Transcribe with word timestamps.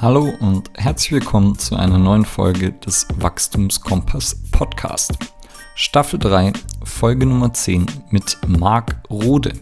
Hallo 0.00 0.32
und 0.38 0.70
herzlich 0.74 1.10
willkommen 1.10 1.58
zu 1.58 1.74
einer 1.74 1.98
neuen 1.98 2.24
Folge 2.24 2.70
des 2.70 3.08
Wachstumskompass 3.16 4.36
Podcast. 4.52 5.18
Staffel 5.74 6.20
3, 6.20 6.52
Folge 6.84 7.26
Nummer 7.26 7.52
10 7.52 7.86
mit 8.10 8.38
Marc 8.46 9.02
Rode. 9.10 9.54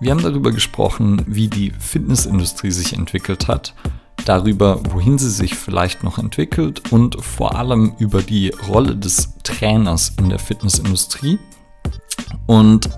Wir 0.00 0.10
haben 0.10 0.20
darüber 0.20 0.50
gesprochen, 0.50 1.22
wie 1.28 1.46
die 1.46 1.70
Fitnessindustrie 1.70 2.72
sich 2.72 2.94
entwickelt 2.94 3.46
hat, 3.46 3.76
darüber, 4.24 4.80
wohin 4.92 5.16
sie 5.16 5.30
sich 5.30 5.54
vielleicht 5.54 6.02
noch 6.02 6.18
entwickelt 6.18 6.90
und 6.90 7.22
vor 7.22 7.54
allem 7.54 7.94
über 8.00 8.20
die 8.20 8.48
Rolle 8.66 8.96
des 8.96 9.32
Trainers 9.44 10.12
in 10.18 10.28
der 10.28 10.40
Fitnessindustrie. 10.40 11.38
Und 12.46 12.90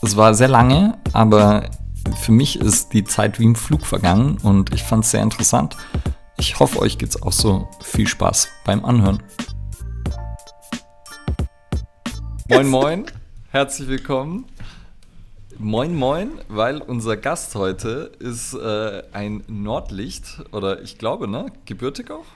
es 0.00 0.16
war 0.16 0.32
sehr 0.32 0.48
lange, 0.48 0.96
aber 1.12 1.68
für 2.14 2.32
mich 2.32 2.58
ist 2.58 2.92
die 2.92 3.04
Zeit 3.04 3.38
wie 3.38 3.44
im 3.44 3.54
Flug 3.54 3.84
vergangen 3.84 4.38
und 4.42 4.72
ich 4.72 4.82
fand 4.82 5.04
es 5.04 5.10
sehr 5.10 5.22
interessant. 5.22 5.76
Ich 6.38 6.60
hoffe, 6.60 6.80
euch 6.80 6.98
geht 6.98 7.08
es 7.08 7.22
auch 7.22 7.32
so. 7.32 7.66
Viel 7.82 8.06
Spaß 8.06 8.48
beim 8.64 8.84
Anhören. 8.84 9.22
Moin, 12.48 12.68
moin, 12.68 13.04
herzlich 13.50 13.88
willkommen. 13.88 14.44
Moin, 15.58 15.96
moin, 15.96 16.30
weil 16.48 16.82
unser 16.82 17.16
Gast 17.16 17.54
heute 17.54 18.12
ist 18.18 18.52
äh, 18.52 19.02
ein 19.12 19.44
Nordlicht 19.48 20.42
oder 20.52 20.82
ich 20.82 20.98
glaube, 20.98 21.26
ne? 21.26 21.46
Gebürtig 21.64 22.10
auch? 22.10 22.26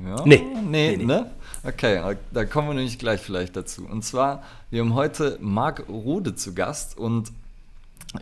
Ja, 0.00 0.24
nee. 0.24 0.42
Nee, 0.68 0.96
nee, 0.96 1.04
ne? 1.04 1.30
Okay, 1.62 2.16
da 2.32 2.44
kommen 2.44 2.68
wir 2.68 2.74
nämlich 2.74 2.98
gleich 2.98 3.20
vielleicht 3.20 3.54
dazu. 3.54 3.86
Und 3.86 4.02
zwar, 4.04 4.42
wir 4.70 4.80
haben 4.80 4.94
heute 4.94 5.38
Marc 5.40 5.88
Rode 5.88 6.34
zu 6.34 6.52
Gast 6.52 6.98
und 6.98 7.30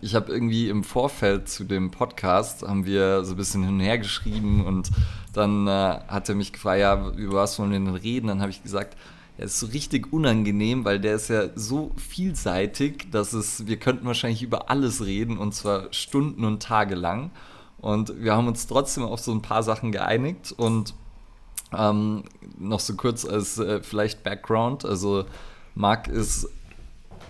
ich 0.02 0.14
habe 0.14 0.32
irgendwie 0.32 0.68
im 0.68 0.84
Vorfeld 0.84 1.48
zu 1.48 1.64
dem 1.64 1.90
Podcast, 1.90 2.62
haben 2.62 2.86
wir 2.86 3.24
so 3.24 3.34
ein 3.34 3.36
bisschen 3.36 3.64
hin 3.64 3.74
und 3.74 3.80
her 3.80 3.98
geschrieben 3.98 4.64
und 4.64 4.90
dann 5.32 5.66
äh, 5.66 5.98
hat 6.08 6.28
er 6.28 6.34
mich 6.34 6.52
gefragt, 6.52 6.80
ja, 6.80 7.10
über 7.16 7.38
was 7.38 7.58
wollen 7.58 7.70
wir 7.70 7.78
denn 7.78 7.94
reden? 7.94 8.28
Dann 8.28 8.40
habe 8.40 8.50
ich 8.50 8.62
gesagt, 8.62 8.96
er 9.36 9.46
ist 9.46 9.58
so 9.58 9.66
richtig 9.66 10.12
unangenehm, 10.12 10.84
weil 10.84 11.00
der 11.00 11.16
ist 11.16 11.28
ja 11.28 11.48
so 11.56 11.90
vielseitig, 11.96 13.10
dass 13.10 13.32
es, 13.32 13.66
wir 13.66 13.78
könnten 13.78 14.06
wahrscheinlich 14.06 14.42
über 14.42 14.70
alles 14.70 15.04
reden 15.04 15.38
und 15.38 15.54
zwar 15.54 15.92
Stunden 15.92 16.44
und 16.44 16.62
Tage 16.62 16.94
lang. 16.94 17.30
Und 17.78 18.22
wir 18.22 18.34
haben 18.34 18.46
uns 18.46 18.66
trotzdem 18.66 19.02
auf 19.02 19.20
so 19.20 19.32
ein 19.32 19.42
paar 19.42 19.62
Sachen 19.62 19.92
geeinigt 19.92 20.54
und 20.56 20.94
ähm, 21.76 22.22
noch 22.58 22.80
so 22.80 22.94
kurz 22.94 23.24
als 23.24 23.58
äh, 23.58 23.82
vielleicht 23.82 24.22
Background. 24.22 24.84
Also 24.84 25.24
Marc 25.74 26.06
ist 26.06 26.48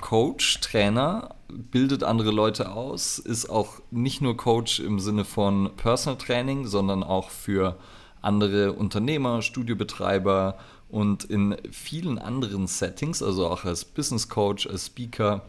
Coach, 0.00 0.60
Trainer, 0.60 1.34
bildet 1.54 2.02
andere 2.02 2.30
Leute 2.30 2.72
aus, 2.72 3.18
ist 3.18 3.48
auch 3.48 3.80
nicht 3.90 4.20
nur 4.20 4.36
Coach 4.36 4.80
im 4.80 4.98
Sinne 4.98 5.24
von 5.24 5.70
Personal 5.76 6.18
Training, 6.18 6.66
sondern 6.66 7.02
auch 7.02 7.30
für 7.30 7.76
andere 8.20 8.72
Unternehmer, 8.72 9.42
Studiobetreiber 9.42 10.58
und 10.88 11.24
in 11.24 11.56
vielen 11.70 12.18
anderen 12.18 12.66
Settings, 12.66 13.22
also 13.22 13.48
auch 13.48 13.64
als 13.64 13.84
Business 13.84 14.28
Coach, 14.28 14.66
als 14.66 14.86
Speaker, 14.86 15.42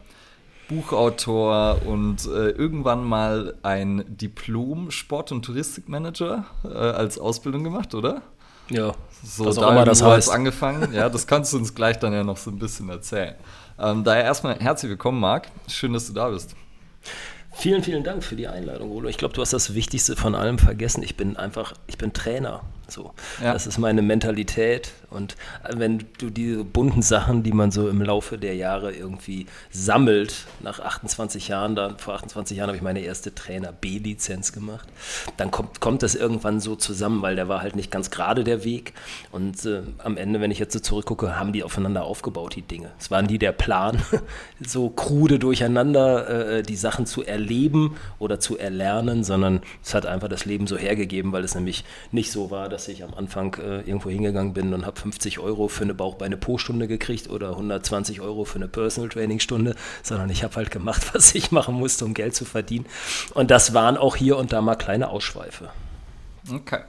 Buchautor 0.68 1.82
und 1.86 2.26
äh, 2.26 2.50
irgendwann 2.50 3.04
mal 3.04 3.54
ein 3.62 4.04
Diplom 4.08 4.90
Sport- 4.90 5.30
und 5.30 5.44
Touristikmanager 5.44 6.44
äh, 6.64 6.68
als 6.68 7.18
Ausbildung 7.18 7.62
gemacht, 7.62 7.94
oder? 7.94 8.22
Ja, 8.68 8.94
so 9.22 9.44
was 9.44 9.58
auch 9.58 9.70
immer 9.70 9.84
das 9.84 10.02
heißt. 10.02 10.30
angefangen. 10.30 10.92
Ja, 10.92 11.08
das 11.08 11.26
kannst 11.26 11.52
du 11.52 11.58
uns 11.58 11.74
gleich 11.74 11.98
dann 11.98 12.12
ja 12.12 12.24
noch 12.24 12.36
so 12.36 12.50
ein 12.50 12.58
bisschen 12.58 12.88
erzählen. 12.88 13.36
Ähm, 13.78 14.04
daher 14.04 14.24
erstmal 14.24 14.58
herzlich 14.58 14.90
willkommen, 14.90 15.20
Marc. 15.20 15.48
Schön, 15.68 15.92
dass 15.92 16.06
du 16.06 16.12
da 16.12 16.30
bist. 16.30 16.56
Vielen, 17.52 17.82
vielen 17.82 18.04
Dank 18.04 18.22
für 18.22 18.36
die 18.36 18.48
Einladung, 18.48 18.90
Rolo. 18.90 19.08
Ich 19.08 19.18
glaube, 19.18 19.34
du 19.34 19.40
hast 19.40 19.52
das 19.52 19.74
Wichtigste 19.74 20.16
von 20.16 20.34
allem 20.34 20.58
vergessen. 20.58 21.02
Ich 21.02 21.16
bin 21.16 21.36
einfach, 21.36 21.74
ich 21.86 21.98
bin 21.98 22.12
Trainer. 22.12 22.62
So, 22.88 23.12
ja. 23.42 23.52
das 23.52 23.66
ist 23.66 23.78
meine 23.78 24.02
Mentalität. 24.02 24.92
Und 25.10 25.36
wenn 25.68 26.04
du 26.18 26.30
diese 26.30 26.64
bunten 26.64 27.02
Sachen, 27.02 27.42
die 27.42 27.52
man 27.52 27.70
so 27.70 27.88
im 27.88 28.02
Laufe 28.02 28.38
der 28.38 28.54
Jahre 28.54 28.92
irgendwie 28.92 29.46
sammelt, 29.70 30.46
nach 30.60 30.80
28 30.80 31.48
Jahren, 31.48 31.74
dann 31.74 31.98
vor 31.98 32.14
28 32.14 32.56
Jahren 32.56 32.68
habe 32.68 32.76
ich 32.76 32.82
meine 32.82 33.00
erste 33.00 33.34
Trainer 33.34 33.72
B-Lizenz 33.72 34.52
gemacht, 34.52 34.88
dann 35.36 35.50
kommt, 35.50 35.80
kommt 35.80 36.02
das 36.02 36.14
irgendwann 36.14 36.60
so 36.60 36.76
zusammen, 36.76 37.22
weil 37.22 37.36
der 37.36 37.48
war 37.48 37.60
halt 37.60 37.76
nicht 37.76 37.90
ganz 37.90 38.10
gerade 38.10 38.44
der 38.44 38.64
Weg. 38.64 38.92
Und 39.32 39.64
äh, 39.64 39.82
am 39.98 40.16
Ende, 40.16 40.40
wenn 40.40 40.50
ich 40.50 40.58
jetzt 40.58 40.72
so 40.72 40.80
zurückgucke, 40.80 41.38
haben 41.38 41.52
die 41.52 41.62
aufeinander 41.64 42.04
aufgebaut, 42.04 42.56
die 42.56 42.62
Dinge. 42.62 42.90
Es 42.98 43.10
waren 43.10 43.26
die 43.26 43.38
der 43.38 43.52
Plan, 43.52 44.02
so 44.64 44.90
krude 44.90 45.38
durcheinander 45.38 46.58
äh, 46.58 46.62
die 46.62 46.76
Sachen 46.76 47.06
zu 47.06 47.24
erleben 47.24 47.96
oder 48.18 48.38
zu 48.38 48.58
erlernen, 48.58 49.24
sondern 49.24 49.60
es 49.82 49.94
hat 49.94 50.06
einfach 50.06 50.28
das 50.28 50.44
Leben 50.44 50.66
so 50.66 50.76
hergegeben, 50.76 51.32
weil 51.32 51.44
es 51.44 51.54
nämlich 51.54 51.84
nicht 52.12 52.30
so 52.30 52.50
war, 52.50 52.68
dass 52.68 52.75
ich 52.88 53.02
am 53.02 53.14
Anfang 53.14 53.54
äh, 53.54 53.80
irgendwo 53.80 54.10
hingegangen 54.10 54.52
bin 54.52 54.72
und 54.74 54.86
habe 54.86 55.00
50 55.00 55.38
Euro 55.38 55.68
für 55.68 55.84
eine 55.84 55.94
Bauchbeine-Po-Stunde 55.94 56.86
gekriegt 56.86 57.30
oder 57.30 57.50
120 57.50 58.20
Euro 58.20 58.44
für 58.44 58.56
eine 58.56 58.68
Personal 58.68 59.08
Training-Stunde, 59.08 59.74
sondern 60.02 60.30
ich 60.30 60.44
habe 60.44 60.54
halt 60.56 60.70
gemacht, 60.70 61.10
was 61.14 61.34
ich 61.34 61.50
machen 61.50 61.74
musste, 61.74 62.04
um 62.04 62.14
Geld 62.14 62.34
zu 62.34 62.44
verdienen. 62.44 62.86
Und 63.34 63.50
das 63.50 63.74
waren 63.74 63.96
auch 63.96 64.16
hier 64.16 64.36
und 64.36 64.52
da 64.52 64.60
mal 64.60 64.76
kleine 64.76 65.08
Ausschweife. 65.08 65.70
Okay. 66.52 66.80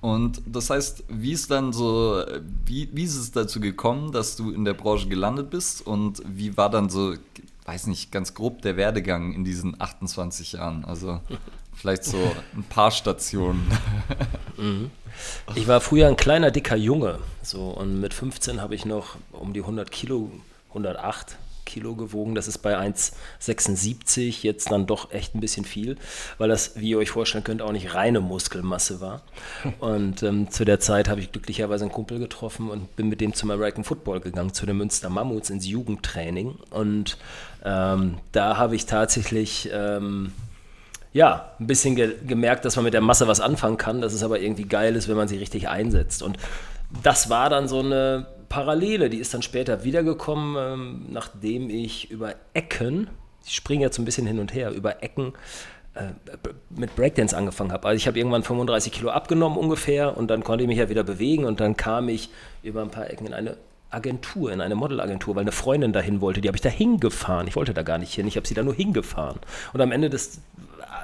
Und 0.00 0.42
das 0.46 0.70
heißt, 0.70 1.04
wie 1.08 1.32
ist 1.32 1.50
dann 1.50 1.72
so, 1.72 2.22
wie, 2.64 2.88
wie 2.92 3.02
ist 3.02 3.16
es 3.16 3.32
dazu 3.32 3.58
gekommen, 3.58 4.12
dass 4.12 4.36
du 4.36 4.52
in 4.52 4.64
der 4.64 4.74
Branche 4.74 5.08
gelandet 5.08 5.50
bist 5.50 5.84
und 5.84 6.22
wie 6.24 6.56
war 6.56 6.70
dann 6.70 6.88
so, 6.88 7.14
weiß 7.64 7.88
nicht, 7.88 8.12
ganz 8.12 8.34
grob 8.34 8.62
der 8.62 8.76
Werdegang 8.76 9.32
in 9.32 9.44
diesen 9.44 9.80
28 9.80 10.52
Jahren? 10.52 10.84
Also 10.84 11.20
vielleicht 11.78 12.04
so 12.04 12.18
ein 12.54 12.64
paar 12.64 12.90
Stationen. 12.90 13.66
Mhm. 14.58 14.90
Ich 15.54 15.68
war 15.68 15.80
früher 15.80 16.08
ein 16.08 16.16
kleiner, 16.16 16.50
dicker 16.50 16.74
Junge. 16.74 17.20
So, 17.42 17.68
und 17.68 18.00
mit 18.00 18.12
15 18.12 18.60
habe 18.60 18.74
ich 18.74 18.84
noch 18.84 19.14
um 19.30 19.52
die 19.52 19.60
100 19.60 19.92
Kilo, 19.92 20.32
108 20.70 21.36
Kilo 21.68 21.94
gewogen. 21.94 22.34
Das 22.34 22.48
ist 22.48 22.58
bei 22.58 22.76
1,76 22.76 24.42
jetzt 24.42 24.72
dann 24.72 24.86
doch 24.86 25.12
echt 25.12 25.36
ein 25.36 25.40
bisschen 25.40 25.64
viel, 25.64 25.96
weil 26.38 26.48
das, 26.48 26.72
wie 26.74 26.90
ihr 26.90 26.98
euch 26.98 27.10
vorstellen 27.10 27.44
könnt, 27.44 27.62
auch 27.62 27.70
nicht 27.70 27.94
reine 27.94 28.20
Muskelmasse 28.20 29.00
war. 29.00 29.22
Und 29.78 30.22
ähm, 30.24 30.50
zu 30.50 30.64
der 30.64 30.80
Zeit 30.80 31.08
habe 31.08 31.20
ich 31.20 31.30
glücklicherweise 31.30 31.84
einen 31.84 31.92
Kumpel 31.92 32.18
getroffen 32.18 32.70
und 32.70 32.96
bin 32.96 33.08
mit 33.08 33.20
dem 33.20 33.34
zum 33.34 33.50
American 33.50 33.84
Football 33.84 34.20
gegangen, 34.20 34.52
zu 34.52 34.66
den 34.66 34.76
Münster 34.76 35.10
Mammuts 35.10 35.50
ins 35.50 35.66
Jugendtraining. 35.66 36.56
Und 36.70 37.18
ähm, 37.64 38.18
da 38.32 38.56
habe 38.56 38.74
ich 38.74 38.86
tatsächlich. 38.86 39.68
Ähm, 39.72 40.32
ja, 41.12 41.52
ein 41.58 41.66
bisschen 41.66 41.96
ge 41.96 42.14
gemerkt, 42.26 42.64
dass 42.64 42.76
man 42.76 42.84
mit 42.84 42.94
der 42.94 43.00
Masse 43.00 43.28
was 43.28 43.40
anfangen 43.40 43.76
kann, 43.76 44.00
dass 44.00 44.12
es 44.12 44.22
aber 44.22 44.40
irgendwie 44.40 44.64
geil 44.64 44.94
ist, 44.96 45.08
wenn 45.08 45.16
man 45.16 45.28
sie 45.28 45.38
richtig 45.38 45.68
einsetzt. 45.68 46.22
Und 46.22 46.38
das 47.02 47.30
war 47.30 47.50
dann 47.50 47.68
so 47.68 47.80
eine 47.80 48.26
Parallele, 48.48 49.10
die 49.10 49.18
ist 49.18 49.34
dann 49.34 49.42
später 49.42 49.84
wiedergekommen, 49.84 50.56
ähm, 50.58 51.06
nachdem 51.10 51.70
ich 51.70 52.10
über 52.10 52.34
Ecken, 52.54 53.08
ich 53.46 53.54
springe 53.54 53.84
jetzt 53.84 53.98
ein 53.98 54.04
bisschen 54.04 54.26
hin 54.26 54.38
und 54.38 54.54
her, 54.54 54.70
über 54.70 55.02
Ecken 55.02 55.32
äh, 55.94 56.08
mit 56.70 56.94
Breakdance 56.96 57.36
angefangen 57.36 57.72
habe. 57.72 57.88
Also 57.88 57.96
ich 57.96 58.06
habe 58.06 58.18
irgendwann 58.18 58.42
35 58.42 58.92
Kilo 58.92 59.10
abgenommen 59.10 59.58
ungefähr 59.58 60.16
und 60.16 60.30
dann 60.30 60.44
konnte 60.44 60.64
ich 60.64 60.68
mich 60.68 60.78
ja 60.78 60.88
wieder 60.88 61.04
bewegen 61.04 61.44
und 61.44 61.60
dann 61.60 61.76
kam 61.76 62.08
ich 62.08 62.30
über 62.62 62.82
ein 62.82 62.90
paar 62.90 63.10
Ecken 63.10 63.26
in 63.26 63.34
eine 63.34 63.56
Agentur, 63.90 64.52
in 64.52 64.60
eine 64.60 64.74
Modelagentur, 64.74 65.34
weil 65.34 65.42
eine 65.42 65.52
Freundin 65.52 65.92
dahin 65.92 66.20
wollte. 66.20 66.40
Die 66.40 66.48
habe 66.48 66.56
ich 66.56 66.62
da 66.62 66.68
hingefahren. 66.68 67.46
Ich 67.48 67.56
wollte 67.56 67.74
da 67.74 67.82
gar 67.82 67.98
nicht 67.98 68.14
hin, 68.14 68.26
ich 68.26 68.36
habe 68.36 68.46
sie 68.46 68.54
da 68.54 68.62
nur 68.62 68.74
hingefahren. 68.74 69.38
Und 69.72 69.80
am 69.80 69.92
Ende 69.92 70.10
des 70.10 70.40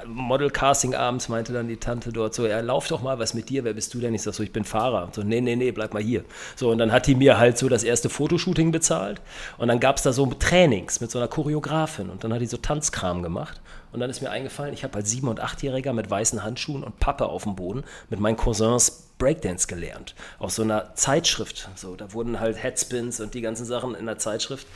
Model-Casting 0.07 0.93
abends 0.93 1.29
meinte 1.29 1.53
dann 1.53 1.67
die 1.67 1.77
Tante 1.77 2.11
dort 2.11 2.33
so, 2.33 2.45
ja, 2.45 2.59
lauf 2.59 2.87
doch 2.87 3.01
mal, 3.01 3.19
was 3.19 3.33
mit 3.33 3.49
dir, 3.49 3.63
wer 3.63 3.73
bist 3.73 3.93
du 3.93 3.99
denn? 3.99 4.13
Ich 4.13 4.21
sag 4.21 4.33
so, 4.33 4.43
ich 4.43 4.51
bin 4.51 4.63
Fahrer. 4.63 5.09
So, 5.11 5.23
nee, 5.23 5.41
nee, 5.41 5.55
nee, 5.55 5.71
bleib 5.71 5.93
mal 5.93 6.03
hier. 6.03 6.23
So, 6.55 6.69
und 6.69 6.77
dann 6.77 6.91
hat 6.91 7.07
die 7.07 7.15
mir 7.15 7.37
halt 7.37 7.57
so 7.57 7.69
das 7.69 7.83
erste 7.83 8.09
Fotoshooting 8.09 8.71
bezahlt 8.71 9.21
und 9.57 9.67
dann 9.67 9.79
gab 9.79 9.97
es 9.97 10.03
da 10.03 10.13
so 10.13 10.25
Trainings 10.25 11.01
mit 11.01 11.11
so 11.11 11.19
einer 11.19 11.27
Choreografin 11.27 12.09
und 12.09 12.23
dann 12.23 12.33
hat 12.33 12.41
die 12.41 12.47
so 12.47 12.57
Tanzkram 12.57 13.23
gemacht 13.23 13.61
und 13.91 13.99
dann 13.99 14.09
ist 14.09 14.21
mir 14.21 14.29
eingefallen, 14.29 14.73
ich 14.73 14.83
habe 14.83 14.95
als 14.95 15.09
Sieben- 15.09 15.27
und 15.27 15.39
Achtjähriger 15.39 15.93
mit 15.93 16.09
weißen 16.09 16.43
Handschuhen 16.43 16.83
und 16.83 16.99
Pappe 16.99 17.27
auf 17.27 17.43
dem 17.43 17.55
Boden 17.55 17.83
mit 18.09 18.19
meinen 18.19 18.37
Cousins 18.37 19.04
Breakdance 19.17 19.67
gelernt. 19.67 20.15
Aus 20.39 20.55
so 20.55 20.63
einer 20.63 20.93
Zeitschrift. 20.95 21.69
So, 21.75 21.95
da 21.95 22.13
wurden 22.13 22.39
halt 22.39 22.61
Headspins 22.61 23.19
und 23.19 23.33
die 23.33 23.41
ganzen 23.41 23.65
Sachen 23.65 23.95
in 23.95 24.05
der 24.05 24.17
Zeitschrift 24.17 24.67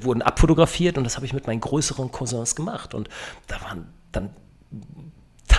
wurden 0.00 0.22
abfotografiert 0.22 0.96
und 0.98 1.04
das 1.04 1.16
habe 1.16 1.26
ich 1.26 1.32
mit 1.32 1.46
meinen 1.46 1.60
größeren 1.60 2.12
Cousins 2.12 2.54
gemacht. 2.54 2.94
Und 2.94 3.08
da 3.48 3.60
waren 3.62 3.86
dann 4.12 4.30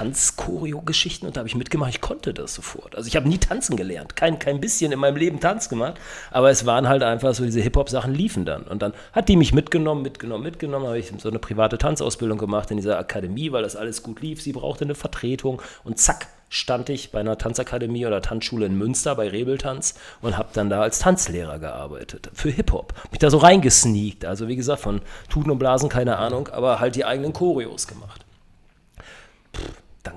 Tanz-Choreo-Geschichten 0.01 1.27
und 1.27 1.35
da 1.35 1.39
habe 1.39 1.49
ich 1.49 1.55
mitgemacht. 1.55 1.91
Ich 1.91 2.01
konnte 2.01 2.33
das 2.33 2.55
sofort. 2.55 2.95
Also 2.95 3.07
ich 3.07 3.15
habe 3.15 3.27
nie 3.27 3.37
tanzen 3.37 3.75
gelernt, 3.75 4.15
kein, 4.15 4.39
kein 4.39 4.61
bisschen 4.61 4.91
in 4.91 4.99
meinem 4.99 5.17
Leben 5.17 5.39
Tanz 5.39 5.69
gemacht, 5.69 5.99
aber 6.31 6.49
es 6.49 6.65
waren 6.65 6.87
halt 6.87 7.03
einfach 7.03 7.35
so, 7.35 7.43
diese 7.43 7.59
Hip-Hop-Sachen 7.59 8.13
liefen 8.13 8.45
dann. 8.45 8.63
Und 8.63 8.81
dann 8.81 8.93
hat 9.11 9.29
die 9.29 9.35
mich 9.35 9.53
mitgenommen, 9.53 10.01
mitgenommen, 10.01 10.43
mitgenommen, 10.43 10.87
habe 10.87 10.97
ich 10.97 11.11
so 11.17 11.29
eine 11.29 11.39
private 11.39 11.77
Tanzausbildung 11.77 12.37
gemacht 12.37 12.71
in 12.71 12.77
dieser 12.77 12.97
Akademie, 12.97 13.51
weil 13.51 13.63
das 13.63 13.75
alles 13.75 14.01
gut 14.01 14.21
lief. 14.21 14.41
Sie 14.41 14.53
brauchte 14.53 14.85
eine 14.85 14.95
Vertretung 14.95 15.61
und 15.83 15.99
zack, 15.99 16.27
stand 16.51 16.89
ich 16.89 17.11
bei 17.11 17.21
einer 17.21 17.37
Tanzakademie 17.37 18.05
oder 18.05 18.21
Tanzschule 18.21 18.65
in 18.65 18.77
Münster 18.77 19.15
bei 19.15 19.29
Rebeltanz 19.29 19.95
und 20.21 20.37
habe 20.37 20.49
dann 20.53 20.69
da 20.69 20.81
als 20.81 20.99
Tanzlehrer 20.99 21.59
gearbeitet 21.59 22.29
für 22.33 22.49
Hip-Hop. 22.49 22.93
Mich 23.09 23.19
da 23.19 23.29
so 23.29 23.37
reingesneakt, 23.37 24.25
also 24.25 24.49
wie 24.49 24.57
gesagt, 24.57 24.81
von 24.81 25.01
Tuten 25.29 25.49
und 25.49 25.59
Blasen 25.59 25.87
keine 25.87 26.17
Ahnung, 26.17 26.49
aber 26.49 26.81
halt 26.81 26.95
die 26.95 27.05
eigenen 27.05 27.31
Choreos 27.31 27.87
gemacht 27.87 28.25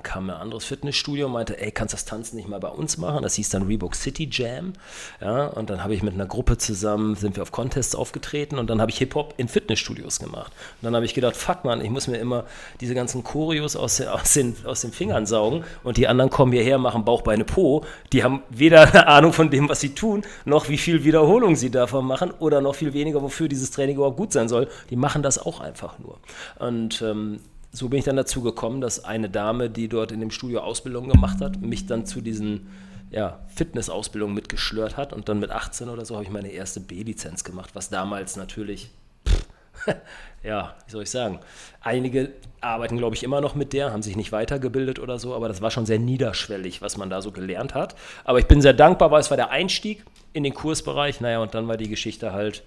kam 0.05 0.29
ein 0.29 0.35
anderes 0.37 0.63
Fitnessstudio 0.63 1.25
und 1.25 1.33
meinte, 1.33 1.61
ey, 1.61 1.71
kannst 1.71 1.93
das 1.93 2.05
Tanzen 2.05 2.37
nicht 2.37 2.47
mal 2.47 2.59
bei 2.59 2.69
uns 2.69 2.97
machen? 2.97 3.21
Das 3.21 3.35
hieß 3.35 3.49
dann 3.49 3.63
Reebok 3.63 3.95
City 3.95 4.29
Jam. 4.31 4.73
Ja, 5.19 5.47
und 5.47 5.69
dann 5.69 5.83
habe 5.83 5.93
ich 5.93 6.03
mit 6.03 6.13
einer 6.13 6.25
Gruppe 6.25 6.57
zusammen, 6.57 7.15
sind 7.15 7.35
wir 7.35 7.43
auf 7.43 7.51
Contests 7.51 7.95
aufgetreten 7.95 8.57
und 8.57 8.69
dann 8.69 8.79
habe 8.79 8.91
ich 8.91 8.97
Hip-Hop 8.99 9.33
in 9.37 9.47
Fitnessstudios 9.47 10.19
gemacht. 10.19 10.53
Und 10.81 10.85
dann 10.85 10.95
habe 10.95 11.05
ich 11.05 11.13
gedacht, 11.13 11.35
fuck 11.35 11.65
man, 11.65 11.81
ich 11.81 11.89
muss 11.89 12.07
mir 12.07 12.17
immer 12.17 12.45
diese 12.79 12.95
ganzen 12.95 13.23
Choreos 13.23 13.75
aus, 13.75 13.99
aus, 13.99 14.33
den, 14.33 14.55
aus 14.65 14.81
den 14.81 14.91
Fingern 14.91 15.25
saugen 15.25 15.63
und 15.83 15.97
die 15.97 16.07
anderen 16.07 16.29
kommen 16.29 16.53
hierher, 16.53 16.77
machen 16.77 17.03
Bauch, 17.03 17.23
Beine, 17.23 17.43
Po. 17.43 17.83
Die 18.13 18.23
haben 18.23 18.43
weder 18.49 18.81
eine 18.87 19.07
Ahnung 19.07 19.33
von 19.33 19.49
dem, 19.49 19.67
was 19.67 19.81
sie 19.81 19.95
tun, 19.95 20.23
noch 20.45 20.69
wie 20.69 20.77
viel 20.77 21.03
Wiederholung 21.03 21.55
sie 21.55 21.71
davon 21.71 22.05
machen 22.05 22.31
oder 22.39 22.61
noch 22.61 22.75
viel 22.75 22.93
weniger, 22.93 23.21
wofür 23.21 23.47
dieses 23.47 23.71
Training 23.71 23.97
überhaupt 23.97 24.17
gut 24.17 24.31
sein 24.31 24.47
soll. 24.47 24.67
Die 24.89 24.95
machen 24.95 25.23
das 25.23 25.37
auch 25.37 25.59
einfach 25.59 25.99
nur. 25.99 26.19
Und 26.59 27.01
ähm, 27.01 27.39
so 27.75 27.89
bin 27.89 27.99
ich 27.99 28.05
dann 28.05 28.15
dazu 28.15 28.41
gekommen, 28.41 28.79
dass 28.79 29.03
eine 29.03 29.29
Dame, 29.29 29.69
die 29.69 29.89
dort 29.89 30.11
in 30.11 30.21
dem 30.21 30.31
Studio 30.31 30.61
Ausbildung 30.61 31.09
gemacht 31.09 31.41
hat, 31.41 31.61
mich 31.61 31.85
dann 31.85 32.05
zu 32.05 32.21
diesen 32.21 32.67
ja, 33.11 33.39
Fitness-Ausbildungen 33.53 34.33
mitgeschlört 34.33 34.95
hat. 34.97 35.11
Und 35.11 35.27
dann 35.27 35.39
mit 35.39 35.51
18 35.51 35.89
oder 35.89 36.05
so 36.05 36.15
habe 36.15 36.23
ich 36.23 36.31
meine 36.31 36.49
erste 36.49 36.79
B-Lizenz 36.79 37.43
gemacht, 37.43 37.71
was 37.73 37.89
damals 37.89 38.37
natürlich, 38.37 38.89
pff, 39.27 39.45
ja, 40.43 40.75
wie 40.85 40.91
soll 40.91 41.03
ich 41.03 41.09
sagen, 41.09 41.39
einige 41.81 42.31
arbeiten, 42.61 42.97
glaube 42.97 43.15
ich, 43.15 43.23
immer 43.23 43.41
noch 43.41 43.55
mit 43.55 43.73
der, 43.73 43.91
haben 43.91 44.01
sich 44.01 44.15
nicht 44.15 44.31
weitergebildet 44.31 44.99
oder 44.99 45.19
so, 45.19 45.35
aber 45.35 45.49
das 45.49 45.61
war 45.61 45.69
schon 45.69 45.85
sehr 45.85 45.99
niederschwellig, 45.99 46.81
was 46.81 46.95
man 46.95 47.09
da 47.09 47.21
so 47.21 47.31
gelernt 47.31 47.73
hat. 47.73 47.95
Aber 48.23 48.39
ich 48.39 48.47
bin 48.47 48.61
sehr 48.61 48.73
dankbar, 48.73 49.11
weil 49.11 49.19
es 49.19 49.29
war 49.29 49.37
der 49.37 49.51
Einstieg 49.51 50.05
in 50.31 50.43
den 50.43 50.53
Kursbereich. 50.53 51.19
Naja, 51.19 51.39
und 51.39 51.53
dann 51.53 51.67
war 51.67 51.77
die 51.77 51.89
Geschichte 51.89 52.31
halt. 52.31 52.63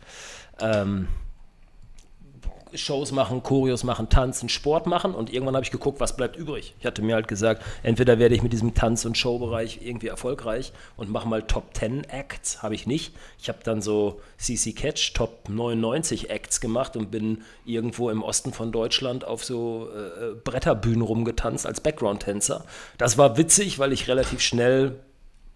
Ähm, 0.61 1.09
Shows 2.75 3.13
machen, 3.13 3.43
Choreos 3.43 3.85
machen, 3.85 4.09
tanzen, 4.09 4.49
Sport 4.49 4.87
machen 4.87 5.15
und 5.15 5.33
irgendwann 5.33 5.55
habe 5.55 5.65
ich 5.65 5.71
geguckt, 5.71 6.01
was 6.01 6.17
bleibt 6.17 6.37
übrig. 6.37 6.75
Ich 6.79 6.87
hatte 6.87 7.03
mir 7.03 7.15
halt 7.15 7.29
gesagt, 7.29 7.63
entweder 7.83 8.19
werde 8.19 8.35
ich 8.35 8.43
mit 8.43 8.53
diesem 8.53 8.75
Tanz- 8.75 9.05
und 9.05 9.17
Showbereich 9.17 9.81
irgendwie 9.83 10.09
erfolgreich 10.09 10.73
und 10.97 11.11
mache 11.11 11.29
mal 11.29 11.43
Top 11.43 11.75
10 11.75 12.05
Acts, 12.05 12.63
habe 12.63 12.75
ich 12.75 12.87
nicht. 12.87 13.15
Ich 13.41 13.49
habe 13.49 13.59
dann 13.63 13.83
so 13.83 14.21
CC 14.37 14.73
Catch 14.73 15.15
Top 15.15 15.49
99 15.49 16.31
Acts 16.31 16.61
gemacht 16.61 16.97
und 16.97 17.11
bin 17.11 17.43
irgendwo 17.65 18.11
im 18.11 18.23
Osten 18.23 18.53
von 18.53 18.73
Deutschland 18.73 19.25
auf 19.25 19.45
so 19.45 19.89
äh, 19.95 20.35
Bretterbühnen 20.35 21.03
rumgetanzt 21.03 21.67
als 21.67 21.81
Background-Tänzer. 21.81 22.65
Das 22.99 23.19
war 23.19 23.37
witzig, 23.37 23.79
weil 23.79 23.93
ich 23.93 24.09
relativ 24.09 24.41
schnell 24.41 25.01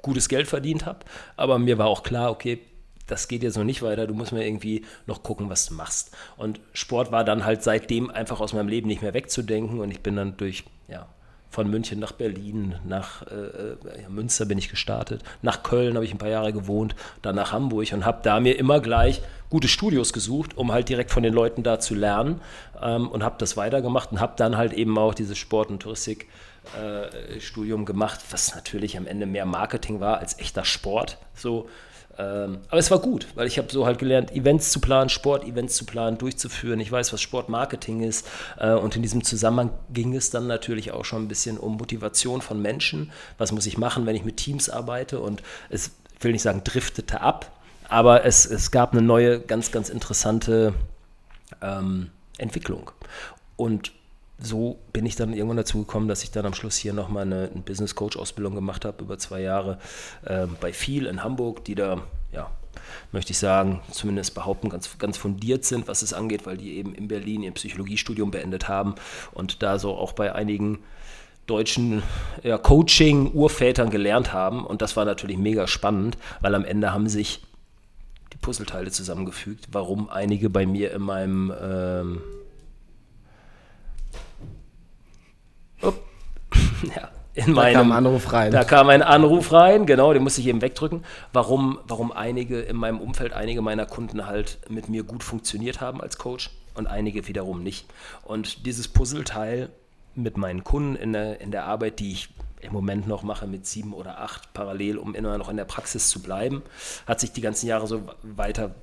gutes 0.03 0.29
Geld 0.29 0.49
verdient 0.49 0.85
habe, 0.85 1.01
aber 1.37 1.59
mir 1.59 1.79
war 1.79 1.87
auch 1.87 2.03
klar, 2.03 2.31
okay, 2.33 2.59
das 3.07 3.29
geht 3.29 3.43
jetzt 3.43 3.57
noch 3.57 3.65
nicht 3.65 3.83
weiter, 3.83 4.07
du 4.07 4.15
musst 4.15 4.33
mir 4.33 4.47
irgendwie 4.47 4.85
noch 5.07 5.23
gucken, 5.23 5.51
was 5.51 5.67
du 5.67 5.75
machst. 5.75 6.13
Und 6.37 6.61
Sport 6.73 7.13
war 7.13 7.25
dann 7.25 7.45
halt 7.45 7.63
seitdem 7.63 8.11
einfach 8.11 8.41
aus 8.41 8.53
meinem 8.53 8.69
Leben 8.69 8.89
nicht 8.89 9.03
mehr 9.03 9.15
wegzudenken 9.15 9.81
und 9.81 9.91
ich 9.91 10.01
bin 10.01 10.17
dann 10.17 10.37
durch, 10.37 10.65
ja, 10.89 11.09
von 11.53 11.71
München 11.71 12.01
nach 12.01 12.13
Berlin, 12.13 12.77
nach 12.87 13.27
äh, 13.27 13.75
äh 13.75 14.09
Münster 14.09 14.47
bin 14.47 14.57
ich 14.57 14.71
gestartet, 14.71 15.23
nach 15.43 15.63
Köln 15.63 15.97
habe 15.97 16.07
ich 16.07 16.13
ein 16.13 16.19
paar 16.19 16.31
Jahre 16.31 16.55
gewohnt, 16.55 16.97
dann 17.21 17.37
nach 17.37 17.53
Hamburg 17.53 17.93
und 17.93 18.07
habe 18.07 18.21
da 18.23 18.41
mir 18.41 18.59
immer 18.59 18.81
gleich 18.81 19.21
gute 19.51 19.69
Studios 19.69 20.15
gesucht, 20.15 20.57
um 20.57 20.73
halt 20.73 20.89
direkt 20.89 21.11
von 21.11 21.23
den 21.23 21.35
Leuten 21.35 21.63
da 21.63 21.79
zu 21.79 21.95
lernen 21.95 22.41
ähm, 22.81 23.07
und 23.07 23.23
habe 23.23 23.37
das 23.39 23.59
weitergemacht 23.59 24.13
und 24.13 24.21
habe 24.21 24.33
dann 24.37 24.57
halt 24.57 24.73
eben 24.73 24.97
auch 24.97 25.13
dieses 25.13 25.37
Sport- 25.37 25.69
und 25.69 25.81
Touristik-Studium 25.81 27.83
äh, 27.83 27.85
gemacht, 27.85 28.21
was 28.31 28.55
natürlich 28.55 28.97
am 28.97 29.07
Ende 29.07 29.27
mehr 29.27 29.45
Marketing 29.45 30.01
war 30.01 30.21
als 30.21 30.39
echter 30.39 30.65
Sport. 30.65 31.19
So, 31.35 31.69
aber 32.17 32.79
es 32.79 32.91
war 32.91 32.99
gut, 32.99 33.27
weil 33.35 33.47
ich 33.47 33.59
habe 33.59 33.73
so 33.73 33.87
halt 33.87 33.99
gelernt, 33.99 34.33
Events 34.33 34.71
zu 34.71 34.81
planen, 34.81 35.09
Sport-Events 35.09 35.75
zu 35.75 35.87
planen, 35.87 36.19
durchzuführen. 36.19 36.79
Ich 36.81 36.93
weiß, 36.93 37.13
was 37.13 37.23
Sportmarketing 37.23 38.03
ist. 38.03 38.29
Äh, 38.59 38.73
und 38.73 38.97
in 38.97 39.03
diesem 39.03 39.25
Zusammenhang 39.25 39.71
ging 39.93 40.15
es 40.15 40.31
dann 40.31 40.47
natürlich 40.47 40.93
auch 40.93 41.05
schon 41.05 41.25
ein 41.25 41.29
bisschen 41.29 41.59
um 41.59 41.77
Motivation 41.77 42.43
von 42.43 42.61
Menschen. 42.61 43.11
Was 43.39 43.53
muss 43.53 43.67
ich 43.67 43.79
machen, 43.79 44.07
wenn 44.07 44.17
ich 44.17 44.25
mit 44.25 44.37
Teams 44.37 44.69
arbeite? 44.69 45.21
Und 45.21 45.43
es 45.71 45.93
ich 46.23 46.25
will 46.25 46.33
nicht 46.33 46.43
sagen, 46.43 46.63
driftete 46.63 47.21
ab, 47.21 47.51
aber 47.89 48.25
es, 48.25 48.47
es 48.47 48.71
gab 48.71 48.93
eine 48.93 49.03
neue, 49.03 49.41
ganz, 49.41 49.73
ganz 49.73 49.89
interessante 49.89 50.73
ähm, 51.61 52.11
Entwicklung. 52.39 52.93
Und 53.57 53.91
so 54.43 54.79
bin 54.93 55.07
ich 55.07 55.17
dann 55.17 55.33
irgendwann 55.33 55.57
dazu 55.57 55.81
gekommen, 55.81 56.09
dass 56.09 56.25
ich 56.25 56.31
dann 56.31 56.47
am 56.47 56.55
Schluss 56.55 56.77
hier 56.77 56.93
nochmal 56.93 57.23
eine, 57.23 57.51
eine 57.53 57.63
Business 57.63 57.95
Coach 57.95 58.17
Ausbildung 58.17 58.55
gemacht 58.55 58.85
habe 58.85 59.03
über 59.03 59.19
zwei 59.19 59.41
Jahre 59.41 59.79
äh, 60.25 60.47
bei 60.61 60.73
viel 60.73 61.07
in 61.07 61.23
Hamburg, 61.23 61.65
die 61.65 61.75
da, 61.75 62.03
ja, 62.33 62.51
möchte 63.13 63.33
ich 63.33 63.39
sagen, 63.39 63.81
zumindest 63.91 64.35
behaupten, 64.35 64.69
ganz, 64.69 64.99
ganz 64.99 65.17
fundiert 65.17 65.65
sind, 65.65 65.89
was 65.89 66.03
es 66.03 66.13
angeht, 66.13 66.47
weil 66.47 66.57
die 66.57 66.77
eben 66.77 66.95
in 66.95 67.09
Berlin 67.09 67.43
ihr 67.43 67.53
Psychologiestudium 67.53 68.31
beendet 68.31 68.69
haben 68.69 68.95
und 69.33 69.63
da 69.63 69.79
so 69.79 69.95
auch 69.95 70.13
bei 70.13 70.35
einigen 70.35 70.81
deutschen 71.47 72.03
ja, 72.43 72.57
Coaching-Urvätern 72.57 73.91
gelernt 73.91 74.33
haben. 74.33 74.65
Und 74.65 74.81
das 74.81 74.97
war 74.97 75.05
natürlich 75.05 75.39
mega 75.39 75.67
spannend, 75.67 76.17
weil 76.41 76.55
am 76.55 76.65
Ende 76.65 76.93
haben 76.93 77.09
sich 77.09 77.43
die 78.33 78.39
Puzzleteile 78.39 78.91
zusammengefügt, 78.91 79.69
warum 79.73 80.09
einige 80.09 80.49
bei 80.49 80.67
mir 80.67 80.93
in 80.93 81.03
meinem 81.03 81.53
ähm, 81.61 82.23
ja, 86.97 87.11
in 87.35 87.55
da 87.55 87.73
kam 87.73 87.93
ein 87.93 87.97
Anruf 87.97 88.33
rein. 88.33 88.53
Da 88.53 88.65
kam 88.65 88.89
ein 88.89 89.03
Anruf 89.03 89.53
rein, 89.53 89.87
genau, 89.87 90.13
den 90.13 90.23
musste 90.23 90.41
ich 90.41 90.49
eben 90.49 90.61
wegdrücken. 90.61 91.05
Warum, 91.33 91.79
warum 91.87 92.13
einige 92.13 92.61
in 92.61 92.77
meinem 92.77 93.01
Umfeld, 93.01 93.33
einige 93.33 93.63
meiner 93.63 93.87
Kunden 93.87 94.27
halt 94.27 94.59
mit 94.69 94.89
mir 94.89 95.03
gut 95.03 95.25
funktioniert 95.25 95.81
haben 95.81 96.01
als 96.01 96.19
Coach 96.19 96.51
und 96.75 96.87
einige 96.87 97.27
wiederum 97.29 97.63
nicht. 97.63 97.87
Und 98.25 98.67
dieses 98.67 98.89
Puzzleteil 98.89 99.71
mit 100.15 100.37
meinen 100.37 100.63
Kunden 100.63 100.97
in 100.97 101.13
der, 101.15 101.41
in 101.41 101.51
der 101.51 101.65
Arbeit, 101.65 102.01
die 102.01 102.13
ich 102.13 102.29
im 102.61 102.73
Moment 102.73 103.09
noch 103.09 103.23
mache 103.23 103.47
mit 103.47 103.67
sieben 103.67 103.93
oder 103.93 104.21
acht 104.21 104.53
parallel, 104.53 104.99
um 104.99 105.15
immer 105.15 105.37
noch 105.39 105.49
in 105.49 105.57
der 105.57 105.65
Praxis 105.65 106.09
zu 106.09 106.23
bleiben, 106.23 106.63
hat 107.07 107.19
sich 107.19 107.33
die 107.33 107.41
ganzen 107.41 107.67
Jahre 107.67 107.87
so 107.87 108.03
weiter 108.23 108.75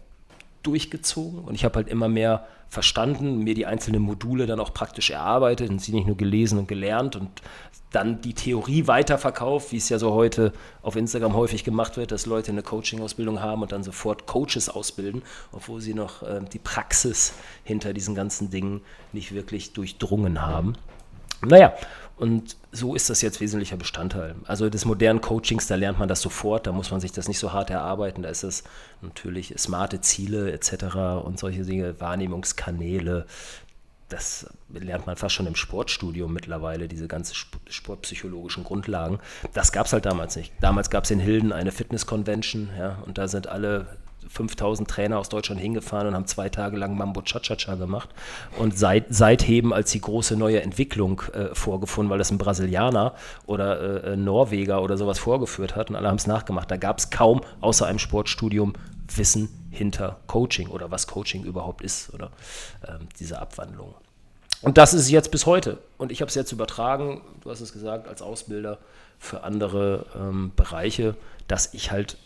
durchgezogen 0.64 1.40
und 1.40 1.56
ich 1.56 1.66
habe 1.66 1.76
halt 1.76 1.88
immer 1.88 2.08
mehr 2.08 2.48
verstanden, 2.70 3.40
mir 3.40 3.56
die 3.56 3.66
einzelnen 3.66 4.02
Module 4.02 4.46
dann 4.46 4.60
auch 4.60 4.74
praktisch 4.74 5.10
erarbeitet 5.10 5.70
und 5.70 5.80
sie 5.82 5.92
nicht 5.92 6.06
nur 6.06 6.18
gelesen 6.18 6.60
und 6.60 6.68
gelernt 6.68 7.16
und 7.16 7.30
dann 7.92 8.22
die 8.22 8.36
Theorie 8.36 8.86
weiterverkauft, 8.86 9.72
wie 9.72 9.78
es 9.78 9.90
ja 9.90 9.98
so 9.98 10.14
heute 10.14 10.54
auf 10.84 10.96
Instagram 10.96 11.34
häufig 11.34 11.64
gemacht 11.64 11.98
wird, 11.98 12.12
dass 12.12 12.28
Leute 12.28 12.52
eine 12.52 12.62
Coaching-Ausbildung 12.62 13.42
haben 13.42 13.64
und 13.64 13.72
dann 13.72 13.82
sofort 13.82 14.28
Coaches 14.28 14.70
ausbilden, 14.70 15.24
obwohl 15.52 15.82
sie 15.82 15.96
noch 15.96 16.22
äh, 16.22 16.42
die 16.54 16.60
Praxis 16.60 17.34
hinter 17.64 17.94
diesen 17.94 18.14
ganzen 18.14 18.52
Dingen 18.52 18.82
nicht 19.12 19.34
wirklich 19.34 19.74
durchdrungen 19.74 20.46
haben. 20.46 20.76
Naja, 21.42 21.74
und 22.20 22.58
so 22.74 22.96
ist 22.96 23.10
das 23.10 23.22
jetzt 23.22 23.40
wesentlicher 23.40 23.78
Bestandteil. 23.78 24.36
Also 24.46 24.70
des 24.70 24.84
modernen 24.84 25.22
Coachings, 25.22 25.68
da 25.68 25.76
lernt 25.76 26.00
man 26.00 26.10
das 26.10 26.22
sofort, 26.22 26.68
da 26.68 26.74
muss 26.74 26.92
man 26.92 27.00
sich 27.00 27.14
das 27.14 27.30
nicht 27.30 27.40
so 27.40 27.54
hart 27.54 27.70
erarbeiten, 27.70 28.24
da 28.24 28.30
ist 28.30 28.44
es 28.44 28.66
natürlich 29.02 29.54
smarte 29.58 30.02
Ziele 30.02 30.52
etc. 30.52 30.96
und 31.24 31.40
solche 31.40 31.64
Dinge, 31.64 32.00
Wahrnehmungskanäle, 32.02 33.26
das 34.10 34.48
lernt 34.74 35.08
man 35.08 35.16
fast 35.16 35.36
schon 35.36 35.48
im 35.48 35.56
Sportstudium 35.56 36.34
mittlerweile, 36.34 36.90
diese 36.90 37.08
ganzen 37.08 37.36
sportpsychologischen 37.70 38.66
Grundlagen. 38.66 39.20
Das 39.54 39.72
gab 39.72 39.86
es 39.86 39.94
halt 39.94 40.06
damals 40.06 40.36
nicht. 40.36 40.52
Damals 40.60 40.90
gab 40.90 41.06
es 41.06 41.12
in 41.12 41.20
Hilden 41.20 41.54
eine 41.54 41.72
Fitness-Convention, 41.72 42.70
ja, 42.78 42.98
und 43.06 43.18
da 43.18 43.30
sind 43.30 43.48
alle 43.48 43.86
5000 44.30 44.90
Trainer 44.90 45.18
aus 45.18 45.30
Deutschland 45.30 45.60
hingefahren 45.60 46.08
und 46.08 46.16
haben 46.16 46.28
zwei 46.28 46.50
Tage 46.50 46.78
lang 46.78 46.96
Mambo 46.96 47.22
Cha-Cha-Cha 47.22 47.76
gemacht. 47.76 48.10
Und 48.58 48.78
seit, 48.78 49.08
seitdem 49.10 49.74
als 49.74 49.92
die 49.92 50.02
große 50.02 50.38
neue 50.38 50.62
Entwicklung 50.62 51.22
äh, 51.34 51.54
vorgefunden, 51.54 52.10
weil 52.10 52.20
das 52.20 52.32
ein 52.32 52.38
Brasilianer 52.38 53.16
oder 53.48 54.04
äh, 54.04 54.16
Norweger 54.16 54.82
oder 54.82 54.98
sowas 54.98 55.20
vorgeführt 55.20 55.76
hat 55.76 55.90
und 55.90 55.96
alle 55.96 56.08
haben 56.08 56.18
es 56.18 56.28
nachgemacht. 56.28 56.70
Da 56.70 56.78
gab 56.78 57.00
es 57.00 57.10
kaum 57.10 57.42
außer 57.62 57.88
einem 57.88 58.00
Sportstudium 58.00 58.74
Wissen 59.16 59.50
hinter 59.72 60.20
Coaching 60.28 60.68
oder 60.68 60.92
was 60.92 61.08
Coaching 61.08 61.44
überhaupt 61.44 61.82
ist 61.82 62.14
oder 62.14 62.32
ähm, 62.88 63.08
diese 63.20 63.40
Abwandlung. 63.40 63.96
Und 64.62 64.78
das 64.78 64.94
ist 64.94 65.10
jetzt 65.10 65.32
bis 65.32 65.46
heute. 65.46 65.78
Und 65.98 66.12
ich 66.12 66.22
habe 66.22 66.30
es 66.30 66.36
jetzt 66.36 66.52
übertragen, 66.52 67.22
du 67.42 67.50
hast 67.50 67.62
es 67.62 67.72
gesagt, 67.72 68.08
als 68.08 68.22
Ausbilder 68.22 68.78
für 69.18 69.44
andere 69.44 70.06
ähm, 70.16 70.52
Bereiche, 70.56 71.16
dass 71.48 71.74
ich 71.74 71.92
halt 71.92 72.18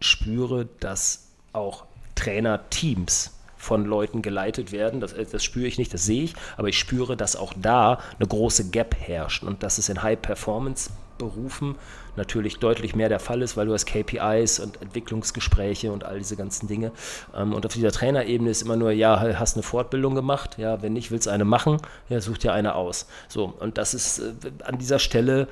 spüre, 0.00 0.68
dass 0.80 1.21
auch 1.52 1.84
Trainerteams 2.14 3.32
von 3.62 3.84
Leuten 3.84 4.22
geleitet 4.22 4.72
werden. 4.72 5.00
Das, 5.00 5.12
äh, 5.12 5.24
das 5.30 5.44
spüre 5.44 5.66
ich 5.66 5.78
nicht, 5.78 5.94
das 5.94 6.04
sehe 6.04 6.24
ich, 6.24 6.34
aber 6.56 6.68
ich 6.68 6.78
spüre, 6.78 7.16
dass 7.16 7.36
auch 7.36 7.54
da 7.56 8.00
eine 8.18 8.26
große 8.28 8.70
Gap 8.70 8.96
herrscht 8.98 9.44
und 9.44 9.62
dass 9.62 9.78
es 9.78 9.88
in 9.88 10.02
High-Performance-Berufen 10.02 11.76
natürlich 12.16 12.58
deutlich 12.58 12.96
mehr 12.96 13.08
der 13.08 13.20
Fall 13.20 13.40
ist, 13.40 13.56
weil 13.56 13.66
du 13.66 13.72
hast 13.72 13.86
KPIs 13.86 14.58
und 14.58 14.82
Entwicklungsgespräche 14.82 15.92
und 15.92 16.04
all 16.04 16.18
diese 16.18 16.36
ganzen 16.36 16.66
Dinge. 16.66 16.90
Ähm, 17.36 17.52
und 17.54 17.64
auf 17.64 17.72
dieser 17.72 17.92
Trainerebene 17.92 18.50
ist 18.50 18.62
immer 18.62 18.76
nur, 18.76 18.90
ja, 18.90 19.20
hast 19.38 19.56
eine 19.56 19.62
Fortbildung 19.62 20.16
gemacht, 20.16 20.58
ja, 20.58 20.82
wenn 20.82 20.92
nicht, 20.92 21.12
willst 21.12 21.26
du 21.26 21.30
eine 21.30 21.44
machen, 21.44 21.78
ja, 22.08 22.20
such 22.20 22.38
dir 22.38 22.52
eine 22.52 22.74
aus. 22.74 23.06
So, 23.28 23.54
und 23.60 23.78
das 23.78 23.94
ist 23.94 24.18
äh, 24.18 24.32
an 24.64 24.78
dieser 24.78 24.98
Stelle 24.98 25.46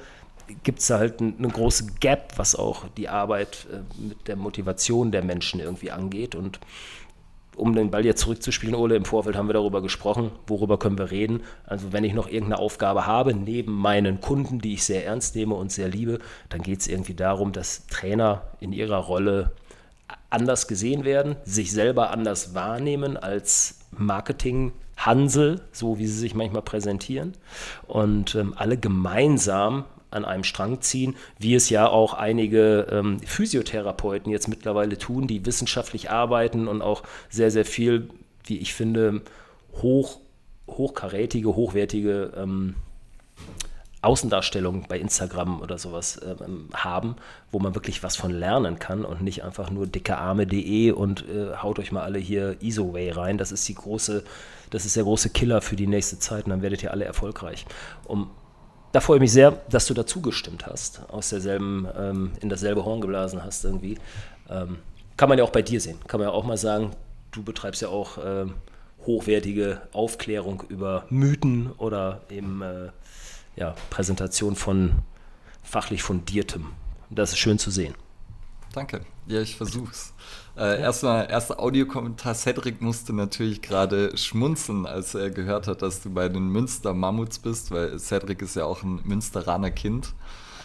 gibt 0.62 0.80
es 0.80 0.90
halt 0.90 1.20
eine 1.20 1.48
große 1.48 1.86
Gap, 2.00 2.34
was 2.36 2.54
auch 2.54 2.86
die 2.96 3.08
Arbeit 3.08 3.66
äh, 3.72 3.78
mit 4.02 4.28
der 4.28 4.36
Motivation 4.36 5.12
der 5.12 5.22
Menschen 5.22 5.60
irgendwie 5.60 5.90
angeht. 5.90 6.34
Und 6.34 6.60
um 7.56 7.74
den 7.74 7.90
Ball 7.90 8.04
jetzt 8.04 8.22
zurückzuspielen, 8.22 8.74
Ole, 8.74 8.96
im 8.96 9.04
Vorfeld 9.04 9.36
haben 9.36 9.48
wir 9.48 9.54
darüber 9.54 9.82
gesprochen, 9.82 10.30
worüber 10.46 10.78
können 10.78 10.98
wir 10.98 11.10
reden. 11.10 11.42
Also 11.66 11.92
wenn 11.92 12.04
ich 12.04 12.14
noch 12.14 12.28
irgendeine 12.28 12.58
Aufgabe 12.58 13.06
habe, 13.06 13.34
neben 13.34 13.72
meinen 13.72 14.20
Kunden, 14.20 14.60
die 14.60 14.74
ich 14.74 14.84
sehr 14.84 15.04
ernst 15.04 15.36
nehme 15.36 15.54
und 15.54 15.70
sehr 15.70 15.88
liebe, 15.88 16.20
dann 16.48 16.62
geht 16.62 16.80
es 16.80 16.88
irgendwie 16.88 17.14
darum, 17.14 17.52
dass 17.52 17.86
Trainer 17.86 18.42
in 18.60 18.72
ihrer 18.72 18.98
Rolle 18.98 19.52
anders 20.30 20.68
gesehen 20.68 21.04
werden, 21.04 21.36
sich 21.44 21.72
selber 21.72 22.10
anders 22.10 22.54
wahrnehmen 22.54 23.16
als 23.16 23.80
Marketing. 23.90 24.72
Hansel, 25.00 25.62
so 25.72 25.98
wie 25.98 26.06
sie 26.06 26.18
sich 26.18 26.34
manchmal 26.34 26.60
präsentieren, 26.60 27.32
und 27.86 28.34
ähm, 28.34 28.52
alle 28.56 28.76
gemeinsam 28.76 29.86
an 30.10 30.24
einem 30.24 30.44
Strang 30.44 30.80
ziehen, 30.80 31.16
wie 31.38 31.54
es 31.54 31.70
ja 31.70 31.88
auch 31.88 32.14
einige 32.14 32.86
ähm, 32.90 33.20
Physiotherapeuten 33.20 34.30
jetzt 34.32 34.48
mittlerweile 34.48 34.98
tun, 34.98 35.26
die 35.26 35.46
wissenschaftlich 35.46 36.10
arbeiten 36.10 36.68
und 36.68 36.82
auch 36.82 37.02
sehr, 37.28 37.50
sehr 37.50 37.64
viel, 37.64 38.10
wie 38.44 38.58
ich 38.58 38.74
finde, 38.74 39.22
hoch, 39.82 40.18
hochkarätige, 40.68 41.54
hochwertige 41.54 42.32
ähm, 42.36 42.74
Außendarstellung 44.02 44.86
bei 44.88 44.98
Instagram 44.98 45.60
oder 45.60 45.76
sowas 45.76 46.18
ähm, 46.24 46.68
haben, 46.72 47.16
wo 47.52 47.58
man 47.58 47.74
wirklich 47.74 48.02
was 48.02 48.16
von 48.16 48.30
lernen 48.30 48.78
kann 48.78 49.04
und 49.04 49.20
nicht 49.20 49.44
einfach 49.44 49.70
nur 49.70 49.86
dickearme.de 49.86 50.92
und 50.92 51.28
äh, 51.28 51.56
haut 51.56 51.78
euch 51.78 51.92
mal 51.92 52.02
alle 52.02 52.18
hier 52.18 52.56
Isoway 52.62 53.10
rein. 53.10 53.36
Das 53.36 53.52
ist 53.52 53.68
die 53.68 53.74
große, 53.74 54.24
das 54.70 54.86
ist 54.86 54.96
der 54.96 55.04
große 55.04 55.30
Killer 55.30 55.60
für 55.60 55.76
die 55.76 55.86
nächste 55.86 56.18
Zeit 56.18 56.44
und 56.46 56.50
dann 56.50 56.62
werdet 56.62 56.82
ihr 56.82 56.92
alle 56.92 57.04
erfolgreich. 57.04 57.66
Um 58.04 58.30
da 58.92 59.00
freue 59.00 59.18
ich 59.18 59.20
mich 59.20 59.32
sehr, 59.32 59.52
dass 59.70 59.86
du 59.86 59.94
dazu 59.94 60.20
gestimmt 60.20 60.66
hast, 60.66 61.02
aus 61.10 61.28
derselben, 61.30 61.86
ähm, 61.96 62.32
in 62.40 62.48
dasselbe 62.48 62.84
Horn 62.84 63.00
geblasen 63.00 63.42
hast 63.44 63.64
irgendwie. 63.64 63.98
Ähm, 64.48 64.78
kann 65.16 65.28
man 65.28 65.38
ja 65.38 65.44
auch 65.44 65.50
bei 65.50 65.62
dir 65.62 65.80
sehen. 65.80 65.98
Kann 66.06 66.20
man 66.20 66.28
ja 66.28 66.34
auch 66.34 66.44
mal 66.44 66.56
sagen, 66.56 66.90
du 67.30 67.42
betreibst 67.42 67.82
ja 67.82 67.88
auch 67.88 68.18
ähm, 68.24 68.54
hochwertige 69.06 69.82
Aufklärung 69.92 70.64
über 70.68 71.04
Mythen 71.10 71.70
oder 71.72 72.22
eben 72.30 72.62
äh, 72.62 72.90
ja, 73.56 73.74
Präsentation 73.90 74.56
von 74.56 75.02
fachlich 75.62 76.02
fundiertem. 76.02 76.66
Das 77.10 77.32
ist 77.32 77.38
schön 77.38 77.58
zu 77.58 77.70
sehen. 77.70 77.94
Danke. 78.72 79.02
Ja, 79.26 79.40
ich 79.40 79.56
versuch's. 79.56 80.14
Äh, 80.56 80.80
erstmal, 80.80 81.30
erster 81.30 81.60
Audiokommentar. 81.60 82.34
Cedric 82.34 82.80
musste 82.80 83.12
natürlich 83.12 83.62
gerade 83.62 84.16
schmunzeln, 84.16 84.86
als 84.86 85.14
er 85.14 85.30
gehört 85.30 85.66
hat, 85.66 85.82
dass 85.82 86.02
du 86.02 86.10
bei 86.10 86.28
den 86.28 86.48
Münster 86.48 86.92
Mammuts 86.92 87.38
bist, 87.38 87.70
weil 87.70 87.98
Cedric 87.98 88.42
ist 88.42 88.56
ja 88.56 88.64
auch 88.64 88.82
ein 88.82 89.00
Münsteraner 89.04 89.70
Kind. 89.70 90.12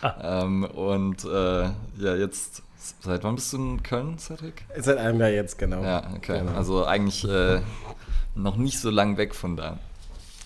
Ah. 0.02 0.44
Ähm, 0.44 0.66
und 0.66 1.24
äh, 1.26 1.64
ja, 1.64 2.16
jetzt, 2.16 2.64
seit 3.00 3.24
wann 3.24 3.36
bist 3.36 3.54
du 3.54 3.58
in 3.58 3.84
Köln, 3.84 4.18
Cedric? 4.18 4.66
Seit 4.78 4.98
einem 4.98 5.20
Jahr 5.20 5.30
jetzt, 5.30 5.58
genau. 5.58 5.82
Ja, 5.82 6.12
okay. 6.16 6.40
Genau. 6.40 6.54
Also 6.54 6.86
eigentlich 6.86 7.24
äh, 7.24 7.62
noch 8.36 8.58
nicht 8.58 8.80
so 8.80 8.90
lang 8.90 9.18
weg 9.18 9.34
von 9.34 9.56
da. 9.56 9.80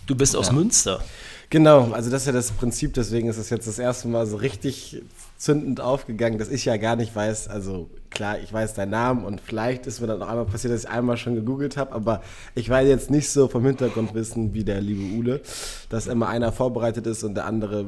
Du 0.05 0.15
bist 0.15 0.36
aus 0.36 0.51
Münster. 0.51 1.01
Genau, 1.50 1.91
also 1.91 2.12
das 2.12 2.22
ist 2.22 2.27
ja 2.27 2.34
das 2.34 2.51
Prinzip, 2.51 2.93
deswegen 2.93 3.27
ist 3.27 3.38
es 3.38 3.50
jetzt 3.50 3.67
das 3.67 3.79
erste 3.79 4.08
Mal 4.08 4.27
so 4.27 4.38
richtig 4.38 5.01
zündend 5.38 5.81
aufgegangen, 5.81 6.38
dass 6.38 6.50
ich 6.50 6.65
ja 6.65 6.77
gar 6.77 6.96
nicht 6.96 7.15
weiß, 7.15 7.48
also 7.48 7.89
klar, 8.10 8.39
ich 8.39 8.51
weiß 8.51 8.74
deinen 8.74 8.92
Namen 8.92 9.25
und 9.25 9.42
vielleicht 9.42 9.88
ist 9.88 10.01
mir 10.01 10.08
dann 10.08 10.20
noch 10.20 10.28
einmal 10.28 10.46
passiert, 10.46 10.74
dass 10.74 10.84
ich 10.84 10.89
einmal 10.89 11.18
schon 11.18 11.36
gegoogelt 11.36 11.78
habe, 11.78 11.94
aber 11.94 12.22
ich 12.56 12.70
weiß 12.70 12.88
jetzt 12.88 13.12
nicht 13.12 13.30
so 13.30 13.48
vom 13.48 13.66
Hintergrund 13.66 14.13
wissen 14.13 14.54
wie 14.54 14.63
der 14.63 14.82
liebe 14.82 15.18
Ule, 15.18 15.42
dass 15.89 16.08
immer 16.08 16.28
einer 16.28 16.51
vorbereitet 16.51 17.08
ist 17.08 17.24
und 17.24 17.36
der 17.36 17.46
andere, 17.46 17.86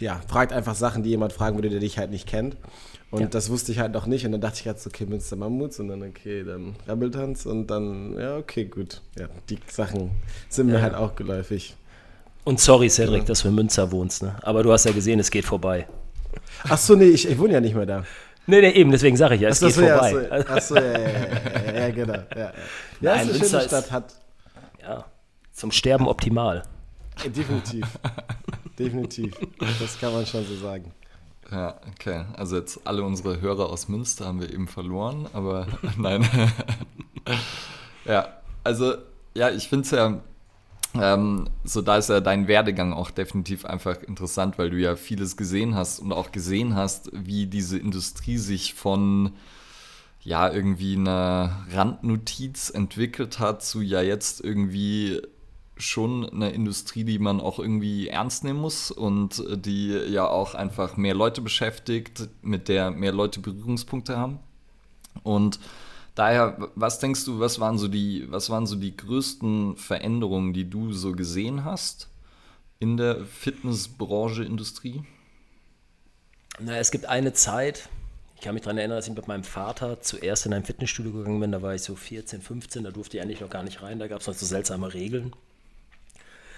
ja, 0.00 0.20
fragt 0.28 0.52
einfach 0.52 0.74
Sachen, 0.74 1.02
die 1.02 1.10
jemand 1.10 1.32
fragen 1.32 1.56
würde, 1.56 1.70
der 1.70 1.80
dich 1.80 1.98
halt 1.98 2.10
nicht 2.10 2.26
kennt. 2.26 2.56
Und 3.12 3.20
ja. 3.20 3.26
das 3.26 3.50
wusste 3.50 3.72
ich 3.72 3.78
halt 3.78 3.92
noch 3.92 4.06
nicht. 4.06 4.24
Und 4.24 4.32
dann 4.32 4.40
dachte 4.40 4.60
ich 4.60 4.66
halt 4.66 4.80
so, 4.80 4.88
okay, 4.88 5.04
Münster 5.04 5.36
Mammuts 5.36 5.78
und 5.78 5.88
dann, 5.88 6.02
okay, 6.02 6.44
dann 6.44 6.76
Rebeltanz 6.88 7.44
und 7.44 7.66
dann, 7.66 8.18
ja, 8.18 8.38
okay, 8.38 8.64
gut. 8.64 9.02
Ja, 9.18 9.26
die 9.50 9.58
Sachen 9.70 10.12
sind 10.48 10.68
mir 10.68 10.76
ja. 10.76 10.80
halt 10.80 10.94
auch 10.94 11.14
geläufig. 11.14 11.76
Und 12.44 12.58
sorry, 12.58 12.88
Cedric, 12.88 13.20
ja. 13.20 13.24
dass 13.26 13.42
du 13.42 13.48
in 13.48 13.54
Münster 13.54 13.92
wohnst, 13.92 14.22
ne? 14.22 14.36
Aber 14.40 14.62
du 14.62 14.72
hast 14.72 14.84
ja 14.84 14.92
gesehen, 14.92 15.20
es 15.20 15.30
geht 15.30 15.44
vorbei. 15.44 15.86
Ach 16.64 16.78
so, 16.78 16.96
nee, 16.96 17.04
ich, 17.04 17.28
ich 17.28 17.38
wohne 17.38 17.52
ja 17.52 17.60
nicht 17.60 17.74
mehr 17.74 17.84
da. 17.84 18.04
Nee, 18.46 18.60
nee, 18.60 18.70
eben, 18.70 18.90
deswegen 18.90 19.16
sage 19.16 19.36
ich 19.36 19.40
ja, 19.40 19.50
es 19.50 19.60
so, 19.60 19.66
geht 19.66 19.74
so, 19.76 19.82
vorbei. 19.82 20.28
Ja, 20.30 20.44
ach 20.48 20.60
so, 20.60 20.76
ja, 20.76 20.82
ja, 20.82 20.98
ja, 20.98 21.72
ja, 21.72 21.90
genau. 21.90 22.12
Ja, 22.12 22.38
ja. 22.38 22.52
Nein, 23.00 23.28
ist 23.28 23.40
eine 23.40 23.48
schöne 23.48 23.62
Stadt, 23.62 23.90
hat. 23.92 24.14
Ja, 24.82 25.04
zum 25.52 25.70
Sterben 25.70 26.08
optimal. 26.08 26.64
Definitiv. 27.24 27.86
Definitiv. 28.78 29.34
Das 29.80 29.98
kann 30.00 30.12
man 30.12 30.26
schon 30.26 30.44
so 30.44 30.56
sagen. 30.56 30.92
Ja, 31.50 31.78
okay. 31.92 32.24
Also 32.36 32.56
jetzt 32.56 32.80
alle 32.84 33.02
unsere 33.02 33.40
Hörer 33.40 33.68
aus 33.68 33.88
Münster 33.88 34.26
haben 34.26 34.40
wir 34.40 34.52
eben 34.52 34.66
verloren, 34.66 35.28
aber 35.32 35.66
nein. 35.98 36.26
ja, 38.04 38.28
also 38.64 38.94
ja, 39.34 39.50
ich 39.50 39.68
finde 39.68 39.84
es 39.84 39.90
ja 39.90 40.20
ähm, 41.00 41.48
so 41.64 41.82
da 41.82 41.96
ist 41.96 42.08
ja 42.08 42.20
dein 42.20 42.48
Werdegang 42.48 42.92
auch 42.92 43.10
definitiv 43.10 43.64
einfach 43.64 44.02
interessant, 44.02 44.58
weil 44.58 44.70
du 44.70 44.78
ja 44.78 44.96
vieles 44.96 45.36
gesehen 45.36 45.74
hast 45.74 46.00
und 46.00 46.12
auch 46.12 46.32
gesehen 46.32 46.74
hast, 46.74 47.10
wie 47.12 47.46
diese 47.46 47.78
Industrie 47.78 48.38
sich 48.38 48.74
von 48.74 49.32
ja 50.22 50.50
irgendwie 50.50 50.96
einer 50.96 51.66
Randnotiz 51.72 52.70
entwickelt 52.70 53.38
hat 53.38 53.64
zu 53.64 53.80
ja 53.80 54.02
jetzt 54.02 54.42
irgendwie 54.42 55.20
schon 55.76 56.28
eine 56.28 56.50
Industrie, 56.50 57.04
die 57.04 57.18
man 57.18 57.40
auch 57.40 57.58
irgendwie 57.58 58.08
ernst 58.08 58.44
nehmen 58.44 58.60
muss 58.60 58.90
und 58.90 59.42
die 59.64 59.88
ja 59.88 60.26
auch 60.28 60.54
einfach 60.54 60.96
mehr 60.96 61.14
Leute 61.14 61.40
beschäftigt, 61.40 62.28
mit 62.42 62.68
der 62.68 62.90
mehr 62.90 63.12
Leute 63.12 63.40
Berührungspunkte 63.40 64.16
haben. 64.16 64.38
Und 65.22 65.58
Daher, 66.14 66.70
was 66.74 66.98
denkst 66.98 67.24
du, 67.24 67.40
was 67.40 67.58
waren 67.58 67.78
so 67.78 67.88
die, 67.88 68.30
was 68.30 68.50
waren 68.50 68.66
so 68.66 68.76
die 68.76 68.96
größten 68.96 69.76
Veränderungen, 69.76 70.52
die 70.52 70.68
du 70.68 70.92
so 70.92 71.12
gesehen 71.12 71.64
hast 71.64 72.08
in 72.80 72.96
der 72.96 73.24
Fitnessbranche, 73.24 74.44
Industrie? 74.44 75.02
Na, 76.60 76.76
es 76.76 76.90
gibt 76.90 77.06
eine 77.06 77.32
Zeit, 77.32 77.88
ich 78.36 78.42
kann 78.42 78.54
mich 78.54 78.62
daran 78.62 78.76
erinnern, 78.76 78.98
dass 78.98 79.08
ich 79.08 79.14
mit 79.14 79.26
meinem 79.26 79.44
Vater 79.44 80.02
zuerst 80.02 80.44
in 80.44 80.52
ein 80.52 80.64
Fitnessstudio 80.64 81.12
gegangen 81.12 81.40
bin, 81.40 81.52
da 81.52 81.62
war 81.62 81.74
ich 81.74 81.82
so 81.82 81.96
14, 81.96 82.42
15, 82.42 82.84
da 82.84 82.90
durfte 82.90 83.16
ich 83.16 83.22
eigentlich 83.22 83.40
noch 83.40 83.48
gar 83.48 83.62
nicht 83.62 83.80
rein, 83.82 83.98
da 83.98 84.06
gab 84.06 84.20
es 84.20 84.26
noch 84.26 84.34
so 84.34 84.44
seltsame 84.44 84.92
Regeln. 84.92 85.32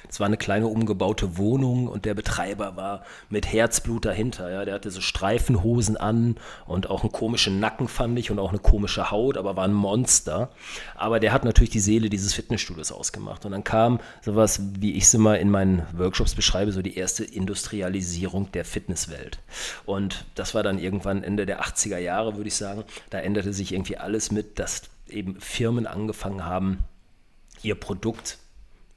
Es 0.09 0.21
war 0.21 0.27
eine 0.27 0.37
kleine 0.37 0.67
umgebaute 0.67 1.39
Wohnung 1.39 1.89
und 1.89 2.05
der 2.05 2.15
Betreiber 2.15 2.77
war 2.77 3.05
mit 3.31 3.51
Herzblut 3.53 4.05
dahinter. 4.05 4.51
Ja. 4.51 4.65
Der 4.65 4.75
hatte 4.75 4.91
so 4.91 5.01
Streifenhosen 5.01 5.97
an 5.97 6.37
und 6.67 6.91
auch 6.91 7.03
einen 7.03 7.13
komischen 7.13 7.61
Nacken, 7.61 7.89
fand 7.89 8.19
ich, 8.19 8.31
und 8.31 8.39
auch 8.39 8.51
eine 8.51 8.59
komische 8.59 9.11
Haut, 9.11 9.37
aber 9.37 9.57
war 9.57 9.65
ein 9.65 9.73
Monster. 9.73 10.51
Aber 10.95 11.21
der 11.21 11.33
hat 11.33 11.45
natürlich 11.45 11.71
die 11.71 11.81
Seele 11.81 12.11
dieses 12.11 12.35
Fitnessstudios 12.35 12.93
ausgemacht. 12.93 13.45
Und 13.45 13.53
dann 13.53 13.65
kam 13.65 14.01
sowas, 14.23 14.61
wie 14.79 14.93
ich 14.93 15.05
es 15.05 15.15
immer 15.15 15.39
in 15.39 15.51
meinen 15.51 15.83
Workshops 15.97 16.35
beschreibe, 16.35 16.73
so 16.73 16.83
die 16.83 16.97
erste 16.97 17.25
Industrialisierung 17.25 18.53
der 18.53 18.65
Fitnesswelt. 18.65 19.39
Und 19.87 20.25
das 20.35 20.55
war 20.55 20.63
dann 20.63 20.79
irgendwann 20.79 21.23
Ende 21.23 21.47
der 21.47 21.63
80er 21.63 21.99
Jahre, 21.99 22.37
würde 22.37 22.49
ich 22.49 22.57
sagen. 22.57 22.85
Da 23.11 23.19
änderte 23.19 23.53
sich 23.53 23.73
irgendwie 23.73 23.97
alles 23.97 24.31
mit, 24.31 24.59
dass 24.59 24.83
eben 25.09 25.41
Firmen 25.41 25.87
angefangen 25.87 26.45
haben, 26.45 26.79
ihr 27.63 27.75
Produkt 27.75 28.39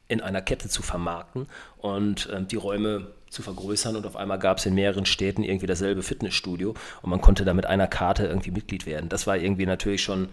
in 0.07 0.21
einer 0.21 0.41
Kette 0.41 0.69
zu 0.69 0.81
vermarkten 0.81 1.47
und 1.77 2.27
äh, 2.29 2.43
die 2.43 2.55
Räume 2.55 3.07
zu 3.29 3.41
vergrößern 3.41 3.95
und 3.95 4.05
auf 4.05 4.15
einmal 4.15 4.39
gab 4.39 4.57
es 4.57 4.65
in 4.65 4.73
mehreren 4.73 5.05
Städten 5.05 5.43
irgendwie 5.43 5.67
dasselbe 5.67 6.01
Fitnessstudio 6.01 6.73
und 7.01 7.09
man 7.09 7.21
konnte 7.21 7.43
da 7.43 7.53
mit 7.53 7.65
einer 7.65 7.87
Karte 7.87 8.25
irgendwie 8.25 8.51
Mitglied 8.51 8.85
werden. 8.85 9.09
Das 9.09 9.27
war 9.27 9.37
irgendwie 9.37 9.65
natürlich 9.65 10.01
schon 10.01 10.29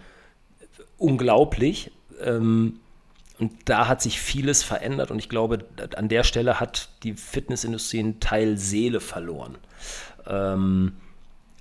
unglaublich 0.97 1.91
ähm, 2.21 2.79
und 3.37 3.51
da 3.65 3.89
hat 3.89 4.01
sich 4.01 4.21
vieles 4.21 4.63
verändert 4.63 5.11
und 5.11 5.19
ich 5.19 5.27
glaube, 5.27 5.65
an 5.95 6.07
der 6.07 6.23
Stelle 6.23 6.59
hat 6.59 6.89
die 7.03 7.13
Fitnessindustrie 7.13 7.99
einen 7.99 8.19
Teil 8.21 8.57
Seele 8.57 9.01
verloren, 9.01 9.57
ähm, 10.25 10.93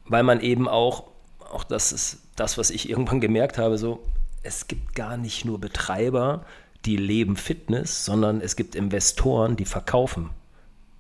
weil 0.06 0.23
man 0.23 0.40
eben 0.40 0.68
auch, 0.68 1.04
auch 1.52 1.64
das 1.64 1.90
ist 1.90 2.18
das, 2.37 2.59
was 2.59 2.71
ich 2.71 2.88
irgendwann 2.88 3.21
gemerkt 3.21 3.59
habe, 3.59 3.76
so, 3.76 4.04
es 4.44 4.68
gibt 4.68 4.94
gar 4.94 5.16
nicht 5.16 5.44
nur 5.44 5.61
Betreiber, 5.61 6.44
die 6.84 6.96
leben 6.96 7.36
Fitness, 7.36 8.04
sondern 8.04 8.40
es 8.40 8.56
gibt 8.56 8.74
Investoren, 8.74 9.56
die 9.56 9.64
verkaufen 9.64 10.30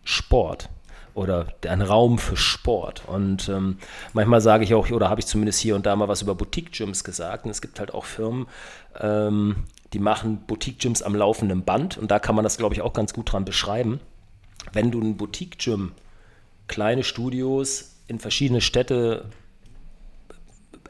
Sport 0.02 0.68
oder 1.14 1.46
einen 1.66 1.82
Raum 1.82 2.18
für 2.18 2.36
Sport. 2.36 3.04
Und 3.06 3.48
ähm, 3.48 3.78
manchmal 4.12 4.40
sage 4.40 4.64
ich 4.64 4.74
auch, 4.74 4.90
oder 4.90 5.08
habe 5.08 5.20
ich 5.20 5.26
zumindest 5.26 5.60
hier 5.60 5.76
und 5.76 5.86
da 5.86 5.94
mal 5.94 6.08
was 6.08 6.22
über 6.22 6.34
Boutique-Gyms 6.34 7.04
gesagt. 7.04 7.44
Und 7.44 7.50
es 7.50 7.62
gibt 7.62 7.78
halt 7.78 7.94
auch 7.94 8.04
Firmen, 8.04 8.46
ähm, 8.98 9.64
die 9.92 10.00
machen 10.00 10.38
Boutique-Gyms 10.46 11.02
am 11.02 11.14
laufenden 11.14 11.64
Band. 11.64 11.96
Und 11.96 12.10
da 12.10 12.18
kann 12.18 12.34
man 12.34 12.42
das, 12.42 12.58
glaube 12.58 12.74
ich, 12.74 12.82
auch 12.82 12.92
ganz 12.92 13.12
gut 13.12 13.32
dran 13.32 13.44
beschreiben. 13.44 14.00
Wenn 14.72 14.90
du 14.90 15.00
ein 15.00 15.16
Boutique-Gym, 15.16 15.92
kleine 16.66 17.04
Studios 17.04 17.94
in 18.08 18.18
verschiedene 18.18 18.60
Städte 18.60 19.26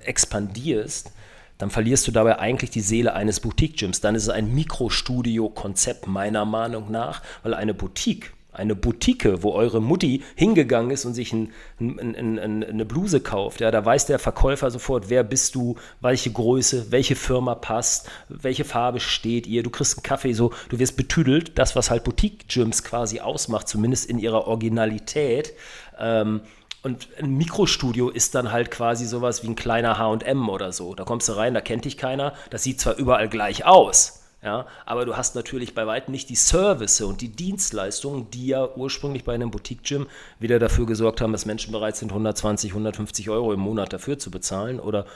expandierst, 0.01 1.13
dann 1.59 1.71
verlierst 1.71 2.07
du 2.07 2.13
dabei 2.13 2.39
eigentlich 2.39 2.71
die 2.71 2.81
Seele 2.81 3.15
eines 3.15 3.41
Boutique-Gyms. 3.41 4.01
Dann 4.01 4.15
ist 4.15 4.25
es 4.25 4.29
ein 4.29 4.55
Mikrostudio-Konzept 4.55 6.07
meiner 6.07 6.45
Meinung 6.45 6.91
nach, 6.91 7.23
weil 7.43 7.55
eine 7.55 7.75
Boutique 7.75 8.33
eine 8.55 8.77
Boutique, 8.77 9.43
wo 9.43 9.53
eure 9.53 9.83
Mutti 9.83 10.23
hingegangen 10.37 10.91
ist 10.91 11.05
und 11.05 11.15
sich 11.15 11.33
ein, 11.33 11.53
ein, 11.81 12.39
ein, 12.39 12.65
eine 12.65 12.85
Bluse 12.85 13.21
kauft. 13.21 13.61
Ja, 13.61 13.71
da 13.71 13.85
weiß 13.85 14.07
der 14.07 14.19
Verkäufer 14.19 14.71
sofort, 14.71 15.11
wer 15.11 15.25
bist 15.25 15.55
du, 15.55 15.77
welche 16.01 16.31
Größe, 16.31 16.91
welche 16.91 17.17
Firma 17.17 17.57
passt, 17.57 18.09
welche 18.29 18.65
Farbe 18.65 19.01
steht 19.01 19.47
ihr. 19.47 19.63
Du 19.63 19.71
kriegst 19.71 19.99
einen 19.99 20.05
Kaffee, 20.05 20.33
so, 20.33 20.53
du 20.69 20.79
wirst 20.79 20.97
betüdelt. 20.97 21.59
Das, 21.59 21.75
was 21.75 21.91
halt 21.91 22.05
Boutique-Gyms 22.05 22.85
quasi 22.85 23.21
ausmacht, 23.21 23.69
zumindest 23.69 24.09
in 24.09 24.19
ihrer 24.19 24.47
Originalität. 24.47 25.53
Ähm, 25.99 26.43
und 26.85 27.09
ein 27.19 27.35
Mikrostudio 27.37 28.11
ist 28.11 28.35
dann 28.35 28.53
halt 28.53 28.71
quasi 28.71 29.07
sowas 29.07 29.43
wie 29.43 29.49
ein 29.49 29.57
kleiner 29.57 29.99
HM 29.99 30.49
oder 30.51 30.71
so. 30.71 30.95
Da 30.95 31.05
kommst 31.05 31.29
du 31.29 31.33
rein, 31.33 31.55
da 31.55 31.63
kennt 31.63 31.87
dich 31.87 31.97
keiner. 31.97 32.35
Das 32.51 32.63
sieht 32.63 32.79
zwar 32.79 32.97
überall 32.97 33.29
gleich 33.29 33.65
aus. 33.65 34.21
Ja, 34.43 34.67
aber 34.85 35.07
du 35.07 35.17
hast 35.17 35.35
natürlich 35.35 35.75
bei 35.75 35.87
weitem 35.87 36.13
nicht 36.13 36.29
die 36.29 36.35
Service 36.35 37.01
und 37.01 37.23
die 37.23 37.31
Dienstleistungen, 37.31 38.31
die 38.31 38.49
ja 38.49 38.69
ursprünglich 38.77 39.25
bei 39.25 39.33
einem 39.33 39.51
Boutique-Gym 39.51 40.07
wieder 40.39 40.59
dafür 40.59 40.85
gesorgt 40.85 41.23
haben, 41.23 41.33
dass 41.33 41.47
Menschen 41.47 41.73
bereit 41.73 41.97
sind, 41.97 42.11
120, 42.11 42.73
150 42.73 43.31
Euro 43.31 43.55
im 43.55 43.61
Monat 43.61 43.95
dafür 43.95 44.19
zu 44.19 44.31
bezahlen 44.31 44.79
oder 44.79 45.07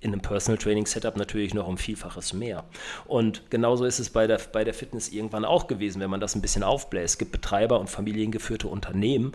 in 0.00 0.12
einem 0.12 0.20
Personal 0.20 0.58
Training 0.58 0.86
Setup 0.86 1.16
natürlich 1.16 1.54
noch 1.54 1.68
um 1.68 1.78
Vielfaches 1.78 2.32
mehr. 2.32 2.64
Und 3.06 3.48
genauso 3.50 3.84
ist 3.84 4.00
es 4.00 4.10
bei 4.10 4.26
der, 4.26 4.40
bei 4.52 4.64
der 4.64 4.74
Fitness 4.74 5.10
irgendwann 5.10 5.44
auch 5.44 5.68
gewesen, 5.68 6.00
wenn 6.00 6.10
man 6.10 6.18
das 6.18 6.34
ein 6.34 6.42
bisschen 6.42 6.64
aufbläst. 6.64 7.14
Es 7.14 7.18
gibt 7.18 7.30
Betreiber 7.30 7.78
und 7.78 7.88
familiengeführte 7.88 8.66
Unternehmen, 8.66 9.32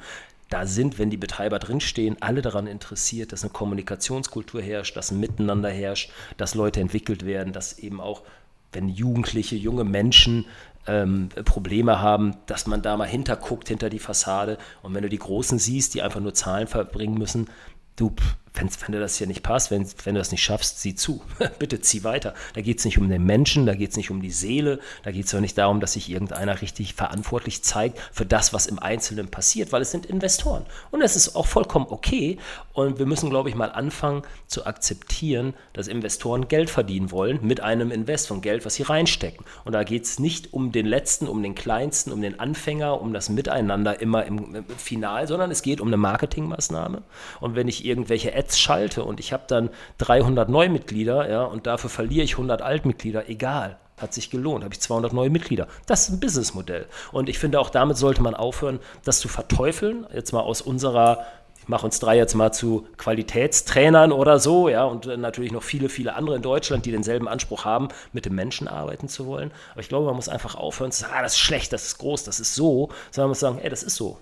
da 0.49 0.65
sind, 0.65 0.97
wenn 0.97 1.09
die 1.09 1.17
Betreiber 1.17 1.59
drinstehen, 1.59 2.17
alle 2.21 2.41
daran 2.41 2.67
interessiert, 2.67 3.31
dass 3.31 3.43
eine 3.43 3.51
Kommunikationskultur 3.51 4.61
herrscht, 4.61 4.95
dass 4.95 5.11
ein 5.11 5.19
Miteinander 5.19 5.69
herrscht, 5.69 6.11
dass 6.37 6.55
Leute 6.55 6.79
entwickelt 6.79 7.25
werden, 7.25 7.53
dass 7.53 7.79
eben 7.79 7.99
auch 7.99 8.23
wenn 8.71 8.89
Jugendliche, 8.89 9.55
junge 9.55 9.83
Menschen 9.83 10.45
ähm, 10.87 11.29
Probleme 11.45 12.01
haben, 12.01 12.35
dass 12.45 12.67
man 12.67 12.81
da 12.81 12.95
mal 12.97 13.07
hinterguckt, 13.07 13.67
hinter 13.67 13.89
die 13.89 13.99
Fassade. 13.99 14.57
Und 14.81 14.93
wenn 14.93 15.03
du 15.03 15.09
die 15.09 15.19
Großen 15.19 15.59
siehst, 15.59 15.93
die 15.93 16.01
einfach 16.01 16.19
nur 16.19 16.33
Zahlen 16.33 16.67
verbringen 16.67 17.17
müssen, 17.17 17.49
du, 17.95 18.13
wenn, 18.57 18.69
wenn 18.69 18.91
dir 18.93 18.99
das 18.99 19.17
hier 19.17 19.27
nicht 19.27 19.43
passt, 19.43 19.71
wenn, 19.71 19.87
wenn 20.03 20.15
du 20.15 20.19
das 20.19 20.31
nicht 20.31 20.43
schaffst, 20.43 20.79
zieh 20.79 20.95
zu. 20.95 21.21
Bitte 21.59 21.81
zieh 21.81 22.03
weiter. 22.03 22.33
Da 22.53 22.61
geht 22.61 22.79
es 22.79 22.85
nicht 22.85 22.97
um 22.97 23.09
den 23.09 23.23
Menschen, 23.23 23.65
da 23.65 23.75
geht 23.75 23.91
es 23.91 23.97
nicht 23.97 24.11
um 24.11 24.21
die 24.21 24.31
Seele, 24.31 24.79
da 25.03 25.11
geht 25.11 25.25
es 25.25 25.35
auch 25.35 25.39
nicht 25.39 25.57
darum, 25.57 25.79
dass 25.79 25.93
sich 25.93 26.09
irgendeiner 26.09 26.61
richtig 26.61 26.93
verantwortlich 26.93 27.63
zeigt 27.63 27.99
für 28.11 28.25
das, 28.25 28.53
was 28.53 28.67
im 28.67 28.79
Einzelnen 28.79 29.29
passiert, 29.29 29.71
weil 29.71 29.81
es 29.81 29.91
sind 29.91 30.05
Investoren. 30.05 30.65
Und 30.91 31.01
es 31.01 31.15
ist 31.15 31.35
auch 31.35 31.47
vollkommen 31.47 31.87
okay. 31.89 32.37
Und 32.73 32.99
wir 32.99 33.05
müssen, 33.05 33.29
glaube 33.29 33.49
ich, 33.49 33.55
mal 33.55 33.71
anfangen 33.71 34.23
zu 34.47 34.65
akzeptieren, 34.65 35.53
dass 35.73 35.87
Investoren 35.87 36.47
Geld 36.47 36.69
verdienen 36.69 37.11
wollen 37.11 37.39
mit 37.41 37.61
einem 37.61 37.91
Invest 37.91 38.27
von 38.27 38.41
Geld, 38.41 38.65
was 38.65 38.75
sie 38.75 38.83
reinstecken. 38.83 39.45
Und 39.65 39.73
da 39.73 39.83
geht 39.83 40.05
es 40.05 40.19
nicht 40.19 40.53
um 40.53 40.71
den 40.71 40.85
Letzten, 40.85 41.27
um 41.27 41.41
den 41.41 41.55
Kleinsten, 41.55 42.11
um 42.11 42.21
den 42.21 42.39
Anfänger, 42.39 43.01
um 43.01 43.13
das 43.13 43.29
Miteinander 43.29 43.99
immer 44.01 44.25
im, 44.25 44.55
im 44.55 44.65
Final, 44.77 45.27
sondern 45.27 45.51
es 45.51 45.61
geht 45.61 45.81
um 45.81 45.87
eine 45.87 45.97
Marketingmaßnahme. 45.97 47.01
Und 47.39 47.55
wenn 47.55 47.67
ich 47.67 47.85
irgendwelche 47.85 48.35
Ads 48.35 48.46
Ads 48.47 48.59
schalte 48.59 49.03
und 49.03 49.19
ich 49.19 49.33
habe 49.33 49.43
dann 49.47 49.69
300 49.97 50.49
Neumitglieder, 50.49 51.29
ja, 51.29 51.43
und 51.43 51.67
dafür 51.67 51.89
verliere 51.89 52.23
ich 52.23 52.33
100 52.33 52.61
Altmitglieder, 52.61 53.29
egal. 53.29 53.77
Hat 53.97 54.13
sich 54.13 54.29
gelohnt, 54.29 54.63
habe 54.63 54.73
ich 54.73 54.79
200 54.79 55.11
neue 55.11 55.31
Mitglieder. 55.31 55.67
Das 55.87 56.03
ist 56.03 56.09
ein 56.09 56.19
Businessmodell. 56.19 56.85
Und 57.11 57.29
ich 57.29 57.39
finde, 57.39 57.59
auch 57.59 57.71
damit 57.71 57.97
sollte 57.97 58.21
man 58.21 58.35
aufhören, 58.35 58.79
das 59.03 59.19
zu 59.19 59.27
verteufeln. 59.27 60.05
Jetzt 60.13 60.33
mal 60.33 60.41
aus 60.41 60.61
unserer 60.61 61.25
ich 61.59 61.69
mache 61.69 61.85
uns 61.85 61.99
drei 61.99 62.15
jetzt 62.15 62.33
mal 62.33 62.53
zu 62.53 62.87
Qualitätstrainern 62.95 64.13
oder 64.13 64.39
so, 64.39 64.69
ja, 64.69 64.85
und 64.85 65.05
natürlich 65.05 65.51
noch 65.51 65.63
viele, 65.63 65.89
viele 65.89 66.15
andere 66.15 66.37
in 66.37 66.41
Deutschland, 66.41 66.85
die 66.85 66.91
denselben 66.91 67.27
Anspruch 67.27 67.65
haben, 67.65 67.89
mit 68.13 68.25
dem 68.25 68.35
Menschen 68.35 68.69
arbeiten 68.69 69.09
zu 69.09 69.25
wollen. 69.25 69.51
Aber 69.73 69.81
ich 69.81 69.89
glaube, 69.89 70.05
man 70.05 70.15
muss 70.15 70.29
einfach 70.29 70.55
aufhören 70.55 70.93
zu 70.93 71.01
sagen, 71.01 71.13
ah, 71.17 71.23
das 71.23 71.33
ist 71.33 71.39
schlecht, 71.39 71.73
das 71.73 71.87
ist 71.87 71.97
groß, 71.97 72.23
das 72.23 72.39
ist 72.39 72.55
so, 72.55 72.87
sondern 73.11 73.25
man 73.25 73.29
muss 73.31 73.41
sagen, 73.41 73.59
ey, 73.61 73.69
das 73.69 73.83
ist 73.83 73.97
so. 73.97 74.17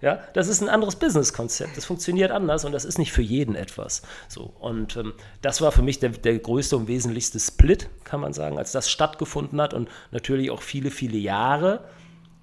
Ja, 0.00 0.20
das 0.34 0.48
ist 0.48 0.60
ein 0.60 0.68
anderes 0.68 0.96
Businesskonzept. 0.96 1.76
Das 1.76 1.84
funktioniert 1.84 2.30
anders 2.30 2.64
und 2.64 2.72
das 2.72 2.84
ist 2.84 2.98
nicht 2.98 3.12
für 3.12 3.22
jeden 3.22 3.54
etwas. 3.54 4.02
So, 4.28 4.52
und 4.60 4.96
ähm, 4.96 5.12
das 5.40 5.60
war 5.60 5.72
für 5.72 5.82
mich 5.82 5.98
der, 5.98 6.10
der 6.10 6.38
größte 6.38 6.76
und 6.76 6.88
wesentlichste 6.88 7.38
Split, 7.38 7.88
kann 8.04 8.20
man 8.20 8.32
sagen, 8.32 8.58
als 8.58 8.72
das 8.72 8.90
stattgefunden 8.90 9.60
hat 9.60 9.74
und 9.74 9.88
natürlich 10.10 10.50
auch 10.50 10.62
viele, 10.62 10.90
viele 10.90 11.18
Jahre, 11.18 11.84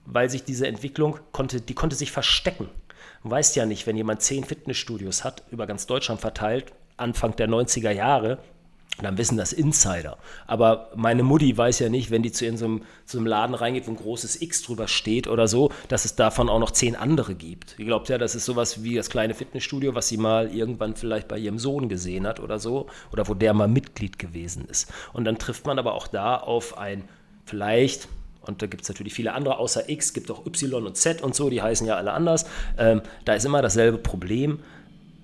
weil 0.05 0.29
sich 0.29 0.43
diese 0.43 0.67
Entwicklung 0.67 1.19
konnte, 1.31 1.61
die 1.61 1.75
konnte 1.75 1.95
sich 1.95 2.11
verstecken. 2.11 2.69
Du 3.23 3.29
weißt 3.29 3.55
ja 3.55 3.65
nicht, 3.65 3.85
wenn 3.85 3.97
jemand 3.97 4.21
zehn 4.21 4.43
Fitnessstudios 4.43 5.23
hat, 5.23 5.43
über 5.51 5.67
ganz 5.67 5.85
Deutschland 5.85 6.21
verteilt, 6.21 6.73
Anfang 6.97 7.35
der 7.35 7.49
90er 7.49 7.91
Jahre, 7.91 8.39
dann 9.05 9.17
wissen 9.17 9.37
das 9.37 9.53
Insider. 9.53 10.17
Aber 10.47 10.91
meine 10.95 11.23
Mutti 11.23 11.55
weiß 11.55 11.79
ja 11.79 11.89
nicht, 11.89 12.11
wenn 12.11 12.23
die 12.23 12.31
zu 12.31 12.45
in 12.45 12.57
so 12.57 12.65
einem 12.65 13.25
Laden 13.25 13.55
reingeht, 13.55 13.87
wo 13.87 13.91
ein 13.91 13.97
großes 13.97 14.41
X 14.41 14.63
drüber 14.63 14.87
steht 14.87 15.27
oder 15.27 15.47
so, 15.47 15.71
dass 15.87 16.05
es 16.05 16.15
davon 16.15 16.49
auch 16.49 16.59
noch 16.59 16.71
zehn 16.71 16.95
andere 16.95 17.35
gibt. 17.35 17.77
Die 17.77 17.85
glaubt 17.85 18.09
ja, 18.09 18.17
das 18.17 18.35
ist 18.35 18.45
sowas 18.45 18.83
wie 18.83 18.95
das 18.95 19.09
kleine 19.09 19.33
Fitnessstudio, 19.33 19.95
was 19.95 20.07
sie 20.07 20.17
mal 20.17 20.53
irgendwann 20.53 20.95
vielleicht 20.95 21.27
bei 21.27 21.37
ihrem 21.37 21.59
Sohn 21.59 21.89
gesehen 21.89 22.27
hat 22.27 22.39
oder 22.39 22.59
so, 22.59 22.87
oder 23.11 23.27
wo 23.27 23.33
der 23.33 23.53
mal 23.53 23.67
Mitglied 23.67 24.19
gewesen 24.19 24.65
ist. 24.65 24.91
Und 25.13 25.25
dann 25.25 25.37
trifft 25.37 25.65
man 25.65 25.79
aber 25.79 25.93
auch 25.93 26.07
da 26.07 26.37
auf 26.37 26.77
ein 26.77 27.03
vielleicht 27.45 28.07
und 28.41 28.61
da 28.61 28.67
gibt 28.67 28.83
es 28.83 28.89
natürlich 28.89 29.13
viele 29.13 29.33
andere, 29.33 29.57
außer 29.57 29.89
X 29.89 30.13
gibt 30.13 30.31
auch 30.31 30.45
Y 30.45 30.85
und 30.85 30.97
Z 30.97 31.21
und 31.21 31.35
so, 31.35 31.49
die 31.49 31.61
heißen 31.61 31.85
ja 31.85 31.95
alle 31.95 32.11
anders. 32.11 32.45
Ähm, 32.77 33.01
da 33.25 33.33
ist 33.33 33.45
immer 33.45 33.61
dasselbe 33.61 33.97
Problem. 33.97 34.59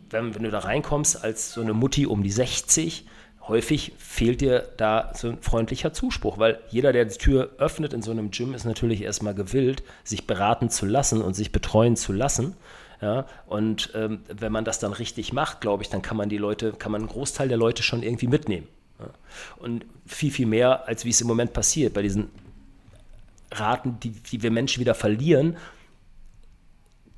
Wenn, 0.10 0.36
wenn, 0.36 0.44
du 0.44 0.52
da 0.52 0.60
reinkommst 0.60 1.24
als 1.24 1.54
so 1.54 1.62
eine 1.62 1.74
Mutti 1.74 2.06
um 2.06 2.22
die 2.22 2.32
60, 2.32 3.08
häufig 3.48 3.94
fehlt 3.98 4.42
dir 4.42 4.68
da 4.78 5.12
so 5.16 5.30
ein 5.30 5.42
freundlicher 5.42 5.94
Zuspruch, 5.94 6.38
weil 6.38 6.60
jeder, 6.70 6.94
der 6.94 7.06
die 7.06 7.18
Tür 7.18 7.52
öffnet 7.58 7.94
in 7.94 8.02
so 8.02 8.12
einem 8.12 8.32
Gym, 8.32 8.54
ist 8.54 8.66
natürlich 8.66 9.02
erstmal 9.02 9.36
gewillt, 9.36 9.84
sich 10.04 10.28
beraten 10.28 10.70
zu 10.70 10.86
lassen 10.86 11.22
und 11.22 11.36
sich 11.36 11.52
betreuen 11.52 11.96
zu 11.96 12.14
lassen. 12.14 12.56
Ja, 13.02 13.26
und 13.46 13.92
ähm, 13.94 14.22
wenn 14.28 14.52
man 14.52 14.64
das 14.64 14.80
dann 14.80 14.94
richtig 14.94 15.34
macht, 15.34 15.60
glaube 15.60 15.84
ich, 15.84 15.90
dann 15.90 16.02
kann 16.02 16.16
man 16.16 16.30
die 16.30 16.38
Leute, 16.38 16.72
kann 16.72 16.92
man 16.92 17.02
einen 17.02 17.10
Großteil 17.10 17.50
der 17.50 17.58
Leute 17.58 17.84
schon 17.84 18.04
irgendwie 18.04 18.28
mitnehmen. 18.28 18.68
Ja. 19.00 19.08
Und 19.58 19.86
viel, 20.06 20.32
viel 20.32 20.46
mehr, 20.46 20.88
als 20.88 21.04
wie 21.04 21.10
es 21.10 21.20
im 21.20 21.28
Moment 21.28 21.52
passiert, 21.52 21.94
bei 21.94 22.02
diesen 22.02 22.30
Raten, 23.52 24.00
die, 24.00 24.12
die 24.12 24.42
wir 24.42 24.50
Menschen 24.50 24.80
wieder 24.80 24.96
verlieren, 24.96 25.58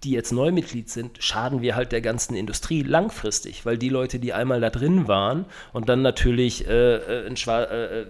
die 0.04 0.12
jetzt 0.12 0.32
Neumitglied 0.32 0.90
sind, 0.90 1.24
schaden 1.24 1.62
wir 1.62 1.76
halt 1.76 1.92
der 1.92 2.02
ganzen 2.02 2.36
Industrie 2.36 2.84
langfristig, 2.84 3.66
weil 3.66 3.78
die 3.78 3.90
Leute, 3.90 4.20
die 4.20 4.34
einmal 4.34 4.62
da 4.62 4.70
drin 4.70 5.08
waren 5.08 5.46
und 5.74 5.90
dann 5.90 6.02
natürlich 6.02 6.68
äh, 6.68 7.26
in 7.26 7.36
äh, 7.36 8.02
äh, 8.02 8.06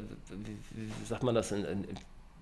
wie 0.72 1.06
sagt 1.06 1.24
man 1.24 1.34
das, 1.34 1.52
in, 1.52 1.64
in, 1.64 1.86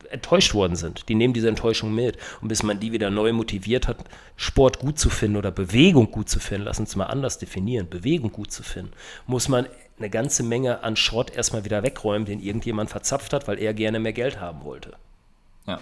enttäuscht 0.10 0.54
worden 0.54 0.76
sind, 0.76 1.10
die 1.10 1.16
nehmen 1.16 1.34
diese 1.34 1.50
Enttäuschung 1.50 1.94
mit. 1.94 2.18
Und 2.42 2.48
bis 2.48 2.64
man 2.64 2.80
die 2.80 2.92
wieder 2.92 3.10
neu 3.10 3.34
motiviert 3.34 3.88
hat, 3.88 3.98
Sport 4.36 4.80
gut 4.80 5.00
zu 5.00 5.10
finden 5.10 5.38
oder 5.38 5.52
Bewegung 5.52 6.12
gut 6.12 6.30
zu 6.30 6.40
finden, 6.40 6.66
lass 6.66 6.80
uns 6.80 6.96
mal 6.96 7.06
anders 7.06 7.38
definieren, 7.38 7.90
Bewegung 7.90 8.32
gut 8.32 8.52
zu 8.52 8.64
finden, 8.64 8.92
muss 9.28 9.48
man 9.48 9.68
eine 9.98 10.10
ganze 10.10 10.44
Menge 10.44 10.84
an 10.84 10.96
Schrott 10.96 11.32
erstmal 11.36 11.66
wieder 11.66 11.84
wegräumen, 11.84 12.26
den 12.26 12.42
irgendjemand 12.42 12.90
verzapft 12.90 13.34
hat, 13.34 13.48
weil 13.48 13.60
er 13.60 13.74
gerne 13.74 14.00
mehr 14.00 14.14
Geld 14.14 14.40
haben 14.40 14.64
wollte. 14.64 14.94
Ja, 15.66 15.80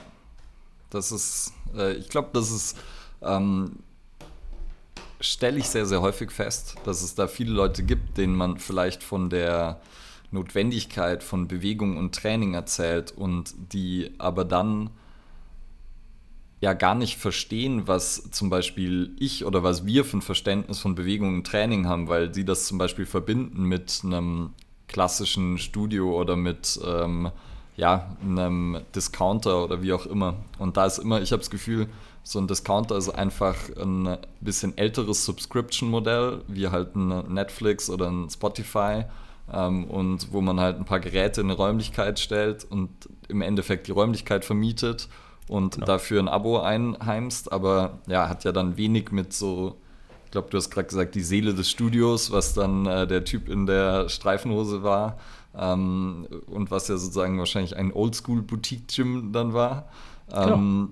das 0.90 1.12
ist, 1.12 1.54
äh, 1.76 1.94
ich 1.94 2.10
glaube, 2.10 2.30
das 2.34 2.52
ist 2.52 2.78
ähm, 3.26 3.80
stelle 5.20 5.60
ich 5.60 5.70
sehr, 5.70 5.86
sehr 5.86 6.02
häufig 6.02 6.32
fest, 6.32 6.76
dass 6.84 7.02
es 7.02 7.16
da 7.16 7.28
viele 7.28 7.52
Leute 7.52 7.84
gibt, 7.84 8.18
denen 8.18 8.36
man 8.36 8.58
vielleicht 8.58 9.04
von 9.04 9.30
der 9.30 9.80
Notwendigkeit 10.32 11.24
von 11.24 11.48
Bewegung 11.48 11.98
und 11.98 12.16
Training 12.16 12.56
erzählt 12.56 13.12
und 13.12 13.54
die 13.72 14.12
aber 14.18 14.44
dann 14.44 14.90
ja 16.60 16.74
gar 16.74 16.96
nicht 16.96 17.18
verstehen, 17.18 17.88
was 17.88 18.32
zum 18.32 18.50
Beispiel 18.50 19.12
ich 19.20 19.46
oder 19.46 19.64
was 19.64 19.86
wir 19.86 20.06
für 20.06 20.18
ein 20.18 20.22
Verständnis 20.22 20.80
von 20.80 20.96
Bewegung 20.96 21.36
und 21.36 21.48
Training 21.48 21.88
haben, 21.88 22.08
weil 22.08 22.34
sie 22.34 22.46
das 22.46 22.68
zum 22.68 22.78
Beispiel 22.78 23.06
verbinden 23.06 23.64
mit 23.64 24.02
einem 24.04 24.52
klassischen 24.88 25.58
Studio 25.58 26.20
oder 26.20 26.36
mit 26.36 26.80
ähm, 26.86 27.32
ja, 27.76 28.16
einem 28.22 28.80
Discounter 28.96 29.64
oder 29.64 29.82
wie 29.82 29.94
auch 29.94 30.06
immer. 30.06 30.36
Und 30.58 30.78
da 30.78 30.86
ist 30.86 31.00
immer, 31.00 31.22
ich 31.22 31.32
habe 31.32 31.42
das 31.42 31.50
Gefühl, 31.50 31.88
so 32.24 32.40
ein 32.40 32.48
Discounter 32.48 32.98
ist 32.98 33.10
einfach 33.10 33.56
ein 33.78 34.18
bisschen 34.40 34.78
älteres 34.78 35.26
Subscription-Modell, 35.26 36.42
wie 36.48 36.70
halt 36.70 36.96
ein 36.96 37.34
Netflix 37.34 37.90
oder 37.90 38.10
ein 38.10 38.30
Spotify. 38.30 39.06
Ähm, 39.52 39.86
und 39.86 40.32
wo 40.32 40.40
man 40.40 40.60
halt 40.60 40.78
ein 40.78 40.86
paar 40.86 41.02
Geräte 41.02 41.42
in 41.42 41.48
eine 41.48 41.58
Räumlichkeit 41.58 42.18
stellt 42.18 42.64
und 42.64 42.90
im 43.28 43.42
Endeffekt 43.42 43.88
die 43.88 43.92
Räumlichkeit 43.92 44.46
vermietet 44.46 45.10
und 45.50 45.76
genau. 45.76 45.86
dafür 45.86 46.22
ein 46.22 46.30
Abo 46.30 46.60
einheimst. 46.60 47.52
Aber 47.52 48.00
ja, 48.08 48.30
hat 48.30 48.46
ja 48.46 48.54
dann 48.54 48.78
wenig 48.78 49.12
mit 49.12 49.34
so, 49.34 49.76
ich 50.26 50.32
glaube, 50.32 50.48
du 50.50 50.58
hast 50.58 50.70
gerade 50.70 50.88
gesagt, 50.88 51.16
die 51.16 51.22
Seele 51.22 51.54
des 51.54 51.70
Studios, 51.70 52.32
was 52.32 52.54
dann 52.54 52.86
äh, 52.86 53.06
der 53.06 53.26
Typ 53.26 53.50
in 53.50 53.66
der 53.66 54.08
Streifenhose 54.08 54.82
war. 54.82 55.18
Ähm, 55.56 56.26
und 56.48 56.72
was 56.72 56.88
ja 56.88 56.96
sozusagen 56.96 57.38
wahrscheinlich 57.38 57.76
ein 57.76 57.92
Oldschool-Boutique-Gym 57.92 59.34
dann 59.34 59.54
war. 59.54 59.90
Genau. 60.30 60.54
Ähm, 60.54 60.92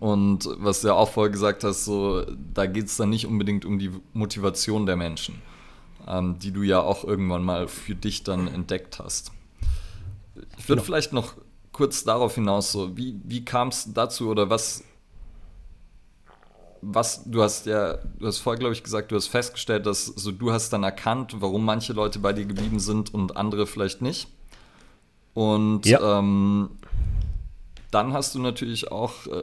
und 0.00 0.48
was 0.58 0.80
du 0.80 0.88
ja 0.88 0.94
auch 0.94 1.10
vorher 1.10 1.30
gesagt 1.30 1.64
hast, 1.64 1.84
so, 1.84 2.24
da 2.52 2.66
geht 2.66 2.86
es 2.86 2.96
dann 2.96 3.10
nicht 3.10 3.26
unbedingt 3.26 3.64
um 3.64 3.78
die 3.78 3.90
Motivation 4.12 4.86
der 4.86 4.96
Menschen, 4.96 5.40
ähm, 6.06 6.38
die 6.38 6.50
du 6.50 6.62
ja 6.62 6.80
auch 6.80 7.04
irgendwann 7.04 7.44
mal 7.44 7.68
für 7.68 7.94
dich 7.94 8.24
dann 8.24 8.48
entdeckt 8.48 8.98
hast. 8.98 9.32
Ich 10.58 10.68
würde 10.68 10.80
genau. 10.80 10.84
vielleicht 10.84 11.12
noch 11.12 11.34
kurz 11.72 12.04
darauf 12.04 12.34
hinaus, 12.34 12.72
so, 12.72 12.96
wie, 12.96 13.20
wie 13.24 13.44
kam 13.44 13.68
es 13.68 13.92
dazu 13.92 14.28
oder 14.28 14.50
was, 14.50 14.82
was, 16.80 17.24
du 17.24 17.42
hast 17.42 17.66
ja, 17.66 17.98
du 18.18 18.26
hast 18.26 18.38
vorher, 18.38 18.58
glaube 18.58 18.74
ich, 18.74 18.82
gesagt, 18.82 19.12
du 19.12 19.16
hast 19.16 19.28
festgestellt, 19.28 19.86
dass 19.86 20.06
so 20.06 20.32
du 20.32 20.52
hast 20.52 20.72
dann 20.72 20.82
erkannt, 20.82 21.36
warum 21.40 21.64
manche 21.64 21.92
Leute 21.92 22.18
bei 22.18 22.32
dir 22.32 22.44
geblieben 22.44 22.80
sind 22.80 23.12
und 23.12 23.36
andere 23.36 23.66
vielleicht 23.66 24.02
nicht. 24.02 24.28
Und 25.34 25.84
ja. 25.84 26.18
ähm, 26.18 26.70
dann 27.90 28.12
hast 28.12 28.34
du 28.34 28.38
natürlich 28.38 28.90
auch, 28.90 29.26
äh, 29.26 29.42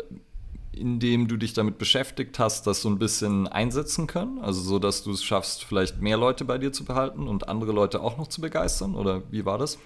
indem 0.75 1.27
du 1.27 1.37
dich 1.37 1.53
damit 1.53 1.77
beschäftigt 1.77 2.39
hast, 2.39 2.67
das 2.67 2.81
so 2.81 2.89
ein 2.89 2.99
bisschen 2.99 3.47
einsetzen 3.47 4.07
können. 4.07 4.39
Also 4.39 4.61
so, 4.61 4.79
dass 4.79 5.03
du 5.03 5.11
es 5.11 5.23
schaffst, 5.23 5.63
vielleicht 5.63 6.01
mehr 6.01 6.17
Leute 6.17 6.45
bei 6.45 6.57
dir 6.57 6.71
zu 6.71 6.85
behalten 6.85 7.27
und 7.27 7.47
andere 7.47 7.71
Leute 7.71 8.01
auch 8.01 8.17
noch 8.17 8.27
zu 8.27 8.41
begeistern. 8.41 8.95
Oder 8.95 9.23
wie 9.31 9.45
war 9.45 9.57
das? 9.57 9.77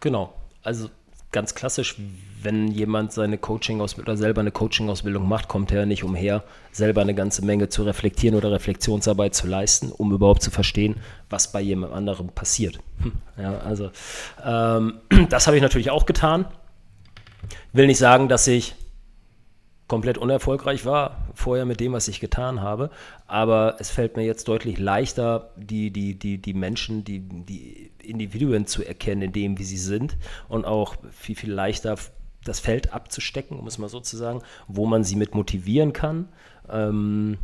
Genau. 0.00 0.34
Also 0.62 0.88
ganz 1.32 1.54
klassisch, 1.54 1.96
wenn 2.42 2.68
jemand 2.68 3.12
seine 3.12 3.38
Coaching 3.38 3.80
oder 3.80 4.16
selber 4.16 4.40
eine 4.40 4.50
Coaching-Ausbildung 4.50 5.28
macht, 5.28 5.48
kommt 5.48 5.70
er 5.72 5.86
nicht 5.86 6.02
umher, 6.02 6.42
selber 6.72 7.02
eine 7.02 7.14
ganze 7.14 7.44
Menge 7.44 7.68
zu 7.68 7.82
reflektieren 7.84 8.36
oder 8.36 8.50
Reflexionsarbeit 8.50 9.34
zu 9.34 9.46
leisten, 9.46 9.92
um 9.92 10.12
überhaupt 10.12 10.42
zu 10.42 10.50
verstehen, 10.50 10.96
was 11.28 11.52
bei 11.52 11.60
jemand 11.60 11.92
anderem 11.92 12.28
passiert. 12.28 12.80
Hm, 13.02 13.12
ja, 13.38 13.58
also 13.58 13.90
ähm, 14.44 15.00
das 15.28 15.46
habe 15.46 15.56
ich 15.56 15.62
natürlich 15.62 15.90
auch 15.90 16.06
getan. 16.06 16.46
Will 17.72 17.86
nicht 17.86 17.98
sagen, 17.98 18.28
dass 18.28 18.46
ich 18.46 18.74
komplett 19.90 20.18
unerfolgreich 20.18 20.86
war 20.86 21.26
vorher 21.34 21.66
mit 21.66 21.80
dem, 21.80 21.92
was 21.92 22.06
ich 22.06 22.20
getan 22.20 22.60
habe. 22.60 22.90
Aber 23.26 23.74
es 23.80 23.90
fällt 23.90 24.16
mir 24.16 24.24
jetzt 24.24 24.46
deutlich 24.46 24.78
leichter, 24.78 25.50
die, 25.56 25.90
die, 25.90 26.16
die, 26.16 26.38
die 26.38 26.54
Menschen, 26.54 27.02
die, 27.04 27.18
die 27.18 27.90
Individuen 28.00 28.68
zu 28.68 28.84
erkennen, 28.84 29.22
in 29.22 29.32
dem, 29.32 29.58
wie 29.58 29.64
sie 29.64 29.76
sind 29.76 30.16
und 30.48 30.64
auch 30.64 30.94
viel, 31.10 31.34
viel 31.34 31.52
leichter 31.52 31.96
das 32.44 32.60
Feld 32.60 32.94
abzustecken, 32.94 33.58
um 33.58 33.66
es 33.66 33.78
mal 33.78 33.88
so 33.88 33.98
zu 33.98 34.16
sagen, 34.16 34.42
wo 34.68 34.86
man 34.86 35.02
sie 35.02 35.16
mit 35.16 35.34
motivieren 35.34 35.92
kann. 35.92 36.28
Ähm, 36.70 37.38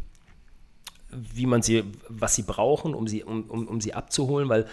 wie 1.11 1.47
man 1.47 1.63
sie, 1.63 1.83
was 2.09 2.37
sie 2.37 2.43
brauchen, 2.43 2.95
um 2.95 3.09
sie, 3.09 3.25
um, 3.25 3.45
um, 3.51 3.67
um 3.67 3.81
sie 3.81 3.95
abzuholen, 3.95 4.49
weil 4.49 4.67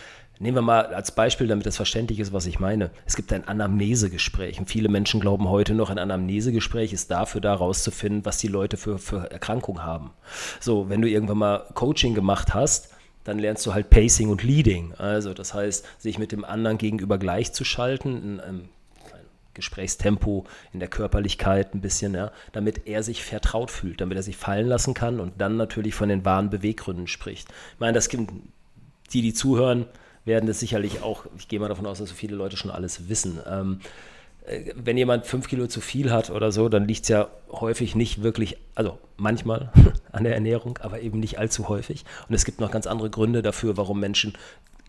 Nehmen 0.44 0.58
wir 0.58 0.62
mal 0.62 0.88
als 0.88 1.12
Beispiel, 1.12 1.48
damit 1.48 1.66
das 1.66 1.78
verständlich 1.78 2.20
ist, 2.20 2.34
was 2.34 2.48
ich 2.48 2.60
meine. 2.60 2.92
Es 3.06 3.16
gibt 3.16 3.32
ein 3.32 3.48
Anamnesegespräch 3.48 4.60
und 4.60 4.66
viele 4.66 4.90
Menschen 4.90 5.22
glauben 5.22 5.48
heute 5.48 5.74
noch, 5.74 5.90
ein 5.90 5.98
Anamnesegespräch 5.98 6.92
ist 6.92 7.10
dafür 7.12 7.40
da 7.40 7.54
rauszufinden, 7.54 8.26
was 8.26 8.40
die 8.40 8.50
Leute 8.50 8.76
für, 8.76 9.00
für 9.00 9.32
Erkrankungen 9.32 9.84
haben. 9.84 10.12
So, 10.60 10.90
wenn 10.90 11.02
du 11.02 11.08
irgendwann 11.08 11.38
mal 11.38 11.66
Coaching 11.76 12.14
gemacht 12.14 12.54
hast, 12.54 12.90
dann 13.24 13.40
lernst 13.40 13.66
du 13.66 13.74
halt 13.74 13.90
Pacing 13.90 14.28
und 14.28 14.44
Leading. 14.44 14.94
Also 14.98 15.34
das 15.34 15.54
heißt, 15.54 15.86
sich 15.98 16.20
mit 16.20 16.34
dem 16.34 16.44
anderen 16.44 16.78
gegenüber 16.78 17.18
gleichzuschalten, 17.18 18.22
in 18.22 18.40
einem 18.42 18.70
Gesprächstempo, 19.54 20.44
in 20.74 20.82
der 20.82 20.90
Körperlichkeit 20.90 21.74
ein 21.74 21.80
bisschen, 21.80 22.16
ja, 22.16 22.34
damit 22.52 22.86
er 22.86 23.02
sich 23.02 23.24
vertraut 23.24 23.72
fühlt, 23.72 24.02
damit 24.02 24.18
er 24.18 24.24
sich 24.24 24.36
fallen 24.36 24.68
lassen 24.68 24.94
kann 24.94 25.22
und 25.22 25.40
dann 25.40 25.56
natürlich 25.56 25.96
von 25.96 26.10
den 26.10 26.26
wahren 26.26 26.50
Beweggründen 26.50 27.08
spricht. 27.08 27.48
Ich 27.76 27.80
meine, 27.80 27.94
das 27.94 28.10
gibt 28.10 28.30
die, 29.14 29.22
die 29.22 29.34
zuhören, 29.34 29.86
werden 30.26 30.48
das 30.48 30.60
sicherlich 30.60 31.02
auch, 31.02 31.26
ich 31.38 31.48
gehe 31.48 31.60
mal 31.60 31.70
davon 31.70 31.86
aus, 31.86 32.00
dass 32.00 32.10
so 32.10 32.16
viele 32.16 32.36
Leute 32.36 32.58
schon 32.58 32.72
alles 32.72 33.10
wissen. 33.10 33.40
Ähm, 33.48 33.80
äh, 34.46 34.74
wenn 34.76 34.98
jemand 34.98 35.26
fünf 35.26 35.48
Kilo 35.48 35.68
zu 35.68 35.82
viel 35.82 36.12
hat 36.12 36.30
oder 36.30 36.52
so, 36.52 36.70
dann 36.70 36.88
liegt 36.88 37.04
es 37.04 37.10
ja 37.10 37.30
häufig 37.52 37.96
nicht 37.96 38.24
wirklich, 38.24 38.58
also 38.76 38.98
manchmal 39.18 39.72
an 40.12 40.24
der 40.24 40.34
Ernährung, 40.34 40.80
aber 40.82 41.02
eben 41.02 41.20
nicht 41.20 41.40
allzu 41.40 41.70
häufig. 41.70 42.06
Und 42.28 42.36
es 42.36 42.46
gibt 42.46 42.60
noch 42.60 42.72
ganz 42.72 42.88
andere 42.88 43.10
Gründe 43.10 43.42
dafür, 43.42 43.78
warum 43.78 44.00
Menschen 44.00 44.34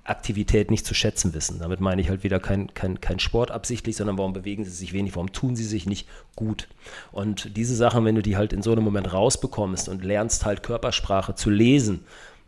Aktivität 0.04 0.70
nicht 0.70 0.84
zu 0.84 0.92
schätzen 0.92 1.32
wissen. 1.32 1.58
Damit 1.60 1.80
meine 1.80 2.00
ich 2.00 2.10
halt 2.10 2.24
wieder 2.24 2.38
kein, 2.38 2.72
kein, 2.74 3.00
kein 3.00 3.18
Sport 3.18 3.50
absichtlich, 3.50 3.96
sondern 3.96 4.18
warum 4.18 4.34
bewegen 4.34 4.64
sie 4.64 4.70
sich 4.70 4.92
wenig, 4.92 5.16
warum 5.16 5.32
tun 5.32 5.56
sie 5.56 5.64
sich 5.64 5.86
nicht 5.86 6.06
gut. 6.36 6.68
Und 7.10 7.56
diese 7.56 7.74
Sachen, 7.74 8.04
wenn 8.04 8.14
du 8.14 8.22
die 8.22 8.36
halt 8.36 8.52
in 8.52 8.62
so 8.62 8.72
einem 8.72 8.84
Moment 8.84 9.12
rausbekommst 9.12 9.88
und 9.88 10.04
lernst 10.04 10.44
halt 10.44 10.62
Körpersprache 10.62 11.34
zu 11.34 11.48
lesen, 11.48 12.04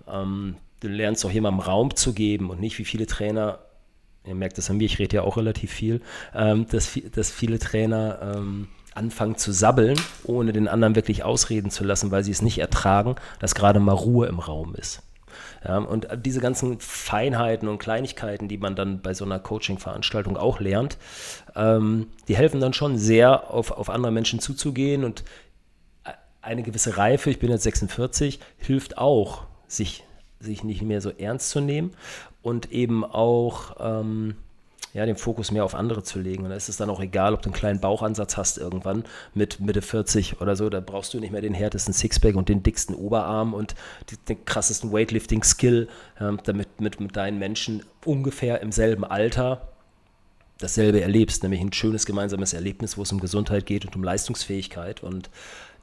ähm, 0.06 0.56
du 0.80 0.88
lernst 0.88 1.24
auch 1.24 1.30
jemandem 1.30 1.60
Raum 1.60 1.94
zu 1.94 2.12
geben 2.12 2.50
und 2.50 2.60
nicht 2.60 2.78
wie 2.78 2.84
viele 2.84 3.06
Trainer, 3.06 3.58
ihr 4.24 4.34
merkt 4.34 4.58
das 4.58 4.70
an 4.70 4.76
mir, 4.76 4.84
ich 4.84 4.98
rede 4.98 5.16
ja 5.16 5.22
auch 5.22 5.36
relativ 5.36 5.72
viel, 5.72 6.00
ähm, 6.34 6.66
dass, 6.70 6.98
dass 7.14 7.30
viele 7.30 7.58
Trainer 7.58 8.34
ähm, 8.36 8.68
anfangen 8.94 9.36
zu 9.36 9.52
sabbeln, 9.52 9.98
ohne 10.24 10.52
den 10.52 10.68
anderen 10.68 10.96
wirklich 10.96 11.22
ausreden 11.22 11.70
zu 11.70 11.84
lassen, 11.84 12.10
weil 12.10 12.24
sie 12.24 12.30
es 12.30 12.42
nicht 12.42 12.58
ertragen, 12.58 13.16
dass 13.38 13.54
gerade 13.54 13.80
mal 13.80 13.92
Ruhe 13.92 14.26
im 14.26 14.38
Raum 14.38 14.74
ist. 14.74 15.02
Ja, 15.64 15.78
und 15.78 16.08
diese 16.24 16.40
ganzen 16.40 16.78
Feinheiten 16.80 17.68
und 17.68 17.78
Kleinigkeiten, 17.78 18.48
die 18.48 18.56
man 18.56 18.74
dann 18.76 19.02
bei 19.02 19.14
so 19.14 19.24
einer 19.24 19.38
Coaching-Veranstaltung 19.38 20.36
auch 20.36 20.60
lernt, 20.60 20.96
ähm, 21.54 22.06
die 22.28 22.36
helfen 22.36 22.60
dann 22.60 22.72
schon 22.72 22.96
sehr, 22.96 23.50
auf, 23.50 23.70
auf 23.70 23.90
andere 23.90 24.12
Menschen 24.12 24.40
zuzugehen 24.40 25.04
und 25.04 25.24
eine 26.40 26.62
gewisse 26.62 26.96
Reife, 26.96 27.30
ich 27.30 27.40
bin 27.40 27.50
jetzt 27.50 27.64
46, 27.64 28.38
hilft 28.58 28.98
auch, 28.98 29.44
sich 29.66 30.04
sich 30.40 30.64
nicht 30.64 30.82
mehr 30.82 31.00
so 31.00 31.10
ernst 31.10 31.50
zu 31.50 31.60
nehmen 31.60 31.92
und 32.42 32.72
eben 32.72 33.04
auch 33.04 33.76
ähm, 33.80 34.36
ja, 34.96 35.04
den 35.04 35.16
Fokus 35.16 35.50
mehr 35.50 35.64
auf 35.64 35.74
andere 35.74 36.02
zu 36.02 36.18
legen. 36.18 36.44
Und 36.44 36.50
da 36.50 36.56
ist 36.56 36.70
es 36.70 36.78
dann 36.78 36.88
auch 36.88 37.00
egal, 37.00 37.34
ob 37.34 37.42
du 37.42 37.50
einen 37.50 37.54
kleinen 37.54 37.80
Bauchansatz 37.80 38.38
hast 38.38 38.56
irgendwann 38.56 39.04
mit 39.34 39.60
Mitte 39.60 39.82
40 39.82 40.40
oder 40.40 40.56
so. 40.56 40.70
Da 40.70 40.80
brauchst 40.80 41.12
du 41.12 41.20
nicht 41.20 41.32
mehr 41.32 41.42
den 41.42 41.52
härtesten 41.52 41.92
Sixpack 41.92 42.34
und 42.34 42.48
den 42.48 42.62
dicksten 42.62 42.94
Oberarm 42.94 43.52
und 43.52 43.74
den 44.28 44.42
krassesten 44.46 44.92
Weightlifting-Skill, 44.92 45.88
ähm, 46.18 46.40
damit 46.44 46.80
mit, 46.80 46.98
mit 46.98 47.14
deinen 47.14 47.38
Menschen 47.38 47.84
ungefähr 48.06 48.62
im 48.62 48.72
selben 48.72 49.04
Alter 49.04 49.68
dasselbe 50.58 51.02
erlebst, 51.02 51.42
nämlich 51.42 51.60
ein 51.60 51.74
schönes 51.74 52.06
gemeinsames 52.06 52.54
Erlebnis, 52.54 52.96
wo 52.96 53.02
es 53.02 53.12
um 53.12 53.20
Gesundheit 53.20 53.66
geht 53.66 53.84
und 53.84 53.94
um 53.96 54.02
Leistungsfähigkeit. 54.02 55.02
Und 55.02 55.28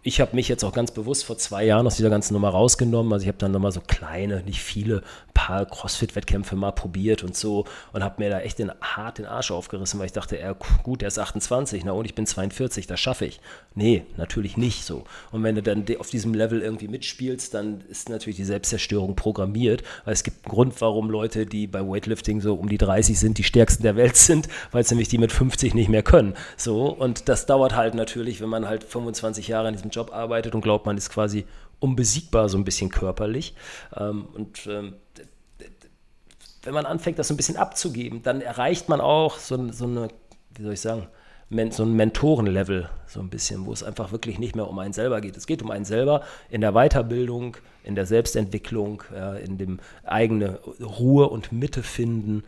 ich 0.04 0.20
habe 0.20 0.36
mich 0.36 0.50
jetzt 0.50 0.66
auch 0.66 0.74
ganz 0.74 0.92
bewusst 0.92 1.24
vor 1.24 1.38
zwei 1.38 1.66
Jahren 1.66 1.88
aus 1.88 1.96
dieser 1.96 2.10
ganzen 2.10 2.34
Nummer 2.34 2.50
rausgenommen. 2.50 3.14
Also 3.14 3.24
ich 3.24 3.30
habe 3.30 3.38
dann 3.38 3.54
nochmal 3.54 3.72
so 3.72 3.80
kleine, 3.80 4.44
nicht 4.44 4.62
viele, 4.62 5.02
paar 5.34 5.66
Crossfit-Wettkämpfe 5.66 6.56
mal 6.56 6.72
probiert 6.72 7.24
und 7.24 7.36
so 7.36 7.66
und 7.92 8.04
habe 8.04 8.22
mir 8.22 8.30
da 8.30 8.40
echt 8.40 8.60
den, 8.60 8.72
hart 8.82 9.18
den 9.18 9.26
Arsch 9.26 9.52
aufgerissen, 9.52 10.00
weil 10.00 10.06
ich 10.06 10.14
dachte, 10.14 10.38
ja, 10.38 10.54
gut, 10.84 11.02
der 11.02 11.08
ist 11.08 11.20
28, 11.20 11.84
na 11.86 11.92
und 11.92 12.06
ich 12.06 12.16
bin 12.16 12.26
42, 12.26 12.88
das 12.88 13.00
schaffe 13.00 13.26
ich. 13.26 13.40
Nee, 13.76 14.06
natürlich 14.18 14.58
nicht 14.58 14.86
so. 14.86 15.04
Und 15.32 15.44
wenn 15.44 15.56
du 15.56 15.64
dann 15.64 15.86
auf 16.00 16.10
diesem 16.10 16.34
Level 16.34 16.62
irgendwie 16.62 16.88
mitspielst, 16.88 17.54
dann 17.54 17.82
ist 17.90 18.10
natürlich 18.10 18.38
die 18.38 18.44
Selbstzerstörung 18.44 19.16
programmiert, 19.16 19.84
weil 20.06 20.14
es 20.14 20.24
gibt 20.24 20.46
einen 20.46 20.54
Grund, 20.54 20.82
warum 20.82 21.10
Leute, 21.10 21.46
die 21.46 21.68
bei 21.68 21.82
Weightlifting 21.82 22.42
so 22.42 22.56
um 22.56 22.70
die 22.70 22.78
30 22.78 23.20
sind, 23.20 23.38
die 23.38 23.44
stärksten 23.44 23.84
der 23.84 23.96
Welt 23.96 24.16
sind, 24.18 24.48
weil 24.72 24.82
es 24.82 24.92
nämlich 24.92 25.08
die 25.08 25.18
mit 25.18 25.32
50 25.32 25.74
nicht 25.74 25.90
mehr 25.90 26.04
können. 26.04 26.36
So, 26.58 26.88
und 26.88 27.28
das 27.30 27.46
dauert 27.46 27.76
halt 27.76 27.96
natürlich, 27.96 28.42
wenn 28.42 28.50
man 28.50 28.68
halt 28.68 28.84
25 28.84 29.48
Jahre 29.48 29.68
in 29.68 29.74
diesem 29.74 29.90
Job 29.90 30.14
arbeitet 30.14 30.56
und 30.56 30.62
glaubt, 30.62 30.86
man 30.86 30.98
ist 30.98 31.10
quasi 31.10 31.46
unbesiegbar, 31.84 32.48
so 32.48 32.58
ein 32.58 32.64
bisschen 32.64 32.90
körperlich. 32.90 33.56
Ähm, 33.96 34.26
und 34.34 34.66
ähm, 34.68 34.96
wenn 36.64 36.74
man 36.74 36.86
anfängt, 36.86 37.20
das 37.20 37.28
so 37.28 37.34
ein 37.34 37.38
bisschen 37.38 37.58
abzugeben, 37.58 38.24
dann 38.24 38.40
erreicht 38.40 38.88
man 38.88 39.02
auch 39.02 39.38
so, 39.38 39.72
so 39.72 39.86
eine, 39.86 40.08
wie 40.56 40.64
soll 40.64 40.74
ich 40.74 40.82
sagen, 40.82 41.08
so 41.70 41.84
ein 41.84 41.94
Mentorenlevel, 41.94 42.90
so 43.06 43.20
ein 43.20 43.30
bisschen, 43.30 43.66
wo 43.66 43.74
es 43.74 43.84
einfach 43.84 44.12
wirklich 44.12 44.40
nicht 44.40 44.56
mehr 44.56 44.68
um 44.68 44.80
einen 44.80 44.94
selber 44.94 45.22
geht. 45.22 45.38
Es 45.38 45.46
geht 45.46 45.62
um 45.62 45.70
einen 45.70 45.86
selber 45.86 46.24
in 46.50 46.62
der 46.62 46.72
Weiterbildung, 46.72 47.58
in 47.84 47.96
der 47.96 48.08
Selbstentwicklung, 48.08 49.04
in 49.44 49.60
dem 49.60 49.80
eigene 50.04 50.60
Ruhe 50.82 51.30
und 51.30 51.52
Mitte 51.52 51.84
finden, 51.84 52.44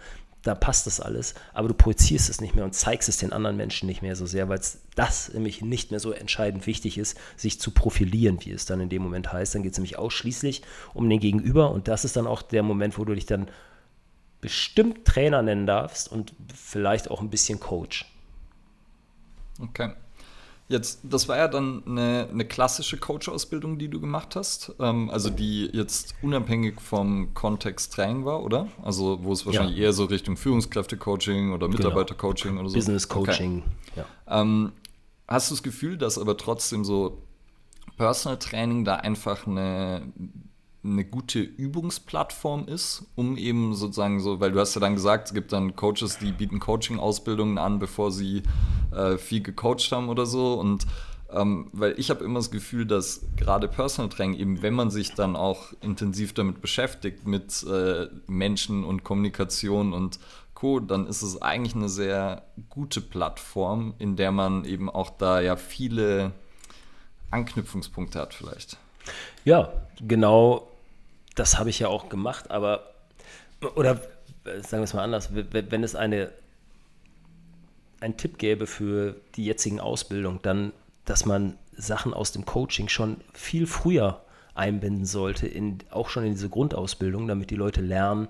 da 0.46 0.54
passt 0.54 0.86
das 0.86 1.00
alles, 1.00 1.34
aber 1.54 1.68
du 1.68 1.74
projizierst 1.74 2.30
es 2.30 2.40
nicht 2.40 2.56
mehr 2.56 2.64
und 2.64 2.76
zeigst 2.76 3.10
es 3.10 3.18
den 3.18 3.34
anderen 3.34 3.58
Menschen 3.58 3.88
nicht 3.88 4.04
mehr 4.04 4.16
so 4.16 4.28
sehr, 4.28 4.48
weil 4.48 4.62
das 4.96 5.34
nämlich 5.34 5.62
nicht 5.62 5.90
mehr 5.90 6.00
so 6.00 6.12
entscheidend 6.12 6.68
wichtig 6.68 7.00
ist, 7.00 7.18
sich 7.36 7.60
zu 7.60 7.72
profilieren, 7.72 8.38
wie 8.42 8.52
es 8.52 8.66
dann 8.66 8.80
in 8.80 8.90
dem 8.90 9.02
Moment 9.02 9.34
heißt. 9.34 9.56
Dann 9.56 9.64
geht 9.64 9.72
es 9.72 9.80
nämlich 9.80 9.98
ausschließlich 9.98 10.62
um 10.94 11.10
den 11.10 11.20
Gegenüber 11.20 11.72
und 11.72 11.88
das 11.88 12.06
ist 12.06 12.16
dann 12.16 12.28
auch 12.28 12.44
der 12.44 12.62
Moment, 12.62 13.00
wo 13.00 13.06
du 13.06 13.16
dich 13.16 13.26
dann 13.26 13.48
bestimmt 14.40 15.06
Trainer 15.06 15.42
nennen 15.42 15.66
darfst 15.66 16.12
und 16.12 16.34
vielleicht 16.54 17.10
auch 17.10 17.22
ein 17.22 17.32
bisschen 17.32 17.60
Coach. 17.60 18.06
Okay. 19.60 19.94
Jetzt, 20.68 21.02
das 21.04 21.28
war 21.28 21.38
ja 21.38 21.48
dann 21.48 21.84
eine, 21.86 22.28
eine 22.32 22.44
klassische 22.44 22.98
Coach-Ausbildung, 22.98 23.78
die 23.78 23.88
du 23.88 24.00
gemacht 24.00 24.36
hast. 24.36 24.74
Ähm, 24.80 25.12
also 25.12 25.30
die 25.30 25.70
jetzt 25.72 26.16
unabhängig 26.24 26.82
vom 26.82 27.36
Kontext 27.36 27.94
Training 27.94 28.26
war, 28.26 28.44
oder? 28.44 28.68
Also 28.82 29.24
wo 29.24 29.32
es 29.32 29.46
wahrscheinlich 29.46 29.78
ja. 29.78 29.84
eher 29.84 29.94
so 29.94 30.06
Richtung 30.06 30.38
Führungskräfte-Coaching 30.38 31.54
oder 31.54 31.68
genau. 31.68 31.78
Mitarbeiter-Coaching 31.78 32.52
genau. 32.52 32.62
oder 32.62 32.70
so. 32.70 32.76
Business-Coaching, 32.76 33.64
okay. 33.92 34.06
ja. 34.28 34.42
Ähm, 34.42 34.72
hast 35.28 35.52
du 35.52 35.54
das 35.54 35.62
Gefühl, 35.62 35.98
dass 35.98 36.18
aber 36.18 36.36
trotzdem 36.36 36.84
so 36.84 37.22
Personal 37.98 38.40
Training 38.40 38.86
da 38.86 38.96
einfach 38.96 39.46
eine 39.46 40.02
eine 40.86 41.06
gute 41.06 41.40
Übungsplattform 41.40 42.68
ist, 42.68 43.06
um 43.16 43.38
eben 43.38 43.74
sozusagen 43.74 44.20
so, 44.20 44.40
weil 44.40 44.52
du 44.52 44.60
hast 44.60 44.76
ja 44.76 44.82
dann 44.82 44.96
gesagt, 44.96 45.28
es 45.28 45.34
gibt 45.34 45.52
dann 45.52 45.76
Coaches, 45.76 46.20
die 46.20 46.32
bieten 46.32 46.60
Coaching-Ausbildungen 46.60 47.58
an, 47.58 47.80
bevor 47.80 48.12
sie 48.12 48.44
äh, 48.96 49.18
viel 49.18 49.42
gecoacht 49.42 49.92
haben 49.92 50.10
oder 50.10 50.26
so. 50.26 50.54
Und 50.54 50.86
ähm, 51.32 51.70
weil 51.74 52.00
ich 52.00 52.10
habe 52.10 52.24
immer 52.24 52.40
das 52.40 52.52
Gefühl, 52.52 52.86
dass 52.86 53.22
gerade 53.36 53.68
Personal 53.68 54.10
Training, 54.10 54.40
eben 54.40 54.62
wenn 54.62 54.74
man 54.74 54.92
sich 54.92 55.14
dann 55.14 55.36
auch 55.36 55.74
intensiv 55.82 56.34
damit 56.34 56.62
beschäftigt, 56.62 57.28
mit 57.28 57.64
äh, 57.64 58.08
Menschen 58.28 58.84
und 58.84 59.04
Kommunikation 59.04 59.92
und 59.94 60.20
Co., 60.54 60.80
dann 60.80 61.08
ist 61.08 61.24
es 61.24 61.42
eigentlich 61.42 61.76
eine 61.76 61.90
sehr 61.90 62.44
gute 62.70 63.02
Plattform, 63.02 63.96
in 63.98 64.16
der 64.16 64.32
man 64.32 64.66
eben 64.66 64.90
auch 64.90 65.10
da 65.10 65.42
ja 65.42 65.56
viele 65.56 66.32
Anknüpfungspunkte 67.32 68.20
hat 68.20 68.34
vielleicht. 68.34 68.78
Ja, 69.44 69.74
genau 70.00 70.72
das 71.36 71.60
habe 71.60 71.70
ich 71.70 71.80
ja 71.80 71.88
auch 71.88 72.10
gemacht, 72.10 72.50
aber, 72.50 72.92
oder 73.76 74.02
sagen 74.46 74.82
wir 74.82 74.84
es 74.84 74.94
mal 74.94 75.04
anders, 75.04 75.30
wenn 75.34 75.84
es 75.84 75.96
eine, 75.96 76.32
einen 78.00 78.18
Tipp 78.18 78.38
gäbe 78.38 78.68
für 78.68 79.16
die 79.36 79.46
jetzigen 79.46 79.80
Ausbildung, 79.80 80.40
dann, 80.42 80.72
dass 81.06 81.26
man 81.26 81.58
Sachen 81.78 82.14
aus 82.14 82.32
dem 82.32 82.46
Coaching 82.46 82.88
schon 82.88 83.18
viel 83.34 83.68
früher 83.68 84.22
einbinden 84.54 85.06
sollte, 85.06 85.48
in, 85.48 85.80
auch 85.92 86.10
schon 86.10 86.24
in 86.24 86.32
diese 86.32 86.50
Grundausbildung, 86.50 87.28
damit 87.28 87.50
die 87.50 87.56
Leute 87.56 87.82
lernen, 87.82 88.30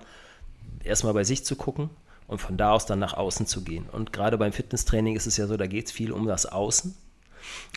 erstmal 0.82 1.14
bei 1.14 1.24
sich 1.24 1.44
zu 1.44 1.54
gucken 1.54 1.90
und 2.26 2.40
von 2.40 2.56
da 2.56 2.72
aus 2.72 2.86
dann 2.86 2.98
nach 2.98 3.14
außen 3.14 3.46
zu 3.46 3.62
gehen. 3.62 3.86
Und 3.90 4.12
gerade 4.12 4.36
beim 4.36 4.52
Fitnesstraining 4.52 5.14
ist 5.14 5.26
es 5.26 5.36
ja 5.36 5.46
so, 5.46 5.56
da 5.56 5.66
geht 5.66 5.86
es 5.86 5.92
viel 5.92 6.10
um 6.10 6.26
das 6.26 6.46
Außen 6.46 6.96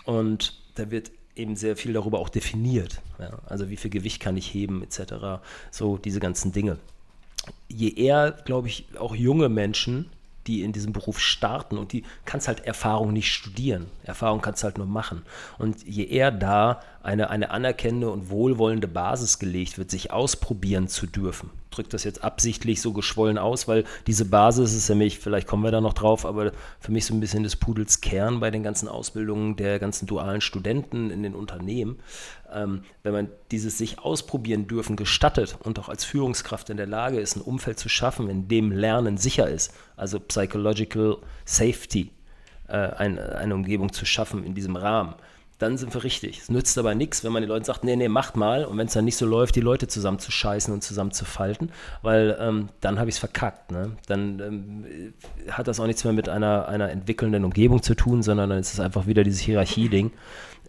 und 0.06 0.60
da 0.76 0.90
wird 0.90 1.12
eben 1.40 1.56
sehr 1.56 1.76
viel 1.76 1.94
darüber 1.94 2.20
auch 2.20 2.30
definiert. 2.30 3.02
Ja? 3.18 3.40
Also 3.48 3.70
wie 3.70 3.78
viel 3.78 3.92
Gewicht 3.92 4.22
kann 4.22 4.38
ich 4.38 4.54
heben 4.54 4.84
etc. 4.84 5.42
So 5.72 5.98
diese 5.98 6.20
ganzen 6.20 6.52
Dinge. 6.52 6.78
Je 7.68 7.90
eher, 7.90 8.32
glaube 8.46 8.68
ich, 8.68 8.86
auch 9.00 9.16
junge 9.16 9.50
Menschen, 9.50 10.10
die 10.48 10.64
in 10.64 10.74
diesem 10.74 10.94
Beruf 10.94 11.20
starten 11.20 11.78
und 11.78 11.94
die 11.94 12.04
kannst 12.26 12.48
halt 12.48 12.62
Erfahrung 12.66 13.14
nicht 13.14 13.32
studieren. 13.32 13.86
Erfahrung 14.04 14.42
kannst 14.42 14.64
halt 14.64 14.78
nur 14.78 14.88
machen. 14.88 15.22
Und 15.58 15.88
je 15.88 16.06
eher 16.06 16.32
da 16.32 16.82
eine, 17.04 17.30
eine 17.30 17.52
anerkennende 17.52 18.10
und 18.10 18.30
wohlwollende 18.30 18.88
Basis 18.88 19.40
gelegt 19.40 19.78
wird, 19.78 19.92
sich 19.92 20.12
ausprobieren 20.12 20.88
zu 20.88 21.06
dürfen, 21.06 21.52
drücke 21.72 21.90
das 21.90 22.04
jetzt 22.04 22.24
absichtlich 22.24 22.82
so 22.82 22.94
geschwollen 22.94 23.38
aus, 23.38 23.68
weil 23.68 23.84
diese 24.08 24.26
Basis 24.26 24.74
ist 24.74 24.90
nämlich, 24.90 25.20
vielleicht 25.20 25.48
kommen 25.48 25.64
wir 25.64 25.72
da 25.72 25.82
noch 25.82 25.94
drauf, 25.94 26.26
aber 26.26 26.52
für 26.80 26.92
mich 26.92 27.06
so 27.06 27.14
ein 27.14 27.20
bisschen 27.20 27.44
des 27.44 27.56
Pudels 27.56 28.02
Kern 28.02 28.40
bei 28.40 28.52
den 28.52 28.64
ganzen 28.64 28.88
Ausbildungen 28.88 29.56
der 29.56 29.80
ganzen 29.80 30.08
dualen 30.08 30.42
Studenten 30.42 31.12
in 31.12 31.24
den 31.24 31.36
Unternehmen. 31.36 32.00
Ähm, 32.52 32.82
wenn 33.04 33.14
man 33.14 33.30
dieses 33.52 33.78
sich 33.78 34.00
ausprobieren 34.00 34.68
dürfen 34.68 34.96
gestattet 34.96 35.58
und 35.64 35.78
auch 35.78 35.90
als 35.90 36.04
Führungskraft 36.04 36.70
in 36.70 36.78
der 36.78 36.88
Lage 36.88 37.20
ist, 37.20 37.36
ein 37.36 37.42
Umfeld 37.42 37.78
zu 37.78 37.90
schaffen, 37.90 38.30
in 38.30 38.48
dem 38.48 38.72
Lernen 38.72 39.18
sicher 39.18 39.48
ist, 39.48 39.74
also 39.96 40.20
Psychological 40.20 41.18
Safety, 41.46 42.12
äh, 42.68 42.74
ein, 42.74 43.20
eine 43.20 43.54
Umgebung 43.54 43.94
zu 43.94 44.06
schaffen 44.06 44.44
in 44.44 44.56
diesem 44.56 44.76
Rahmen, 44.76 45.14
dann 45.60 45.78
sind 45.78 45.94
wir 45.94 46.04
richtig. 46.04 46.40
Es 46.40 46.50
nützt 46.50 46.78
aber 46.78 46.96
nichts, 46.96 47.24
wenn 47.24 47.34
man 47.34 47.44
den 47.44 47.50
Leuten 47.50 47.66
sagt, 47.66 47.84
nee, 47.84 47.96
nee, 47.98 48.08
macht 48.08 48.38
mal. 48.38 48.64
Und 48.64 48.78
wenn 48.78 48.88
es 48.88 48.94
dann 48.94 49.04
nicht 49.04 49.18
so 49.18 49.26
läuft, 49.26 49.56
die 49.56 49.62
Leute 49.62 49.88
zusammen 49.88 50.18
zu 50.18 50.32
scheißen 50.32 50.74
und 50.74 50.82
zusammen 50.84 51.12
zu 51.12 51.26
falten, 51.26 51.70
weil 52.02 52.38
ähm, 52.40 52.70
dann 52.80 52.98
habe 52.98 53.10
ich 53.10 53.16
es 53.16 53.20
verkackt. 53.20 53.72
Ne? 53.72 53.92
Dann 54.08 54.40
ähm, 54.40 55.14
hat 55.52 55.68
das 55.68 55.82
auch 55.82 55.86
nichts 55.86 56.06
mehr 56.06 56.14
mit 56.14 56.30
einer, 56.30 56.70
einer 56.70 56.90
entwickelnden 56.90 57.44
Umgebung 57.44 57.84
zu 57.84 57.94
tun, 57.94 58.24
sondern 58.24 58.50
dann 58.50 58.60
ist 58.60 58.74
es 58.74 58.80
einfach 58.80 59.06
wieder 59.06 59.26
dieses 59.26 59.42
Hierarchie-Ding, 59.42 60.12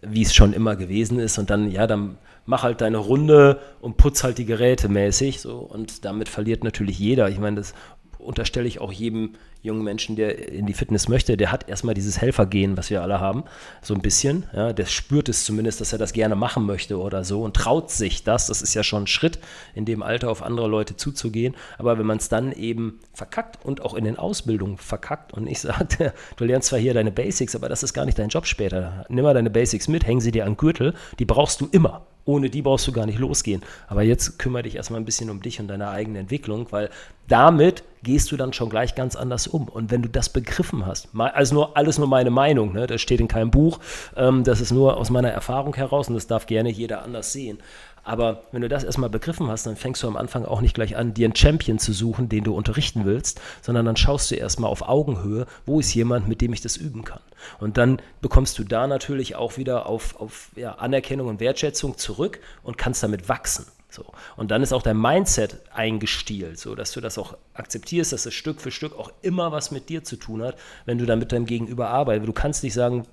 wie 0.01 0.23
es 0.23 0.33
schon 0.35 0.51
immer 0.51 0.75
gewesen 0.75 1.19
ist. 1.19 1.37
Und 1.37 1.49
dann, 1.49 1.71
ja, 1.71 1.87
dann 1.87 2.17
mach 2.45 2.63
halt 2.63 2.81
deine 2.81 2.97
Runde 2.97 3.61
und 3.79 3.95
putz 3.95 4.25
halt 4.25 4.39
die 4.39 4.45
Geräte 4.45 4.89
mäßig. 4.89 5.39
So. 5.39 5.59
Und 5.59 6.03
damit 6.03 6.27
verliert 6.27 6.65
natürlich 6.65 6.99
jeder. 6.99 7.29
Ich 7.29 7.39
meine, 7.39 7.55
das 7.55 7.73
unterstelle 8.21 8.67
ich 8.67 8.79
auch 8.79 8.91
jedem 8.91 9.35
jungen 9.61 9.83
Menschen, 9.83 10.15
der 10.15 10.49
in 10.49 10.65
die 10.65 10.73
Fitness 10.73 11.07
möchte, 11.07 11.37
der 11.37 11.51
hat 11.51 11.69
erstmal 11.69 11.93
dieses 11.93 12.19
Helfergehen, 12.19 12.77
was 12.77 12.89
wir 12.89 13.01
alle 13.01 13.19
haben, 13.19 13.43
so 13.81 13.93
ein 13.93 14.01
bisschen. 14.01 14.45
Ja, 14.53 14.73
der 14.73 14.85
spürt 14.85 15.29
es 15.29 15.45
zumindest, 15.45 15.81
dass 15.81 15.93
er 15.93 15.99
das 15.99 16.13
gerne 16.13 16.35
machen 16.35 16.65
möchte 16.65 16.99
oder 16.99 17.23
so 17.23 17.43
und 17.43 17.55
traut 17.55 17.91
sich 17.91 18.23
das. 18.23 18.47
Das 18.47 18.61
ist 18.61 18.73
ja 18.73 18.83
schon 18.83 19.03
ein 19.03 19.07
Schritt, 19.07 19.39
in 19.75 19.85
dem 19.85 20.01
Alter 20.01 20.29
auf 20.29 20.41
andere 20.41 20.67
Leute 20.67 20.95
zuzugehen. 20.95 21.55
Aber 21.77 21.99
wenn 21.99 22.05
man 22.05 22.17
es 22.17 22.29
dann 22.29 22.51
eben 22.51 22.99
verkackt 23.13 23.63
und 23.63 23.81
auch 23.81 23.93
in 23.93 24.03
den 24.03 24.17
Ausbildungen 24.17 24.77
verkackt 24.77 25.33
und 25.33 25.47
ich 25.47 25.59
sage, 25.61 26.13
du 26.37 26.45
lernst 26.45 26.69
zwar 26.69 26.79
hier 26.79 26.93
deine 26.93 27.11
Basics, 27.11 27.55
aber 27.55 27.69
das 27.69 27.83
ist 27.83 27.93
gar 27.93 28.05
nicht 28.05 28.17
dein 28.17 28.29
Job 28.29 28.47
später. 28.47 29.05
Nimm 29.09 29.23
mal 29.23 29.33
deine 29.33 29.49
Basics 29.49 29.87
mit, 29.87 30.05
häng 30.05 30.21
sie 30.21 30.31
dir 30.31 30.45
an 30.45 30.57
Gürtel, 30.57 30.93
die 31.19 31.25
brauchst 31.25 31.61
du 31.61 31.67
immer. 31.71 32.05
Ohne 32.25 32.49
die 32.49 32.61
brauchst 32.61 32.87
du 32.87 32.91
gar 32.91 33.05
nicht 33.05 33.19
losgehen. 33.19 33.61
Aber 33.87 34.03
jetzt 34.03 34.37
kümmere 34.39 34.63
dich 34.63 34.75
erstmal 34.75 34.99
ein 34.99 35.05
bisschen 35.05 35.29
um 35.29 35.41
dich 35.41 35.59
und 35.59 35.67
deine 35.67 35.89
eigene 35.89 36.19
Entwicklung, 36.19 36.67
weil 36.71 36.89
damit 37.27 37.83
gehst 38.03 38.31
du 38.31 38.37
dann 38.37 38.51
schon 38.53 38.69
gleich 38.69 38.95
ganz 38.95 39.15
anders 39.15 39.47
um. 39.47 39.67
Und 39.67 39.91
wenn 39.91 40.01
du 40.01 40.09
das 40.09 40.29
begriffen 40.29 40.85
hast, 40.85 41.09
also 41.17 41.55
nur 41.55 41.77
alles 41.77 41.97
nur 41.97 42.07
meine 42.07 42.29
Meinung, 42.29 42.73
ne, 42.73 42.87
das 42.87 43.01
steht 43.01 43.19
in 43.19 43.27
keinem 43.27 43.51
Buch, 43.51 43.79
ähm, 44.15 44.43
das 44.43 44.59
ist 44.59 44.71
nur 44.71 44.97
aus 44.97 45.09
meiner 45.09 45.29
Erfahrung 45.29 45.75
heraus 45.75 46.09
und 46.09 46.15
das 46.15 46.27
darf 46.27 46.45
gerne 46.45 46.69
jeder 46.69 47.03
anders 47.03 47.31
sehen. 47.31 47.59
Aber 48.03 48.43
wenn 48.51 48.61
du 48.61 48.69
das 48.69 48.83
erstmal 48.83 49.09
begriffen 49.09 49.47
hast, 49.47 49.65
dann 49.65 49.75
fängst 49.75 50.01
du 50.01 50.07
am 50.07 50.17
Anfang 50.17 50.45
auch 50.45 50.61
nicht 50.61 50.73
gleich 50.73 50.95
an, 50.95 51.13
dir 51.13 51.25
einen 51.25 51.35
Champion 51.35 51.79
zu 51.79 51.93
suchen, 51.93 52.29
den 52.29 52.43
du 52.43 52.55
unterrichten 52.55 53.05
willst, 53.05 53.39
sondern 53.61 53.85
dann 53.85 53.95
schaust 53.95 54.31
du 54.31 54.35
erstmal 54.35 54.71
auf 54.71 54.87
Augenhöhe, 54.87 55.45
wo 55.65 55.79
ist 55.79 55.93
jemand, 55.93 56.27
mit 56.27 56.41
dem 56.41 56.53
ich 56.53 56.61
das 56.61 56.77
üben 56.77 57.03
kann. 57.03 57.21
Und 57.59 57.77
dann 57.77 58.01
bekommst 58.21 58.57
du 58.57 58.63
da 58.63 58.87
natürlich 58.87 59.35
auch 59.35 59.57
wieder 59.57 59.85
auf, 59.85 60.19
auf 60.19 60.49
ja, 60.55 60.73
Anerkennung 60.75 61.27
und 61.27 61.39
Wertschätzung 61.39 61.97
zurück 61.97 62.39
und 62.63 62.77
kannst 62.77 63.03
damit 63.03 63.29
wachsen. 63.29 63.65
So. 63.91 64.05
Und 64.37 64.51
dann 64.51 64.63
ist 64.63 64.71
auch 64.71 64.83
dein 64.83 64.99
Mindset 64.99 65.59
eingestielt, 65.73 66.57
so 66.57 66.75
dass 66.75 66.93
du 66.93 67.01
das 67.01 67.17
auch 67.17 67.35
akzeptierst, 67.53 68.13
dass 68.13 68.25
es 68.25 68.33
Stück 68.33 68.61
für 68.61 68.71
Stück 68.71 68.97
auch 68.97 69.11
immer 69.21 69.51
was 69.51 69.69
mit 69.71 69.89
dir 69.89 70.03
zu 70.03 70.15
tun 70.15 70.41
hat, 70.41 70.55
wenn 70.85 70.97
du 70.97 71.05
dann 71.05 71.19
mit 71.19 71.33
deinem 71.33 71.45
Gegenüber 71.45 71.89
arbeitest. 71.89 72.27
Du 72.27 72.33
kannst 72.33 72.63
nicht 72.63 72.73
sagen, 72.73 73.05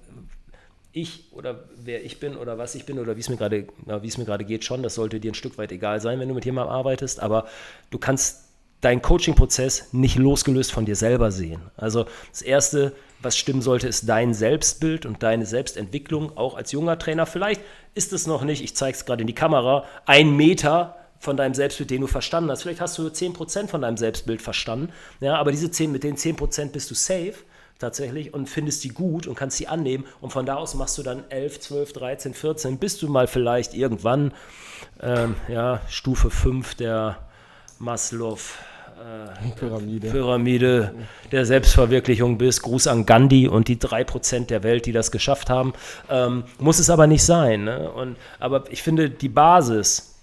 ich 0.93 1.33
oder 1.33 1.65
wer 1.77 2.05
ich 2.05 2.21
bin 2.21 2.37
oder 2.37 2.59
was 2.59 2.75
ich 2.75 2.87
bin 2.87 2.99
oder 2.99 3.17
wie 3.17 3.21
es 3.21 3.29
mir 3.29 3.37
gerade, 3.37 4.45
geht, 4.45 4.65
schon, 4.65 4.83
das 4.83 4.95
sollte 4.95 5.21
dir 5.21 5.33
ein 5.33 5.35
Stück 5.35 5.59
weit 5.59 5.73
egal 5.73 6.01
sein, 6.01 6.19
wenn 6.19 6.29
du 6.29 6.35
mit 6.35 6.45
jemandem 6.45 6.75
arbeitest, 6.75 7.21
aber 7.21 7.47
du 7.91 7.99
kannst 7.99 8.45
deinen 8.81 9.03
Coaching-Prozess 9.03 9.93
nicht 9.93 10.17
losgelöst 10.17 10.71
von 10.71 10.85
dir 10.85 10.95
selber 10.95 11.33
sehen. 11.33 11.61
Also 11.77 12.07
das 12.31 12.43
Erste, 12.43 12.93
was 13.21 13.37
stimmen 13.37 13.61
sollte, 13.61 13.89
ist 13.89 14.09
dein 14.09 14.35
Selbstbild 14.35 15.05
und 15.05 15.23
deine 15.23 15.47
Selbstentwicklung, 15.47 16.37
auch 16.37 16.57
als 16.57 16.71
junger 16.73 16.99
Trainer. 16.99 17.27
Vielleicht 17.27 17.61
ist 17.95 18.13
es 18.13 18.27
noch 18.29 18.45
nicht, 18.45 18.63
ich 18.63 18.77
zeige 18.77 18.97
es 18.97 19.05
gerade 19.05 19.23
in 19.23 19.27
die 19.27 19.35
Kamera, 19.35 19.85
ein 20.07 20.37
Meter 20.37 20.95
von 21.19 21.37
deinem 21.37 21.55
Selbstbild, 21.55 21.91
den 21.91 22.03
du 22.03 22.07
verstanden 22.07 22.53
hast. 22.53 22.63
Vielleicht 22.63 22.81
hast 22.81 22.97
du 22.97 23.03
nur 23.03 23.11
10% 23.11 23.67
von 23.67 23.83
deinem 23.83 23.97
Selbstbild 23.97 24.41
verstanden, 24.41 24.93
ja, 25.21 25.35
aber 25.35 25.51
diese 25.51 25.71
10, 25.71 25.91
mit 25.91 26.05
den 26.05 26.17
10% 26.17 26.71
bist 26.71 26.89
du 26.91 26.95
safe 26.95 27.35
tatsächlich 27.79 28.35
und 28.35 28.49
findest 28.49 28.85
die 28.85 28.91
gut 28.91 29.27
und 29.27 29.35
kannst 29.35 29.57
sie 29.57 29.69
annehmen 29.69 30.05
und 30.21 30.31
von 30.31 30.47
da 30.47 30.57
aus 30.57 30.75
machst 30.75 30.99
du 30.99 31.03
dann 31.03 31.25
11, 31.31 31.61
12, 31.61 31.93
13, 31.93 32.35
14, 32.35 32.79
bis 32.79 32.99
du 32.99 33.09
mal 33.09 33.27
vielleicht 33.27 33.75
irgendwann 33.75 34.33
ähm, 35.01 35.37
ja, 35.49 35.81
Stufe 35.89 36.31
5 36.31 36.75
der 36.75 37.19
Maslow 37.79 38.39
äh, 38.99 39.51
Pyramide. 39.57 40.11
Pyramide 40.11 40.95
der 41.31 41.47
Selbstverwirklichung 41.47 42.39
bist. 42.39 42.63
Gruß 42.63 42.89
an 42.89 43.07
Gandhi 43.07 43.47
und 43.47 43.69
die 43.69 43.77
3% 43.77 44.47
der 44.47 44.63
Welt, 44.63 44.87
die 44.87 44.93
das 44.93 45.13
geschafft 45.13 45.51
haben. 45.51 45.73
Ähm, 46.11 46.45
muss 46.59 46.79
es 46.79 46.91
aber 46.91 47.07
nicht 47.07 47.23
sein. 47.23 47.65
Ne? 47.65 47.91
Und, 47.91 48.17
aber 48.41 48.65
ich 48.71 48.83
finde, 48.83 49.11
die 49.11 49.29
Basis, 49.29 50.18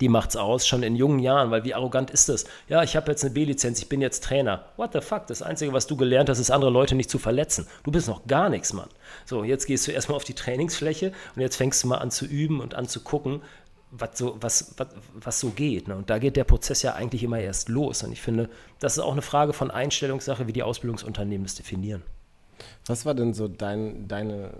die 0.00 0.08
macht 0.08 0.30
es 0.30 0.36
aus, 0.36 0.66
schon 0.66 0.82
in 0.82 0.96
jungen 0.96 1.18
Jahren, 1.18 1.50
weil 1.50 1.64
wie 1.64 1.74
arrogant 1.74 2.10
ist 2.10 2.28
das? 2.28 2.44
Ja, 2.68 2.82
ich 2.82 2.96
habe 2.96 3.10
jetzt 3.10 3.24
eine 3.24 3.34
B-Lizenz, 3.34 3.78
ich 3.78 3.88
bin 3.88 4.00
jetzt 4.00 4.24
Trainer. 4.24 4.66
What 4.76 4.92
the 4.92 5.00
fuck? 5.00 5.26
Das 5.26 5.42
Einzige, 5.42 5.72
was 5.72 5.86
du 5.86 5.96
gelernt 5.96 6.28
hast, 6.28 6.38
ist, 6.38 6.50
andere 6.50 6.70
Leute 6.70 6.94
nicht 6.94 7.10
zu 7.10 7.18
verletzen. 7.18 7.66
Du 7.84 7.90
bist 7.90 8.08
noch 8.08 8.26
gar 8.26 8.48
nichts, 8.48 8.72
Mann. 8.72 8.88
So, 9.24 9.44
jetzt 9.44 9.66
gehst 9.66 9.86
du 9.86 9.92
erstmal 9.92 10.16
auf 10.16 10.24
die 10.24 10.34
Trainingsfläche 10.34 11.12
und 11.34 11.42
jetzt 11.42 11.56
fängst 11.56 11.82
du 11.82 11.88
mal 11.88 11.98
an 11.98 12.10
zu 12.10 12.26
üben 12.26 12.60
und 12.60 12.74
an 12.74 12.88
zu 12.88 13.00
gucken, 13.00 13.42
was 13.90 14.18
so, 14.18 14.36
was, 14.40 14.74
was, 14.76 14.88
was 15.14 15.40
so 15.40 15.50
geht. 15.50 15.88
Ne? 15.88 15.96
Und 15.96 16.10
da 16.10 16.18
geht 16.18 16.36
der 16.36 16.44
Prozess 16.44 16.82
ja 16.82 16.94
eigentlich 16.94 17.22
immer 17.22 17.38
erst 17.38 17.68
los. 17.68 18.02
Und 18.02 18.12
ich 18.12 18.20
finde, 18.20 18.48
das 18.80 18.94
ist 18.94 19.02
auch 19.02 19.12
eine 19.12 19.22
Frage 19.22 19.52
von 19.52 19.70
Einstellungssache, 19.70 20.46
wie 20.46 20.52
die 20.52 20.62
Ausbildungsunternehmen 20.62 21.44
das 21.44 21.54
definieren. 21.54 22.02
Was 22.86 23.04
war 23.04 23.14
denn 23.14 23.34
so 23.34 23.48
dein, 23.48 24.08
deine 24.08 24.52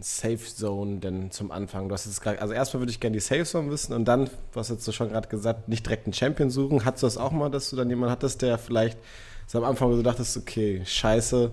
Safe 0.00 0.38
Zone 0.38 0.98
denn 0.98 1.30
zum 1.30 1.50
Anfang? 1.50 1.88
Du 1.88 1.94
hast 1.94 2.06
jetzt 2.06 2.20
gerade, 2.20 2.40
also 2.40 2.54
erstmal 2.54 2.82
würde 2.82 2.90
ich 2.90 3.00
gerne 3.00 3.14
die 3.14 3.20
Safe 3.20 3.44
Zone 3.44 3.70
wissen 3.70 3.92
und 3.92 4.04
dann, 4.04 4.30
was 4.52 4.70
hast 4.70 4.86
du 4.86 4.92
schon 4.92 5.08
gerade 5.08 5.28
gesagt, 5.28 5.68
nicht 5.68 5.86
direkt 5.86 6.06
einen 6.06 6.12
Champion 6.12 6.50
suchen. 6.50 6.84
Hattest 6.84 7.02
du 7.02 7.06
das 7.06 7.16
auch 7.16 7.32
mal, 7.32 7.50
dass 7.50 7.70
du 7.70 7.76
dann 7.76 7.88
jemanden 7.88 8.12
hattest, 8.12 8.42
der 8.42 8.58
vielleicht 8.58 8.98
so 9.46 9.58
am 9.58 9.64
Anfang, 9.64 9.90
du 9.90 10.02
dachtest, 10.02 10.36
okay, 10.36 10.82
scheiße, 10.84 11.50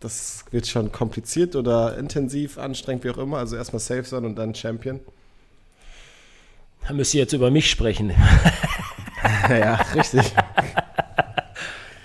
das 0.00 0.44
wird 0.50 0.66
schon 0.66 0.90
kompliziert 0.90 1.54
oder 1.54 1.96
intensiv, 1.96 2.58
anstrengend, 2.58 3.04
wie 3.04 3.10
auch 3.10 3.18
immer. 3.18 3.38
Also 3.38 3.56
erstmal 3.56 3.80
Safe 3.80 4.02
Zone 4.02 4.26
und 4.26 4.36
dann 4.36 4.54
Champion. 4.54 5.00
Da 6.86 6.92
müsst 6.92 7.14
ihr 7.14 7.20
jetzt 7.20 7.32
über 7.32 7.50
mich 7.50 7.70
sprechen. 7.70 8.12
ja, 9.48 9.74
richtig. 9.94 10.32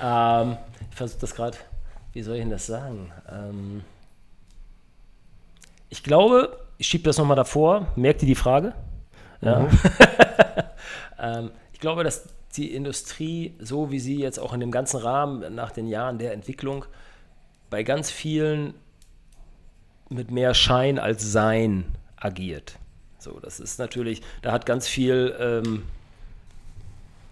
ähm, 0.02 0.58
ich 0.90 0.96
versuche 0.96 1.20
das 1.22 1.36
gerade, 1.36 1.58
wie 2.14 2.22
soll 2.22 2.36
ich 2.36 2.42
denn 2.42 2.52
das 2.52 2.66
sagen? 2.66 3.12
Ähm, 3.32 3.84
ich 5.89 6.04
glaube, 6.04 6.60
ich 6.78 6.88
schiebe 6.88 7.04
das 7.04 7.17
nochmal 7.17 7.38
davor. 7.38 7.88
Merkt 7.95 8.21
ihr 8.21 8.28
die 8.28 8.36
Frage? 8.36 8.73
Ja. 9.41 9.60
Mhm. 9.60 9.69
ähm, 11.19 11.52
ich 11.73 11.80
glaube, 11.80 12.04
dass 12.04 12.28
die 12.56 12.73
Industrie, 12.73 13.56
so 13.60 13.91
wie 13.91 14.00
sie 14.00 14.19
jetzt 14.19 14.39
auch 14.39 14.54
in 14.54 14.60
dem 14.60 14.71
ganzen 14.71 14.97
Rahmen 14.97 15.54
nach 15.54 15.71
den 15.71 15.88
Jahren 15.88 16.17
der 16.17 16.34
Entwicklung, 16.34 16.86
bei 17.69 17.84
ganz 17.84 18.10
vielen 18.10 18.73
mit 20.10 20.32
mehr 20.32 20.54
Schein 20.54 21.00
als 21.00 21.32
Sein 21.32 21.86
agiert. 22.15 22.80
So, 23.19 23.39
das 23.39 23.60
ist 23.60 23.78
natürlich, 23.78 24.21
da 24.41 24.52
hat 24.52 24.65
ganz 24.65 24.88
viel 24.88 25.36
ähm, 25.39 25.84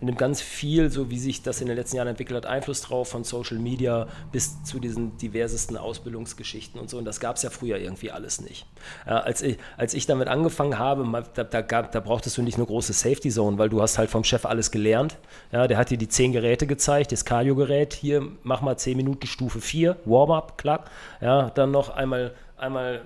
nimmt 0.01 0.17
ganz 0.17 0.41
viel, 0.41 0.89
so 0.89 1.09
wie 1.09 1.19
sich 1.19 1.41
das 1.41 1.61
in 1.61 1.67
den 1.67 1.77
letzten 1.77 1.97
Jahren 1.97 2.09
entwickelt 2.09 2.37
hat, 2.37 2.45
Einfluss 2.45 2.81
drauf, 2.81 3.09
von 3.09 3.23
Social 3.23 3.57
Media 3.57 4.07
bis 4.31 4.63
zu 4.63 4.79
diesen 4.79 5.17
diversesten 5.17 5.77
Ausbildungsgeschichten 5.77 6.79
und 6.79 6.89
so. 6.89 6.97
Und 6.97 7.05
das 7.05 7.19
gab 7.19 7.37
es 7.37 7.43
ja 7.43 7.49
früher 7.49 7.77
irgendwie 7.77 8.11
alles 8.11 8.41
nicht. 8.41 8.65
Äh, 9.05 9.11
als, 9.11 9.41
ich, 9.41 9.57
als 9.77 9.93
ich 9.93 10.05
damit 10.05 10.27
angefangen 10.27 10.77
habe, 10.77 11.05
da, 11.33 11.43
da, 11.43 11.61
gab, 11.61 11.91
da 11.91 11.99
brauchtest 11.99 12.37
du 12.37 12.41
nicht 12.41 12.57
eine 12.57 12.65
große 12.65 12.93
Safety 12.93 13.29
Zone, 13.29 13.57
weil 13.57 13.69
du 13.69 13.81
hast 13.81 13.97
halt 13.97 14.09
vom 14.09 14.23
Chef 14.23 14.45
alles 14.45 14.71
gelernt. 14.71 15.17
Ja, 15.51 15.67
der 15.67 15.77
hat 15.77 15.89
dir 15.89 15.97
die 15.97 16.09
zehn 16.09 16.31
Geräte 16.31 16.67
gezeigt, 16.67 17.11
das 17.11 17.25
Cardio-Gerät, 17.25 17.93
hier 17.93 18.27
mach 18.43 18.61
mal 18.61 18.77
zehn 18.77 18.97
Minuten 18.97 19.27
Stufe 19.27 19.61
4, 19.61 19.97
Warm-up, 20.05 20.57
klack. 20.57 20.89
Ja, 21.21 21.49
dann 21.51 21.71
noch 21.71 21.89
einmal, 21.89 22.33
einmal 22.57 23.01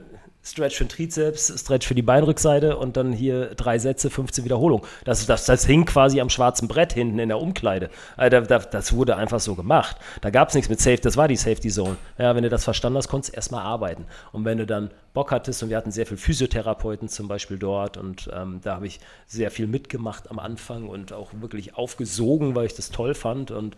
Stretch 0.49 0.75
für 0.77 0.85
den 0.85 0.89
Trizeps, 0.89 1.53
Stretch 1.59 1.88
für 1.88 1.95
die 1.95 2.01
Beinrückseite 2.01 2.77
und 2.77 2.97
dann 2.97 3.13
hier 3.13 3.55
drei 3.55 3.79
Sätze, 3.79 4.09
15 4.09 4.45
Wiederholungen. 4.45 4.85
Das, 5.05 5.25
das, 5.25 5.45
das 5.45 5.65
hing 5.65 5.85
quasi 5.85 6.19
am 6.21 6.29
schwarzen 6.29 6.67
Brett 6.67 6.93
hinten 6.93 7.19
in 7.19 7.29
der 7.29 7.39
Umkleide. 7.39 7.89
Also 8.17 8.41
das 8.41 8.93
wurde 8.93 9.15
einfach 9.15 9.39
so 9.39 9.55
gemacht. 9.55 9.97
Da 10.21 10.29
gab 10.29 10.49
es 10.49 10.55
nichts 10.55 10.69
mit 10.69 10.79
Safe, 10.79 10.97
das 10.97 11.17
war 11.17 11.27
die 11.27 11.35
Safety 11.35 11.69
Zone. 11.69 11.97
Ja, 12.17 12.35
wenn 12.35 12.43
du 12.43 12.49
das 12.49 12.63
verstanden 12.63 12.97
hast, 12.97 13.07
konntest 13.07 13.33
du 13.33 13.35
erstmal 13.35 13.63
arbeiten. 13.63 14.05
Und 14.31 14.45
wenn 14.45 14.57
du 14.57 14.65
dann 14.65 14.89
Bock 15.13 15.31
hattest, 15.31 15.63
und 15.63 15.69
wir 15.69 15.77
hatten 15.77 15.91
sehr 15.91 16.05
viele 16.05 16.17
Physiotherapeuten 16.17 17.09
zum 17.09 17.27
Beispiel 17.27 17.57
dort 17.57 17.97
und 17.97 18.29
ähm, 18.33 18.59
da 18.63 18.75
habe 18.75 18.88
ich 18.88 18.99
sehr 19.27 19.51
viel 19.51 19.67
mitgemacht 19.67 20.29
am 20.29 20.39
Anfang 20.39 20.88
und 20.88 21.13
auch 21.13 21.31
wirklich 21.39 21.75
aufgesogen, 21.75 22.55
weil 22.55 22.65
ich 22.65 22.75
das 22.75 22.89
toll 22.91 23.13
fand 23.13 23.51
und 23.51 23.75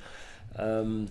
ähm, 0.57 1.07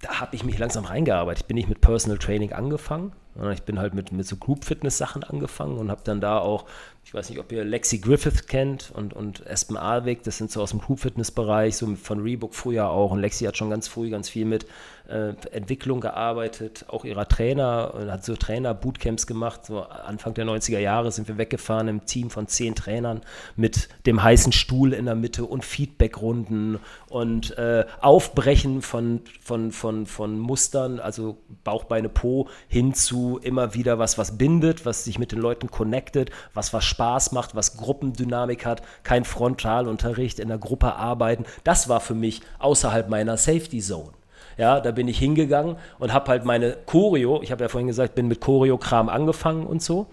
da 0.00 0.20
habe 0.20 0.36
ich 0.36 0.44
mich 0.44 0.58
langsam 0.58 0.84
reingearbeitet. 0.84 1.42
Ich 1.42 1.46
bin 1.46 1.56
nicht 1.56 1.68
mit 1.68 1.80
Personal 1.80 2.18
Training 2.18 2.52
angefangen, 2.52 3.12
ich 3.52 3.62
bin 3.64 3.78
halt 3.78 3.92
mit, 3.92 4.12
mit 4.12 4.26
so 4.26 4.36
Group-Fitness-Sachen 4.36 5.22
angefangen 5.22 5.76
und 5.76 5.90
habe 5.90 6.00
dann 6.04 6.20
da 6.20 6.38
auch, 6.38 6.64
ich 7.04 7.12
weiß 7.12 7.28
nicht, 7.28 7.38
ob 7.38 7.52
ihr 7.52 7.64
Lexi 7.64 7.98
Griffith 7.98 8.46
kennt 8.46 8.90
und, 8.94 9.12
und 9.12 9.46
Espen 9.46 9.76
Alweg, 9.76 10.22
das 10.22 10.38
sind 10.38 10.50
so 10.50 10.62
aus 10.62 10.70
dem 10.70 10.80
Group-Fitness-Bereich, 10.80 11.76
so 11.76 11.94
von 11.96 12.20
Reebok 12.20 12.54
früher 12.54 12.88
auch. 12.88 13.10
Und 13.10 13.20
Lexi 13.20 13.44
hat 13.44 13.56
schon 13.56 13.68
ganz 13.68 13.88
früh 13.88 14.08
ganz 14.08 14.30
viel 14.30 14.46
mit 14.46 14.66
äh, 15.08 15.34
Entwicklung 15.52 16.00
gearbeitet, 16.00 16.86
auch 16.88 17.04
ihrer 17.04 17.28
Trainer, 17.28 17.94
und 17.94 18.10
hat 18.10 18.24
so 18.24 18.36
Trainer-Bootcamps 18.36 19.26
gemacht. 19.26 19.64
So 19.66 19.82
Anfang 19.82 20.34
der 20.34 20.46
90er 20.46 20.78
Jahre 20.78 21.12
sind 21.12 21.28
wir 21.28 21.38
weggefahren 21.38 21.88
im 21.88 22.06
Team 22.06 22.30
von 22.30 22.48
zehn 22.48 22.74
Trainern 22.74 23.22
mit 23.56 23.88
dem 24.06 24.22
heißen 24.22 24.52
Stuhl 24.52 24.92
in 24.92 25.06
der 25.06 25.14
Mitte 25.14 25.44
und 25.44 25.64
Feedback-Runden 25.64 26.78
und 27.08 27.56
äh, 27.58 27.84
Aufbrechen 28.00 28.82
von, 28.82 29.20
von, 29.40 29.72
von, 29.72 30.06
von 30.06 30.38
Mustern, 30.38 31.00
also 31.00 31.38
Bauch, 31.64 31.84
Beine, 31.84 32.08
Po, 32.08 32.48
hin 32.68 32.94
zu 32.94 33.38
immer 33.42 33.74
wieder 33.74 33.98
was, 33.98 34.18
was 34.18 34.38
bindet, 34.38 34.86
was 34.86 35.04
sich 35.04 35.18
mit 35.18 35.32
den 35.32 35.40
Leuten 35.40 35.70
connectet, 35.70 36.30
was 36.54 36.72
was 36.72 36.84
Spaß 36.84 37.32
macht, 37.32 37.54
was 37.54 37.76
Gruppendynamik 37.76 38.66
hat, 38.66 38.82
kein 39.02 39.24
Frontalunterricht, 39.24 40.38
in 40.38 40.48
der 40.48 40.58
Gruppe 40.58 40.94
arbeiten. 40.94 41.44
Das 41.64 41.88
war 41.88 42.00
für 42.00 42.14
mich 42.14 42.40
außerhalb 42.58 43.08
meiner 43.08 43.36
Safety 43.36 43.80
Zone. 43.80 44.15
Ja, 44.56 44.80
da 44.80 44.90
bin 44.90 45.06
ich 45.06 45.18
hingegangen 45.18 45.76
und 45.98 46.12
habe 46.12 46.30
halt 46.30 46.44
meine 46.44 46.76
Choreo, 46.86 47.42
ich 47.42 47.52
habe 47.52 47.64
ja 47.64 47.68
vorhin 47.68 47.88
gesagt, 47.88 48.14
bin 48.14 48.26
mit 48.26 48.40
Choreo-Kram 48.40 49.08
angefangen 49.08 49.66
und 49.66 49.82
so. 49.82 50.06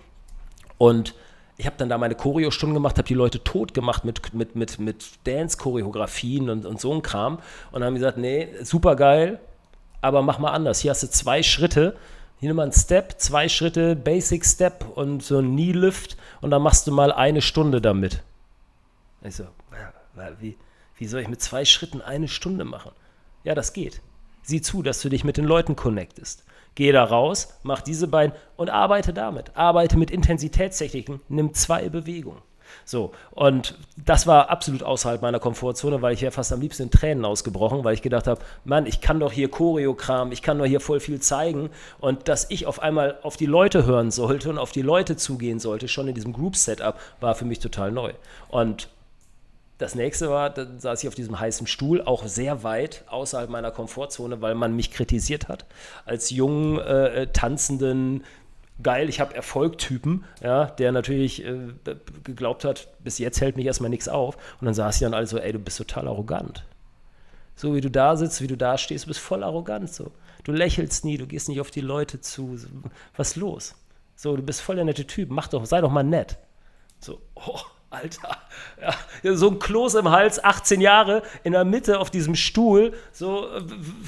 Und 0.77 1.15
ich 1.57 1.65
habe 1.65 1.77
dann 1.77 1.87
da 1.87 1.97
meine 1.97 2.15
Choreo-Stunden 2.15 2.73
gemacht, 2.73 2.97
habe 2.97 3.07
die 3.07 3.13
Leute 3.13 3.43
tot 3.43 3.73
gemacht 3.73 4.03
mit, 4.03 4.33
mit, 4.33 4.55
mit, 4.55 4.79
mit 4.79 5.05
Dance-Choreografien 5.25 6.49
und, 6.49 6.65
und 6.65 6.81
so 6.81 6.93
ein 6.93 7.01
Kram. 7.01 7.39
Und 7.71 7.83
haben 7.83 7.93
gesagt, 7.93 8.17
nee, 8.17 8.49
super 8.63 8.95
geil, 8.95 9.39
aber 10.01 10.21
mach 10.21 10.39
mal 10.39 10.51
anders. 10.51 10.79
Hier 10.79 10.91
hast 10.91 11.03
du 11.03 11.09
zwei 11.09 11.41
Schritte, 11.41 11.95
hier 12.39 12.49
nimm 12.49 12.57
mal 12.57 12.63
einen 12.63 12.73
Step, 12.73 13.21
zwei 13.21 13.47
Schritte, 13.47 13.95
Basic 13.95 14.45
Step 14.45 14.85
und 14.95 15.23
so 15.23 15.37
ein 15.37 15.53
Knee 15.53 15.71
Lift 15.71 16.17
und 16.41 16.51
dann 16.51 16.61
machst 16.61 16.85
du 16.87 16.91
mal 16.91 17.13
eine 17.13 17.41
Stunde 17.41 17.79
damit. 17.79 18.23
Ich 19.21 19.37
so, 19.37 19.45
wie, 20.39 20.57
wie 20.97 21.07
soll 21.07 21.21
ich 21.21 21.29
mit 21.29 21.41
zwei 21.41 21.63
Schritten 21.63 22.01
eine 22.01 22.27
Stunde 22.27 22.65
machen? 22.65 22.91
Ja, 23.45 23.55
das 23.55 23.71
geht. 23.71 24.01
Sieh 24.43 24.61
zu, 24.61 24.83
dass 24.83 25.01
du 25.01 25.09
dich 25.09 25.23
mit 25.23 25.37
den 25.37 25.45
Leuten 25.45 25.75
connectest. 25.75 26.43
Geh 26.75 26.91
da 26.91 27.03
raus, 27.03 27.59
mach 27.63 27.81
diese 27.81 28.07
beiden 28.07 28.35
und 28.55 28.69
arbeite 28.69 29.13
damit. 29.13 29.55
Arbeite 29.55 29.97
mit 29.97 30.11
Intensitätstechniken, 30.11 31.21
nimm 31.29 31.53
zwei 31.53 31.89
Bewegungen. 31.89 32.41
So, 32.85 33.11
und 33.31 33.77
das 34.03 34.27
war 34.27 34.49
absolut 34.49 34.83
außerhalb 34.83 35.21
meiner 35.21 35.39
Komfortzone, 35.39 36.01
weil 36.01 36.13
ich 36.13 36.21
ja 36.21 36.31
fast 36.31 36.51
am 36.51 36.61
liebsten 36.61 36.83
in 36.83 36.91
Tränen 36.91 37.25
ausgebrochen, 37.25 37.83
weil 37.83 37.93
ich 37.93 38.01
gedacht 38.01 38.27
habe, 38.27 38.41
Mann, 38.65 38.85
ich 38.85 38.99
kann 38.99 39.19
doch 39.19 39.31
hier 39.31 39.49
Choreokram, 39.49 40.31
ich 40.31 40.41
kann 40.41 40.57
doch 40.57 40.65
hier 40.65 40.79
voll 40.79 40.99
viel 40.99 41.19
zeigen 41.21 41.69
und 41.99 42.27
dass 42.27 42.49
ich 42.49 42.65
auf 42.65 42.81
einmal 42.81 43.19
auf 43.23 43.37
die 43.37 43.45
Leute 43.45 43.85
hören 43.85 44.11
sollte 44.11 44.49
und 44.49 44.57
auf 44.57 44.71
die 44.71 44.81
Leute 44.81 45.15
zugehen 45.15 45.59
sollte, 45.59 45.87
schon 45.87 46.07
in 46.07 46.15
diesem 46.15 46.33
Group-Setup, 46.33 46.99
war 47.19 47.35
für 47.35 47.45
mich 47.45 47.59
total 47.59 47.91
neu. 47.91 48.13
Und 48.49 48.89
das 49.83 49.95
nächste 49.95 50.29
war, 50.29 50.49
dann 50.49 50.79
saß 50.79 51.03
ich 51.03 51.09
auf 51.09 51.15
diesem 51.15 51.39
heißen 51.39 51.67
Stuhl, 51.67 52.01
auch 52.01 52.25
sehr 52.25 52.63
weit 52.63 53.03
außerhalb 53.07 53.49
meiner 53.49 53.69
Komfortzone, 53.69 54.41
weil 54.41 54.55
man 54.55 54.75
mich 54.75 54.91
kritisiert 54.91 55.49
hat. 55.49 55.65
Als 56.05 56.29
jungen, 56.29 56.79
äh, 56.79 57.27
tanzenden, 57.33 58.23
geil, 58.81 59.09
ich 59.09 59.19
habe 59.19 59.35
Erfolg-Typen, 59.35 60.23
ja, 60.41 60.67
der 60.67 60.93
natürlich 60.93 61.43
äh, 61.43 61.57
geglaubt 62.23 62.63
hat, 62.63 62.87
bis 63.03 63.19
jetzt 63.19 63.41
hält 63.41 63.57
mich 63.57 63.65
erstmal 63.65 63.89
nichts 63.89 64.07
auf. 64.07 64.37
Und 64.61 64.65
dann 64.65 64.73
saß 64.73 64.95
ich 64.95 65.01
dann 65.01 65.13
also, 65.13 65.37
ey, 65.37 65.51
du 65.51 65.59
bist 65.59 65.77
total 65.77 66.07
arrogant. 66.07 66.65
So 67.55 67.75
wie 67.75 67.81
du 67.81 67.91
da 67.91 68.15
sitzt, 68.15 68.41
wie 68.41 68.47
du 68.47 68.55
da 68.55 68.77
stehst, 68.77 69.03
du 69.03 69.09
bist 69.09 69.19
voll 69.19 69.43
arrogant. 69.43 69.93
So. 69.93 70.11
Du 70.45 70.53
lächelst 70.53 71.03
nie, 71.03 71.17
du 71.17 71.27
gehst 71.27 71.49
nicht 71.49 71.59
auf 71.59 71.71
die 71.71 71.81
Leute 71.81 72.21
zu. 72.21 72.57
Was 73.17 73.35
los? 73.35 73.75
So, 74.15 74.35
du 74.37 74.43
bist 74.43 74.61
voll 74.61 74.77
der 74.77 74.85
nette 74.85 75.05
Typ, 75.05 75.29
mach 75.29 75.49
doch, 75.49 75.65
sei 75.65 75.81
doch 75.81 75.91
mal 75.91 76.03
nett. 76.03 76.37
So, 76.99 77.19
oh. 77.35 77.59
Alter, 77.93 78.37
ja, 79.23 79.35
so 79.35 79.49
ein 79.49 79.59
Kloß 79.59 79.95
im 79.95 80.09
Hals, 80.09 80.43
18 80.43 80.81
Jahre, 80.81 81.21
in 81.43 81.53
der 81.53 81.63
Mitte 81.63 81.99
auf 81.99 82.09
diesem 82.09 82.35
Stuhl, 82.35 82.93
so 83.11 83.47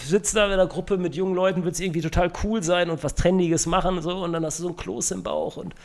sitzt 0.03 0.35
da 0.35 0.45
in 0.47 0.53
einer 0.53 0.67
Gruppe 0.67 0.97
mit 0.97 1.15
jungen 1.15 1.35
Leuten, 1.35 1.65
es 1.67 1.79
irgendwie 1.79 2.01
total 2.01 2.31
cool 2.43 2.63
sein 2.63 2.89
und 2.89 3.03
was 3.03 3.15
Trendiges 3.15 3.65
machen, 3.65 4.01
so, 4.01 4.23
und 4.23 4.33
dann 4.33 4.43
hast 4.45 4.59
du 4.59 4.63
so 4.63 4.69
ein 4.69 4.75
Kloß 4.75 5.11
im 5.11 5.23
Bauch 5.23 5.57
und 5.57 5.75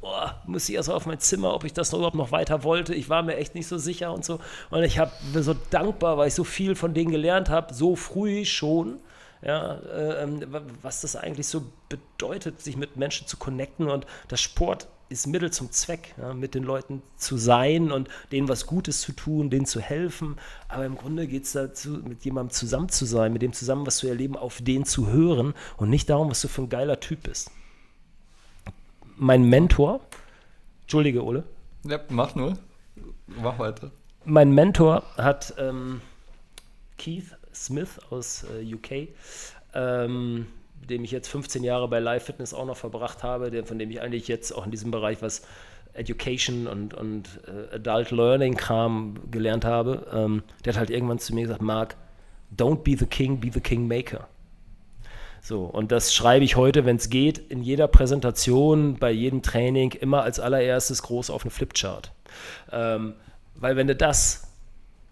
boah, 0.00 0.40
muss 0.46 0.68
ich 0.68 0.76
erst 0.76 0.90
auf 0.90 1.06
mein 1.06 1.18
Zimmer, 1.18 1.54
ob 1.54 1.64
ich 1.64 1.72
das 1.72 1.90
noch 1.92 1.98
überhaupt 1.98 2.16
noch 2.16 2.32
weiter 2.32 2.62
wollte. 2.62 2.94
Ich 2.94 3.08
war 3.08 3.22
mir 3.22 3.36
echt 3.36 3.54
nicht 3.54 3.66
so 3.66 3.78
sicher 3.78 4.12
und 4.12 4.24
so. 4.24 4.38
Und 4.70 4.82
ich 4.82 4.98
habe 4.98 5.10
so 5.34 5.54
dankbar, 5.70 6.16
weil 6.16 6.28
ich 6.28 6.34
so 6.34 6.44
viel 6.44 6.76
von 6.76 6.94
denen 6.94 7.10
gelernt 7.10 7.48
habe, 7.48 7.74
so 7.74 7.96
früh 7.96 8.44
schon. 8.44 8.98
Ja, 9.40 9.74
äh, 9.74 10.26
was 10.82 11.00
das 11.00 11.14
eigentlich 11.14 11.46
so 11.46 11.62
bedeutet, 11.88 12.60
sich 12.60 12.76
mit 12.76 12.96
Menschen 12.96 13.28
zu 13.28 13.36
connecten 13.36 13.88
und 13.88 14.04
das 14.26 14.40
Sport 14.40 14.88
ist 15.08 15.26
Mittel 15.26 15.50
zum 15.50 15.70
Zweck, 15.72 16.14
ja, 16.18 16.34
mit 16.34 16.54
den 16.54 16.64
Leuten 16.64 17.02
zu 17.16 17.36
sein 17.36 17.90
und 17.90 18.08
denen 18.30 18.48
was 18.48 18.66
Gutes 18.66 19.00
zu 19.00 19.12
tun, 19.12 19.50
denen 19.50 19.66
zu 19.66 19.80
helfen. 19.80 20.36
Aber 20.68 20.84
im 20.84 20.96
Grunde 20.96 21.26
geht 21.26 21.44
es 21.44 21.52
dazu, 21.52 21.90
mit 22.06 22.24
jemandem 22.24 22.52
zusammen 22.52 22.88
zu 22.88 23.06
sein, 23.06 23.32
mit 23.32 23.42
dem 23.42 23.52
zusammen 23.52 23.86
was 23.86 23.98
zu 23.98 24.08
erleben, 24.08 24.36
auf 24.36 24.60
den 24.60 24.84
zu 24.84 25.08
hören 25.08 25.54
und 25.76 25.90
nicht 25.90 26.10
darum, 26.10 26.30
was 26.30 26.42
du 26.42 26.48
für 26.48 26.62
ein 26.62 26.68
geiler 26.68 27.00
Typ 27.00 27.22
bist. 27.22 27.50
Mein 29.16 29.44
Mentor, 29.44 30.00
Entschuldige, 30.82 31.24
Ole. 31.24 31.44
Ja, 31.84 32.00
mach 32.08 32.34
nur. 32.34 32.58
Mach 33.26 33.58
weiter. 33.58 33.90
Mein 34.24 34.52
Mentor 34.52 35.02
hat 35.16 35.54
ähm, 35.58 36.00
Keith 36.96 37.36
Smith 37.54 37.98
aus 38.10 38.44
äh, 38.44 38.74
UK. 38.74 39.08
Ähm, 39.74 40.46
dem 40.88 41.04
ich 41.04 41.10
jetzt 41.10 41.28
15 41.28 41.64
Jahre 41.64 41.88
bei 41.88 42.00
Live 42.00 42.24
Fitness 42.24 42.54
auch 42.54 42.66
noch 42.66 42.76
verbracht 42.76 43.22
habe, 43.22 43.50
der, 43.50 43.64
von 43.64 43.78
dem 43.78 43.90
ich 43.90 44.00
eigentlich 44.00 44.28
jetzt 44.28 44.52
auch 44.52 44.64
in 44.64 44.70
diesem 44.70 44.90
Bereich 44.90 45.22
was 45.22 45.42
Education 45.92 46.66
und, 46.66 46.94
und 46.94 47.40
äh, 47.46 47.76
Adult 47.76 48.10
Learning 48.10 48.56
Kram 48.56 49.14
gelernt 49.30 49.64
habe, 49.64 50.06
ähm, 50.12 50.42
der 50.64 50.72
hat 50.72 50.78
halt 50.78 50.90
irgendwann 50.90 51.18
zu 51.18 51.34
mir 51.34 51.42
gesagt, 51.42 51.62
Mark, 51.62 51.96
don't 52.56 52.82
be 52.82 52.96
the 52.96 53.06
king, 53.06 53.40
be 53.40 53.50
the 53.52 53.60
king 53.60 53.86
maker. 53.86 54.28
So, 55.40 55.64
und 55.64 55.92
das 55.92 56.14
schreibe 56.14 56.44
ich 56.44 56.56
heute, 56.56 56.84
wenn 56.84 56.96
es 56.96 57.10
geht, 57.10 57.38
in 57.38 57.62
jeder 57.62 57.88
Präsentation, 57.88 58.96
bei 58.98 59.10
jedem 59.10 59.42
Training, 59.42 59.92
immer 59.92 60.22
als 60.22 60.40
allererstes 60.40 61.02
groß 61.02 61.30
auf 61.30 61.42
eine 61.42 61.50
Flipchart. 61.50 62.12
Ähm, 62.72 63.14
weil 63.54 63.76
wenn 63.76 63.86
du 63.86 63.96
das, 63.96 64.52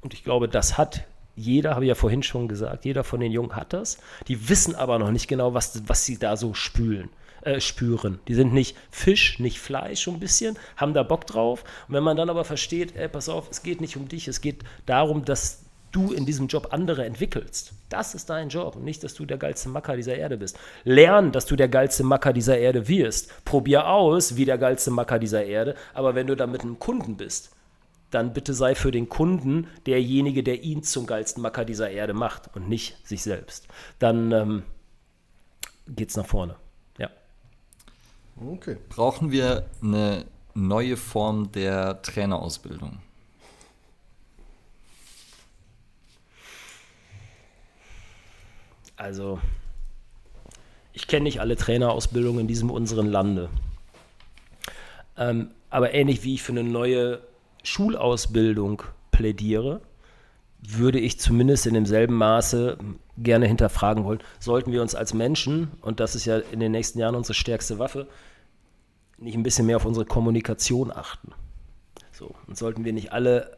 und 0.02 0.14
ich 0.14 0.24
glaube, 0.24 0.48
das 0.48 0.76
hat 0.76 1.04
jeder, 1.36 1.74
habe 1.74 1.84
ich 1.84 1.90
ja 1.90 1.94
vorhin 1.94 2.22
schon 2.22 2.48
gesagt, 2.48 2.84
jeder 2.84 3.04
von 3.04 3.20
den 3.20 3.30
Jungen 3.30 3.54
hat 3.54 3.72
das. 3.72 3.98
Die 4.26 4.48
wissen 4.48 4.74
aber 4.74 4.98
noch 4.98 5.10
nicht 5.10 5.28
genau, 5.28 5.54
was, 5.54 5.82
was 5.86 6.04
sie 6.04 6.18
da 6.18 6.36
so 6.36 6.54
spülen, 6.54 7.10
äh, 7.42 7.60
spüren. 7.60 8.18
Die 8.26 8.34
sind 8.34 8.54
nicht 8.54 8.76
Fisch, 8.90 9.38
nicht 9.38 9.60
Fleisch, 9.60 10.02
schon 10.02 10.14
ein 10.14 10.20
bisschen, 10.20 10.58
haben 10.76 10.94
da 10.94 11.02
Bock 11.02 11.26
drauf. 11.26 11.62
Und 11.86 11.94
wenn 11.94 12.02
man 12.02 12.16
dann 12.16 12.30
aber 12.30 12.44
versteht, 12.44 12.96
ey, 12.96 13.08
pass 13.08 13.28
auf, 13.28 13.48
es 13.50 13.62
geht 13.62 13.80
nicht 13.80 13.96
um 13.96 14.08
dich, 14.08 14.28
es 14.28 14.40
geht 14.40 14.64
darum, 14.86 15.24
dass 15.24 15.62
du 15.92 16.12
in 16.12 16.26
diesem 16.26 16.46
Job 16.46 16.68
andere 16.72 17.04
entwickelst. 17.04 17.72
Das 17.88 18.14
ist 18.14 18.28
dein 18.28 18.48
Job 18.48 18.76
und 18.76 18.84
nicht, 18.84 19.02
dass 19.04 19.14
du 19.14 19.24
der 19.24 19.38
geilste 19.38 19.68
Macker 19.68 19.96
dieser 19.96 20.16
Erde 20.16 20.36
bist. 20.36 20.58
Lern, 20.84 21.32
dass 21.32 21.46
du 21.46 21.56
der 21.56 21.68
geilste 21.68 22.02
Macker 22.02 22.32
dieser 22.32 22.58
Erde 22.58 22.88
wirst. 22.88 23.44
Probier 23.44 23.88
aus, 23.88 24.36
wie 24.36 24.44
der 24.44 24.58
geilste 24.58 24.90
Macker 24.90 25.18
dieser 25.18 25.44
Erde. 25.44 25.74
Aber 25.94 26.14
wenn 26.14 26.26
du 26.26 26.34
da 26.34 26.46
mit 26.46 26.62
einem 26.62 26.78
Kunden 26.78 27.16
bist, 27.16 27.55
dann 28.10 28.32
bitte 28.32 28.54
sei 28.54 28.74
für 28.74 28.90
den 28.90 29.08
Kunden 29.08 29.66
derjenige, 29.86 30.42
der 30.42 30.62
ihn 30.62 30.82
zum 30.82 31.06
geilsten 31.06 31.42
Macker 31.42 31.64
dieser 31.64 31.90
Erde 31.90 32.14
macht 32.14 32.54
und 32.54 32.68
nicht 32.68 33.06
sich 33.06 33.22
selbst. 33.22 33.68
Dann 33.98 34.32
ähm, 34.32 34.62
es 35.98 36.16
nach 36.16 36.26
vorne. 36.26 36.56
Ja. 36.98 37.10
Okay. 38.36 38.76
Brauchen 38.88 39.30
wir 39.30 39.66
eine 39.82 40.26
neue 40.54 40.96
Form 40.96 41.52
der 41.52 42.00
Trainerausbildung? 42.02 42.98
Also, 48.96 49.38
ich 50.94 51.06
kenne 51.06 51.24
nicht 51.24 51.40
alle 51.40 51.56
Trainerausbildungen 51.56 52.40
in 52.40 52.48
diesem 52.48 52.70
unseren 52.70 53.06
Lande. 53.06 53.50
Ähm, 55.18 55.50
aber 55.68 55.92
ähnlich 55.92 56.24
wie 56.24 56.34
ich 56.34 56.42
für 56.42 56.52
eine 56.52 56.64
neue 56.64 57.20
Schulausbildung 57.66 58.82
plädiere, 59.10 59.80
würde 60.60 60.98
ich 60.98 61.20
zumindest 61.20 61.66
in 61.66 61.74
demselben 61.74 62.14
Maße 62.14 62.78
gerne 63.18 63.46
hinterfragen 63.46 64.04
wollen, 64.04 64.20
sollten 64.38 64.72
wir 64.72 64.82
uns 64.82 64.94
als 64.94 65.14
Menschen, 65.14 65.70
und 65.80 66.00
das 66.00 66.14
ist 66.14 66.24
ja 66.24 66.38
in 66.38 66.60
den 66.60 66.72
nächsten 66.72 66.98
Jahren 66.98 67.14
unsere 67.14 67.34
stärkste 67.34 67.78
Waffe, 67.78 68.08
nicht 69.18 69.36
ein 69.36 69.42
bisschen 69.42 69.66
mehr 69.66 69.76
auf 69.76 69.86
unsere 69.86 70.06
Kommunikation 70.06 70.90
achten. 70.90 71.32
So, 72.12 72.34
und 72.46 72.56
sollten 72.56 72.84
wir 72.84 72.92
nicht 72.92 73.12
alle 73.12 73.55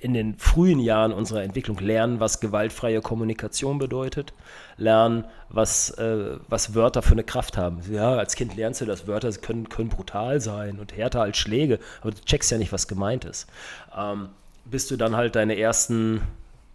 in 0.00 0.14
den 0.14 0.38
frühen 0.38 0.80
Jahren 0.80 1.12
unserer 1.12 1.42
Entwicklung 1.42 1.78
lernen, 1.78 2.20
was 2.20 2.40
gewaltfreie 2.40 3.00
Kommunikation 3.00 3.78
bedeutet, 3.78 4.32
lernen, 4.76 5.24
was, 5.50 5.90
äh, 5.90 6.38
was 6.48 6.74
Wörter 6.74 7.02
für 7.02 7.12
eine 7.12 7.24
Kraft 7.24 7.58
haben. 7.58 7.80
Ja, 7.90 8.14
als 8.14 8.34
Kind 8.34 8.56
lernst 8.56 8.80
du, 8.80 8.86
dass 8.86 9.06
Wörter 9.06 9.30
können, 9.32 9.68
können 9.68 9.90
brutal 9.90 10.40
sein 10.40 10.78
und 10.78 10.96
härter 10.96 11.20
als 11.20 11.36
Schläge, 11.36 11.78
aber 12.00 12.12
du 12.12 12.20
checkst 12.24 12.50
ja 12.50 12.58
nicht, 12.58 12.72
was 12.72 12.88
gemeint 12.88 13.24
ist. 13.24 13.46
Ähm, 13.96 14.30
bis 14.64 14.88
du 14.88 14.96
dann 14.96 15.16
halt 15.16 15.36
deine 15.36 15.58
ersten 15.58 16.22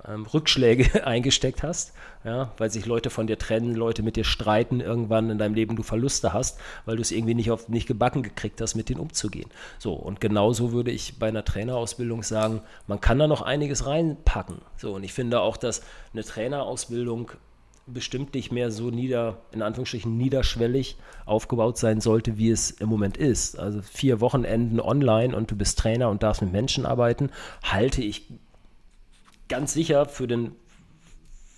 ähm, 0.08 0.26
Rückschläge 0.26 1.06
eingesteckt 1.08 1.64
hast, 1.64 1.94
ja, 2.24 2.52
weil 2.58 2.70
sich 2.70 2.86
Leute 2.86 3.10
von 3.10 3.28
dir 3.28 3.38
trennen, 3.38 3.76
Leute 3.76 4.04
mit 4.04 4.16
dir 4.16 4.24
streiten, 4.24 4.80
irgendwann 4.80 5.30
in 5.30 5.38
deinem 5.38 5.54
Leben 5.56 5.76
du 5.76 5.84
Verluste 5.84 6.34
hast, 6.34 6.60
weil 6.86 6.96
du 6.96 7.02
es 7.02 7.12
irgendwie 7.12 7.36
nicht, 7.36 7.52
auf, 7.52 7.70
nicht 7.70 7.88
gebacken 7.88 8.24
gekriegt 8.24 8.62
hast, 8.62 8.76
mit 8.76 8.90
denen 8.90 9.00
umzugehen. 9.00 9.50
So, 9.80 9.94
und 9.94 10.22
genauso 10.22 10.72
würde 10.72 10.92
ich 10.92 11.20
bei 11.20 11.28
einer 11.28 11.46
Trainerausbildung 11.46 12.24
sagen, 12.24 12.62
man 12.88 13.02
kann 13.02 13.20
da 13.20 13.28
noch 13.28 13.42
einiges 13.42 13.86
reinpacken. 13.86 14.62
So, 14.78 14.96
und 14.96 15.04
ich 15.04 15.14
finde 15.14 15.42
auch, 15.42 15.58
dass 15.58 15.82
eine 16.14 16.24
Trainerausbildung 16.24 17.32
bestimmt 17.88 18.34
nicht 18.34 18.52
mehr 18.52 18.72
so 18.72 18.90
nieder, 18.90 19.38
in 19.52 19.62
Anführungsstrichen 19.62 20.18
niederschwellig 20.18 20.98
aufgebaut 21.26 21.78
sein 21.78 22.02
sollte, 22.02 22.38
wie 22.38 22.50
es 22.50 22.72
im 22.72 22.90
Moment 22.90 23.16
ist. 23.16 23.60
Also 23.60 23.82
vier 23.82 24.22
Wochenenden 24.22 24.80
online 24.80 25.36
und 25.36 25.52
du 25.52 25.56
bist 25.56 25.78
Trainer 25.78 26.10
und 26.10 26.24
darfst 26.24 26.42
mit 26.42 26.52
Menschen 26.52 26.86
arbeiten, 26.86 27.30
halte 27.64 28.02
ich 28.02 28.28
ganz 29.48 29.74
sicher 29.74 30.06
für 30.06 30.28
den 30.28 30.52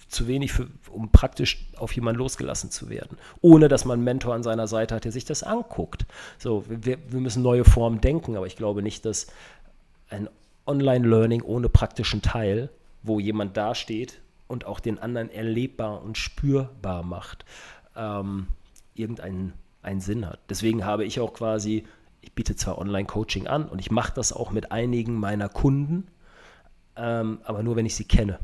zu 0.07 0.27
wenig, 0.27 0.53
für, 0.53 0.67
um 0.89 1.11
praktisch 1.11 1.65
auf 1.75 1.91
jemanden 1.93 2.19
losgelassen 2.19 2.71
zu 2.71 2.89
werden, 2.89 3.17
ohne 3.41 3.67
dass 3.67 3.83
man 3.83 3.95
einen 3.95 4.05
Mentor 4.05 4.33
an 4.35 4.43
seiner 4.43 4.67
Seite 4.67 4.95
hat, 4.95 5.03
der 5.03 5.11
sich 5.11 5.25
das 5.25 5.43
anguckt. 5.43 6.05
So, 6.37 6.63
wir, 6.67 6.97
wir 7.09 7.19
müssen 7.19 7.43
neue 7.43 7.65
Formen 7.65 7.99
denken, 7.99 8.37
aber 8.37 8.47
ich 8.47 8.55
glaube 8.55 8.81
nicht, 8.81 9.05
dass 9.05 9.27
ein 10.09 10.29
Online-Learning 10.65 11.41
ohne 11.41 11.67
praktischen 11.67 12.21
Teil, 12.21 12.69
wo 13.03 13.19
jemand 13.19 13.57
dasteht 13.57 14.21
und 14.47 14.65
auch 14.65 14.79
den 14.79 14.97
anderen 14.97 15.29
erlebbar 15.29 16.01
und 16.01 16.17
spürbar 16.17 17.03
macht, 17.03 17.43
ähm, 17.95 18.47
irgendeinen 18.95 19.53
einen 19.81 20.01
Sinn 20.01 20.25
hat. 20.25 20.39
Deswegen 20.49 20.85
habe 20.85 21.05
ich 21.05 21.19
auch 21.19 21.33
quasi, 21.33 21.85
ich 22.21 22.33
biete 22.33 22.55
zwar 22.55 22.77
Online-Coaching 22.77 23.47
an 23.47 23.67
und 23.67 23.79
ich 23.79 23.89
mache 23.89 24.13
das 24.13 24.33
auch 24.33 24.51
mit 24.51 24.71
einigen 24.71 25.15
meiner 25.15 25.49
Kunden, 25.49 26.07
ähm, 26.97 27.39
aber 27.43 27.63
nur 27.63 27.75
wenn 27.75 27.85
ich 27.85 27.95
sie 27.95 28.05
kenne. 28.05 28.39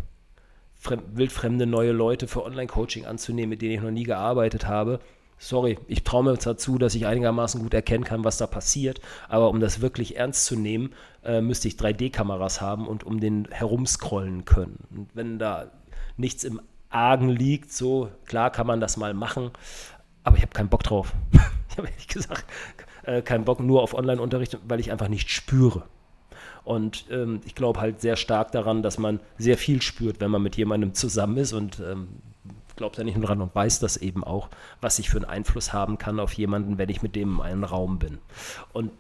Fremd, 0.76 1.04
wildfremde 1.14 1.66
neue 1.66 1.92
Leute 1.92 2.28
für 2.28 2.44
Online-Coaching 2.44 3.06
anzunehmen, 3.06 3.50
mit 3.50 3.62
denen 3.62 3.74
ich 3.74 3.82
noch 3.82 3.92
nie 3.92 4.04
gearbeitet 4.04 4.68
habe. 4.68 5.00
Sorry, 5.38 5.78
ich 5.88 6.04
traue 6.04 6.24
mir 6.24 6.38
dazu, 6.38 6.78
dass 6.78 6.96
ich 6.96 7.06
einigermaßen 7.06 7.62
gut 7.62 7.74
erkennen 7.74 8.04
kann, 8.04 8.24
was 8.24 8.38
da 8.38 8.48
passiert. 8.48 9.02
Aber 9.28 9.50
um 9.50 9.60
das 9.60 9.82
wirklich 9.82 10.18
ernst 10.18 10.46
zu 10.46 10.56
nehmen, 10.58 10.94
äh, 11.24 11.42
müsste 11.42 11.68
ich 11.68 11.76
3D-Kameras 11.76 12.62
haben 12.62 12.88
und 12.88 13.04
um 13.04 13.20
den 13.20 13.48
herumscrollen 13.50 14.46
können. 14.46 14.80
Und 14.92 15.10
wenn 15.14 15.40
da 15.40 15.72
nichts 16.18 16.44
im 16.44 16.62
Argen 16.90 17.30
liegt, 17.30 17.72
so 17.74 18.10
klar 18.26 18.52
kann 18.52 18.68
man 18.68 18.80
das 18.80 18.98
mal 18.98 19.14
machen, 19.14 19.52
aber 20.24 20.38
ich 20.38 20.44
habe 20.44 20.54
keinen 20.54 20.70
Bock 20.70 20.84
drauf. 20.84 21.14
ich 21.70 21.78
habe 21.78 21.88
ehrlich 21.88 22.08
gesagt 22.08 22.46
äh, 23.04 23.22
keinen 23.22 23.46
Bock 23.46 23.60
nur 23.60 23.82
auf 23.82 23.94
Online-Unterricht, 23.94 24.58
weil 24.68 24.80
ich 24.80 24.92
einfach 24.92 25.08
nicht 25.08 25.30
spüre. 25.30 25.84
Und 26.64 27.06
ähm, 27.12 27.42
ich 27.46 27.56
glaube 27.56 27.82
halt 27.82 28.02
sehr 28.02 28.16
stark 28.16 28.52
daran, 28.52 28.84
dass 28.84 28.98
man 28.98 29.20
sehr 29.38 29.58
viel 29.58 29.82
spürt, 29.82 30.20
wenn 30.22 30.32
man 30.32 30.42
mit 30.42 30.56
jemandem 30.56 30.94
zusammen 30.94 31.38
ist 31.38 31.54
und 31.54 31.80
ähm, 31.80 32.08
glaubt 32.76 32.98
da 32.98 33.04
nicht 33.04 33.18
nur 33.18 33.26
dran 33.26 33.42
und 33.42 33.54
weiß 33.54 33.80
das 33.80 33.98
eben 33.98 34.24
auch, 34.24 34.50
was 34.82 35.00
ich 35.00 35.10
für 35.10 35.18
einen 35.18 35.26
Einfluss 35.26 35.74
haben 35.74 35.98
kann 35.98 36.20
auf 36.20 36.34
jemanden, 36.34 36.78
wenn 36.78 36.90
ich 36.90 37.02
mit 37.02 37.16
dem 37.16 37.36
in 37.36 37.42
einem 37.42 37.64
Raum 37.64 38.00
bin. 38.00 38.18
Und 38.72 38.92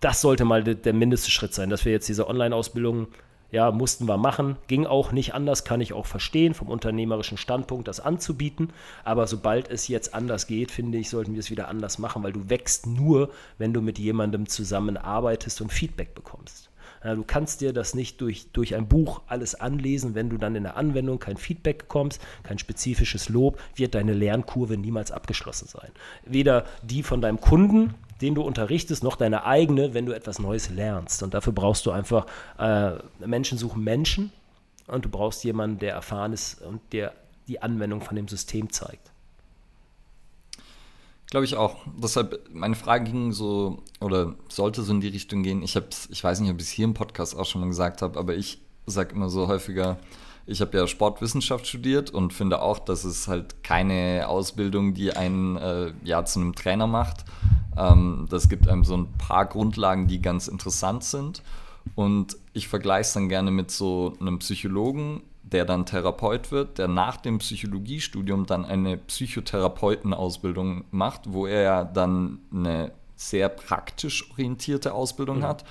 das 0.00 0.20
sollte 0.20 0.44
mal 0.44 0.62
der, 0.62 0.74
der 0.74 0.92
mindeste 0.92 1.30
Schritt 1.30 1.54
sein, 1.54 1.70
dass 1.70 1.84
wir 1.84 1.92
jetzt 1.92 2.08
diese 2.08 2.28
Online-Ausbildung 2.28 3.08
ja, 3.54 3.70
mussten 3.70 4.08
wir 4.08 4.16
machen, 4.16 4.56
ging 4.66 4.84
auch 4.84 5.12
nicht 5.12 5.32
anders, 5.32 5.62
kann 5.62 5.80
ich 5.80 5.92
auch 5.92 6.06
verstehen, 6.06 6.54
vom 6.54 6.66
unternehmerischen 6.66 7.38
Standpunkt 7.38 7.86
das 7.86 8.00
anzubieten. 8.00 8.70
Aber 9.04 9.28
sobald 9.28 9.70
es 9.70 9.86
jetzt 9.86 10.12
anders 10.12 10.48
geht, 10.48 10.72
finde 10.72 10.98
ich, 10.98 11.08
sollten 11.08 11.34
wir 11.34 11.38
es 11.38 11.52
wieder 11.52 11.68
anders 11.68 12.00
machen, 12.00 12.24
weil 12.24 12.32
du 12.32 12.50
wächst 12.50 12.88
nur, 12.88 13.30
wenn 13.56 13.72
du 13.72 13.80
mit 13.80 14.00
jemandem 14.00 14.48
zusammenarbeitest 14.48 15.60
und 15.60 15.72
Feedback 15.72 16.16
bekommst. 16.16 16.68
Ja, 17.04 17.14
du 17.14 17.22
kannst 17.22 17.60
dir 17.60 17.72
das 17.72 17.94
nicht 17.94 18.20
durch, 18.20 18.50
durch 18.52 18.74
ein 18.74 18.88
Buch 18.88 19.20
alles 19.28 19.54
anlesen, 19.54 20.16
wenn 20.16 20.30
du 20.30 20.36
dann 20.36 20.56
in 20.56 20.64
der 20.64 20.76
Anwendung 20.76 21.20
kein 21.20 21.36
Feedback 21.36 21.78
bekommst, 21.78 22.20
kein 22.42 22.58
spezifisches 22.58 23.28
Lob, 23.28 23.60
wird 23.76 23.94
deine 23.94 24.14
Lernkurve 24.14 24.76
niemals 24.76 25.12
abgeschlossen 25.12 25.68
sein. 25.68 25.92
Weder 26.24 26.64
die 26.82 27.04
von 27.04 27.20
deinem 27.20 27.40
Kunden, 27.40 27.94
den 28.20 28.34
du 28.34 28.42
unterrichtest, 28.42 29.02
noch 29.02 29.16
deine 29.16 29.44
eigene, 29.44 29.94
wenn 29.94 30.06
du 30.06 30.12
etwas 30.12 30.38
Neues 30.38 30.70
lernst. 30.70 31.22
Und 31.22 31.34
dafür 31.34 31.52
brauchst 31.52 31.86
du 31.86 31.90
einfach, 31.90 32.26
äh, 32.58 32.92
Menschen 33.24 33.58
suchen 33.58 33.82
Menschen 33.84 34.32
und 34.86 35.04
du 35.04 35.08
brauchst 35.08 35.44
jemanden, 35.44 35.78
der 35.78 35.94
erfahren 35.94 36.32
ist 36.32 36.62
und 36.62 36.80
der 36.92 37.12
die 37.48 37.60
Anwendung 37.60 38.00
von 38.00 38.16
dem 38.16 38.28
System 38.28 38.70
zeigt. 38.70 39.10
Glaube 41.30 41.46
ich 41.46 41.56
auch. 41.56 41.78
Deshalb, 42.00 42.48
meine 42.52 42.74
Frage 42.74 43.10
ging 43.10 43.32
so, 43.32 43.82
oder 44.00 44.34
sollte 44.48 44.82
so 44.82 44.92
in 44.92 45.00
die 45.00 45.08
Richtung 45.08 45.42
gehen. 45.42 45.62
Ich, 45.62 45.74
hab's, 45.76 46.08
ich 46.10 46.22
weiß 46.22 46.40
nicht, 46.40 46.50
ob 46.50 46.58
ich 46.58 46.66
es 46.66 46.70
hier 46.70 46.84
im 46.84 46.94
Podcast 46.94 47.36
auch 47.36 47.44
schon 47.44 47.60
mal 47.60 47.66
gesagt 47.66 48.02
habe, 48.02 48.18
aber 48.18 48.34
ich 48.34 48.58
sage 48.86 49.14
immer 49.14 49.28
so 49.28 49.48
häufiger, 49.48 49.98
ich 50.46 50.60
habe 50.60 50.76
ja 50.76 50.86
Sportwissenschaft 50.86 51.66
studiert 51.66 52.10
und 52.10 52.32
finde 52.32 52.60
auch, 52.60 52.78
dass 52.78 53.04
es 53.04 53.28
halt 53.28 53.62
keine 53.62 54.28
Ausbildung, 54.28 54.94
die 54.94 55.16
einen 55.16 55.56
äh, 55.56 55.92
ja 56.02 56.24
zu 56.24 56.40
einem 56.40 56.54
Trainer 56.54 56.86
macht. 56.86 57.24
Ähm, 57.76 58.26
das 58.28 58.48
gibt 58.48 58.68
einem 58.68 58.84
so 58.84 58.96
ein 58.96 59.12
paar 59.16 59.46
Grundlagen, 59.46 60.06
die 60.06 60.20
ganz 60.20 60.48
interessant 60.48 61.04
sind. 61.04 61.42
Und 61.94 62.36
ich 62.52 62.68
vergleiche 62.68 63.02
es 63.02 63.12
dann 63.14 63.28
gerne 63.28 63.50
mit 63.50 63.70
so 63.70 64.14
einem 64.20 64.38
Psychologen, 64.38 65.22
der 65.42 65.64
dann 65.64 65.86
Therapeut 65.86 66.50
wird, 66.50 66.78
der 66.78 66.88
nach 66.88 67.16
dem 67.16 67.38
Psychologiestudium 67.38 68.46
dann 68.46 68.64
eine 68.64 68.96
Psychotherapeutenausbildung 68.96 70.84
macht, 70.90 71.32
wo 71.32 71.46
er 71.46 71.62
ja 71.62 71.84
dann 71.84 72.40
eine 72.52 72.92
sehr 73.16 73.48
praktisch 73.48 74.30
orientierte 74.32 74.92
Ausbildung 74.92 75.38
mhm. 75.38 75.44
hat, 75.44 75.64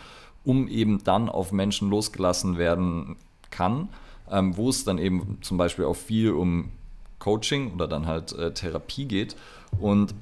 um 0.44 0.68
eben 0.68 1.04
dann 1.04 1.30
auf 1.30 1.52
Menschen 1.52 1.90
losgelassen 1.90 2.58
werden 2.58 3.18
kann 3.50 3.90
ähm, 4.34 4.58
wo 4.58 4.70
es 4.70 4.84
dann 4.84 4.98
eben 4.98 5.38
zum 5.42 5.58
Beispiel 5.58 5.86
auch 5.86 5.96
viel 5.96 6.32
um 6.32 6.72
Coaching 7.20 7.74
oder 7.74 7.88
dann 7.88 8.08
halt 8.08 8.34
äh, 8.34 8.54
Therapie 8.54 9.06
geht. 9.06 9.36
Und 9.80 10.14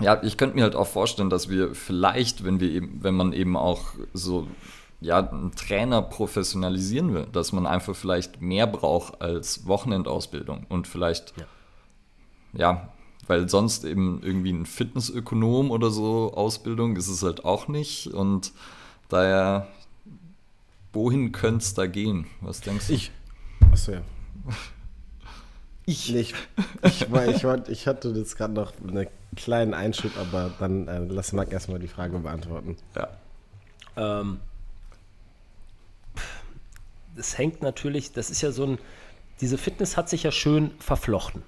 ja, 0.00 0.22
ich 0.22 0.36
könnte 0.36 0.56
mir 0.56 0.62
halt 0.62 0.76
auch 0.76 0.86
vorstellen, 0.86 1.28
dass 1.28 1.48
wir 1.48 1.74
vielleicht, 1.74 2.44
wenn 2.44 2.60
wir 2.60 2.70
eben, 2.70 3.02
wenn 3.02 3.14
man 3.14 3.32
eben 3.32 3.56
auch 3.56 3.94
so 4.14 4.46
ja, 5.00 5.28
einen 5.28 5.52
Trainer 5.52 6.00
professionalisieren 6.00 7.12
will, 7.12 7.26
dass 7.32 7.52
man 7.52 7.66
einfach 7.66 7.94
vielleicht 7.96 8.40
mehr 8.40 8.68
braucht 8.68 9.20
als 9.20 9.66
Wochenendausbildung 9.66 10.64
und 10.68 10.86
vielleicht, 10.86 11.34
ja, 11.36 11.46
ja 12.54 12.88
weil 13.26 13.48
sonst 13.48 13.84
eben 13.84 14.20
irgendwie 14.22 14.52
ein 14.52 14.66
Fitnessökonom 14.66 15.70
oder 15.70 15.90
so 15.90 16.32
Ausbildung 16.34 16.96
ist 16.96 17.08
es 17.08 17.22
halt 17.22 17.44
auch 17.44 17.68
nicht 17.68 18.08
und 18.08 18.52
daher, 19.08 19.68
wohin 20.92 21.32
könnte 21.32 21.64
es 21.64 21.74
da 21.74 21.86
gehen? 21.86 22.26
Was 22.40 22.60
denkst 22.60 22.88
du? 22.88 22.92
Ich, 22.94 23.10
Achso, 23.72 23.92
ja. 23.92 24.02
Ich. 25.86 26.12
Nicht. 26.12 26.34
Ich, 26.84 27.10
war, 27.10 27.26
ich, 27.26 27.44
war, 27.44 27.68
ich 27.68 27.86
hatte 27.86 28.10
jetzt 28.10 28.36
gerade 28.36 28.52
noch 28.52 28.72
einen 28.86 29.08
kleinen 29.34 29.74
Einschub, 29.74 30.12
aber 30.16 30.52
dann 30.58 30.86
äh, 30.86 30.98
lass 30.98 31.32
Marc 31.32 31.52
erstmal 31.52 31.78
die 31.78 31.88
Frage 31.88 32.18
beantworten. 32.18 32.76
Ja. 32.94 33.08
Ähm, 33.96 34.40
es 37.16 37.36
hängt 37.36 37.62
natürlich, 37.62 38.12
das 38.12 38.30
ist 38.30 38.42
ja 38.42 38.52
so 38.52 38.64
ein, 38.64 38.78
diese 39.40 39.58
Fitness 39.58 39.96
hat 39.96 40.08
sich 40.08 40.22
ja 40.22 40.30
schön 40.30 40.70
verflochten. 40.78 41.42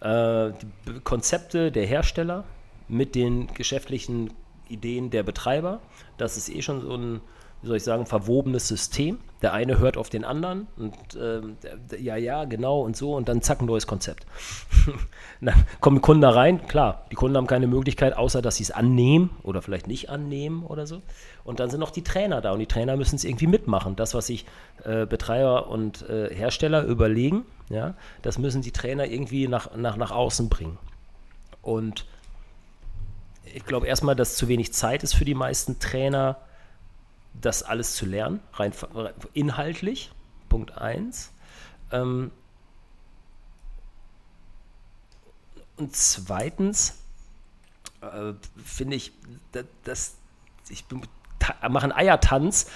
Äh, 0.00 0.52
die 0.86 1.00
Konzepte 1.04 1.70
der 1.70 1.86
Hersteller 1.86 2.44
mit 2.88 3.14
den 3.14 3.48
geschäftlichen 3.48 4.32
Ideen 4.68 5.10
der 5.10 5.22
Betreiber, 5.22 5.80
das 6.16 6.36
ist 6.36 6.48
eh 6.48 6.62
schon 6.62 6.80
so 6.80 6.94
ein, 6.94 7.20
wie 7.62 7.68
soll 7.68 7.76
ich 7.76 7.84
sagen, 7.84 8.06
verwobenes 8.06 8.68
System. 8.68 9.18
Der 9.42 9.52
eine 9.52 9.78
hört 9.78 9.96
auf 9.96 10.08
den 10.08 10.24
anderen 10.24 10.66
und 10.76 10.96
ähm, 11.20 11.56
ja, 11.98 12.16
ja, 12.16 12.44
genau 12.44 12.80
und 12.80 12.96
so 12.96 13.14
und 13.14 13.28
dann 13.28 13.40
zack, 13.40 13.60
ein 13.60 13.66
neues 13.66 13.86
Konzept. 13.86 14.26
dann 15.40 15.64
kommen 15.80 16.00
Kunden 16.00 16.22
da 16.22 16.30
rein, 16.30 16.66
klar, 16.66 17.06
die 17.10 17.14
Kunden 17.14 17.36
haben 17.36 17.46
keine 17.46 17.68
Möglichkeit, 17.68 18.16
außer 18.16 18.42
dass 18.42 18.56
sie 18.56 18.64
es 18.64 18.70
annehmen 18.70 19.30
oder 19.44 19.62
vielleicht 19.62 19.86
nicht 19.86 20.10
annehmen 20.10 20.64
oder 20.64 20.86
so. 20.86 21.02
Und 21.44 21.60
dann 21.60 21.70
sind 21.70 21.80
noch 21.80 21.90
die 21.90 22.02
Trainer 22.02 22.40
da 22.40 22.52
und 22.52 22.58
die 22.58 22.66
Trainer 22.66 22.96
müssen 22.96 23.16
es 23.16 23.24
irgendwie 23.24 23.46
mitmachen. 23.46 23.96
Das, 23.96 24.12
was 24.12 24.26
sich 24.26 24.44
äh, 24.84 25.06
Betreiber 25.06 25.68
und 25.68 26.08
äh, 26.08 26.34
Hersteller 26.34 26.82
überlegen, 26.84 27.44
Ja, 27.70 27.94
das 28.22 28.38
müssen 28.38 28.62
die 28.62 28.72
Trainer 28.72 29.06
irgendwie 29.06 29.46
nach, 29.48 29.74
nach, 29.76 29.96
nach 29.96 30.10
außen 30.10 30.48
bringen. 30.48 30.78
Und 31.62 32.06
ich 33.54 33.64
glaube 33.64 33.86
erstmal, 33.86 34.16
dass 34.16 34.36
zu 34.36 34.48
wenig 34.48 34.72
Zeit 34.72 35.02
ist 35.02 35.14
für 35.14 35.24
die 35.24 35.34
meisten 35.34 35.78
Trainer, 35.78 36.36
das 37.40 37.62
alles 37.62 37.94
zu 37.94 38.06
lernen, 38.06 38.40
rein 38.54 38.72
inhaltlich. 39.32 40.10
Punkt 40.48 40.76
1. 40.76 41.32
Ähm, 41.92 42.30
und 45.76 45.94
zweitens 45.94 46.98
äh, 48.00 48.32
finde 48.64 48.96
ich, 48.96 49.12
dass, 49.84 50.16
ich 50.68 50.84
mache 51.68 51.84
einen 51.84 51.92
Eiertanz. 51.92 52.70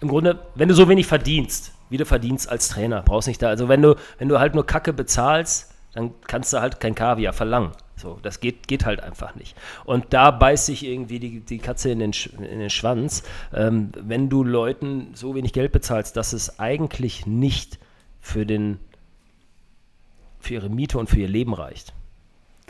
Im 0.00 0.08
Grunde, 0.08 0.44
wenn 0.54 0.68
du 0.68 0.74
so 0.74 0.88
wenig 0.88 1.06
verdienst, 1.06 1.72
wie 1.88 1.96
du 1.96 2.04
verdienst 2.04 2.48
als 2.48 2.68
Trainer, 2.68 3.02
brauchst 3.02 3.28
nicht 3.28 3.40
da. 3.40 3.48
Also 3.48 3.68
wenn 3.68 3.82
du, 3.82 3.94
wenn 4.18 4.28
du 4.28 4.38
halt 4.38 4.54
nur 4.54 4.66
Kacke 4.66 4.92
bezahlst, 4.92 5.71
dann 5.94 6.12
kannst 6.26 6.52
du 6.52 6.60
halt 6.60 6.80
kein 6.80 6.94
Kaviar 6.94 7.32
verlangen. 7.32 7.72
So, 7.96 8.18
das 8.22 8.40
geht, 8.40 8.66
geht 8.66 8.84
halt 8.84 9.00
einfach 9.00 9.34
nicht. 9.34 9.56
Und 9.84 10.06
da 10.12 10.30
beißt 10.30 10.66
sich 10.66 10.84
irgendwie 10.84 11.18
die, 11.18 11.40
die 11.40 11.58
Katze 11.58 11.90
in 11.90 11.98
den, 11.98 12.12
in 12.38 12.58
den 12.58 12.70
Schwanz. 12.70 13.22
Ähm, 13.52 13.92
wenn 13.96 14.28
du 14.28 14.42
Leuten 14.42 15.12
so 15.14 15.34
wenig 15.34 15.52
Geld 15.52 15.72
bezahlst, 15.72 16.16
dass 16.16 16.32
es 16.32 16.58
eigentlich 16.58 17.26
nicht 17.26 17.78
für, 18.20 18.46
den, 18.46 18.78
für 20.40 20.54
ihre 20.54 20.70
Miete 20.70 20.98
und 20.98 21.10
für 21.10 21.20
ihr 21.20 21.28
Leben 21.28 21.54
reicht 21.54 21.92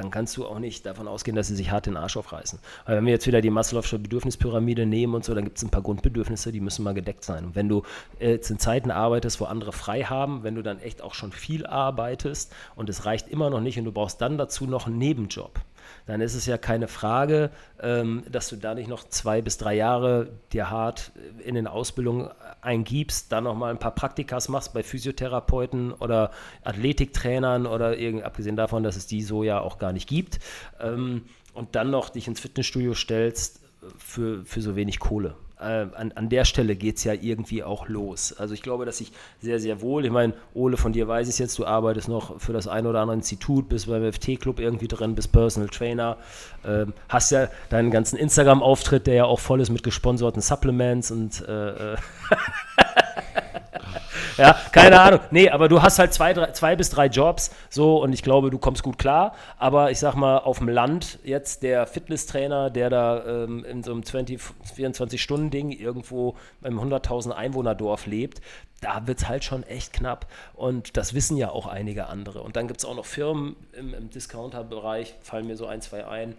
dann 0.03 0.11
kannst 0.11 0.36
du 0.36 0.46
auch 0.46 0.59
nicht 0.59 0.84
davon 0.84 1.07
ausgehen, 1.07 1.36
dass 1.36 1.46
sie 1.46 1.57
sich 1.57 1.70
hart 1.70 1.86
den 1.86 1.96
Arsch 1.96 2.16
aufreißen. 2.16 2.59
Weil 2.86 2.96
wenn 2.96 3.07
wir 3.07 3.12
jetzt 3.12 3.26
wieder 3.26 3.40
die 3.40 3.50
Maslow'sche 3.50 3.98
Bedürfnispyramide 3.98 4.84
nehmen 4.84 5.14
und 5.14 5.24
so, 5.24 5.34
dann 5.34 5.44
gibt 5.44 5.59
es 5.59 5.62
ein 5.62 5.70
paar 5.70 5.82
Grundbedürfnisse, 5.82 6.50
die 6.50 6.61
müssen 6.61 6.82
mal 6.82 6.94
gedeckt 6.94 7.24
sein. 7.24 7.44
Und 7.44 7.55
wenn 7.55 7.68
du 7.68 7.82
äh, 8.18 8.32
jetzt 8.32 8.50
in 8.50 8.59
Zeiten 8.59 8.90
arbeitest, 8.90 9.40
wo 9.40 9.44
andere 9.44 9.72
frei 9.72 10.03
haben, 10.03 10.42
wenn 10.42 10.57
du 10.57 10.62
dann 10.62 10.80
echt 10.80 11.03
auch 11.03 11.14
schon 11.14 11.32
viel 11.32 11.66
arbeitest 11.66 12.53
und 12.74 12.88
es 12.88 13.07
reicht 13.07 13.28
immer 13.28 13.48
noch 13.50 13.61
nicht 13.61 13.78
und 13.78 13.84
du 13.84 13.92
brauchst 13.92 14.20
dann 14.20 14.38
dazu 14.38 14.66
noch 14.66 14.86
einen 14.86 14.98
Nebenjob, 14.98 15.61
dann 16.07 16.20
ist 16.20 16.34
es 16.34 16.46
ja 16.46 16.59
keine 16.59 16.88
Frage, 16.88 17.50
ähm, 17.80 18.24
dass 18.30 18.48
du 18.48 18.57
da 18.57 18.74
nicht 18.74 18.88
noch 18.88 19.09
zwei 19.09 19.40
bis 19.40 19.59
drei 19.59 19.74
Jahre 19.74 20.30
dir 20.53 20.70
hart 20.70 21.12
in 21.44 21.55
den 21.55 21.66
Ausbildungen 21.66 22.28
eingibst, 22.62 23.30
dann 23.32 23.44
noch 23.44 23.54
mal 23.54 23.70
ein 23.70 23.78
paar 23.78 23.94
Praktikas 23.94 24.48
machst 24.48 24.72
bei 24.72 24.82
Physiotherapeuten 24.82 25.92
oder 25.92 26.30
Athletiktrainern 26.64 27.66
oder 27.66 27.98
irgend, 27.98 28.22
abgesehen 28.22 28.56
davon, 28.56 28.82
dass 28.82 28.96
es 28.96 29.06
die 29.06 29.22
so 29.22 29.42
ja 29.42 29.60
auch 29.60 29.78
gar 29.78 29.92
nicht 29.92 30.08
gibt, 30.08 30.38
ähm, 30.80 31.22
und 31.54 31.74
dann 31.74 31.90
noch 31.90 32.08
dich 32.08 32.28
ins 32.28 32.40
Fitnessstudio 32.40 32.94
stellst 32.94 33.60
für, 33.98 34.44
für 34.44 34.62
so 34.62 34.76
wenig 34.76 35.00
Kohle. 35.00 35.34
äh, 35.34 35.51
an, 35.62 36.12
an 36.12 36.28
der 36.28 36.44
Stelle 36.44 36.76
geht 36.76 36.96
es 36.96 37.04
ja 37.04 37.12
irgendwie 37.12 37.62
auch 37.62 37.88
los. 37.88 38.32
Also 38.32 38.54
ich 38.54 38.62
glaube, 38.62 38.84
dass 38.84 39.00
ich 39.00 39.12
sehr, 39.40 39.60
sehr 39.60 39.80
wohl, 39.80 40.04
ich 40.04 40.10
meine, 40.10 40.34
Ole, 40.54 40.76
von 40.76 40.92
dir 40.92 41.08
weiß 41.08 41.28
ich 41.28 41.38
jetzt, 41.38 41.58
du 41.58 41.66
arbeitest 41.66 42.08
noch 42.08 42.40
für 42.40 42.52
das 42.52 42.68
ein 42.68 42.86
oder 42.86 43.00
andere 43.00 43.16
Institut, 43.16 43.68
bist 43.68 43.86
beim 43.86 44.10
FT-Club 44.12 44.60
irgendwie 44.60 44.88
drin, 44.88 45.14
bist 45.14 45.32
Personal 45.32 45.68
Trainer, 45.68 46.16
ähm, 46.64 46.92
hast 47.08 47.30
ja 47.30 47.48
deinen 47.70 47.90
ganzen 47.90 48.16
Instagram-Auftritt, 48.16 49.06
der 49.06 49.14
ja 49.14 49.24
auch 49.24 49.40
voll 49.40 49.60
ist 49.60 49.70
mit 49.70 49.82
gesponserten 49.82 50.42
Supplements 50.42 51.10
und 51.10 51.46
äh, 51.46 51.92
äh 51.92 51.96
ja, 54.38 54.56
keine 54.72 55.00
Ahnung. 55.00 55.20
Nee, 55.30 55.48
aber 55.48 55.68
du 55.68 55.82
hast 55.82 55.98
halt 55.98 56.12
zwei, 56.12 56.32
drei, 56.32 56.52
zwei 56.52 56.76
bis 56.76 56.90
drei 56.90 57.06
Jobs, 57.06 57.50
so, 57.70 58.02
und 58.02 58.12
ich 58.12 58.22
glaube, 58.22 58.50
du 58.50 58.58
kommst 58.58 58.82
gut 58.82 58.98
klar. 58.98 59.34
Aber 59.58 59.90
ich 59.90 59.98
sag 59.98 60.14
mal, 60.14 60.38
auf 60.38 60.58
dem 60.58 60.68
Land 60.68 61.18
jetzt 61.24 61.62
der 61.62 61.86
Fitnesstrainer, 61.86 62.70
der 62.70 62.90
da 62.90 63.24
ähm, 63.24 63.64
in 63.64 63.82
so 63.82 63.92
einem 63.92 64.02
24-Stunden-Ding 64.02 65.70
irgendwo 65.72 66.36
im 66.62 66.78
100.000 66.80 67.32
Einwohner-Dorf 67.32 68.06
lebt, 68.06 68.40
da 68.80 69.06
wird 69.06 69.20
es 69.20 69.28
halt 69.28 69.44
schon 69.44 69.62
echt 69.62 69.92
knapp. 69.92 70.26
Und 70.54 70.96
das 70.96 71.14
wissen 71.14 71.36
ja 71.36 71.50
auch 71.50 71.66
einige 71.66 72.06
andere. 72.06 72.42
Und 72.42 72.56
dann 72.56 72.68
gibt 72.68 72.80
es 72.80 72.84
auch 72.84 72.96
noch 72.96 73.06
Firmen 73.06 73.56
im, 73.72 73.94
im 73.94 74.10
Discounter-Bereich, 74.10 75.14
fallen 75.22 75.46
mir 75.46 75.56
so 75.56 75.66
ein, 75.66 75.80
zwei 75.80 76.06
ein. 76.06 76.34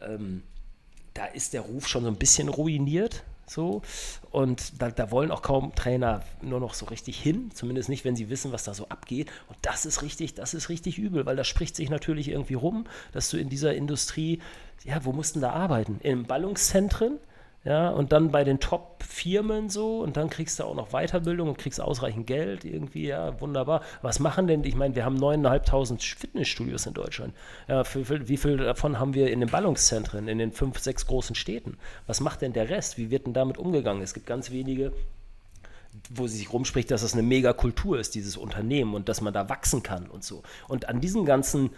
Ähm, 0.00 0.42
da 1.14 1.26
ist 1.26 1.52
der 1.52 1.62
Ruf 1.62 1.88
schon 1.88 2.04
so 2.04 2.08
ein 2.08 2.16
bisschen 2.16 2.48
ruiniert. 2.48 3.24
So. 3.48 3.82
Und 4.30 4.80
da, 4.80 4.90
da, 4.90 5.10
wollen 5.10 5.30
auch 5.30 5.42
kaum 5.42 5.74
Trainer 5.74 6.22
nur 6.42 6.60
noch 6.60 6.74
so 6.74 6.86
richtig 6.86 7.20
hin, 7.20 7.50
zumindest 7.54 7.88
nicht, 7.88 8.04
wenn 8.04 8.16
sie 8.16 8.30
wissen, 8.30 8.52
was 8.52 8.64
da 8.64 8.74
so 8.74 8.88
abgeht. 8.88 9.30
Und 9.48 9.56
das 9.62 9.86
ist 9.86 10.02
richtig, 10.02 10.34
das 10.34 10.54
ist 10.54 10.68
richtig 10.68 10.98
übel, 10.98 11.26
weil 11.26 11.36
das 11.36 11.48
spricht 11.48 11.74
sich 11.74 11.90
natürlich 11.90 12.28
irgendwie 12.28 12.54
rum, 12.54 12.86
dass 13.12 13.30
du 13.30 13.38
in 13.38 13.48
dieser 13.48 13.74
Industrie, 13.74 14.40
ja, 14.84 15.04
wo 15.04 15.12
mussten 15.12 15.40
da 15.40 15.50
arbeiten? 15.50 15.98
In 16.02 16.24
Ballungszentren, 16.24 17.18
ja, 17.68 17.90
und 17.90 18.12
dann 18.12 18.30
bei 18.30 18.44
den 18.44 18.60
Top-Firmen 18.60 19.68
so 19.68 19.98
und 19.98 20.16
dann 20.16 20.30
kriegst 20.30 20.58
du 20.58 20.64
auch 20.64 20.74
noch 20.74 20.88
Weiterbildung 20.92 21.50
und 21.50 21.58
kriegst 21.58 21.82
ausreichend 21.82 22.26
Geld 22.26 22.64
irgendwie, 22.64 23.08
ja, 23.08 23.38
wunderbar. 23.42 23.82
Was 24.00 24.20
machen 24.20 24.46
denn, 24.46 24.64
ich 24.64 24.74
meine, 24.74 24.94
wir 24.94 25.04
haben 25.04 25.18
9.500 25.18 26.18
Fitnessstudios 26.18 26.86
in 26.86 26.94
Deutschland. 26.94 27.34
Ja, 27.68 27.84
für, 27.84 28.06
für, 28.06 28.26
wie 28.26 28.38
viel 28.38 28.56
davon 28.56 28.98
haben 28.98 29.12
wir 29.12 29.30
in 29.30 29.40
den 29.40 29.50
Ballungszentren, 29.50 30.28
in 30.28 30.38
den 30.38 30.52
fünf, 30.52 30.78
sechs 30.78 31.06
großen 31.06 31.36
Städten? 31.36 31.76
Was 32.06 32.20
macht 32.20 32.40
denn 32.40 32.54
der 32.54 32.70
Rest? 32.70 32.96
Wie 32.96 33.10
wird 33.10 33.26
denn 33.26 33.34
damit 33.34 33.58
umgegangen? 33.58 34.00
Es 34.00 34.14
gibt 34.14 34.24
ganz 34.24 34.50
wenige 34.50 34.94
wo 36.10 36.26
sie 36.26 36.38
sich 36.38 36.52
rumspricht, 36.52 36.90
dass 36.90 37.02
das 37.02 37.14
eine 37.14 37.22
mega 37.22 37.52
Kultur 37.52 37.98
ist, 37.98 38.14
dieses 38.14 38.36
Unternehmen 38.36 38.94
und 38.94 39.08
dass 39.08 39.20
man 39.20 39.34
da 39.34 39.48
wachsen 39.48 39.82
kann 39.82 40.06
und 40.06 40.24
so. 40.24 40.42
Und 40.68 40.88
an 40.88 41.00
diesen 41.00 41.24
ganzen 41.24 41.70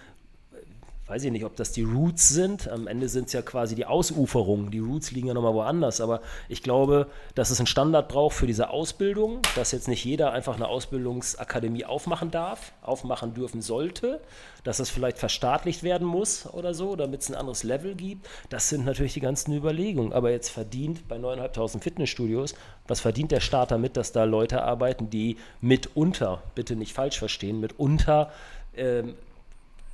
weiß 1.10 1.24
ich 1.24 1.32
nicht, 1.32 1.44
ob 1.44 1.56
das 1.56 1.72
die 1.72 1.82
Roots 1.82 2.28
sind. 2.28 2.68
Am 2.68 2.86
Ende 2.86 3.08
sind 3.08 3.26
es 3.26 3.32
ja 3.32 3.42
quasi 3.42 3.74
die 3.74 3.84
Ausuferungen. 3.84 4.70
Die 4.70 4.78
Roots 4.78 5.10
liegen 5.10 5.26
ja 5.26 5.34
nochmal 5.34 5.54
woanders. 5.54 6.00
Aber 6.00 6.20
ich 6.48 6.62
glaube, 6.62 7.08
dass 7.34 7.50
es 7.50 7.58
einen 7.58 7.66
Standard 7.66 8.08
braucht 8.08 8.36
für 8.36 8.46
diese 8.46 8.70
Ausbildung, 8.70 9.40
dass 9.56 9.72
jetzt 9.72 9.88
nicht 9.88 10.04
jeder 10.04 10.32
einfach 10.32 10.54
eine 10.54 10.68
Ausbildungsakademie 10.68 11.84
aufmachen 11.84 12.30
darf, 12.30 12.72
aufmachen 12.82 13.34
dürfen 13.34 13.60
sollte, 13.60 14.20
dass 14.62 14.78
es 14.78 14.88
vielleicht 14.88 15.18
verstaatlicht 15.18 15.82
werden 15.82 16.06
muss 16.06 16.46
oder 16.46 16.74
so, 16.74 16.94
damit 16.94 17.22
es 17.22 17.28
ein 17.28 17.34
anderes 17.34 17.64
Level 17.64 17.96
gibt. 17.96 18.28
Das 18.48 18.68
sind 18.68 18.84
natürlich 18.84 19.14
die 19.14 19.20
ganzen 19.20 19.52
Überlegungen. 19.52 20.12
Aber 20.12 20.30
jetzt 20.30 20.50
verdient 20.50 21.08
bei 21.08 21.16
9.500 21.16 21.80
Fitnessstudios, 21.80 22.54
was 22.86 23.00
verdient 23.00 23.32
der 23.32 23.40
Staat 23.40 23.72
damit, 23.72 23.96
dass 23.96 24.12
da 24.12 24.22
Leute 24.22 24.62
arbeiten, 24.62 25.10
die 25.10 25.38
mitunter, 25.60 26.40
bitte 26.54 26.76
nicht 26.76 26.92
falsch 26.92 27.18
verstehen, 27.18 27.58
mitunter 27.58 28.30
ähm, 28.76 29.16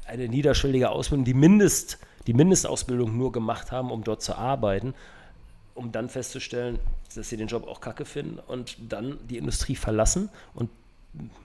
eine 0.06 0.28
niederschwellige 0.28 0.90
Ausbildung, 0.90 1.24
die, 1.24 1.34
Mindest, 1.34 1.98
die 2.26 2.34
Mindestausbildung 2.34 3.16
nur 3.16 3.32
gemacht 3.32 3.72
haben, 3.72 3.90
um 3.90 4.04
dort 4.04 4.22
zu 4.22 4.36
arbeiten, 4.36 4.94
um 5.74 5.92
dann 5.92 6.08
festzustellen, 6.08 6.78
dass 7.14 7.28
sie 7.28 7.36
den 7.36 7.48
Job 7.48 7.66
auch 7.66 7.80
kacke 7.80 8.04
finden 8.04 8.38
und 8.38 8.76
dann 8.88 9.18
die 9.28 9.38
Industrie 9.38 9.76
verlassen 9.76 10.28
und 10.54 10.70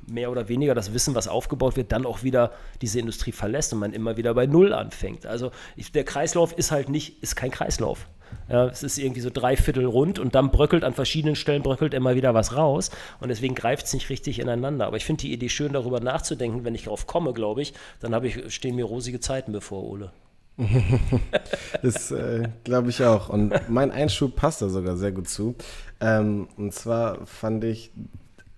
mehr 0.08 0.32
oder 0.32 0.50
weniger 0.50 0.76
das 0.76 0.94
Wissen, 0.94 1.16
was 1.16 1.28
aufgebaut 1.28 1.78
wird, 1.78 1.92
dann 1.92 2.06
auch 2.06 2.24
wieder 2.24 2.52
diese 2.82 3.00
Industrie 3.00 3.32
verlässt 3.32 3.72
und 3.74 3.80
man 3.80 3.94
immer 3.94 4.18
wieder 4.18 4.34
bei 4.34 4.46
Null 4.46 4.74
anfängt. 4.74 5.26
Also 5.26 5.52
ich, 5.76 5.92
der 5.92 6.04
Kreislauf 6.04 6.58
ist 6.58 6.72
halt 6.72 6.90
nicht, 6.90 7.22
ist 7.24 7.36
kein 7.36 7.52
Kreislauf. 7.52 8.08
Ja, 8.50 8.68
es 8.68 8.84
ist 8.84 8.98
irgendwie 8.98 9.22
so 9.22 9.30
dreiviertel 9.32 9.86
rund 9.86 10.20
und 10.20 10.36
dann 10.36 10.52
bröckelt 10.52 10.84
an 10.84 10.94
verschiedenen 10.94 11.36
Stellen 11.36 11.64
bröckelt 11.64 11.94
immer 11.94 12.16
wieder 12.16 12.34
was 12.34 12.56
raus 12.56 12.92
und 13.20 13.30
deswegen 13.30 13.56
greift 13.56 13.86
es 13.86 13.94
nicht 13.94 14.10
richtig 14.10 14.40
ineinander. 14.40 14.88
Aber 14.88 14.98
ich 14.98 15.06
finde 15.06 15.22
die 15.22 15.34
Idee 15.34 15.50
schön, 15.50 15.74
darüber 15.74 16.00
nachzudenken. 16.00 16.66
Wenn 16.66 16.76
ich 16.76 16.84
darauf 16.84 17.08
komme, 17.08 17.34
glaube 17.34 17.62
ich, 17.62 17.74
dann 18.00 18.24
ich, 18.26 18.54
stehen 18.54 18.76
mir 18.76 18.86
rosige 18.86 19.20
Zeiten 19.20 19.52
bevor, 19.52 19.84
Ole. 19.84 20.12
das 21.82 22.12
äh, 22.12 22.50
glaube 22.64 22.90
ich 22.90 23.04
auch. 23.04 23.30
Und 23.30 23.54
mein 23.70 23.92
Einschub 23.92 24.36
passt 24.36 24.62
da 24.62 24.70
sogar 24.70 24.98
sehr 24.98 25.12
gut 25.12 25.30
zu. 25.30 25.56
Ähm, 26.00 26.48
und 26.58 26.74
zwar 26.74 27.26
fand 27.26 27.64
ich 27.64 27.92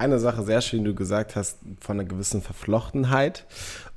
eine 0.04 0.20
Sache 0.20 0.44
sehr 0.44 0.62
schön, 0.62 0.80
die 0.84 0.92
du 0.92 0.96
gesagt 0.96 1.36
hast, 1.36 1.60
von 1.80 2.00
einer 2.00 2.08
gewissen 2.08 2.42
Verflochtenheit. 2.42 3.46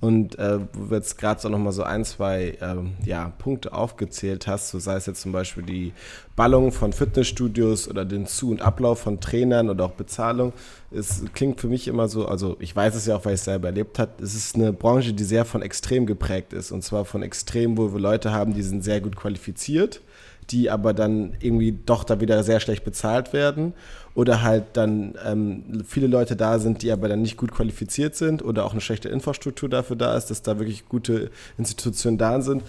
Und 0.00 0.38
äh, 0.38 0.60
wo 0.72 0.86
du 0.90 0.94
jetzt 0.94 1.18
gerade 1.18 1.40
so 1.40 1.48
nochmal 1.48 1.72
so 1.72 1.82
ein, 1.82 2.04
zwei 2.04 2.58
ähm, 2.60 2.92
ja, 3.04 3.32
Punkte 3.38 3.72
aufgezählt 3.72 4.46
hast, 4.46 4.70
so 4.70 4.78
sei 4.78 4.96
es 4.96 5.06
jetzt 5.06 5.22
zum 5.22 5.32
Beispiel 5.32 5.62
die 5.62 5.92
Ballung 6.36 6.70
von 6.70 6.92
Fitnessstudios 6.92 7.88
oder 7.88 8.04
den 8.04 8.26
Zu- 8.26 8.50
und 8.50 8.62
Ablauf 8.62 9.00
von 9.00 9.20
Trainern 9.20 9.70
oder 9.70 9.86
auch 9.86 9.92
Bezahlung. 9.92 10.52
Es 10.90 11.24
klingt 11.32 11.60
für 11.60 11.68
mich 11.68 11.88
immer 11.88 12.08
so, 12.08 12.26
also 12.28 12.56
ich 12.60 12.76
weiß 12.76 12.94
es 12.94 13.06
ja 13.06 13.16
auch, 13.16 13.24
weil 13.24 13.34
ich 13.34 13.40
es 13.40 13.46
selber 13.46 13.68
erlebt 13.68 13.98
habe, 13.98 14.22
es 14.22 14.34
ist 14.34 14.54
eine 14.54 14.72
Branche, 14.72 15.12
die 15.12 15.24
sehr 15.24 15.44
von 15.44 15.62
Extrem 15.62 16.06
geprägt 16.06 16.52
ist. 16.52 16.72
Und 16.72 16.82
zwar 16.82 17.04
von 17.04 17.22
Extrem, 17.22 17.76
wo 17.78 17.92
wir 17.92 18.00
Leute 18.00 18.32
haben, 18.32 18.54
die 18.54 18.62
sind 18.62 18.84
sehr 18.84 19.00
gut 19.00 19.16
qualifiziert 19.16 20.02
die 20.50 20.70
aber 20.70 20.94
dann 20.94 21.32
irgendwie 21.40 21.76
doch 21.84 22.04
da 22.04 22.20
wieder 22.20 22.42
sehr 22.42 22.60
schlecht 22.60 22.84
bezahlt 22.84 23.32
werden 23.32 23.74
oder 24.14 24.42
halt 24.42 24.64
dann 24.72 25.14
ähm, 25.24 25.84
viele 25.86 26.06
Leute 26.06 26.36
da 26.36 26.58
sind, 26.58 26.82
die 26.82 26.90
aber 26.90 27.08
dann 27.08 27.22
nicht 27.22 27.36
gut 27.36 27.52
qualifiziert 27.52 28.16
sind 28.16 28.42
oder 28.42 28.64
auch 28.64 28.72
eine 28.72 28.80
schlechte 28.80 29.08
Infrastruktur 29.08 29.68
dafür 29.68 29.96
da 29.96 30.16
ist, 30.16 30.30
dass 30.30 30.42
da 30.42 30.58
wirklich 30.58 30.88
gute 30.88 31.30
Institutionen 31.58 32.16
da 32.16 32.40
sind. 32.40 32.62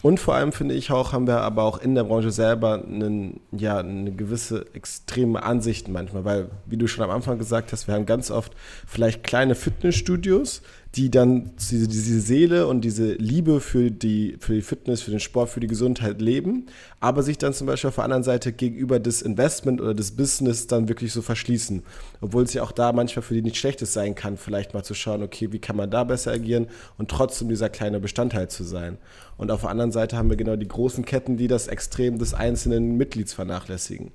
Und 0.00 0.20
vor 0.20 0.34
allem 0.34 0.52
finde 0.52 0.74
ich 0.74 0.90
auch, 0.90 1.12
haben 1.12 1.26
wir 1.26 1.40
aber 1.40 1.62
auch 1.62 1.78
in 1.78 1.94
der 1.94 2.04
Branche 2.04 2.30
selber 2.30 2.82
einen, 2.84 3.40
ja, 3.52 3.78
eine 3.78 4.12
gewisse 4.12 4.66
extreme 4.74 5.42
Ansichten 5.42 5.92
manchmal, 5.92 6.24
weil, 6.24 6.50
wie 6.66 6.76
du 6.76 6.86
schon 6.86 7.04
am 7.04 7.10
Anfang 7.10 7.38
gesagt 7.38 7.72
hast, 7.72 7.86
wir 7.86 7.94
haben 7.94 8.06
ganz 8.06 8.30
oft 8.30 8.52
vielleicht 8.86 9.24
kleine 9.24 9.54
Fitnessstudios, 9.54 10.62
die 10.94 11.10
dann 11.10 11.50
diese, 11.58 11.88
diese 11.88 12.20
Seele 12.20 12.68
und 12.68 12.82
diese 12.82 13.14
Liebe 13.14 13.60
für 13.60 13.90
die, 13.90 14.36
für 14.38 14.54
die 14.54 14.62
Fitness, 14.62 15.02
für 15.02 15.10
den 15.10 15.18
Sport, 15.18 15.48
für 15.48 15.58
die 15.58 15.66
Gesundheit 15.66 16.20
leben, 16.20 16.66
aber 17.00 17.22
sich 17.24 17.36
dann 17.36 17.52
zum 17.52 17.66
Beispiel 17.66 17.88
auf 17.88 17.96
der 17.96 18.04
anderen 18.04 18.22
Seite 18.22 18.52
gegenüber 18.52 19.00
des 19.00 19.20
Investment 19.20 19.80
oder 19.80 19.92
des 19.92 20.12
Business 20.12 20.68
dann 20.68 20.88
wirklich 20.88 21.12
so 21.12 21.20
verschließen. 21.20 21.82
Obwohl 22.20 22.44
es 22.44 22.54
ja 22.54 22.62
auch 22.62 22.70
da 22.70 22.92
manchmal 22.92 23.24
für 23.24 23.34
die 23.34 23.42
nicht 23.42 23.56
schlechtes 23.56 23.92
sein 23.92 24.14
kann, 24.14 24.36
vielleicht 24.36 24.72
mal 24.72 24.84
zu 24.84 24.94
schauen, 24.94 25.22
okay, 25.22 25.50
wie 25.52 25.58
kann 25.58 25.76
man 25.76 25.90
da 25.90 26.04
besser 26.04 26.30
agieren 26.30 26.68
und 26.96 27.10
trotzdem 27.10 27.48
dieser 27.48 27.70
kleine 27.70 27.98
Bestandteil 27.98 28.48
zu 28.48 28.62
sein. 28.62 28.98
Und 29.36 29.50
auf 29.50 29.62
der 29.62 29.70
anderen 29.70 29.90
Seite 29.90 30.16
haben 30.16 30.30
wir 30.30 30.36
genau 30.36 30.54
die 30.54 30.68
großen 30.68 31.04
Ketten, 31.04 31.36
die 31.36 31.48
das 31.48 31.66
Extrem 31.66 32.18
des 32.18 32.34
einzelnen 32.34 32.96
Mitglieds 32.96 33.32
vernachlässigen. 33.32 34.12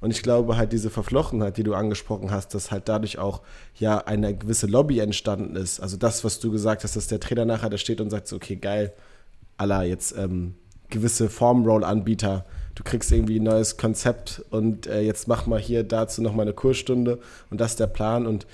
Und 0.00 0.10
ich 0.10 0.22
glaube 0.22 0.56
halt 0.56 0.72
diese 0.72 0.90
Verflochenheit, 0.90 1.56
die 1.56 1.62
du 1.62 1.74
angesprochen 1.74 2.30
hast, 2.30 2.54
dass 2.54 2.70
halt 2.70 2.88
dadurch 2.88 3.18
auch 3.18 3.42
ja 3.78 3.98
eine 3.98 4.34
gewisse 4.34 4.66
Lobby 4.66 4.98
entstanden 4.98 5.56
ist. 5.56 5.80
Also 5.80 5.96
das, 5.96 6.24
was 6.24 6.40
du 6.40 6.50
gesagt 6.50 6.84
hast, 6.84 6.96
dass 6.96 7.06
der 7.06 7.20
Trainer 7.20 7.44
nachher 7.44 7.70
da 7.70 7.76
steht 7.76 8.00
und 8.00 8.10
sagt 8.10 8.26
so, 8.26 8.36
okay, 8.36 8.56
geil, 8.56 8.92
aller 9.58 9.82
jetzt 9.82 10.16
ähm, 10.16 10.54
gewisse 10.88 11.28
Formroll-Anbieter, 11.28 12.44
du 12.74 12.82
kriegst 12.82 13.12
irgendwie 13.12 13.38
ein 13.38 13.44
neues 13.44 13.76
Konzept 13.76 14.42
und 14.50 14.86
äh, 14.86 15.02
jetzt 15.02 15.28
mach 15.28 15.46
mal 15.46 15.60
hier 15.60 15.84
dazu 15.84 16.22
nochmal 16.22 16.46
eine 16.46 16.54
Kursstunde 16.54 17.18
und 17.50 17.60
das 17.60 17.72
ist 17.72 17.80
der 17.80 17.86
Plan 17.86 18.26
und 18.26 18.46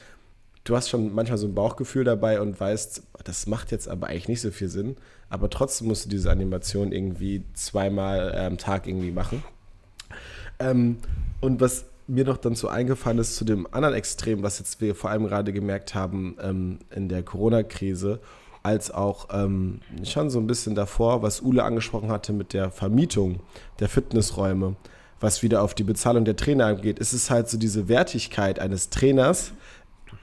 du 0.64 0.76
hast 0.76 0.90
schon 0.90 1.14
manchmal 1.14 1.38
so 1.38 1.46
ein 1.46 1.54
Bauchgefühl 1.54 2.04
dabei 2.04 2.40
und 2.40 2.58
weißt, 2.58 3.02
das 3.24 3.46
macht 3.46 3.70
jetzt 3.70 3.88
aber 3.88 4.08
eigentlich 4.08 4.28
nicht 4.28 4.40
so 4.40 4.50
viel 4.50 4.68
Sinn, 4.68 4.96
aber 5.28 5.48
trotzdem 5.48 5.88
musst 5.88 6.06
du 6.06 6.08
diese 6.08 6.30
Animation 6.30 6.92
irgendwie 6.92 7.44
zweimal 7.54 8.36
am 8.36 8.58
Tag 8.58 8.86
irgendwie 8.86 9.12
machen. 9.12 9.42
Ähm, 10.58 10.98
und 11.40 11.60
was 11.60 11.86
mir 12.06 12.24
noch 12.24 12.36
dann 12.36 12.54
so 12.54 12.68
eingefallen 12.68 13.18
ist 13.18 13.36
zu 13.36 13.44
dem 13.44 13.66
anderen 13.72 13.94
Extrem, 13.94 14.42
was 14.42 14.58
jetzt 14.58 14.80
wir 14.80 14.94
vor 14.94 15.10
allem 15.10 15.26
gerade 15.26 15.52
gemerkt 15.52 15.94
haben 15.94 16.36
ähm, 16.40 16.78
in 16.94 17.08
der 17.08 17.22
Corona-Krise, 17.22 18.20
als 18.62 18.90
auch 18.90 19.28
ähm, 19.32 19.80
schon 20.04 20.30
so 20.30 20.38
ein 20.38 20.46
bisschen 20.46 20.74
davor, 20.74 21.22
was 21.22 21.40
Ule 21.40 21.62
angesprochen 21.62 22.10
hatte 22.10 22.32
mit 22.32 22.52
der 22.52 22.70
Vermietung 22.70 23.40
der 23.78 23.88
Fitnessräume, 23.88 24.76
was 25.20 25.42
wieder 25.42 25.62
auf 25.62 25.74
die 25.74 25.84
Bezahlung 25.84 26.24
der 26.24 26.36
Trainer 26.36 26.66
angeht, 26.66 26.98
ist 26.98 27.12
es 27.12 27.30
halt 27.30 27.48
so 27.48 27.58
diese 27.58 27.88
Wertigkeit 27.88 28.58
eines 28.58 28.90
Trainers, 28.90 29.52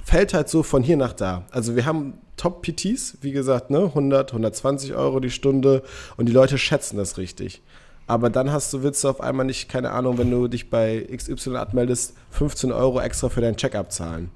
fällt 0.04 0.34
halt 0.34 0.50
so 0.50 0.64
von 0.64 0.84
hier 0.84 0.98
nach 0.98 1.14
da. 1.14 1.46
Also 1.52 1.76
wir 1.76 1.86
haben 1.86 2.16
Top-PTs, 2.38 3.20
wie 3.22 3.32
gesagt, 3.32 3.70
ne, 3.70 3.86
100, 3.86 4.32
120 4.32 4.94
Euro 4.94 5.20
die 5.20 5.30
Stunde 5.30 5.84
und 6.18 6.28
die 6.28 6.34
Leute 6.34 6.58
schätzen 6.58 6.98
das 6.98 7.18
richtig. 7.18 7.62
Aber 8.06 8.30
dann 8.30 8.52
hast 8.52 8.74
du, 8.74 8.84
willst 8.84 9.04
du 9.04 9.10
auf 9.10 9.22
einmal 9.22 9.46
nicht, 9.46 9.70
keine 9.70 9.92
Ahnung, 9.92 10.18
wenn 10.18 10.30
du 10.30 10.48
dich 10.48 10.70
bei 10.70 11.08
XY 11.16 11.56
abmeldest, 11.56 12.16
15 12.32 12.72
Euro 12.72 13.00
extra 13.00 13.30
für 13.30 13.42
dein 13.42 13.56
Check-up 13.56 13.92
zahlen. 13.92 14.30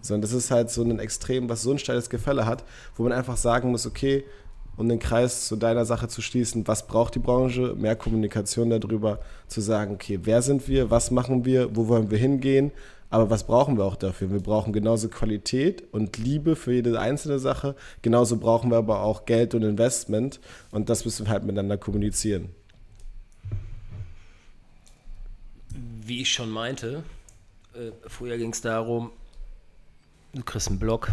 Sondern 0.00 0.22
das 0.22 0.32
ist 0.32 0.50
halt 0.50 0.70
so 0.70 0.82
ein 0.82 0.98
Extrem, 0.98 1.48
was 1.48 1.62
so 1.62 1.70
ein 1.70 1.78
steiles 1.78 2.10
Gefälle 2.10 2.46
hat, 2.46 2.64
wo 2.96 3.04
man 3.04 3.12
einfach 3.12 3.36
sagen 3.36 3.70
muss, 3.70 3.86
okay, 3.86 4.24
um 4.76 4.88
den 4.88 4.98
Kreis 4.98 5.46
zu 5.46 5.56
deiner 5.56 5.84
Sache 5.84 6.08
zu 6.08 6.22
schließen, 6.22 6.66
was 6.66 6.86
braucht 6.86 7.14
die 7.14 7.20
Branche? 7.20 7.74
Mehr 7.76 7.94
Kommunikation 7.94 8.70
darüber, 8.70 9.20
zu 9.46 9.60
sagen, 9.60 9.94
okay, 9.94 10.18
wer 10.22 10.42
sind 10.42 10.66
wir, 10.66 10.90
was 10.90 11.10
machen 11.10 11.44
wir, 11.44 11.76
wo 11.76 11.88
wollen 11.88 12.10
wir 12.10 12.18
hingehen, 12.18 12.72
aber 13.10 13.28
was 13.28 13.44
brauchen 13.44 13.76
wir 13.76 13.84
auch 13.84 13.96
dafür? 13.96 14.32
Wir 14.32 14.40
brauchen 14.40 14.72
genauso 14.72 15.08
Qualität 15.08 15.84
und 15.92 16.16
Liebe 16.16 16.56
für 16.56 16.72
jede 16.72 16.98
einzelne 16.98 17.38
Sache, 17.38 17.76
genauso 18.00 18.38
brauchen 18.38 18.70
wir 18.70 18.78
aber 18.78 19.02
auch 19.02 19.26
Geld 19.26 19.54
und 19.54 19.62
Investment 19.62 20.40
und 20.70 20.88
das 20.88 21.04
müssen 21.04 21.26
wir 21.26 21.32
halt 21.32 21.44
miteinander 21.44 21.76
kommunizieren. 21.76 22.48
Wie 25.74 26.22
ich 26.22 26.32
schon 26.32 26.50
meinte, 26.50 27.02
äh, 27.74 27.90
vorher 28.06 28.38
ging 28.38 28.52
es 28.52 28.60
darum, 28.60 29.10
du 30.34 30.42
kriegst 30.42 30.68
einen 30.68 30.78
Block, 30.78 31.12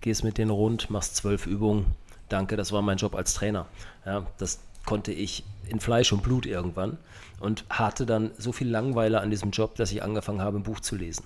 gehst 0.00 0.24
mit 0.24 0.38
denen 0.38 0.50
rund, 0.50 0.90
machst 0.90 1.16
zwölf 1.16 1.46
Übungen. 1.46 1.86
Danke, 2.28 2.56
das 2.56 2.72
war 2.72 2.82
mein 2.82 2.98
Job 2.98 3.14
als 3.14 3.34
Trainer. 3.34 3.66
Ja, 4.04 4.26
das 4.38 4.60
konnte 4.84 5.12
ich 5.12 5.44
in 5.68 5.80
Fleisch 5.80 6.12
und 6.12 6.22
Blut 6.22 6.46
irgendwann 6.46 6.98
und 7.40 7.64
hatte 7.70 8.06
dann 8.06 8.30
so 8.38 8.52
viel 8.52 8.68
Langweile 8.68 9.20
an 9.20 9.30
diesem 9.30 9.50
Job, 9.50 9.76
dass 9.76 9.92
ich 9.92 10.02
angefangen 10.02 10.40
habe, 10.40 10.58
ein 10.58 10.62
Buch 10.62 10.80
zu 10.80 10.96
lesen. 10.96 11.24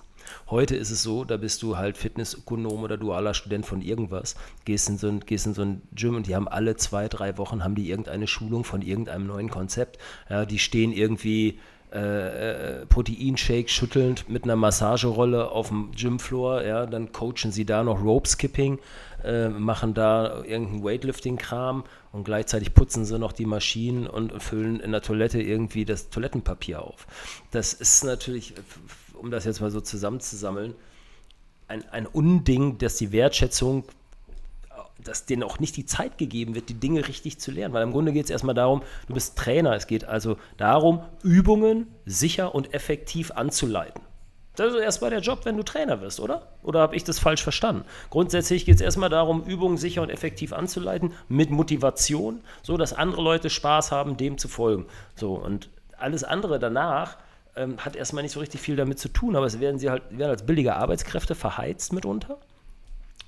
Heute 0.51 0.77
ist 0.77 0.91
es 0.91 1.03
so, 1.03 1.25
da 1.25 1.37
bist 1.39 1.63
du 1.63 1.77
halt 1.77 1.97
Fitnessökonom 1.97 2.83
oder 2.83 2.97
dualer 2.97 3.35
Student 3.35 3.65
von 3.65 3.81
irgendwas, 3.81 4.37
gehst 4.65 4.89
in, 4.89 4.99
so 4.99 5.09
ein, 5.09 5.21
gehst 5.21 5.47
in 5.47 5.55
so 5.55 5.63
ein 5.63 5.83
Gym 5.93 6.17
und 6.17 6.27
die 6.27 6.35
haben 6.35 6.49
alle 6.49 6.77
zwei, 6.77 7.09
drei 7.09 7.39
Wochen 7.39 7.65
haben 7.65 7.75
die 7.75 7.89
irgendeine 7.89 8.27
Schulung 8.27 8.65
von 8.65 8.83
irgendeinem 8.83 9.27
neuen 9.27 9.49
Konzept. 9.49 9.99
Ja, 10.29 10.45
die 10.45 10.59
stehen 10.59 10.93
irgendwie 10.93 11.59
äh, 11.93 12.81
äh, 12.83 12.87
Proteinshake 12.87 13.69
schüttelnd 13.71 14.29
mit 14.29 14.45
einer 14.45 14.57
Massagerolle 14.57 15.51
auf 15.51 15.69
dem 15.69 15.91
Gymfloor, 15.93 16.63
ja, 16.63 16.85
dann 16.85 17.13
coachen 17.13 17.51
sie 17.51 17.65
da 17.65 17.83
noch 17.83 18.03
Rope 18.03 18.29
Skipping, 18.29 18.79
äh, 19.25 19.49
machen 19.49 19.95
da 19.95 20.45
irgendeinen 20.45 20.85
Weightlifting-Kram 20.85 21.85
und 22.13 22.25
gleichzeitig 22.25 22.75
putzen 22.75 23.07
sie 23.07 23.19
noch 23.19 23.33
die 23.33 23.47
Maschinen 23.47 24.07
und 24.07 24.43
füllen 24.43 24.81
in 24.81 24.93
der 24.93 25.01
Toilette 25.01 25.41
irgendwie 25.41 25.87
das 25.87 26.11
Toilettenpapier 26.11 26.83
auf. 26.83 27.07
Das 27.53 27.73
ist 27.73 28.05
natürlich, 28.05 28.53
um 29.15 29.31
das 29.31 29.47
jetzt 29.47 29.61
mal 29.61 29.71
so 29.71 29.81
zusammenzusammeln, 29.81 30.75
ein, 31.69 31.89
ein 31.91 32.07
Unding, 32.07 32.77
dass 32.79 32.97
die 32.97 33.13
Wertschätzung 33.13 33.85
dass 35.05 35.27
denen 35.27 35.43
auch 35.43 35.59
nicht 35.59 35.77
die 35.77 35.87
Zeit 35.87 36.19
gegeben 36.19 36.55
wird, 36.55 36.69
die 36.69 36.75
Dinge 36.75 37.07
richtig 37.07 37.39
zu 37.39 37.51
lernen. 37.51 37.75
Weil 37.75 37.83
im 37.83 37.93
Grunde 37.93 38.13
geht 38.13 38.25
es 38.25 38.31
erstmal 38.31 38.55
darum, 38.55 38.83
du 39.07 39.15
bist 39.15 39.37
Trainer. 39.37 39.75
Es 39.75 39.87
geht 39.87 40.05
also 40.05 40.37
darum, 40.57 41.03
Übungen 41.23 41.87
sicher 42.05 42.55
und 42.55 42.75
effektiv 42.75 43.31
anzuleiten. 43.33 44.03
Das 44.57 44.75
ist 44.75 44.81
erstmal 44.81 45.11
der 45.11 45.21
Job, 45.21 45.45
wenn 45.45 45.57
du 45.57 45.63
Trainer 45.63 46.01
wirst, 46.01 46.19
oder? 46.19 46.49
Oder 46.65 46.81
habe 46.81 46.97
ich 46.97 47.05
das 47.05 47.21
falsch 47.21 47.45
verstanden? 47.45 47.85
Grundsätzlich 48.11 48.65
geht 48.65 48.75
es 48.75 48.81
erstmal 48.81 49.09
darum, 49.09 49.45
Übungen 49.45 49.77
sicher 49.77 50.03
und 50.03 50.11
effektiv 50.11 50.53
anzuleiten, 50.53 51.13
mit 51.29 51.51
Motivation, 51.51 52.41
so 52.63 52.77
dass 52.77 52.93
andere 52.93 53.23
Leute 53.23 53.51
Spaß 53.51 53.93
haben, 53.93 54.17
dem 54.17 54.37
zu 54.37 54.49
folgen. 54.49 54.87
So, 55.15 55.35
und 55.35 55.71
alles 55.97 56.25
andere 56.25 56.59
danach 56.59 57.19
ähm, 57.55 57.77
hat 57.85 57.95
erstmal 57.95 58.25
nicht 58.25 58.33
so 58.33 58.41
richtig 58.41 58.61
viel 58.61 58.75
damit 58.75 58.99
zu 58.99 59.09
tun, 59.09 59.37
aber 59.37 59.47
es 59.47 59.61
werden 59.61 59.79
sie 59.79 59.91
halt 59.91 60.03
werden 60.11 60.31
als 60.31 60.45
billige 60.45 60.75
Arbeitskräfte 60.75 61.37
verheizt 61.37 61.93
mitunter. 61.93 62.39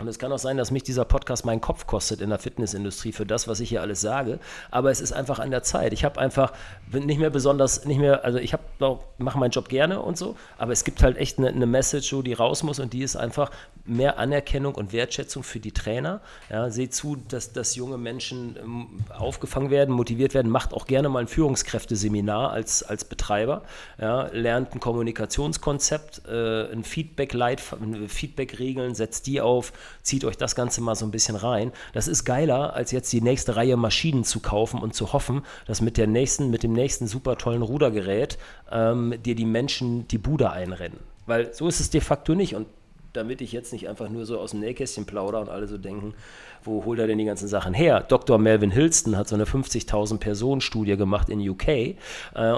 Und 0.01 0.09
es 0.09 0.18
kann 0.18 0.32
auch 0.32 0.38
sein, 0.38 0.57
dass 0.57 0.70
mich 0.70 0.82
dieser 0.82 1.05
Podcast 1.05 1.44
meinen 1.44 1.61
Kopf 1.61 1.86
kostet 1.86 2.22
in 2.22 2.30
der 2.30 2.38
Fitnessindustrie 2.38 3.12
für 3.12 3.26
das, 3.26 3.48
was 3.48 3.61
ich 3.61 3.68
hier 3.68 3.82
alles 3.82 4.01
sage. 4.01 4.38
Aber 4.70 4.90
es 4.90 5.01
ist 5.03 5.12
einfach 5.12 5.38
an 5.38 5.51
der 5.51 5.62
Zeit. 5.62 5.92
Ich 5.92 6.05
habe 6.05 6.18
einfach 6.18 6.55
nicht 6.90 7.20
mehr 7.20 7.28
besonders, 7.28 7.84
nicht 7.84 7.98
mehr, 7.98 8.24
also 8.24 8.38
ich 8.38 8.55
mache 8.78 9.38
meinen 9.38 9.51
Job 9.51 9.68
gerne 9.68 10.01
und 10.01 10.16
so, 10.16 10.36
aber 10.57 10.72
es 10.72 10.84
gibt 10.84 11.03
halt 11.03 11.18
echt 11.18 11.38
eine, 11.38 11.48
eine 11.48 11.66
Message, 11.66 12.14
die 12.24 12.32
raus 12.32 12.62
muss 12.62 12.80
und 12.80 12.94
die 12.94 13.03
ist 13.03 13.16
einfach 13.16 13.51
mehr 13.84 14.18
Anerkennung 14.18 14.74
und 14.74 14.92
Wertschätzung 14.92 15.42
für 15.42 15.61
die 15.61 15.72
Trainer. 15.72 16.20
Ja, 16.48 16.70
seht 16.70 16.94
zu, 16.94 17.16
dass, 17.16 17.53
dass 17.53 17.74
junge 17.76 17.98
Menschen 17.98 18.57
ähm, 18.57 18.86
aufgefangen 19.16 19.70
werden, 19.70 19.94
motiviert 19.94 20.32
werden. 20.32 20.51
Macht 20.51 20.72
auch 20.72 20.86
gerne 20.86 21.09
mal 21.09 21.20
ein 21.20 21.28
Führungskräfteseminar 21.28 22.51
als, 22.51 22.82
als 22.82 23.05
Betreiber. 23.05 23.62
Ja, 24.01 24.28
lernt 24.32 24.74
ein 24.74 24.80
Kommunikationskonzept, 24.80 26.22
äh, 26.26 26.72
ein 26.72 26.84
Feedback-Leit, 26.84 27.61
Feedback-Regeln, 27.61 28.94
setzt 28.94 29.26
die 29.26 29.40
auf 29.40 29.72
zieht 30.03 30.24
euch 30.24 30.36
das 30.36 30.55
Ganze 30.55 30.80
mal 30.80 30.95
so 30.95 31.05
ein 31.05 31.11
bisschen 31.11 31.36
rein. 31.36 31.72
Das 31.93 32.09
ist 32.09 32.24
geiler, 32.24 32.74
als 32.74 32.91
jetzt 32.91 33.12
die 33.12 33.20
nächste 33.20 33.57
Reihe 33.57 33.76
Maschinen 33.76 34.24
zu 34.24 34.41
kaufen 34.41 34.80
und 34.80 34.95
zu 34.95 35.12
hoffen, 35.12 35.43
dass 35.66 35.80
mit, 35.80 35.97
der 35.97 36.07
nächsten, 36.07 36.51
mit 36.51 36.62
dem 36.62 36.72
nächsten 36.72 37.07
super 37.07 37.36
tollen 37.36 37.62
Rudergerät 37.62 38.38
ähm, 38.70 39.14
dir 39.24 39.34
die 39.34 39.47
Menschen 39.47 40.09
die 40.09 40.18
Bude 40.18 40.51
einrennen. 40.51 40.99
Weil 41.26 41.53
so 41.55 41.68
ist 41.68 41.80
es 41.80 41.91
de 41.91 42.01
facto 42.01 42.34
nicht. 42.34 42.55
Und 42.55 42.66
damit 43.12 43.40
ich 43.40 43.52
jetzt 43.52 43.72
nicht 43.72 43.88
einfach 43.88 44.08
nur 44.08 44.26
so 44.26 44.38
aus 44.38 44.52
dem 44.52 44.61
Nähkästchen 44.61 45.04
plaudere 45.04 45.40
und 45.40 45.48
alle 45.48 45.66
so 45.66 45.78
denken, 45.78 46.14
wo 46.62 46.84
holt 46.84 46.98
er 46.98 47.06
denn 47.06 47.18
die 47.18 47.24
ganzen 47.24 47.48
Sachen 47.48 47.74
her? 47.74 48.00
Dr. 48.00 48.38
Melvin 48.38 48.70
Hilston 48.70 49.16
hat 49.16 49.28
so 49.28 49.34
eine 49.34 49.44
50.000 49.44 50.18
Personen 50.18 50.61
Studie 50.61 50.96
gemacht 50.96 51.28
in 51.28 51.40
UK 51.48 51.68
äh, 51.68 51.96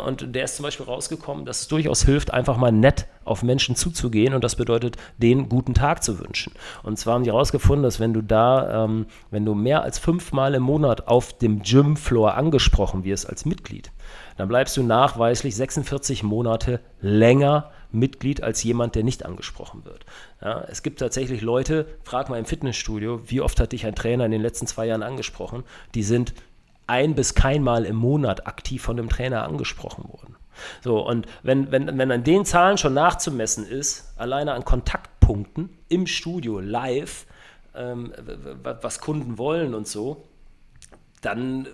und 0.06 0.34
der 0.34 0.44
ist 0.44 0.56
zum 0.56 0.64
Beispiel 0.64 0.86
rausgekommen, 0.86 1.44
dass 1.44 1.62
es 1.62 1.68
durchaus 1.68 2.04
hilft, 2.04 2.32
einfach 2.32 2.56
mal 2.56 2.72
nett 2.72 3.06
auf 3.24 3.42
Menschen 3.42 3.76
zuzugehen 3.76 4.34
und 4.34 4.42
das 4.42 4.56
bedeutet, 4.56 4.96
denen 5.16 5.48
guten 5.48 5.74
Tag 5.74 6.02
zu 6.02 6.18
wünschen. 6.18 6.52
Und 6.82 6.98
zwar 6.98 7.14
haben 7.14 7.24
die 7.24 7.30
herausgefunden, 7.30 7.84
dass 7.84 8.00
wenn 8.00 8.12
du 8.12 8.22
da, 8.22 8.84
ähm, 8.84 9.06
wenn 9.30 9.44
du 9.44 9.54
mehr 9.54 9.82
als 9.82 9.98
fünfmal 9.98 10.54
im 10.54 10.64
Monat 10.64 11.06
auf 11.06 11.32
dem 11.32 11.62
Gymfloor 11.62 12.34
angesprochen 12.34 13.04
wirst 13.04 13.28
als 13.28 13.44
Mitglied, 13.44 13.92
dann 14.36 14.48
bleibst 14.48 14.76
du 14.76 14.82
nachweislich 14.82 15.54
46 15.54 16.22
Monate 16.22 16.80
länger 17.00 17.70
Mitglied 17.92 18.42
als 18.42 18.62
jemand, 18.62 18.94
der 18.94 19.04
nicht 19.04 19.24
angesprochen 19.24 19.84
wird. 19.84 20.04
Ja, 20.40 20.64
es 20.68 20.82
gibt 20.82 21.00
tatsächlich 21.00 21.40
Leute, 21.42 21.86
frag 22.04 22.28
mal 22.28 22.38
im 22.38 22.44
Fitnessstudio, 22.44 23.22
wie 23.26 23.40
oft 23.40 23.60
hat 23.60 23.72
dich 23.72 23.86
ein 23.86 23.94
Trainer 23.94 24.24
in 24.26 24.32
den 24.32 24.42
letzten 24.42 24.66
zwei 24.66 24.86
Jahren 24.86 25.02
angesprochen? 25.02 25.64
Die 25.94 26.02
sind 26.02 26.34
ein 26.86 27.14
bis 27.14 27.34
keinmal 27.34 27.84
im 27.84 27.96
Monat 27.96 28.46
aktiv 28.46 28.82
von 28.82 28.96
dem 28.96 29.08
Trainer 29.08 29.44
angesprochen 29.44 30.08
worden. 30.08 30.36
So, 30.82 31.06
und 31.06 31.26
wenn, 31.42 31.70
wenn, 31.72 31.98
wenn 31.98 32.10
an 32.10 32.24
den 32.24 32.44
Zahlen 32.44 32.78
schon 32.78 32.94
nachzumessen 32.94 33.66
ist, 33.66 34.12
alleine 34.18 34.52
an 34.52 34.64
Kontaktpunkten 34.64 35.70
im 35.88 36.06
Studio 36.06 36.60
live, 36.60 37.26
ähm, 37.74 38.12
was 38.62 39.00
Kunden 39.00 39.38
wollen 39.38 39.74
und 39.74 39.88
so, 39.88 40.24
dann 41.22 41.68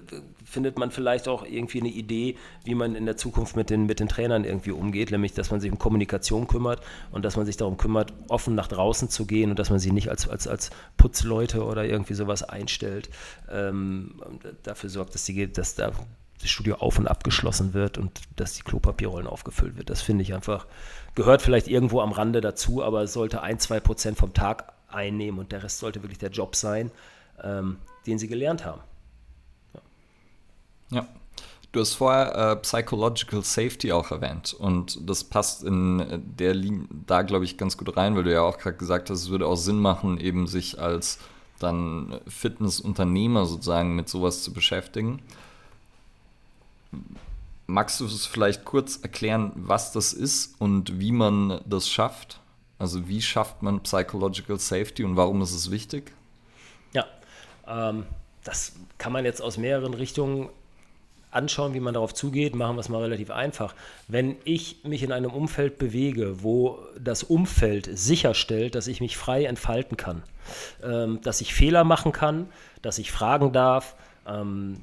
findet 0.48 0.78
man 0.78 0.90
vielleicht 0.90 1.28
auch 1.28 1.44
irgendwie 1.44 1.80
eine 1.80 1.90
Idee, 1.90 2.36
wie 2.64 2.74
man 2.74 2.94
in 2.94 3.04
der 3.04 3.16
Zukunft 3.16 3.54
mit 3.54 3.70
den, 3.70 3.86
mit 3.86 4.00
den 4.00 4.08
Trainern 4.08 4.44
irgendwie 4.44 4.70
umgeht, 4.70 5.10
nämlich 5.10 5.34
dass 5.34 5.50
man 5.50 5.60
sich 5.60 5.70
um 5.70 5.78
Kommunikation 5.78 6.46
kümmert 6.46 6.80
und 7.10 7.24
dass 7.24 7.36
man 7.36 7.44
sich 7.44 7.56
darum 7.56 7.76
kümmert, 7.76 8.12
offen 8.28 8.54
nach 8.54 8.68
draußen 8.68 9.10
zu 9.10 9.26
gehen 9.26 9.50
und 9.50 9.58
dass 9.58 9.70
man 9.70 9.78
sie 9.78 9.92
nicht 9.92 10.08
als, 10.08 10.28
als, 10.28 10.48
als 10.48 10.70
Putzleute 10.96 11.64
oder 11.64 11.84
irgendwie 11.84 12.14
sowas 12.14 12.42
einstellt. 12.42 13.10
Ähm, 13.50 14.14
dafür 14.62 14.88
sorgt, 14.88 15.14
dass, 15.14 15.24
die, 15.24 15.52
dass 15.52 15.74
da 15.74 15.92
das 16.40 16.50
Studio 16.50 16.76
auf 16.76 16.98
und 16.98 17.08
abgeschlossen 17.08 17.74
wird 17.74 17.98
und 17.98 18.20
dass 18.36 18.54
die 18.54 18.62
Klopapierrollen 18.62 19.26
aufgefüllt 19.26 19.76
wird. 19.76 19.90
Das 19.90 20.00
finde 20.00 20.22
ich 20.22 20.32
einfach, 20.32 20.66
gehört 21.14 21.42
vielleicht 21.42 21.68
irgendwo 21.68 22.00
am 22.00 22.12
Rande 22.12 22.40
dazu, 22.40 22.82
aber 22.82 23.02
es 23.02 23.12
sollte 23.12 23.42
ein, 23.42 23.58
zwei 23.58 23.80
Prozent 23.80 24.16
vom 24.16 24.32
Tag 24.32 24.72
einnehmen 24.88 25.38
und 25.38 25.52
der 25.52 25.62
Rest 25.62 25.80
sollte 25.80 26.02
wirklich 26.02 26.18
der 26.18 26.30
Job 26.30 26.56
sein, 26.56 26.90
ähm, 27.42 27.78
den 28.06 28.18
sie 28.18 28.28
gelernt 28.28 28.64
haben. 28.64 28.80
Ja. 30.90 31.06
Du 31.70 31.80
hast 31.80 31.94
vorher 31.94 32.34
äh, 32.34 32.56
Psychological 32.56 33.42
Safety 33.42 33.92
auch 33.92 34.10
erwähnt 34.10 34.54
und 34.54 35.08
das 35.08 35.22
passt 35.22 35.64
in 35.64 36.24
der 36.38 36.54
Linie 36.54 36.88
da, 37.06 37.22
glaube 37.22 37.44
ich, 37.44 37.58
ganz 37.58 37.76
gut 37.76 37.94
rein, 37.96 38.16
weil 38.16 38.24
du 38.24 38.32
ja 38.32 38.40
auch 38.40 38.56
gerade 38.56 38.78
gesagt 38.78 39.10
hast, 39.10 39.24
es 39.24 39.28
würde 39.28 39.46
auch 39.46 39.56
Sinn 39.56 39.78
machen, 39.78 40.18
eben 40.18 40.46
sich 40.46 40.80
als 40.80 41.18
dann 41.58 42.20
Fitnessunternehmer 42.26 43.44
sozusagen 43.44 43.94
mit 43.96 44.08
sowas 44.08 44.42
zu 44.42 44.52
beschäftigen. 44.54 45.20
Magst 47.66 48.00
du 48.00 48.06
es 48.06 48.24
vielleicht 48.24 48.64
kurz 48.64 48.96
erklären, 48.96 49.52
was 49.54 49.92
das 49.92 50.14
ist 50.14 50.58
und 50.58 50.98
wie 51.00 51.12
man 51.12 51.60
das 51.66 51.90
schafft? 51.90 52.40
Also 52.78 53.08
wie 53.08 53.20
schafft 53.20 53.62
man 53.62 53.82
Psychological 53.82 54.58
Safety 54.58 55.04
und 55.04 55.16
warum 55.16 55.42
ist 55.42 55.52
es 55.52 55.70
wichtig? 55.70 56.12
Ja, 56.94 57.04
ähm, 57.66 58.06
das 58.44 58.72
kann 58.96 59.12
man 59.12 59.26
jetzt 59.26 59.42
aus 59.42 59.58
mehreren 59.58 59.92
Richtungen 59.92 60.48
anschauen, 61.30 61.74
wie 61.74 61.80
man 61.80 61.94
darauf 61.94 62.14
zugeht, 62.14 62.54
machen 62.54 62.76
wir 62.76 62.80
es 62.80 62.88
mal 62.88 63.02
relativ 63.02 63.30
einfach. 63.30 63.74
Wenn 64.06 64.36
ich 64.44 64.84
mich 64.84 65.02
in 65.02 65.12
einem 65.12 65.30
Umfeld 65.30 65.78
bewege, 65.78 66.42
wo 66.42 66.78
das 66.98 67.22
Umfeld 67.22 67.88
sicherstellt, 67.92 68.74
dass 68.74 68.86
ich 68.86 69.00
mich 69.00 69.16
frei 69.16 69.44
entfalten 69.44 69.96
kann, 69.96 70.22
ähm, 70.82 71.20
dass 71.22 71.40
ich 71.40 71.54
Fehler 71.54 71.84
machen 71.84 72.12
kann, 72.12 72.48
dass 72.82 72.98
ich 72.98 73.12
fragen 73.12 73.52
darf, 73.52 73.94
ähm, 74.26 74.80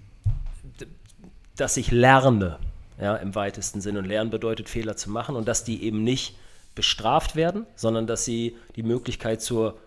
dass 1.55 1.77
ich 1.77 1.91
lerne, 1.91 2.59
ja, 2.99 3.15
im 3.15 3.33
weitesten 3.33 3.81
Sinn. 3.81 3.97
Und 3.97 4.05
Lernen 4.05 4.29
bedeutet, 4.29 4.69
Fehler 4.69 4.95
zu 4.95 5.09
machen 5.09 5.35
und 5.35 5.47
dass 5.47 5.63
die 5.63 5.83
eben 5.83 6.03
nicht 6.03 6.35
bestraft 6.75 7.35
werden, 7.35 7.65
sondern 7.75 8.05
dass 8.05 8.25
sie 8.25 8.57
die 8.75 8.83
Möglichkeit 8.83 9.41
zur 9.41 9.77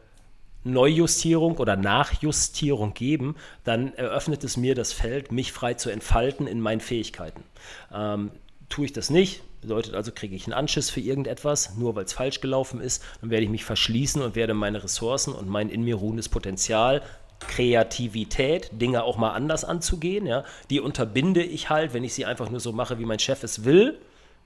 Neujustierung 0.64 1.56
oder 1.59 1.76
Nachjustierung 1.76 2.94
geben, 2.94 3.36
dann 3.64 3.94
eröffnet 3.94 4.44
es 4.44 4.56
mir 4.56 4.74
das 4.74 4.92
Feld, 4.92 5.32
mich 5.32 5.52
frei 5.52 5.74
zu 5.74 5.90
entfalten 5.90 6.46
in 6.46 6.61
meinen 6.61 6.80
Fähigkeiten. 6.80 7.44
Ähm, 7.92 8.30
tue 8.68 8.86
ich 8.86 8.92
das 8.92 9.11
nicht, 9.11 9.42
bedeutet 9.61 9.94
also, 9.94 10.12
kriege 10.12 10.36
ich 10.36 10.46
einen 10.46 10.54
Anschiss 10.54 10.90
für 10.90 11.00
irgendetwas, 11.00 11.76
nur 11.76 11.94
weil 11.94 12.04
es 12.04 12.12
falsch 12.12 12.40
gelaufen 12.40 12.80
ist, 12.80 13.02
dann 13.20 13.30
werde 13.30 13.44
ich 13.44 13.50
mich 13.50 13.64
verschließen 13.64 14.22
und 14.22 14.36
werde 14.36 14.54
meine 14.54 14.82
Ressourcen 14.82 15.32
und 15.32 15.48
mein 15.48 15.70
in 15.70 15.82
mir 15.84 15.96
ruhendes 15.96 16.28
Potenzial 16.28 17.02
Kreativität, 17.40 18.70
Dinge 18.72 19.04
auch 19.04 19.16
mal 19.16 19.30
anders 19.30 19.64
anzugehen, 19.64 20.26
ja, 20.26 20.44
die 20.70 20.80
unterbinde 20.80 21.42
ich 21.42 21.70
halt, 21.70 21.94
wenn 21.94 22.02
ich 22.02 22.14
sie 22.14 22.24
einfach 22.24 22.50
nur 22.50 22.61
so 22.61 22.72
mache, 22.72 22.98
wie 22.98 23.04
mein 23.04 23.20
Chef 23.20 23.44
es 23.44 23.64
will, 23.64 23.98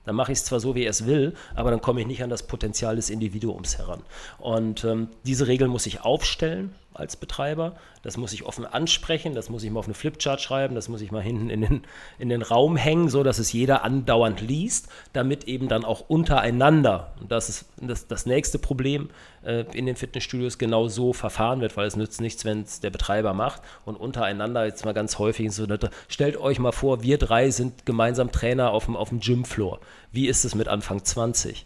dann 0.05 0.15
mache 0.15 0.31
ich 0.31 0.39
es 0.39 0.45
zwar 0.45 0.59
so, 0.59 0.75
wie 0.75 0.83
er 0.83 0.89
es 0.89 1.05
will, 1.05 1.33
aber 1.55 1.71
dann 1.71 1.81
komme 1.81 2.01
ich 2.01 2.07
nicht 2.07 2.23
an 2.23 2.29
das 2.29 2.43
Potenzial 2.43 2.95
des 2.95 3.09
Individuums 3.09 3.77
heran. 3.77 4.01
Und 4.39 4.83
ähm, 4.83 5.09
diese 5.23 5.47
Regeln 5.47 5.71
muss 5.71 5.85
ich 5.85 6.01
aufstellen 6.01 6.75
als 6.93 7.15
Betreiber. 7.15 7.75
Das 8.01 8.17
muss 8.17 8.33
ich 8.33 8.43
offen 8.43 8.65
ansprechen, 8.65 9.33
das 9.33 9.49
muss 9.49 9.63
ich 9.63 9.71
mal 9.71 9.79
auf 9.79 9.85
eine 9.85 9.93
Flipchart 9.93 10.41
schreiben, 10.41 10.75
das 10.75 10.89
muss 10.89 11.01
ich 11.01 11.11
mal 11.11 11.21
hinten 11.21 11.49
in 11.49 11.61
den, 11.61 11.81
in 12.19 12.29
den 12.29 12.41
Raum 12.41 12.75
hängen, 12.75 13.09
so 13.09 13.23
dass 13.23 13.39
es 13.39 13.53
jeder 13.53 13.83
andauernd 13.83 14.41
liest, 14.41 14.89
damit 15.13 15.45
eben 15.45 15.67
dann 15.67 15.85
auch 15.85 16.01
untereinander, 16.09 17.13
und 17.21 17.31
das 17.31 17.49
ist 17.49 17.65
das, 17.77 18.07
das 18.07 18.25
nächste 18.25 18.59
Problem 18.59 19.09
äh, 19.43 19.65
in 19.73 19.85
den 19.85 19.95
Fitnessstudios, 19.95 20.57
genau 20.57 20.87
so 20.87 21.13
verfahren 21.13 21.61
wird, 21.61 21.77
weil 21.77 21.87
es 21.87 21.95
nützt 21.95 22.21
nichts, 22.21 22.45
wenn 22.45 22.63
es 22.63 22.79
der 22.79 22.89
Betreiber 22.89 23.33
macht 23.33 23.61
und 23.85 23.95
untereinander 23.95 24.65
jetzt 24.65 24.85
mal 24.85 24.93
ganz 24.93 25.19
häufig 25.19 25.51
so, 25.51 25.65
stellt 26.07 26.37
euch 26.37 26.59
mal 26.59 26.71
vor, 26.71 27.03
wir 27.03 27.17
drei 27.17 27.49
sind 27.49 27.85
gemeinsam 27.85 28.31
Trainer 28.31 28.71
auf 28.71 28.85
dem, 28.85 28.95
auf 28.95 29.09
dem 29.09 29.19
Gymfloor. 29.19 29.79
Wie 30.11 30.27
ist 30.27 30.45
es 30.45 30.55
mit 30.55 30.67
Anfang 30.67 31.03
20? 31.03 31.65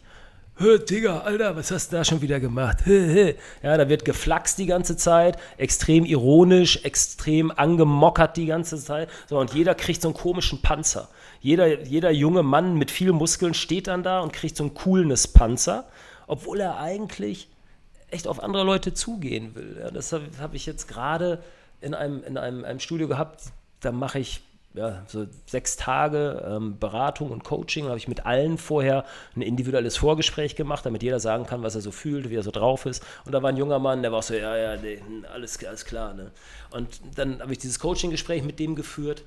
Digga, 0.59 1.19
Alter, 1.19 1.55
was 1.55 1.69
hast 1.69 1.91
du 1.91 1.97
da 1.97 2.03
schon 2.03 2.21
wieder 2.21 2.39
gemacht? 2.39 2.79
Ja, 2.87 3.77
da 3.77 3.89
wird 3.89 4.05
geflaxt 4.05 4.57
die 4.57 4.65
ganze 4.65 4.97
Zeit, 4.97 5.37
extrem 5.57 6.03
ironisch, 6.03 6.83
extrem 6.83 7.51
angemockert 7.51 8.37
die 8.37 8.47
ganze 8.47 8.77
Zeit. 8.77 9.09
So, 9.29 9.37
und 9.39 9.53
jeder 9.53 9.75
kriegt 9.75 10.01
so 10.01 10.07
einen 10.07 10.17
komischen 10.17 10.61
Panzer. 10.61 11.09
Jeder, 11.41 11.83
jeder 11.83 12.09
junge 12.11 12.41
Mann 12.41 12.75
mit 12.75 12.89
viel 12.89 13.11
Muskeln 13.11 13.53
steht 13.53 13.87
dann 13.87 14.01
da 14.01 14.21
und 14.21 14.33
kriegt 14.33 14.57
so 14.57 14.63
einen 14.63 14.73
Coolness-Panzer, 14.73 15.85
obwohl 16.25 16.59
er 16.59 16.79
eigentlich 16.79 17.49
echt 18.09 18.27
auf 18.27 18.41
andere 18.41 18.63
Leute 18.63 18.93
zugehen 18.93 19.53
will. 19.53 19.77
Ja, 19.79 19.91
das 19.91 20.11
habe 20.11 20.25
hab 20.39 20.55
ich 20.55 20.65
jetzt 20.65 20.87
gerade 20.87 21.43
in 21.81 21.93
einem, 21.93 22.23
in 22.23 22.37
einem, 22.37 22.65
einem 22.65 22.79
Studio 22.79 23.07
gehabt, 23.07 23.43
da 23.81 23.91
mache 23.91 24.19
ich 24.19 24.41
ja, 24.77 25.03
so 25.07 25.25
sechs 25.45 25.75
Tage 25.75 26.45
ähm, 26.47 26.77
Beratung 26.79 27.31
und 27.31 27.43
Coaching, 27.43 27.87
habe 27.87 27.97
ich 27.97 28.07
mit 28.07 28.25
allen 28.25 28.57
vorher 28.57 29.03
ein 29.35 29.41
individuelles 29.41 29.97
Vorgespräch 29.97 30.55
gemacht, 30.55 30.85
damit 30.85 31.03
jeder 31.03 31.19
sagen 31.19 31.45
kann, 31.45 31.63
was 31.63 31.75
er 31.75 31.81
so 31.81 31.91
fühlt, 31.91 32.29
wie 32.29 32.35
er 32.35 32.43
so 32.43 32.51
drauf 32.51 32.85
ist. 32.85 33.03
Und 33.25 33.31
da 33.31 33.41
war 33.41 33.49
ein 33.49 33.57
junger 33.57 33.79
Mann, 33.79 34.01
der 34.01 34.11
war 34.11 34.21
so, 34.21 34.33
ja, 34.33 34.55
ja, 34.55 34.77
nee, 34.77 35.01
alles, 35.33 35.63
alles 35.65 35.85
klar. 35.85 36.13
Ne? 36.13 36.31
Und 36.69 37.01
dann 37.15 37.41
habe 37.41 37.51
ich 37.51 37.57
dieses 37.57 37.79
Coaching-Gespräch 37.79 38.43
mit 38.43 38.59
dem 38.59 38.75
geführt. 38.75 39.23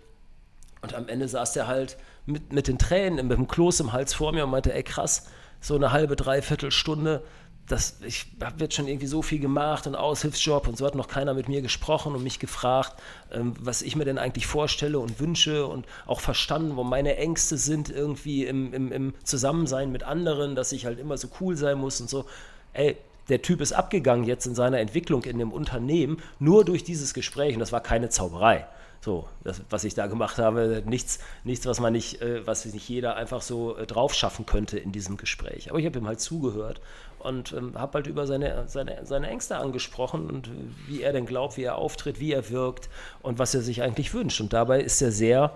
Und 0.82 0.94
am 0.94 1.08
Ende 1.08 1.28
saß 1.28 1.52
der 1.52 1.66
halt 1.66 1.98
mit, 2.24 2.52
mit 2.52 2.68
den 2.68 2.78
Tränen, 2.78 3.26
mit 3.26 3.36
dem 3.36 3.48
Kloß 3.48 3.80
im 3.80 3.92
Hals 3.92 4.14
vor 4.14 4.32
mir 4.32 4.44
und 4.44 4.50
meinte, 4.50 4.72
ey 4.72 4.82
krass, 4.82 5.26
so 5.60 5.74
eine 5.74 5.92
halbe, 5.92 6.16
dreiviertel 6.16 6.70
Stunde 6.70 7.22
das, 7.70 7.98
ich 8.04 8.26
habe 8.42 8.64
jetzt 8.64 8.74
schon 8.74 8.88
irgendwie 8.88 9.06
so 9.06 9.22
viel 9.22 9.38
gemacht 9.38 9.86
und 9.86 9.94
Aushilfsjob 9.94 10.66
und 10.66 10.76
so 10.76 10.86
hat 10.86 10.96
noch 10.96 11.06
keiner 11.06 11.34
mit 11.34 11.48
mir 11.48 11.62
gesprochen 11.62 12.14
und 12.14 12.22
mich 12.24 12.40
gefragt, 12.40 13.00
ähm, 13.30 13.54
was 13.60 13.82
ich 13.82 13.94
mir 13.94 14.04
denn 14.04 14.18
eigentlich 14.18 14.46
vorstelle 14.46 14.98
und 14.98 15.20
wünsche 15.20 15.66
und 15.66 15.86
auch 16.06 16.20
verstanden, 16.20 16.76
wo 16.76 16.82
meine 16.82 17.16
Ängste 17.16 17.56
sind 17.56 17.88
irgendwie 17.88 18.44
im, 18.44 18.74
im, 18.74 18.90
im 18.90 19.14
Zusammensein 19.22 19.92
mit 19.92 20.02
anderen, 20.02 20.56
dass 20.56 20.72
ich 20.72 20.84
halt 20.84 20.98
immer 20.98 21.16
so 21.16 21.28
cool 21.40 21.56
sein 21.56 21.78
muss 21.78 22.00
und 22.00 22.10
so. 22.10 22.24
Ey, 22.72 22.96
der 23.28 23.42
Typ 23.42 23.60
ist 23.60 23.72
abgegangen 23.72 24.24
jetzt 24.24 24.46
in 24.46 24.56
seiner 24.56 24.80
Entwicklung 24.80 25.22
in 25.22 25.38
dem 25.38 25.52
Unternehmen 25.52 26.20
nur 26.40 26.64
durch 26.64 26.82
dieses 26.82 27.14
Gespräch 27.14 27.54
und 27.54 27.60
das 27.60 27.70
war 27.70 27.80
keine 27.80 28.08
Zauberei. 28.08 28.66
So, 29.02 29.26
das, 29.44 29.62
was 29.70 29.84
ich 29.84 29.94
da 29.94 30.08
gemacht 30.08 30.36
habe, 30.36 30.82
nichts, 30.84 31.20
nichts 31.44 31.64
was 31.64 31.80
man 31.80 31.92
nicht, 31.92 32.20
äh, 32.20 32.46
was 32.46 32.66
nicht 32.66 32.86
jeder 32.86 33.16
einfach 33.16 33.40
so 33.40 33.76
äh, 33.76 33.86
drauf 33.86 34.12
schaffen 34.12 34.44
könnte 34.44 34.78
in 34.78 34.92
diesem 34.92 35.16
Gespräch. 35.16 35.70
Aber 35.70 35.78
ich 35.78 35.86
habe 35.86 35.98
ihm 35.98 36.06
halt 36.06 36.20
zugehört 36.20 36.82
und 37.20 37.52
ähm, 37.52 37.78
habe 37.78 37.94
halt 37.94 38.06
über 38.06 38.26
seine, 38.26 38.64
seine, 38.66 39.04
seine 39.04 39.28
Ängste 39.28 39.56
angesprochen 39.56 40.28
und 40.28 40.50
wie 40.86 41.02
er 41.02 41.12
denn 41.12 41.26
glaubt, 41.26 41.56
wie 41.56 41.64
er 41.64 41.76
auftritt, 41.76 42.20
wie 42.20 42.32
er 42.32 42.50
wirkt 42.50 42.88
und 43.22 43.38
was 43.38 43.54
er 43.54 43.62
sich 43.62 43.82
eigentlich 43.82 44.12
wünscht. 44.14 44.40
Und 44.40 44.52
dabei 44.52 44.80
ist 44.80 45.00
er 45.02 45.12
sehr 45.12 45.52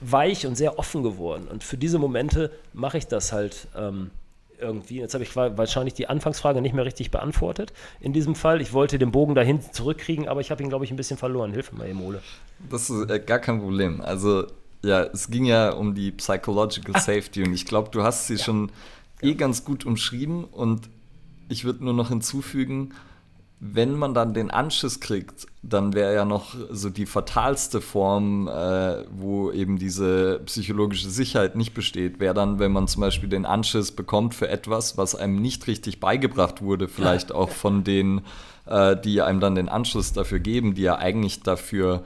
weich 0.00 0.46
und 0.46 0.56
sehr 0.56 0.78
offen 0.78 1.02
geworden. 1.02 1.48
Und 1.50 1.64
für 1.64 1.76
diese 1.76 1.98
Momente 1.98 2.50
mache 2.72 2.98
ich 2.98 3.06
das 3.06 3.32
halt. 3.32 3.68
Ähm, 3.76 4.10
irgendwie. 4.56 4.98
Jetzt 4.98 5.14
habe 5.14 5.24
ich 5.24 5.34
wahrscheinlich 5.36 5.94
die 5.94 6.08
Anfangsfrage 6.08 6.60
nicht 6.60 6.74
mehr 6.74 6.84
richtig 6.84 7.10
beantwortet. 7.10 7.72
In 8.00 8.12
diesem 8.12 8.34
Fall, 8.34 8.60
ich 8.60 8.72
wollte 8.72 8.98
den 8.98 9.10
Bogen 9.10 9.34
dahin 9.34 9.60
zurückkriegen, 9.72 10.28
aber 10.28 10.40
ich 10.40 10.50
habe 10.50 10.62
ihn, 10.62 10.68
glaube 10.68 10.84
ich, 10.84 10.90
ein 10.90 10.96
bisschen 10.96 11.16
verloren. 11.16 11.52
Hilf 11.52 11.72
mir 11.72 11.78
mal, 11.78 11.88
Emole. 11.88 12.22
Das 12.70 12.90
ist 12.90 13.10
äh, 13.10 13.18
gar 13.20 13.38
kein 13.38 13.60
Problem. 13.60 14.00
Also, 14.00 14.46
ja, 14.82 15.02
es 15.04 15.28
ging 15.28 15.44
ja 15.44 15.70
um 15.70 15.94
die 15.94 16.12
Psychological 16.12 16.94
ah. 16.94 17.00
Safety 17.00 17.42
und 17.42 17.52
ich 17.52 17.66
glaube, 17.66 17.90
du 17.90 18.02
hast 18.02 18.26
sie 18.26 18.36
ja. 18.36 18.44
schon 18.44 18.70
eh 19.22 19.28
ja. 19.28 19.34
ganz 19.34 19.64
gut 19.64 19.86
umschrieben 19.86 20.44
und 20.44 20.88
ich 21.48 21.64
würde 21.64 21.84
nur 21.84 21.94
noch 21.94 22.08
hinzufügen, 22.08 22.94
wenn 23.66 23.96
man 23.96 24.12
dann 24.12 24.34
den 24.34 24.50
Anschiss 24.50 25.00
kriegt, 25.00 25.46
dann 25.62 25.94
wäre 25.94 26.14
ja 26.14 26.26
noch 26.26 26.54
so 26.70 26.90
die 26.90 27.06
fatalste 27.06 27.80
Form, 27.80 28.46
äh, 28.46 29.04
wo 29.10 29.50
eben 29.52 29.78
diese 29.78 30.40
psychologische 30.44 31.08
Sicherheit 31.08 31.56
nicht 31.56 31.72
besteht, 31.72 32.20
wäre 32.20 32.34
dann, 32.34 32.58
wenn 32.58 32.72
man 32.72 32.88
zum 32.88 33.00
Beispiel 33.00 33.28
den 33.28 33.46
Anschiss 33.46 33.92
bekommt 33.92 34.34
für 34.34 34.48
etwas, 34.48 34.98
was 34.98 35.14
einem 35.14 35.40
nicht 35.40 35.66
richtig 35.66 35.98
beigebracht 35.98 36.60
wurde, 36.60 36.88
vielleicht 36.88 37.32
auch 37.32 37.48
von 37.48 37.84
denen, 37.84 38.20
äh, 38.66 38.96
die 39.00 39.22
einem 39.22 39.40
dann 39.40 39.54
den 39.54 39.70
Anschluss 39.70 40.12
dafür 40.12 40.40
geben, 40.40 40.74
die 40.74 40.82
ja 40.82 40.98
eigentlich 40.98 41.42
dafür 41.42 42.04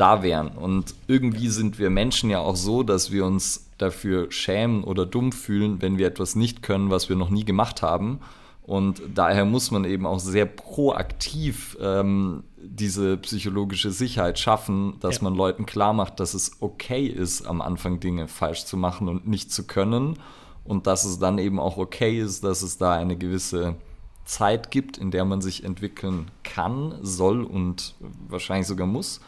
da 0.00 0.22
wären. 0.22 0.48
Und 0.48 0.94
irgendwie 1.06 1.48
sind 1.48 1.78
wir 1.78 1.90
Menschen 1.90 2.30
ja 2.30 2.40
auch 2.40 2.56
so, 2.56 2.82
dass 2.82 3.10
wir 3.12 3.24
uns 3.24 3.70
dafür 3.78 4.30
schämen 4.30 4.84
oder 4.84 5.06
dumm 5.06 5.32
fühlen, 5.32 5.82
wenn 5.82 5.98
wir 5.98 6.06
etwas 6.06 6.36
nicht 6.36 6.62
können, 6.62 6.90
was 6.90 7.08
wir 7.08 7.16
noch 7.16 7.30
nie 7.30 7.44
gemacht 7.44 7.82
haben. 7.82 8.20
Und 8.62 9.02
daher 9.14 9.44
muss 9.44 9.70
man 9.70 9.84
eben 9.84 10.06
auch 10.06 10.20
sehr 10.20 10.46
proaktiv 10.46 11.76
ähm, 11.80 12.44
diese 12.56 13.16
psychologische 13.16 13.90
Sicherheit 13.90 14.38
schaffen, 14.38 14.94
dass 15.00 15.16
ja. 15.16 15.24
man 15.24 15.34
Leuten 15.34 15.66
klar 15.66 15.92
macht, 15.92 16.20
dass 16.20 16.34
es 16.34 16.52
okay 16.60 17.06
ist, 17.06 17.46
am 17.46 17.60
Anfang 17.62 18.00
Dinge 18.00 18.28
falsch 18.28 18.64
zu 18.66 18.76
machen 18.76 19.08
und 19.08 19.26
nicht 19.26 19.50
zu 19.50 19.66
können. 19.66 20.18
Und 20.62 20.86
dass 20.86 21.04
es 21.04 21.18
dann 21.18 21.38
eben 21.38 21.58
auch 21.58 21.78
okay 21.78 22.20
ist, 22.20 22.44
dass 22.44 22.62
es 22.62 22.78
da 22.78 22.92
eine 22.92 23.16
gewisse 23.16 23.76
Zeit 24.24 24.70
gibt, 24.70 24.98
in 24.98 25.10
der 25.10 25.24
man 25.24 25.40
sich 25.40 25.64
entwickeln 25.64 26.30
kann, 26.44 26.94
soll 27.02 27.42
und 27.42 27.94
wahrscheinlich 28.28 28.68
sogar 28.68 28.86
muss, 28.86 29.20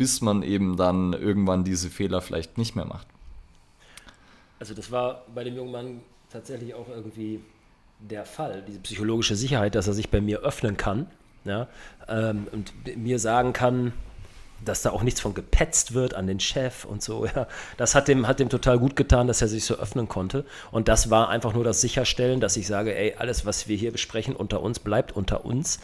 bis 0.00 0.22
man 0.22 0.42
eben 0.42 0.78
dann 0.78 1.12
irgendwann 1.12 1.62
diese 1.62 1.90
Fehler 1.90 2.22
vielleicht 2.22 2.56
nicht 2.56 2.74
mehr 2.74 2.86
macht. 2.86 3.06
Also 4.58 4.72
das 4.72 4.90
war 4.90 5.26
bei 5.34 5.44
dem 5.44 5.54
jungen 5.54 5.72
Mann 5.72 6.00
tatsächlich 6.32 6.72
auch 6.72 6.88
irgendwie 6.88 7.40
der 7.98 8.24
Fall, 8.24 8.64
diese 8.66 8.78
psychologische 8.78 9.36
Sicherheit, 9.36 9.74
dass 9.74 9.88
er 9.88 9.92
sich 9.92 10.08
bei 10.08 10.22
mir 10.22 10.40
öffnen 10.40 10.78
kann 10.78 11.06
ja, 11.44 11.68
ähm, 12.08 12.46
und 12.50 12.72
mir 12.96 13.18
sagen 13.18 13.52
kann, 13.52 13.92
dass 14.64 14.80
da 14.80 14.88
auch 14.88 15.02
nichts 15.02 15.20
von 15.20 15.34
gepetzt 15.34 15.92
wird 15.92 16.14
an 16.14 16.26
den 16.26 16.40
Chef 16.40 16.86
und 16.86 17.02
so. 17.02 17.26
Ja. 17.36 17.46
Das 17.76 17.94
hat 17.94 18.08
dem, 18.08 18.26
hat 18.26 18.40
dem 18.40 18.48
total 18.48 18.78
gut 18.78 18.96
getan, 18.96 19.26
dass 19.26 19.42
er 19.42 19.48
sich 19.48 19.66
so 19.66 19.74
öffnen 19.74 20.08
konnte. 20.08 20.46
Und 20.70 20.88
das 20.88 21.10
war 21.10 21.28
einfach 21.28 21.52
nur 21.52 21.64
das 21.64 21.82
Sicherstellen, 21.82 22.40
dass 22.40 22.56
ich 22.56 22.66
sage, 22.66 22.96
ey, 22.96 23.16
alles, 23.18 23.44
was 23.44 23.68
wir 23.68 23.76
hier 23.76 23.92
besprechen 23.92 24.34
unter 24.34 24.62
uns, 24.62 24.78
bleibt 24.78 25.12
unter 25.12 25.44
uns 25.44 25.78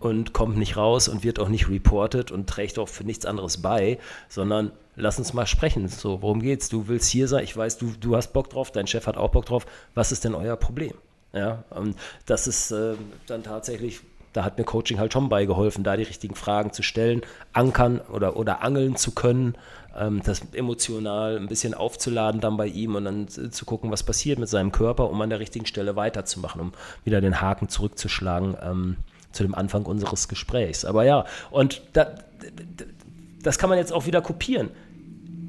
und 0.00 0.32
kommt 0.32 0.56
nicht 0.56 0.76
raus 0.76 1.08
und 1.08 1.22
wird 1.22 1.38
auch 1.38 1.48
nicht 1.48 1.68
reported 1.68 2.32
und 2.32 2.48
trägt 2.48 2.78
auch 2.78 2.88
für 2.88 3.04
nichts 3.04 3.26
anderes 3.26 3.58
bei, 3.58 3.98
sondern 4.28 4.72
lass 4.96 5.18
uns 5.18 5.32
mal 5.32 5.46
sprechen. 5.46 5.86
So, 5.88 6.22
worum 6.22 6.40
geht's? 6.40 6.68
Du 6.68 6.88
willst 6.88 7.10
hier 7.10 7.28
sein, 7.28 7.44
ich 7.44 7.56
weiß, 7.56 7.78
du, 7.78 7.92
du 8.00 8.16
hast 8.16 8.32
Bock 8.32 8.50
drauf, 8.50 8.72
dein 8.72 8.86
Chef 8.86 9.06
hat 9.06 9.16
auch 9.16 9.30
Bock 9.30 9.46
drauf. 9.46 9.66
Was 9.94 10.10
ist 10.10 10.24
denn 10.24 10.34
euer 10.34 10.56
Problem? 10.56 10.94
Ja, 11.32 11.62
und 11.70 11.94
das 12.26 12.48
ist 12.48 12.72
äh, 12.72 12.94
dann 13.26 13.44
tatsächlich 13.44 14.00
da 14.32 14.44
hat 14.44 14.58
mir 14.58 14.64
Coaching 14.64 14.98
halt 14.98 15.12
schon 15.12 15.28
beigeholfen, 15.28 15.82
da 15.82 15.96
die 15.96 16.04
richtigen 16.04 16.34
Fragen 16.34 16.72
zu 16.72 16.82
stellen, 16.82 17.22
ankern 17.52 18.00
oder, 18.12 18.36
oder 18.36 18.62
angeln 18.62 18.96
zu 18.96 19.10
können, 19.12 19.56
ähm, 19.96 20.22
das 20.24 20.42
emotional 20.52 21.36
ein 21.36 21.48
bisschen 21.48 21.74
aufzuladen 21.74 22.40
dann 22.40 22.56
bei 22.56 22.66
ihm 22.66 22.94
und 22.94 23.04
dann 23.04 23.28
zu 23.28 23.64
gucken, 23.64 23.90
was 23.90 24.02
passiert 24.02 24.38
mit 24.38 24.48
seinem 24.48 24.72
Körper, 24.72 25.10
um 25.10 25.20
an 25.20 25.30
der 25.30 25.40
richtigen 25.40 25.66
Stelle 25.66 25.96
weiterzumachen, 25.96 26.60
um 26.60 26.72
wieder 27.04 27.20
den 27.20 27.40
Haken 27.40 27.68
zurückzuschlagen 27.68 28.56
ähm, 28.62 28.96
zu 29.32 29.42
dem 29.42 29.54
Anfang 29.54 29.86
unseres 29.86 30.28
Gesprächs. 30.28 30.84
Aber 30.84 31.04
ja, 31.04 31.24
und 31.50 31.82
da, 31.92 32.14
das 33.42 33.58
kann 33.58 33.70
man 33.70 33.78
jetzt 33.78 33.92
auch 33.92 34.06
wieder 34.06 34.22
kopieren 34.22 34.70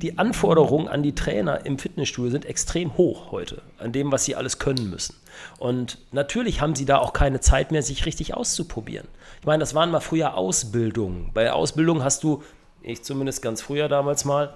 die 0.02 0.18
Anforderungen 0.18 0.88
an 0.88 1.04
die 1.04 1.14
Trainer 1.14 1.66
im 1.66 1.78
Fitnessstudio 1.78 2.32
sind 2.32 2.46
extrem 2.46 2.98
hoch 2.98 3.32
heute, 3.32 3.62
an 3.78 3.92
dem, 3.92 4.12
was 4.12 4.26
sie 4.26 4.36
alles 4.36 4.58
können 4.58 4.90
müssen. 4.90 5.16
Und 5.60 6.00
natürlich 6.12 6.60
haben 6.60 6.76
sie 6.76 6.86
da 6.86 6.98
auch 6.98 7.14
keine 7.14 7.40
Zeit 7.40 7.72
mehr, 7.72 7.84
sich 7.84 8.06
richtig 8.06 8.34
auszuprobieren. 8.34 9.08
Ich 9.40 9.46
meine, 9.46 9.60
das 9.60 9.76
waren 9.76 9.92
mal 9.92 10.00
früher 10.00 10.36
Ausbildungen. 10.36 11.30
Bei 11.34 11.52
Ausbildung 11.52 12.04
hast 12.04 12.24
du, 12.24 12.44
ich 12.82 13.04
zumindest 13.04 13.42
ganz 13.42 13.62
früher 13.62 13.88
damals 13.88 14.26
mal, 14.26 14.54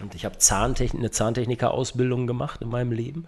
und 0.00 0.14
ich 0.14 0.24
habe 0.24 0.38
Zahntechnik, 0.38 1.00
eine 1.00 1.10
Zahntechniker-Ausbildung 1.10 2.28
gemacht 2.28 2.62
in 2.62 2.68
meinem 2.68 2.92
Leben. 2.92 3.26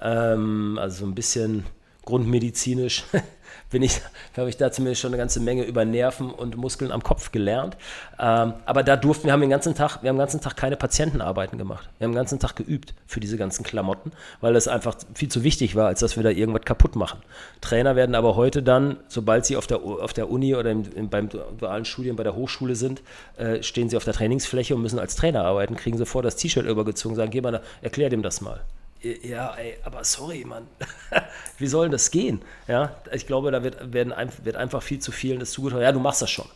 Ähm, 0.00 0.78
also 0.80 1.00
so 1.00 1.06
ein 1.06 1.16
bisschen 1.16 1.64
grundmedizinisch 2.04 3.04
bin 3.72 3.82
ich, 3.82 4.00
habe 4.36 4.48
ich 4.48 4.56
da 4.56 4.70
zumindest 4.70 5.00
schon 5.00 5.10
eine 5.10 5.18
ganze 5.18 5.40
Menge 5.40 5.64
über 5.64 5.84
Nerven 5.84 6.30
und 6.30 6.56
Muskeln 6.56 6.92
am 6.92 7.02
Kopf 7.02 7.32
gelernt. 7.32 7.76
Ähm, 8.20 8.54
aber 8.64 8.84
da 8.84 8.96
durften 8.96 9.26
wir 9.26 9.32
haben 9.32 9.40
den 9.40 9.50
ganzen 9.50 9.74
Tag, 9.74 10.02
wir 10.02 10.08
haben 10.08 10.16
den 10.16 10.20
ganzen 10.20 10.40
Tag 10.40 10.56
keine 10.56 10.76
Patientenarbeiten 10.76 11.58
gemacht. 11.58 11.88
Wir 11.98 12.04
haben 12.04 12.12
den 12.12 12.16
ganzen 12.16 12.38
Tag 12.38 12.54
geübt 12.54 12.94
für 13.06 13.18
diese 13.18 13.36
ganzen 13.36 13.64
Klamotten, 13.64 14.12
weil 14.40 14.54
es 14.54 14.68
einfach 14.68 14.96
viel 15.14 15.28
zu 15.28 15.42
wichtig 15.42 15.74
war, 15.74 15.88
als 15.88 16.00
dass 16.00 16.16
wir 16.16 16.22
da 16.22 16.30
irgendwas 16.30 16.62
kaputt 16.64 16.94
machen. 16.94 17.20
Trainer 17.60 17.96
werden 17.96 18.14
aber 18.14 18.36
heute 18.36 18.62
dann, 18.62 18.98
sobald 19.08 19.46
sie 19.46 19.56
auf 19.56 19.66
der, 19.66 19.82
auf 19.82 20.12
der 20.12 20.30
Uni 20.30 20.54
oder 20.54 20.70
im, 20.70 20.84
im, 20.94 21.08
beim 21.08 21.28
dualen 21.28 21.84
Studium 21.84 22.16
bei 22.16 22.22
der 22.22 22.36
Hochschule 22.36 22.76
sind, 22.76 23.02
äh, 23.36 23.62
stehen 23.62 23.88
sie 23.88 23.96
auf 23.96 24.04
der 24.04 24.14
Trainingsfläche 24.14 24.74
und 24.74 24.82
müssen 24.82 24.98
als 24.98 25.16
Trainer 25.16 25.44
arbeiten, 25.44 25.76
kriegen 25.76 25.98
sofort 25.98 26.24
das 26.24 26.36
T-Shirt 26.36 26.66
übergezogen, 26.66 27.16
sagen, 27.16 27.30
geh 27.30 27.40
mal, 27.40 27.62
erklär 27.80 28.10
dem 28.10 28.22
das 28.22 28.40
mal 28.40 28.60
ja, 29.02 29.54
ey, 29.54 29.76
aber 29.84 30.04
sorry, 30.04 30.44
Mann. 30.44 30.66
Wie 31.58 31.66
soll 31.66 31.90
das 31.90 32.10
gehen? 32.10 32.42
Ja, 32.68 32.96
ich 33.12 33.26
glaube, 33.26 33.50
da 33.50 33.62
wird, 33.62 33.92
werden, 33.92 34.14
wird 34.42 34.56
einfach 34.56 34.82
viel 34.82 35.00
zu 35.00 35.12
vielen 35.12 35.40
das 35.40 35.50
zugetragen. 35.50 35.82
Ja, 35.82 35.92
du 35.92 36.00
machst 36.00 36.22
das 36.22 36.30
schon. 36.30 36.48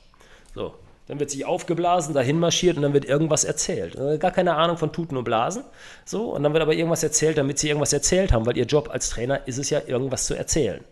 So. 0.54 0.74
Dann 1.08 1.20
wird 1.20 1.30
sich 1.30 1.44
aufgeblasen, 1.44 2.14
dahin 2.14 2.40
marschiert 2.40 2.76
und 2.76 2.82
dann 2.82 2.92
wird 2.92 3.04
irgendwas 3.04 3.44
erzählt. 3.44 3.94
Äh, 3.94 4.18
gar 4.18 4.32
keine 4.32 4.56
Ahnung 4.56 4.76
von 4.76 4.92
Tuten 4.92 5.16
und 5.16 5.22
Blasen. 5.22 5.62
So, 6.04 6.34
und 6.34 6.42
dann 6.42 6.52
wird 6.52 6.62
aber 6.62 6.74
irgendwas 6.74 7.04
erzählt, 7.04 7.38
damit 7.38 7.60
sie 7.60 7.68
irgendwas 7.68 7.92
erzählt 7.92 8.32
haben, 8.32 8.44
weil 8.44 8.56
ihr 8.56 8.64
Job 8.64 8.88
als 8.90 9.10
Trainer 9.10 9.46
ist 9.46 9.58
es 9.58 9.70
ja, 9.70 9.80
irgendwas 9.86 10.26
zu 10.26 10.34
erzählen. 10.34 10.82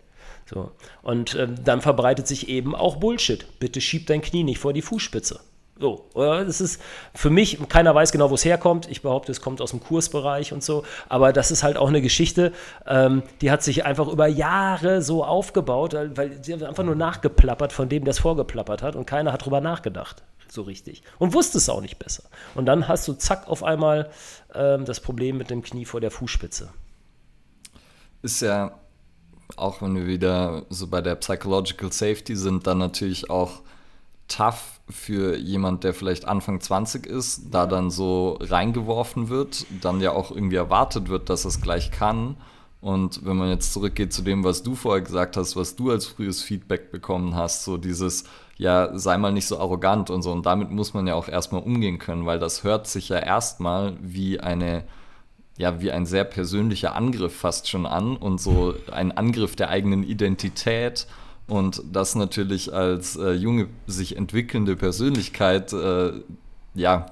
So. 0.49 0.71
Und 1.01 1.35
äh, 1.35 1.47
dann 1.63 1.81
verbreitet 1.81 2.27
sich 2.27 2.47
eben 2.47 2.75
auch 2.75 2.95
Bullshit. 2.97 3.59
Bitte 3.59 3.81
schieb 3.81 4.07
dein 4.07 4.21
Knie 4.21 4.43
nicht 4.43 4.59
vor 4.59 4.71
die 4.71 4.81
Fußspitze. 4.81 5.41
So, 5.77 6.05
das 6.13 6.61
ist 6.61 6.81
für 7.13 7.29
mich, 7.29 7.59
keiner 7.67 7.93
weiß 7.93 8.13
genau, 8.13 8.29
wo 8.29 8.35
es 8.35 8.45
herkommt. 8.45 8.89
Ich 8.89 9.01
behaupte, 9.01 9.33
es 9.33 9.41
kommt 9.41 9.59
aus 9.59 9.71
dem 9.71 9.81
Kursbereich 9.81 10.53
und 10.53 10.63
so. 10.63 10.85
Aber 11.09 11.33
das 11.33 11.51
ist 11.51 11.63
halt 11.63 11.75
auch 11.75 11.89
eine 11.89 12.01
Geschichte, 12.01 12.53
ähm, 12.87 13.23
die 13.41 13.51
hat 13.51 13.61
sich 13.61 13.83
einfach 13.83 14.07
über 14.07 14.27
Jahre 14.27 15.01
so 15.01 15.25
aufgebaut, 15.25 15.93
weil 15.93 16.41
sie 16.41 16.53
einfach 16.53 16.83
nur 16.83 16.95
nachgeplappert 16.95 17.73
von 17.73 17.89
dem, 17.89 18.05
der 18.05 18.11
es 18.11 18.19
vorgeplappert 18.19 18.81
hat 18.81 18.95
und 18.95 19.05
keiner 19.05 19.33
hat 19.33 19.45
drüber 19.45 19.59
nachgedacht. 19.59 20.23
So 20.47 20.61
richtig. 20.61 21.03
Und 21.19 21.33
wusste 21.33 21.57
es 21.57 21.67
auch 21.67 21.81
nicht 21.81 21.99
besser. 21.99 22.23
Und 22.53 22.67
dann 22.67 22.87
hast 22.87 23.05
du 23.09 23.13
zack 23.13 23.49
auf 23.49 23.61
einmal 23.61 24.09
ähm, 24.53 24.85
das 24.85 25.01
Problem 25.01 25.37
mit 25.37 25.49
dem 25.49 25.61
Knie 25.61 25.83
vor 25.83 25.99
der 25.99 26.11
Fußspitze. 26.11 26.69
Ist 28.21 28.41
ja, 28.41 28.79
auch 29.57 29.81
wenn 29.81 29.93
wir 29.95 30.07
wieder 30.07 30.65
so 30.69 30.87
bei 30.87 31.01
der 31.01 31.15
Psychological 31.15 31.91
Safety 31.91 32.37
sind, 32.37 32.65
dann 32.65 32.77
natürlich 32.77 33.29
auch 33.29 33.61
tough 34.29 34.74
für 34.87 35.35
jemand, 35.37 35.83
der 35.83 35.93
vielleicht 35.93 36.25
Anfang 36.25 36.61
20 36.61 37.07
ist, 37.07 37.47
da 37.51 37.65
dann 37.65 37.89
so 37.89 38.37
reingeworfen 38.39 39.29
wird, 39.29 39.65
dann 39.81 39.99
ja 39.99 40.11
auch 40.11 40.31
irgendwie 40.31 40.57
erwartet 40.57 41.09
wird, 41.09 41.29
dass 41.29 41.45
es 41.45 41.61
gleich 41.61 41.91
kann. 41.91 42.37
Und 42.81 43.25
wenn 43.25 43.35
man 43.35 43.49
jetzt 43.49 43.73
zurückgeht 43.73 44.13
zu 44.13 44.21
dem, 44.21 44.43
was 44.43 44.61
du 44.61 44.75
vorher 44.75 45.01
gesagt 45.01 45.37
hast, 45.37 45.55
was 45.55 45.75
du 45.75 45.89
als 45.89 46.05
frühes 46.05 46.43
Feedback 46.43 46.91
bekommen 46.91 47.35
hast, 47.35 47.63
so 47.63 47.77
dieses, 47.77 48.25
ja, 48.57 48.95
sei 48.95 49.17
mal 49.17 49.31
nicht 49.31 49.47
so 49.47 49.59
arrogant 49.59 50.11
und 50.11 50.21
so. 50.21 50.31
Und 50.31 50.45
damit 50.45 50.69
muss 50.69 50.93
man 50.93 51.07
ja 51.07 51.15
auch 51.15 51.27
erstmal 51.27 51.63
umgehen 51.63 51.97
können, 51.97 52.27
weil 52.27 52.37
das 52.37 52.63
hört 52.63 52.85
sich 52.85 53.09
ja 53.09 53.17
erstmal 53.17 53.97
wie 54.01 54.39
eine, 54.39 54.83
ja, 55.57 55.81
wie 55.81 55.91
ein 55.91 56.05
sehr 56.05 56.25
persönlicher 56.25 56.93
Angriff 56.93 57.35
fast 57.35 57.67
schon 57.67 57.87
an 57.87 58.17
und 58.17 58.39
so 58.39 58.75
ein 58.91 59.11
Angriff 59.11 59.55
der 59.55 59.69
eigenen 59.69 60.03
Identität 60.03 61.07
und 61.47 61.81
das 61.91 62.15
natürlich 62.15 62.73
als 62.73 63.15
äh, 63.17 63.31
junge, 63.31 63.67
sich 63.87 64.17
entwickelnde 64.17 64.75
Persönlichkeit 64.75 65.73
äh, 65.73 66.13
ja, 66.73 67.05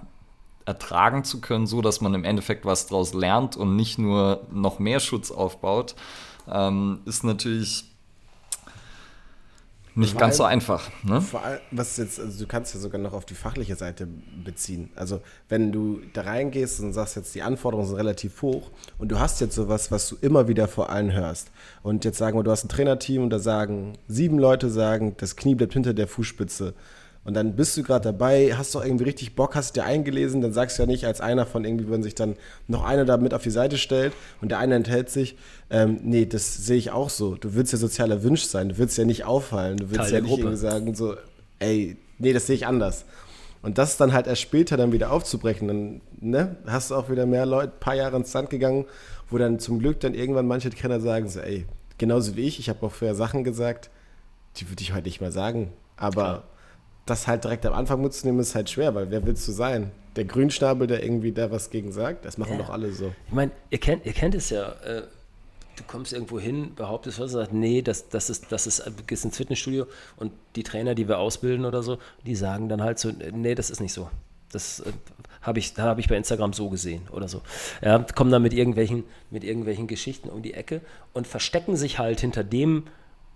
ertragen 0.65 1.23
zu 1.23 1.41
können, 1.41 1.67
so 1.67 1.81
dass 1.81 2.01
man 2.01 2.13
im 2.13 2.23
Endeffekt 2.23 2.65
was 2.65 2.87
daraus 2.87 3.13
lernt 3.13 3.55
und 3.57 3.75
nicht 3.75 3.99
nur 3.99 4.41
noch 4.51 4.79
mehr 4.79 4.99
Schutz 4.99 5.29
aufbaut, 5.29 5.95
ähm, 6.51 7.01
ist 7.05 7.23
natürlich 7.23 7.85
nicht 9.95 10.17
ganz 10.17 10.37
so 10.37 10.43
einfach. 10.43 10.89
Ne? 11.03 11.21
Vor 11.21 11.43
allem, 11.43 11.59
was 11.71 11.97
jetzt, 11.97 12.19
also 12.19 12.39
du 12.39 12.47
kannst 12.47 12.73
ja 12.73 12.79
sogar 12.79 12.99
noch 12.99 13.13
auf 13.13 13.25
die 13.25 13.35
fachliche 13.35 13.75
Seite 13.75 14.07
beziehen. 14.43 14.89
Also 14.95 15.21
wenn 15.49 15.71
du 15.71 16.01
da 16.13 16.21
reingehst 16.21 16.79
und 16.79 16.93
sagst 16.93 17.15
jetzt, 17.15 17.35
die 17.35 17.41
Anforderungen 17.41 17.87
sind 17.87 17.97
relativ 17.97 18.41
hoch 18.41 18.71
und 18.97 19.11
du 19.11 19.19
hast 19.19 19.39
jetzt 19.41 19.55
sowas, 19.55 19.91
was 19.91 20.09
du 20.09 20.15
immer 20.21 20.47
wieder 20.47 20.67
vor 20.67 20.89
allen 20.89 21.13
hörst. 21.13 21.51
Und 21.83 22.05
jetzt 22.05 22.17
sagen 22.17 22.37
wir, 22.37 22.43
du 22.43 22.51
hast 22.51 22.65
ein 22.65 22.69
Trainerteam 22.69 23.23
und 23.23 23.29
da 23.29 23.39
sagen 23.39 23.93
sieben 24.07 24.39
Leute 24.39 24.69
sagen, 24.69 25.15
das 25.17 25.35
Knie 25.35 25.55
bleibt 25.55 25.73
hinter 25.73 25.93
der 25.93 26.07
Fußspitze. 26.07 26.73
Und 27.25 27.35
dann 27.35 27.55
bist 27.55 27.77
du 27.77 27.83
gerade 27.83 28.03
dabei, 28.03 28.53
hast 28.55 28.75
doch 28.75 28.83
irgendwie 28.83 29.05
richtig 29.05 29.35
Bock, 29.35 29.55
hast 29.55 29.77
dir 29.77 29.85
eingelesen, 29.85 30.41
dann 30.41 30.51
sagst 30.51 30.77
du 30.77 30.83
ja 30.83 30.87
nicht 30.87 31.05
als 31.05 31.21
einer 31.21 31.45
von 31.45 31.63
irgendwie, 31.63 31.89
wenn 31.89 32.03
sich 32.03 32.15
dann 32.15 32.35
noch 32.67 32.83
einer 32.83 33.05
da 33.05 33.15
mit 33.15 33.33
auf 33.33 33.43
die 33.43 33.49
Seite 33.49 33.77
stellt 33.77 34.11
und 34.41 34.49
der 34.49 34.59
eine 34.59 34.75
enthält 34.75 35.09
sich, 35.09 35.37
ähm, 35.69 35.99
nee, 36.03 36.25
das 36.25 36.65
sehe 36.65 36.77
ich 36.77 36.91
auch 36.91 37.09
so. 37.09 37.35
Du 37.35 37.55
willst 37.55 37.71
ja 37.71 37.79
sozial 37.79 38.11
erwünscht 38.11 38.47
sein, 38.47 38.69
du 38.69 38.77
willst 38.77 38.97
ja 38.97 39.05
nicht 39.05 39.23
auffallen, 39.23 39.77
du 39.77 39.89
willst 39.89 40.09
Teil 40.09 40.13
ja 40.15 40.21
nicht 40.21 40.37
irgendwie 40.37 40.57
sagen 40.57 40.95
so, 40.95 41.15
ey, 41.59 41.95
nee, 42.19 42.33
das 42.33 42.47
sehe 42.47 42.55
ich 42.55 42.67
anders. 42.67 43.05
Und 43.61 43.77
das 43.77 43.95
dann 43.95 44.11
halt 44.11 44.27
erst 44.27 44.41
später 44.41 44.75
dann 44.75 44.91
wieder 44.91 45.13
aufzubrechen, 45.13 45.69
dann 45.69 46.01
ne, 46.19 46.57
hast 46.65 46.91
du 46.91 46.95
auch 46.95 47.09
wieder 47.09 47.25
mehr 47.25 47.45
Leute, 47.45 47.71
ein 47.71 47.79
paar 47.79 47.95
Jahre 47.95 48.17
ins 48.17 48.33
Sand 48.33 48.49
gegangen, 48.49 48.83
wo 49.29 49.37
dann 49.37 49.59
zum 49.59 49.79
Glück 49.79 50.01
dann 50.01 50.13
irgendwann 50.13 50.45
manche 50.45 50.69
Trainer 50.69 50.99
sagen 50.99 51.29
so, 51.29 51.39
ey, 51.39 51.65
genauso 51.97 52.35
wie 52.35 52.41
ich, 52.41 52.59
ich 52.59 52.67
habe 52.67 52.85
auch 52.85 52.91
vorher 52.91 53.15
Sachen 53.15 53.45
gesagt, 53.45 53.89
die 54.57 54.69
würde 54.69 54.81
ich 54.81 54.93
heute 54.93 55.05
nicht 55.05 55.21
mehr 55.21 55.31
sagen, 55.31 55.71
aber 55.95 56.23
Klar 56.23 56.43
das 57.05 57.27
halt 57.27 57.43
direkt 57.43 57.65
am 57.65 57.73
Anfang 57.73 58.01
mitzunehmen, 58.01 58.39
ist 58.39 58.55
halt 58.55 58.69
schwer, 58.69 58.95
weil 58.95 59.11
wer 59.11 59.25
willst 59.25 59.47
du 59.47 59.51
sein? 59.51 59.91
Der 60.15 60.25
Grünschnabel, 60.25 60.87
der 60.87 61.03
irgendwie 61.03 61.31
da 61.31 61.51
was 61.51 61.69
gegen 61.69 61.91
sagt? 61.91 62.25
Das 62.25 62.37
machen 62.37 62.53
ja. 62.53 62.57
doch 62.59 62.69
alle 62.69 62.91
so. 62.93 63.13
Ich 63.27 63.33
meine, 63.33 63.51
ihr 63.69 63.79
kennt, 63.79 64.05
ihr 64.05 64.13
kennt 64.13 64.35
es 64.35 64.49
ja. 64.49 64.71
Äh, 64.83 65.03
du 65.75 65.83
kommst 65.87 66.13
irgendwo 66.13 66.39
hin, 66.39 66.75
behauptest 66.75 67.19
was, 67.19 67.31
sagst, 67.31 67.53
nee, 67.53 67.81
das, 67.81 68.09
das, 68.09 68.29
ist, 68.29 68.51
das 68.51 68.67
ist, 68.67 68.85
du 68.85 69.03
gehst 69.07 69.25
ins 69.25 69.37
Fitnessstudio 69.37 69.87
und 70.17 70.31
die 70.55 70.63
Trainer, 70.63 70.95
die 70.95 71.07
wir 71.07 71.17
ausbilden 71.17 71.65
oder 71.65 71.81
so, 71.81 71.97
die 72.25 72.35
sagen 72.35 72.69
dann 72.69 72.81
halt 72.81 72.99
so, 72.99 73.11
nee, 73.11 73.55
das 73.55 73.69
ist 73.69 73.79
nicht 73.79 73.93
so. 73.93 74.09
Das 74.51 74.81
äh, 74.81 74.91
habe 75.41 75.59
ich, 75.59 75.73
hab 75.77 75.99
ich 75.99 76.07
bei 76.07 76.15
Instagram 76.15 76.53
so 76.53 76.69
gesehen 76.69 77.01
oder 77.11 77.27
so. 77.27 77.41
Ja, 77.81 77.99
kommen 77.99 78.31
dann 78.31 78.43
mit 78.43 78.53
irgendwelchen, 78.53 79.03
mit 79.31 79.43
irgendwelchen 79.43 79.87
Geschichten 79.87 80.29
um 80.29 80.41
die 80.41 80.53
Ecke 80.53 80.81
und 81.11 81.27
verstecken 81.27 81.75
sich 81.75 81.99
halt 81.99 82.19
hinter 82.21 82.43
dem, 82.43 82.83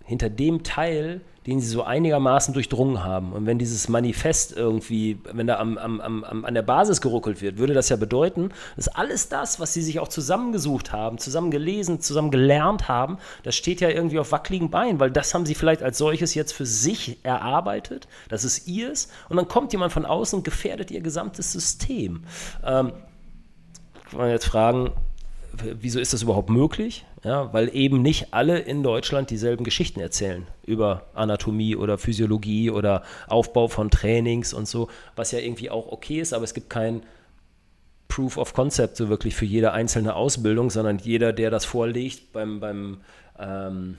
hinter 0.08 0.30
dem 0.30 0.62
Teil, 0.62 1.20
den 1.46 1.60
sie 1.60 1.66
so 1.66 1.82
einigermaßen 1.82 2.54
durchdrungen 2.54 3.04
haben. 3.04 3.34
Und 3.34 3.44
wenn 3.44 3.58
dieses 3.58 3.90
Manifest 3.90 4.56
irgendwie, 4.56 5.18
wenn 5.32 5.46
da 5.46 5.58
am, 5.58 5.76
am, 5.76 6.00
am, 6.00 6.44
an 6.46 6.54
der 6.54 6.62
Basis 6.62 7.02
geruckelt 7.02 7.42
wird, 7.42 7.58
würde 7.58 7.74
das 7.74 7.90
ja 7.90 7.96
bedeuten, 7.96 8.50
dass 8.76 8.88
alles 8.88 9.28
das, 9.28 9.60
was 9.60 9.74
sie 9.74 9.82
sich 9.82 10.00
auch 10.00 10.08
zusammengesucht 10.08 10.92
haben, 10.92 11.18
zusammen 11.18 11.50
gelesen, 11.50 12.00
zusammen 12.00 12.30
gelernt 12.30 12.88
haben, 12.88 13.18
das 13.42 13.54
steht 13.54 13.82
ja 13.82 13.90
irgendwie 13.90 14.18
auf 14.18 14.32
wackeligen 14.32 14.70
Beinen, 14.70 14.98
weil 14.98 15.10
das 15.10 15.34
haben 15.34 15.44
sie 15.44 15.54
vielleicht 15.54 15.82
als 15.82 15.98
solches 15.98 16.34
jetzt 16.34 16.52
für 16.52 16.64
sich 16.64 17.18
erarbeitet, 17.22 18.08
das 18.30 18.44
ist 18.44 18.66
ihrs, 18.66 19.08
und 19.28 19.36
dann 19.36 19.46
kommt 19.46 19.72
jemand 19.72 19.92
von 19.92 20.06
außen 20.06 20.38
und 20.38 20.42
gefährdet 20.42 20.90
ihr 20.90 21.02
gesamtes 21.02 21.52
System. 21.52 22.24
Ähm, 22.64 22.92
kann 24.10 24.20
man 24.20 24.30
jetzt 24.30 24.46
fragen, 24.46 24.90
wieso 25.52 26.00
ist 26.00 26.14
das 26.14 26.22
überhaupt 26.22 26.48
möglich? 26.48 27.04
Ja, 27.24 27.52
weil 27.52 27.74
eben 27.74 28.00
nicht 28.00 28.32
alle 28.32 28.58
in 28.58 28.82
Deutschland 28.82 29.30
dieselben 29.30 29.64
Geschichten 29.64 29.98
erzählen 30.00 30.46
über 30.64 31.06
Anatomie 31.14 31.74
oder 31.74 31.98
Physiologie 31.98 32.70
oder 32.70 33.02
Aufbau 33.26 33.66
von 33.66 33.90
Trainings 33.90 34.52
und 34.52 34.68
so, 34.68 34.88
was 35.16 35.32
ja 35.32 35.40
irgendwie 35.40 35.70
auch 35.70 35.90
okay 35.90 36.20
ist, 36.20 36.32
aber 36.32 36.44
es 36.44 36.54
gibt 36.54 36.70
kein 36.70 37.02
Proof 38.06 38.38
of 38.38 38.54
Concept 38.54 38.96
so 38.96 39.08
wirklich 39.08 39.34
für 39.34 39.44
jede 39.44 39.72
einzelne 39.72 40.14
Ausbildung, 40.14 40.70
sondern 40.70 40.98
jeder, 40.98 41.32
der 41.32 41.50
das 41.50 41.64
vorlegt 41.64 42.32
beim, 42.32 42.60
beim 42.60 42.98
ähm, 43.38 43.98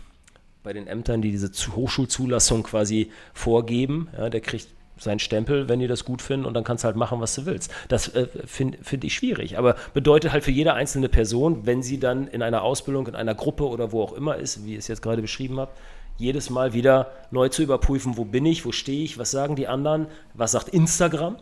bei 0.63 0.74
den 0.74 0.88
Ämtern, 0.88 1.22
die 1.22 1.32
diese 1.32 1.51
Hochschulzulassung 1.76 2.63
quasi 2.63 3.11
vorgeben, 3.34 4.09
ja, 4.17 4.30
der 4.30 4.41
kriegt 4.41 4.67
seinen 5.00 5.20
Stempel, 5.20 5.70
wenn 5.70 5.80
die 5.80 5.88
das 5.88 6.06
gut 6.06 6.22
finden 6.22 6.45
und 6.45 6.54
dann 6.54 6.64
kannst 6.64 6.84
du 6.84 6.88
halt 6.88 6.95
machen, 6.95 7.20
was 7.22 7.36
du 7.36 7.45
willst. 7.45 7.72
Das 7.88 8.10
äh, 8.10 8.28
finde 8.45 8.78
find 8.82 9.04
ich 9.04 9.14
schwierig, 9.14 9.58
aber 9.58 9.76
bedeutet 9.93 10.32
halt 10.32 10.43
für 10.43 10.52
jede 10.52 10.74
einzelne 10.74 11.10
Person, 11.10 11.66
wenn 11.66 11.82
sie 11.82 12.00
dann 12.00 12.28
in 12.28 12.41
einer 12.41 12.64
Ausbildung, 12.64 13.08
in 13.08 13.16
einer 13.16 13.36
Gruppe 13.36 13.68
oder 13.68 13.91
wo 13.91 14.04
auch 14.04 14.14
immer 14.14 14.38
ist, 14.38 14.66
wie 14.66 14.74
ich 14.74 14.80
es 14.80 14.88
jetzt 14.88 15.02
gerade 15.02 15.22
beschrieben 15.22 15.60
habe, 15.60 15.72
jedes 16.18 16.50
Mal 16.50 16.74
wieder 16.74 17.12
neu 17.32 17.50
zu 17.50 17.64
überprüfen, 17.64 18.18
wo 18.18 18.26
bin 18.26 18.45
ich, 18.45 18.66
wo 18.66 18.72
stehe 18.72 19.04
ich, 19.04 19.18
was 19.18 19.32
sagen 19.32 19.56
die 19.56 19.68
anderen, 19.68 20.08
was 20.34 20.52
sagt 20.52 20.70
Instagram. 20.70 21.38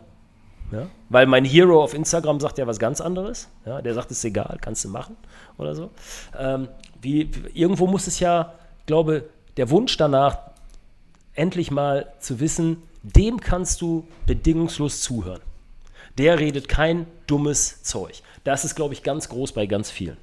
Ja? 0.70 0.86
Weil 1.08 1.26
mein 1.26 1.44
Hero 1.44 1.82
auf 1.82 1.94
Instagram 1.94 2.40
sagt 2.40 2.58
ja 2.58 2.66
was 2.66 2.78
ganz 2.78 3.00
anderes. 3.00 3.48
Ja? 3.66 3.82
Der 3.82 3.94
sagt, 3.94 4.10
es 4.10 4.18
ist 4.18 4.24
egal, 4.24 4.58
kannst 4.60 4.84
du 4.84 4.88
machen 4.88 5.16
oder 5.56 5.74
so. 5.74 5.90
Ähm, 6.38 6.68
wie, 7.00 7.30
irgendwo 7.54 7.86
muss 7.86 8.06
es 8.06 8.20
ja, 8.20 8.54
glaube 8.86 9.28
der 9.56 9.70
Wunsch 9.70 9.96
danach, 9.96 10.38
endlich 11.34 11.70
mal 11.70 12.12
zu 12.20 12.40
wissen, 12.40 12.82
dem 13.02 13.40
kannst 13.40 13.80
du 13.80 14.06
bedingungslos 14.26 15.00
zuhören. 15.00 15.40
Der 16.18 16.38
redet 16.38 16.68
kein 16.68 17.06
dummes 17.26 17.82
Zeug. 17.82 18.22
Das 18.44 18.64
ist, 18.64 18.74
glaube 18.74 18.94
ich, 18.94 19.02
ganz 19.02 19.28
groß 19.28 19.52
bei 19.52 19.66
ganz 19.66 19.90
vielen. 19.90 20.16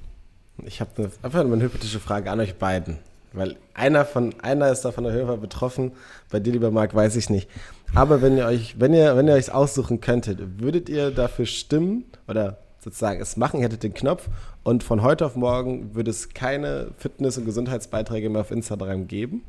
Ich 0.64 0.80
habe 0.80 1.10
einfach 1.22 1.40
eine 1.40 1.62
hypothetische 1.62 2.00
Frage 2.00 2.30
an 2.30 2.40
euch 2.40 2.56
beiden. 2.56 2.98
Weil 3.32 3.56
einer, 3.74 4.04
von, 4.04 4.34
einer 4.40 4.70
ist 4.70 4.82
davon 4.84 5.04
jeden 5.04 5.26
Fall 5.26 5.36
betroffen. 5.36 5.92
Bei 6.30 6.40
dir, 6.40 6.52
lieber 6.52 6.70
Marc, 6.70 6.94
weiß 6.94 7.16
ich 7.16 7.28
nicht. 7.28 7.48
Aber 7.94 8.22
wenn 8.22 8.36
ihr 8.36 8.46
euch, 8.46 8.80
wenn 8.80 8.94
ihr, 8.94 9.16
wenn 9.16 9.28
ihr 9.28 9.34
euch 9.34 9.52
aussuchen 9.52 10.00
könntet, 10.00 10.60
würdet 10.60 10.88
ihr 10.88 11.10
dafür 11.10 11.44
stimmen 11.44 12.04
oder 12.28 12.58
sozusagen 12.78 13.20
es 13.20 13.36
machen, 13.36 13.60
ihr 13.60 13.66
hättet 13.66 13.82
den 13.82 13.94
Knopf 13.94 14.28
und 14.62 14.82
von 14.82 15.02
heute 15.02 15.26
auf 15.26 15.36
morgen 15.36 15.94
würde 15.94 16.10
es 16.10 16.30
keine 16.30 16.92
Fitness- 16.96 17.36
und 17.36 17.44
Gesundheitsbeiträge 17.44 18.30
mehr 18.30 18.40
auf 18.40 18.50
Instagram 18.50 19.06
geben? 19.06 19.42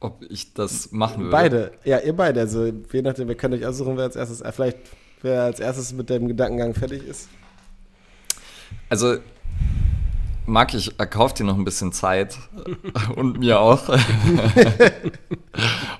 Ob 0.00 0.24
ich 0.28 0.54
das 0.54 0.92
machen 0.92 1.24
würde. 1.24 1.30
Beide, 1.30 1.72
ja, 1.84 1.98
ihr 1.98 2.16
beide. 2.16 2.40
Also 2.40 2.66
je 2.66 3.02
nachdem, 3.02 3.28
wir 3.28 3.34
können 3.34 3.54
euch 3.54 3.66
aussuchen, 3.66 3.96
wer 3.96 4.04
als 4.04 4.16
erstes, 4.16 4.40
äh, 4.40 4.52
vielleicht 4.52 4.78
wer 5.22 5.42
als 5.42 5.60
erstes 5.60 5.92
mit 5.92 6.08
dem 6.10 6.28
Gedankengang 6.28 6.74
fertig 6.74 7.06
ist. 7.06 7.28
Also, 8.88 9.18
Marc, 10.46 10.72
ich 10.72 10.98
erkaufe 10.98 11.34
dir 11.34 11.44
noch 11.44 11.58
ein 11.58 11.64
bisschen 11.64 11.92
Zeit 11.92 12.38
und 13.16 13.38
mir 13.38 13.60
auch. 13.60 13.88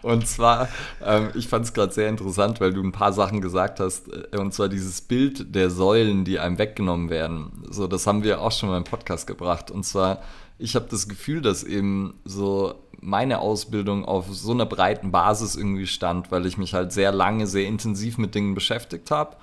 und 0.02 0.26
zwar, 0.26 0.68
ähm, 1.04 1.30
ich 1.34 1.48
fand 1.48 1.66
es 1.66 1.74
gerade 1.74 1.92
sehr 1.92 2.08
interessant, 2.08 2.60
weil 2.60 2.72
du 2.72 2.82
ein 2.82 2.92
paar 2.92 3.12
Sachen 3.12 3.40
gesagt 3.40 3.80
hast. 3.80 4.08
Äh, 4.08 4.38
und 4.38 4.54
zwar 4.54 4.68
dieses 4.68 5.02
Bild 5.02 5.54
der 5.54 5.70
Säulen, 5.70 6.24
die 6.24 6.38
einem 6.38 6.58
weggenommen 6.58 7.10
werden. 7.10 7.64
So, 7.68 7.86
das 7.88 8.06
haben 8.06 8.22
wir 8.22 8.40
auch 8.40 8.52
schon 8.52 8.70
mal 8.70 8.78
im 8.78 8.84
Podcast 8.84 9.26
gebracht. 9.26 9.70
Und 9.70 9.84
zwar, 9.84 10.22
ich 10.58 10.76
habe 10.76 10.86
das 10.88 11.08
Gefühl, 11.08 11.42
dass 11.42 11.62
eben 11.62 12.14
so 12.24 12.74
meine 13.00 13.40
Ausbildung 13.40 14.04
auf 14.04 14.26
so 14.30 14.52
einer 14.52 14.66
breiten 14.66 15.12
Basis 15.12 15.54
irgendwie 15.54 15.86
stand, 15.86 16.30
weil 16.30 16.46
ich 16.46 16.58
mich 16.58 16.74
halt 16.74 16.92
sehr 16.92 17.12
lange, 17.12 17.46
sehr 17.46 17.66
intensiv 17.66 18.18
mit 18.18 18.34
Dingen 18.34 18.54
beschäftigt 18.54 19.10
habe 19.10 19.36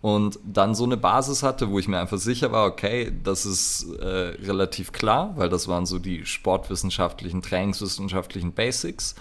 und 0.00 0.38
dann 0.44 0.74
so 0.74 0.84
eine 0.84 0.96
Basis 0.96 1.42
hatte, 1.42 1.70
wo 1.70 1.78
ich 1.78 1.88
mir 1.88 2.00
einfach 2.00 2.18
sicher 2.18 2.50
war, 2.50 2.66
okay, 2.66 3.12
das 3.22 3.46
ist 3.46 3.86
äh, 4.00 4.34
relativ 4.44 4.92
klar, 4.92 5.32
weil 5.36 5.48
das 5.48 5.68
waren 5.68 5.86
so 5.86 5.98
die 5.98 6.26
sportwissenschaftlichen, 6.26 7.40
trainingswissenschaftlichen 7.40 8.52
Basics 8.52 9.14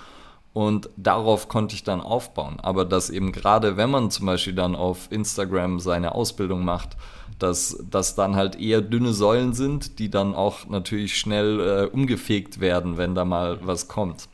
und 0.54 0.90
darauf 0.98 1.48
konnte 1.48 1.76
ich 1.76 1.84
dann 1.84 2.02
aufbauen. 2.02 2.60
Aber 2.62 2.84
dass 2.84 3.10
eben 3.10 3.32
gerade, 3.32 3.78
wenn 3.78 3.92
man 3.92 4.10
zum 4.10 4.26
Beispiel 4.26 4.56
dann 4.56 4.76
auf 4.76 5.12
Instagram 5.12 5.80
seine 5.80 6.16
Ausbildung 6.16 6.66
macht, 6.66 6.98
dass 7.42 7.84
das 7.90 8.16
dann 8.16 8.36
halt 8.36 8.60
eher 8.60 8.82
dünne 8.82 9.14
Säulen 9.14 9.54
sind, 9.54 10.00
die 10.00 10.10
dann 10.10 10.36
auch 10.36 10.68
natürlich 10.68 11.18
schnell 11.18 11.60
äh, 11.60 11.86
umgefegt 11.86 12.60
werden, 12.60 12.98
wenn 12.98 13.16
da 13.16 13.26
mal 13.26 13.60
was 13.64 13.88
kommt. 13.88 14.28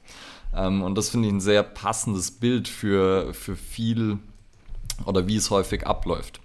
Ähm, 0.55 0.81
und 0.81 0.97
das 0.97 1.09
finde 1.09 1.27
ich 1.27 1.33
ein 1.33 1.41
sehr 1.41 1.63
passendes 1.63 2.31
Bild 2.31 2.67
für, 2.67 3.33
für 3.33 3.55
viel 3.55 4.19
oder 5.05 5.27
wie 5.27 5.35
es 5.35 5.49
häufig 5.49 5.85
abläuft. 5.85 6.39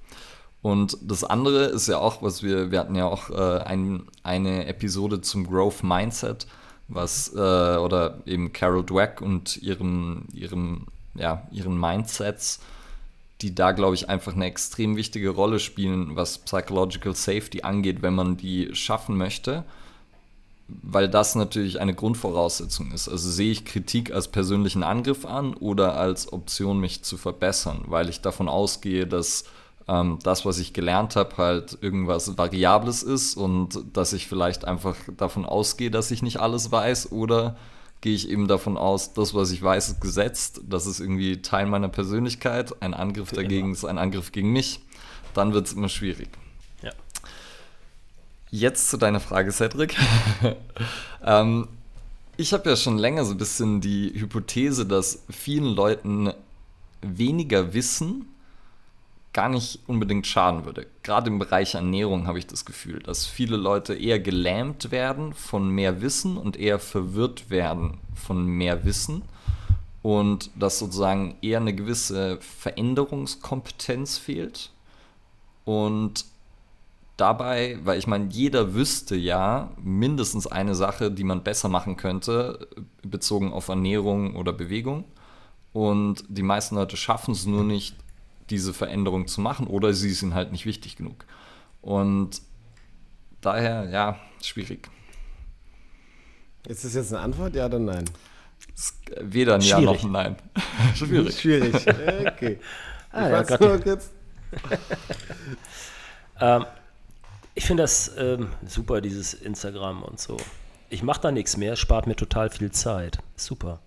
Und 0.60 0.96
das 1.02 1.24
andere 1.24 1.64
ist 1.64 1.88
ja 1.88 1.98
auch, 1.98 2.22
was 2.22 2.42
wir, 2.42 2.70
wir 2.70 2.78
hatten 2.78 2.94
ja 2.94 3.06
auch 3.06 3.30
äh, 3.30 3.58
ein, 3.64 4.04
eine 4.22 4.66
Episode 4.66 5.20
zum 5.20 5.48
Growth 5.48 5.82
Mindset, 5.82 6.46
was, 6.86 7.32
äh, 7.34 7.38
oder 7.38 8.20
eben 8.26 8.52
Carol 8.52 8.84
Dweck 8.84 9.20
und 9.20 9.56
ihrem, 9.56 10.26
ihrem, 10.32 10.86
ja, 11.14 11.48
ihren 11.50 11.78
Mindsets, 11.78 12.60
die 13.42 13.54
da, 13.54 13.72
glaube 13.72 13.94
ich, 13.94 14.08
einfach 14.08 14.34
eine 14.34 14.46
extrem 14.46 14.96
wichtige 14.96 15.30
Rolle 15.30 15.58
spielen, 15.58 16.16
was 16.16 16.38
Psychological 16.38 17.14
Safety 17.14 17.62
angeht, 17.62 18.02
wenn 18.02 18.14
man 18.14 18.36
die 18.36 18.74
schaffen 18.74 19.16
möchte, 19.16 19.64
weil 20.68 21.08
das 21.08 21.34
natürlich 21.34 21.80
eine 21.80 21.94
Grundvoraussetzung 21.94 22.92
ist. 22.92 23.08
Also 23.08 23.28
sehe 23.28 23.50
ich 23.50 23.64
Kritik 23.64 24.12
als 24.12 24.28
persönlichen 24.28 24.82
Angriff 24.82 25.26
an 25.26 25.54
oder 25.54 25.96
als 25.96 26.32
Option, 26.32 26.78
mich 26.78 27.02
zu 27.02 27.16
verbessern, 27.16 27.82
weil 27.86 28.08
ich 28.08 28.20
davon 28.20 28.48
ausgehe, 28.48 29.06
dass 29.06 29.44
ähm, 29.88 30.18
das, 30.22 30.46
was 30.46 30.58
ich 30.58 30.72
gelernt 30.72 31.16
habe, 31.16 31.36
halt 31.36 31.78
irgendwas 31.80 32.38
Variables 32.38 33.02
ist 33.02 33.36
und 33.36 33.80
dass 33.92 34.12
ich 34.12 34.28
vielleicht 34.28 34.64
einfach 34.64 34.96
davon 35.16 35.44
ausgehe, 35.44 35.90
dass 35.90 36.10
ich 36.10 36.22
nicht 36.22 36.38
alles 36.38 36.70
weiß 36.70 37.12
oder 37.12 37.56
gehe 38.02 38.14
ich 38.14 38.28
eben 38.28 38.48
davon 38.48 38.76
aus, 38.76 39.14
das, 39.14 39.32
was 39.32 39.52
ich 39.52 39.62
weiß, 39.62 39.88
ist 39.88 40.00
gesetzt. 40.00 40.60
Das 40.68 40.86
ist 40.86 41.00
irgendwie 41.00 41.40
Teil 41.40 41.66
meiner 41.66 41.88
Persönlichkeit. 41.88 42.82
Ein 42.82 42.94
Angriff 42.94 43.30
Für 43.30 43.36
dagegen 43.36 43.68
immer. 43.68 43.72
ist 43.72 43.84
ein 43.84 43.96
Angriff 43.96 44.32
gegen 44.32 44.52
mich. 44.52 44.80
Dann 45.34 45.54
wird 45.54 45.68
es 45.68 45.72
immer 45.72 45.88
schwierig. 45.88 46.28
Ja. 46.82 46.90
Jetzt 48.50 48.90
zu 48.90 48.96
deiner 48.96 49.20
Frage, 49.20 49.52
Cedric. 49.52 49.96
ähm, 51.24 51.68
ich 52.36 52.52
habe 52.52 52.68
ja 52.68 52.76
schon 52.76 52.98
länger 52.98 53.24
so 53.24 53.32
ein 53.32 53.38
bisschen 53.38 53.80
die 53.80 54.12
Hypothese, 54.14 54.84
dass 54.84 55.22
vielen 55.30 55.72
Leuten 55.72 56.32
weniger 57.02 57.72
Wissen 57.72 58.26
gar 59.32 59.48
nicht 59.48 59.80
unbedingt 59.86 60.26
schaden 60.26 60.64
würde. 60.64 60.86
Gerade 61.02 61.30
im 61.30 61.38
Bereich 61.38 61.74
Ernährung 61.74 62.26
habe 62.26 62.38
ich 62.38 62.46
das 62.46 62.64
Gefühl, 62.64 63.00
dass 63.00 63.26
viele 63.26 63.56
Leute 63.56 63.94
eher 63.94 64.20
gelähmt 64.20 64.90
werden 64.90 65.32
von 65.32 65.70
mehr 65.70 66.02
Wissen 66.02 66.36
und 66.36 66.56
eher 66.58 66.78
verwirrt 66.78 67.48
werden 67.48 67.98
von 68.14 68.44
mehr 68.44 68.84
Wissen 68.84 69.22
und 70.02 70.50
dass 70.54 70.78
sozusagen 70.78 71.36
eher 71.40 71.60
eine 71.60 71.74
gewisse 71.74 72.38
Veränderungskompetenz 72.40 74.18
fehlt. 74.18 74.70
Und 75.64 76.26
dabei, 77.16 77.78
weil 77.84 77.98
ich 77.98 78.06
meine, 78.06 78.28
jeder 78.30 78.74
wüsste 78.74 79.16
ja 79.16 79.70
mindestens 79.82 80.46
eine 80.46 80.74
Sache, 80.74 81.10
die 81.10 81.24
man 81.24 81.42
besser 81.42 81.68
machen 81.68 81.96
könnte, 81.96 82.66
bezogen 83.02 83.52
auf 83.52 83.68
Ernährung 83.68 84.36
oder 84.36 84.52
Bewegung. 84.52 85.04
Und 85.72 86.24
die 86.28 86.42
meisten 86.42 86.74
Leute 86.74 86.96
schaffen 86.96 87.32
es 87.32 87.46
nur 87.46 87.64
nicht, 87.64 87.96
diese 88.52 88.74
Veränderung 88.74 89.26
zu 89.26 89.40
machen 89.40 89.66
oder 89.66 89.94
sie 89.94 90.10
sind 90.10 90.34
halt 90.34 90.52
nicht 90.52 90.66
wichtig 90.66 90.96
genug. 90.96 91.24
Und 91.80 92.42
daher, 93.40 93.88
ja, 93.90 94.20
schwierig. 94.42 94.88
Ist 96.68 96.84
das 96.84 96.94
jetzt 96.94 97.12
eine 97.12 97.22
Antwort, 97.22 97.54
ja 97.54 97.66
oder 97.66 97.78
nein? 97.78 98.04
Weder 99.20 99.56
ein 99.56 99.60
Ja 99.62 99.80
noch 99.80 100.04
ein 100.04 100.12
Nein. 100.12 100.36
schwierig. 100.94 101.40
Schwierig. 101.40 101.74
Okay. 101.74 102.58
ah, 103.10 103.28
ja, 103.28 103.76
jetzt. 103.84 104.12
ähm, 106.40 106.64
ich 107.54 107.64
finde 107.64 107.82
das 107.82 108.12
ähm, 108.16 108.48
super, 108.66 109.00
dieses 109.00 109.34
Instagram 109.34 110.02
und 110.02 110.20
so. 110.20 110.36
Ich 110.92 111.02
mache 111.02 111.20
da 111.22 111.30
nichts 111.32 111.56
mehr, 111.56 111.76
spart 111.76 112.06
mir 112.06 112.16
total 112.16 112.50
viel 112.50 112.70
Zeit. 112.70 113.18
Super. 113.34 113.80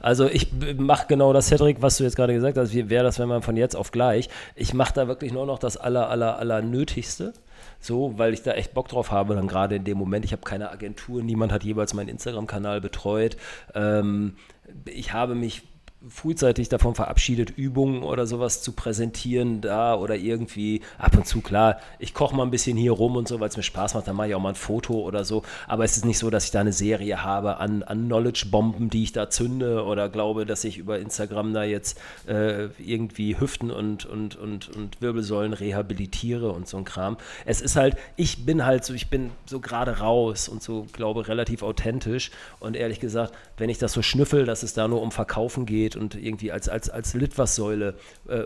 Also 0.00 0.26
ich 0.26 0.48
mache 0.76 1.06
genau 1.08 1.32
das, 1.32 1.48
Cedric, 1.48 1.80
was 1.80 1.96
du 1.96 2.04
jetzt 2.04 2.16
gerade 2.16 2.34
gesagt 2.34 2.58
hast. 2.58 2.74
Wie 2.74 2.90
wäre 2.90 3.02
das, 3.02 3.18
wenn 3.18 3.28
man 3.28 3.42
von 3.42 3.56
jetzt 3.56 3.74
auf 3.74 3.90
gleich? 3.92 4.28
Ich 4.54 4.74
mache 4.74 4.94
da 4.94 5.08
wirklich 5.08 5.32
nur 5.32 5.46
noch 5.46 5.58
das 5.58 5.76
aller, 5.76 6.10
aller, 6.10 6.38
aller 6.38 6.62
Nötigste. 6.62 7.32
So, 7.80 8.18
weil 8.18 8.34
ich 8.34 8.42
da 8.42 8.52
echt 8.52 8.74
Bock 8.74 8.88
drauf 8.88 9.10
habe, 9.10 9.34
dann 9.34 9.48
gerade 9.48 9.76
in 9.76 9.84
dem 9.84 9.96
Moment. 9.96 10.24
Ich 10.24 10.32
habe 10.32 10.42
keine 10.42 10.70
Agentur, 10.70 11.22
niemand 11.22 11.50
hat 11.50 11.64
jeweils 11.64 11.94
meinen 11.94 12.08
Instagram-Kanal 12.08 12.80
betreut. 12.80 13.36
Ähm, 13.74 14.36
ich 14.84 15.12
habe 15.14 15.34
mich 15.34 15.62
frühzeitig 16.08 16.70
davon 16.70 16.94
verabschiedet, 16.94 17.50
Übungen 17.50 18.02
oder 18.02 18.26
sowas 18.26 18.62
zu 18.62 18.72
präsentieren 18.72 19.60
da 19.60 19.94
oder 19.94 20.16
irgendwie 20.16 20.80
ab 20.98 21.14
und 21.16 21.26
zu, 21.26 21.42
klar, 21.42 21.78
ich 21.98 22.14
koche 22.14 22.34
mal 22.34 22.44
ein 22.44 22.50
bisschen 22.50 22.76
hier 22.76 22.92
rum 22.92 23.16
und 23.16 23.28
so, 23.28 23.38
weil 23.38 23.50
es 23.50 23.56
mir 23.56 23.62
Spaß 23.62 23.94
macht, 23.94 24.08
dann 24.08 24.16
mache 24.16 24.28
ich 24.28 24.34
auch 24.34 24.40
mal 24.40 24.50
ein 24.50 24.54
Foto 24.54 24.94
oder 24.94 25.24
so, 25.24 25.42
aber 25.68 25.84
es 25.84 25.98
ist 25.98 26.06
nicht 26.06 26.18
so, 26.18 26.30
dass 26.30 26.46
ich 26.46 26.50
da 26.52 26.60
eine 26.60 26.72
Serie 26.72 27.22
habe 27.22 27.58
an, 27.58 27.82
an 27.82 28.06
Knowledge-Bomben, 28.06 28.88
die 28.88 29.02
ich 29.02 29.12
da 29.12 29.28
zünde 29.28 29.84
oder 29.84 30.08
glaube, 30.08 30.46
dass 30.46 30.64
ich 30.64 30.78
über 30.78 30.98
Instagram 30.98 31.52
da 31.52 31.64
jetzt 31.64 32.00
äh, 32.26 32.68
irgendwie 32.78 33.38
Hüften 33.38 33.70
und, 33.70 34.06
und, 34.06 34.36
und, 34.36 34.70
und 34.70 35.02
Wirbelsäulen 35.02 35.52
rehabilitiere 35.52 36.50
und 36.50 36.66
so 36.66 36.78
ein 36.78 36.84
Kram. 36.84 37.18
Es 37.44 37.60
ist 37.60 37.76
halt, 37.76 37.96
ich 38.16 38.46
bin 38.46 38.64
halt 38.64 38.86
so, 38.86 38.94
ich 38.94 39.10
bin 39.10 39.30
so 39.44 39.60
gerade 39.60 39.98
raus 39.98 40.48
und 40.48 40.62
so, 40.62 40.86
glaube 40.92 41.28
relativ 41.28 41.62
authentisch 41.62 42.30
und 42.58 42.74
ehrlich 42.74 43.00
gesagt, 43.00 43.34
wenn 43.58 43.68
ich 43.68 43.78
das 43.78 43.92
so 43.92 44.00
schnüffel, 44.00 44.46
dass 44.46 44.62
es 44.62 44.72
da 44.72 44.88
nur 44.88 45.02
um 45.02 45.12
Verkaufen 45.12 45.66
geht, 45.66 45.89
steht 45.90 45.96
und 45.96 46.14
irgendwie 46.14 46.52
als, 46.52 46.68
als, 46.68 46.90
als 46.90 47.14
Litfaßsäule 47.14 47.94
äh, 48.28 48.44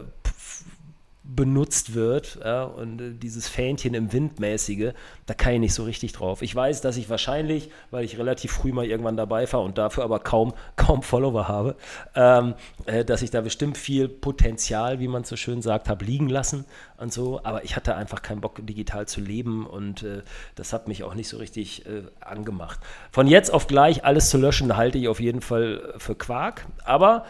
benutzt 1.24 1.94
wird 1.94 2.38
ja, 2.44 2.64
und 2.64 3.00
äh, 3.00 3.12
dieses 3.12 3.48
Fähnchen 3.48 3.94
im 3.94 4.12
Windmäßige, 4.12 4.92
da 5.24 5.32
kann 5.32 5.54
ich 5.54 5.60
nicht 5.60 5.74
so 5.74 5.84
richtig 5.84 6.12
drauf. 6.12 6.42
Ich 6.42 6.54
weiß, 6.54 6.82
dass 6.82 6.98
ich 6.98 7.08
wahrscheinlich, 7.08 7.70
weil 7.90 8.04
ich 8.04 8.18
relativ 8.18 8.52
früh 8.52 8.72
mal 8.72 8.84
irgendwann 8.84 9.16
dabei 9.16 9.50
war 9.50 9.62
und 9.62 9.78
dafür 9.78 10.04
aber 10.04 10.18
kaum, 10.18 10.52
kaum 10.76 11.02
Follower 11.02 11.48
habe, 11.48 11.76
ähm, 12.14 12.54
äh, 12.84 13.04
dass 13.06 13.22
ich 13.22 13.30
da 13.30 13.40
bestimmt 13.40 13.78
viel 13.78 14.08
Potenzial, 14.08 15.00
wie 15.00 15.08
man 15.08 15.24
so 15.24 15.36
schön 15.36 15.62
sagt, 15.62 15.88
habe 15.88 16.04
liegen 16.04 16.28
lassen 16.28 16.66
und 16.98 17.10
so, 17.10 17.40
aber 17.42 17.64
ich 17.64 17.74
hatte 17.74 17.94
einfach 17.94 18.20
keinen 18.20 18.42
Bock, 18.42 18.60
digital 18.66 19.08
zu 19.08 19.22
leben 19.22 19.66
und 19.66 20.02
äh, 20.02 20.22
das 20.56 20.74
hat 20.74 20.88
mich 20.88 21.04
auch 21.04 21.14
nicht 21.14 21.28
so 21.28 21.38
richtig 21.38 21.86
äh, 21.86 22.02
angemacht. 22.20 22.80
Von 23.10 23.26
jetzt 23.28 23.52
auf 23.52 23.66
gleich 23.66 24.04
alles 24.04 24.28
zu 24.28 24.36
löschen, 24.36 24.76
halte 24.76 24.98
ich 24.98 25.08
auf 25.08 25.20
jeden 25.20 25.40
Fall 25.40 25.94
für 25.96 26.14
Quark, 26.14 26.66
aber 26.84 27.24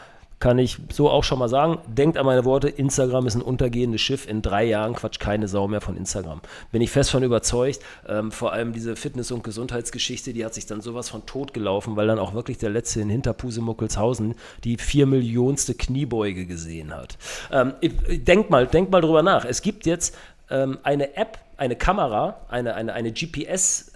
kann 0.45 0.59
ich 0.59 0.77
so 0.93 1.09
auch 1.09 1.25
schon 1.25 1.39
mal 1.39 1.49
sagen. 1.49 1.79
Denkt 1.87 2.19
an 2.19 2.27
meine 2.27 2.45
Worte, 2.45 2.69
Instagram 2.69 3.27
ist 3.27 3.35
ein 3.35 3.41
untergehendes 3.41 4.03
Schiff. 4.03 4.29
In 4.29 4.43
drei 4.43 4.65
Jahren 4.65 4.93
quatscht 4.93 5.19
keine 5.19 5.49
Sau 5.49 5.69
mehr 5.69 5.81
von 5.81 5.97
Instagram. 5.97 6.43
Bin 6.71 6.83
ich 6.83 6.91
fest 6.91 7.13
von 7.13 7.23
überzeugt. 7.23 7.81
Ähm, 8.07 8.31
vor 8.31 8.53
allem 8.53 8.75
diese 8.75 8.95
Fitness- 8.95 9.33
und 9.33 9.43
Gesundheitsgeschichte, 9.43 10.35
die 10.35 10.45
hat 10.45 10.53
sich 10.53 10.67
dann 10.67 10.83
sowas 10.83 11.09
von 11.09 11.25
tot 11.25 11.55
gelaufen, 11.55 11.97
weil 11.97 12.07
dann 12.09 12.19
auch 12.19 12.35
wirklich 12.35 12.59
der 12.59 12.69
Letzte 12.69 13.01
in 13.01 13.09
Hinterpuse 13.09 13.63
Muckelshausen 13.63 14.35
die 14.65 14.77
vier 14.77 15.07
Millionste 15.07 15.73
Kniebeuge 15.73 16.45
gesehen 16.45 16.95
hat. 16.95 17.17
Ähm, 17.51 17.73
denk 17.81 18.51
mal, 18.51 18.67
denk 18.67 18.91
mal 18.91 19.01
drüber 19.01 19.23
nach. 19.23 19.47
Es 19.47 19.63
gibt 19.63 19.87
jetzt 19.87 20.15
ähm, 20.51 20.77
eine 20.83 21.17
App, 21.17 21.39
eine 21.57 21.75
Kamera, 21.75 22.41
eine, 22.51 22.75
eine, 22.75 22.93
eine 22.93 23.13
GPS- 23.13 23.94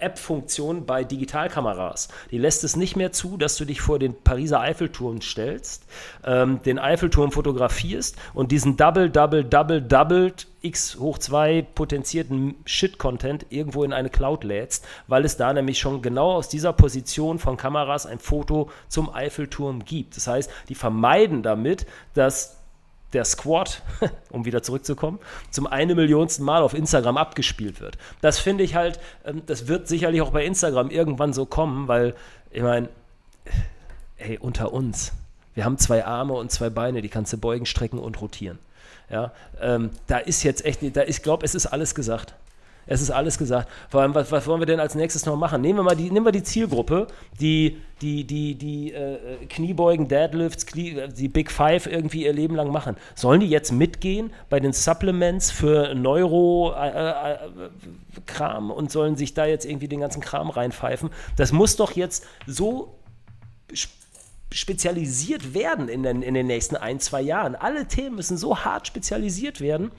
App-Funktion 0.00 0.86
bei 0.86 1.04
Digitalkameras. 1.04 2.08
Die 2.30 2.38
lässt 2.38 2.64
es 2.64 2.76
nicht 2.76 2.96
mehr 2.96 3.12
zu, 3.12 3.36
dass 3.36 3.56
du 3.56 3.64
dich 3.64 3.80
vor 3.80 3.98
den 3.98 4.14
Pariser 4.14 4.60
Eiffelturm 4.60 5.20
stellst, 5.20 5.84
ähm, 6.24 6.60
den 6.62 6.78
Eiffelturm 6.78 7.32
fotografierst 7.32 8.16
und 8.34 8.52
diesen 8.52 8.76
Double, 8.76 9.10
Double, 9.10 9.44
Double, 9.44 9.82
Double 9.82 10.32
x 10.60 10.96
hoch 10.98 11.18
2 11.18 11.62
potenzierten 11.74 12.56
Shit-Content 12.64 13.46
irgendwo 13.50 13.84
in 13.84 13.92
eine 13.92 14.10
Cloud 14.10 14.44
lädst, 14.44 14.84
weil 15.06 15.24
es 15.24 15.36
da 15.36 15.52
nämlich 15.52 15.78
schon 15.78 16.02
genau 16.02 16.32
aus 16.32 16.48
dieser 16.48 16.72
Position 16.72 17.38
von 17.38 17.56
Kameras 17.56 18.06
ein 18.06 18.18
Foto 18.18 18.70
zum 18.88 19.12
Eiffelturm 19.12 19.84
gibt. 19.84 20.16
Das 20.16 20.26
heißt, 20.26 20.50
die 20.68 20.74
vermeiden 20.74 21.42
damit, 21.42 21.86
dass 22.14 22.57
der 23.12 23.24
Squad, 23.24 23.82
um 24.30 24.44
wieder 24.44 24.62
zurückzukommen, 24.62 25.18
zum 25.50 25.66
eine 25.66 25.94
Millionsten 25.94 26.44
Mal 26.44 26.62
auf 26.62 26.74
Instagram 26.74 27.16
abgespielt 27.16 27.80
wird. 27.80 27.98
Das 28.20 28.38
finde 28.38 28.64
ich 28.64 28.74
halt, 28.74 29.00
ähm, 29.24 29.42
das 29.46 29.68
wird 29.68 29.88
sicherlich 29.88 30.22
auch 30.22 30.30
bei 30.30 30.44
Instagram 30.44 30.90
irgendwann 30.90 31.32
so 31.32 31.46
kommen, 31.46 31.88
weil, 31.88 32.14
ich 32.50 32.62
meine, 32.62 32.88
hey, 34.16 34.38
unter 34.38 34.72
uns, 34.72 35.12
wir 35.54 35.64
haben 35.64 35.78
zwei 35.78 36.04
Arme 36.04 36.34
und 36.34 36.52
zwei 36.52 36.70
Beine, 36.70 37.02
die 37.02 37.08
kannst 37.08 37.32
du 37.32 37.38
beugen, 37.38 37.66
strecken 37.66 37.98
und 37.98 38.20
rotieren. 38.20 38.58
Ja, 39.10 39.32
ähm, 39.60 39.90
da 40.06 40.18
ist 40.18 40.42
jetzt 40.42 40.64
echt, 40.64 40.80
da 40.94 41.02
ich 41.04 41.22
glaube, 41.22 41.44
es 41.44 41.54
ist 41.54 41.66
alles 41.66 41.94
gesagt. 41.94 42.34
Es 42.88 43.02
ist 43.02 43.10
alles 43.10 43.36
gesagt. 43.38 43.68
Vor 43.90 44.00
allem, 44.00 44.14
was, 44.14 44.32
was, 44.32 44.46
wollen 44.46 44.60
wir 44.60 44.66
denn 44.66 44.80
als 44.80 44.94
nächstes 44.94 45.26
noch 45.26 45.36
machen? 45.36 45.60
Nehmen 45.60 45.78
wir 45.78 45.82
mal 45.82 45.94
die, 45.94 46.10
nehmen 46.10 46.24
wir 46.24 46.32
die 46.32 46.42
Zielgruppe, 46.42 47.06
die, 47.38 47.76
die, 48.00 48.24
die, 48.24 48.54
die 48.54 48.94
äh, 48.94 49.44
Kniebeugen, 49.46 50.08
Deadlifts, 50.08 50.64
Knie, 50.64 51.02
die 51.14 51.28
Big 51.28 51.50
Five 51.50 51.86
irgendwie 51.86 52.24
ihr 52.24 52.32
Leben 52.32 52.56
lang 52.56 52.72
machen. 52.72 52.96
Sollen 53.14 53.40
die 53.40 53.48
jetzt 53.48 53.72
mitgehen 53.72 54.32
bei 54.48 54.58
den 54.58 54.72
Supplements 54.72 55.50
für 55.50 55.94
Neuro-Kram 55.94 56.80
äh, 58.70 58.72
äh, 58.72 58.74
und 58.74 58.90
sollen 58.90 59.16
sich 59.16 59.34
da 59.34 59.44
jetzt 59.44 59.66
irgendwie 59.66 59.88
den 59.88 60.00
ganzen 60.00 60.22
Kram 60.22 60.48
reinpfeifen? 60.48 61.10
Das 61.36 61.52
muss 61.52 61.76
doch 61.76 61.92
jetzt 61.92 62.26
so 62.46 62.94
spezialisiert 64.50 65.52
werden 65.52 65.90
in 65.90 66.02
den, 66.02 66.22
in 66.22 66.32
den 66.32 66.46
nächsten 66.46 66.76
ein, 66.76 67.00
zwei 67.00 67.20
Jahren. 67.20 67.54
Alle 67.54 67.86
Themen 67.86 68.16
müssen 68.16 68.38
so 68.38 68.58
hart 68.58 68.86
spezialisiert 68.86 69.60
werden 69.60 69.90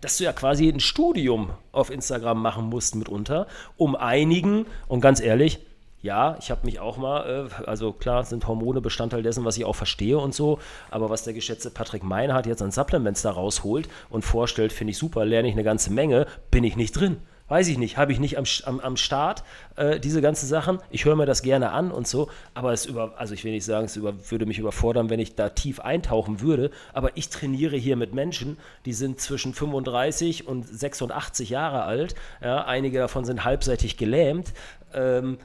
dass 0.00 0.18
du 0.18 0.24
ja 0.24 0.32
quasi 0.32 0.68
ein 0.68 0.80
Studium 0.80 1.50
auf 1.72 1.90
Instagram 1.90 2.40
machen 2.40 2.66
musst 2.66 2.94
mitunter, 2.94 3.46
um 3.76 3.96
einigen, 3.96 4.66
und 4.86 5.00
ganz 5.00 5.20
ehrlich, 5.20 5.60
ja, 6.00 6.36
ich 6.40 6.50
habe 6.50 6.64
mich 6.64 6.78
auch 6.78 6.96
mal, 6.96 7.48
äh, 7.50 7.64
also 7.64 7.92
klar 7.92 8.24
sind 8.24 8.46
Hormone 8.46 8.80
Bestandteil 8.80 9.22
dessen, 9.22 9.44
was 9.44 9.56
ich 9.56 9.64
auch 9.64 9.74
verstehe 9.74 10.18
und 10.18 10.34
so, 10.34 10.60
aber 10.90 11.10
was 11.10 11.24
der 11.24 11.34
geschätzte 11.34 11.70
Patrick 11.70 12.04
Meinhardt 12.04 12.46
jetzt 12.46 12.62
an 12.62 12.70
Supplements 12.70 13.22
da 13.22 13.32
rausholt 13.32 13.88
und 14.08 14.22
vorstellt, 14.22 14.72
finde 14.72 14.92
ich 14.92 14.98
super, 14.98 15.24
lerne 15.24 15.48
ich 15.48 15.54
eine 15.54 15.64
ganze 15.64 15.92
Menge, 15.92 16.26
bin 16.50 16.62
ich 16.62 16.76
nicht 16.76 16.92
drin 16.92 17.18
weiß 17.48 17.68
ich 17.68 17.78
nicht, 17.78 17.96
habe 17.96 18.12
ich 18.12 18.20
nicht 18.20 18.38
am, 18.38 18.44
am, 18.64 18.80
am 18.80 18.96
Start, 18.96 19.42
äh, 19.76 19.98
diese 19.98 20.20
ganzen 20.20 20.46
Sachen. 20.46 20.78
Ich 20.90 21.04
höre 21.04 21.16
mir 21.16 21.26
das 21.26 21.42
gerne 21.42 21.70
an 21.70 21.90
und 21.90 22.06
so, 22.06 22.28
aber 22.54 22.72
es 22.72 22.86
über, 22.86 23.14
also 23.16 23.34
ich 23.34 23.44
will 23.44 23.52
nicht 23.52 23.64
sagen, 23.64 23.86
es 23.86 23.96
über, 23.96 24.14
würde 24.30 24.46
mich 24.46 24.58
überfordern, 24.58 25.10
wenn 25.10 25.20
ich 25.20 25.34
da 25.34 25.48
tief 25.48 25.80
eintauchen 25.80 26.40
würde, 26.40 26.70
aber 26.92 27.16
ich 27.16 27.28
trainiere 27.30 27.76
hier 27.76 27.96
mit 27.96 28.14
Menschen, 28.14 28.58
die 28.84 28.92
sind 28.92 29.20
zwischen 29.20 29.54
35 29.54 30.46
und 30.46 30.68
86 30.68 31.50
Jahre 31.50 31.82
alt, 31.82 32.14
ja, 32.42 32.64
einige 32.64 32.98
davon 32.98 33.24
sind 33.24 33.44
halbseitig 33.44 33.96
gelähmt, 33.96 34.52
ähm, 34.94 35.38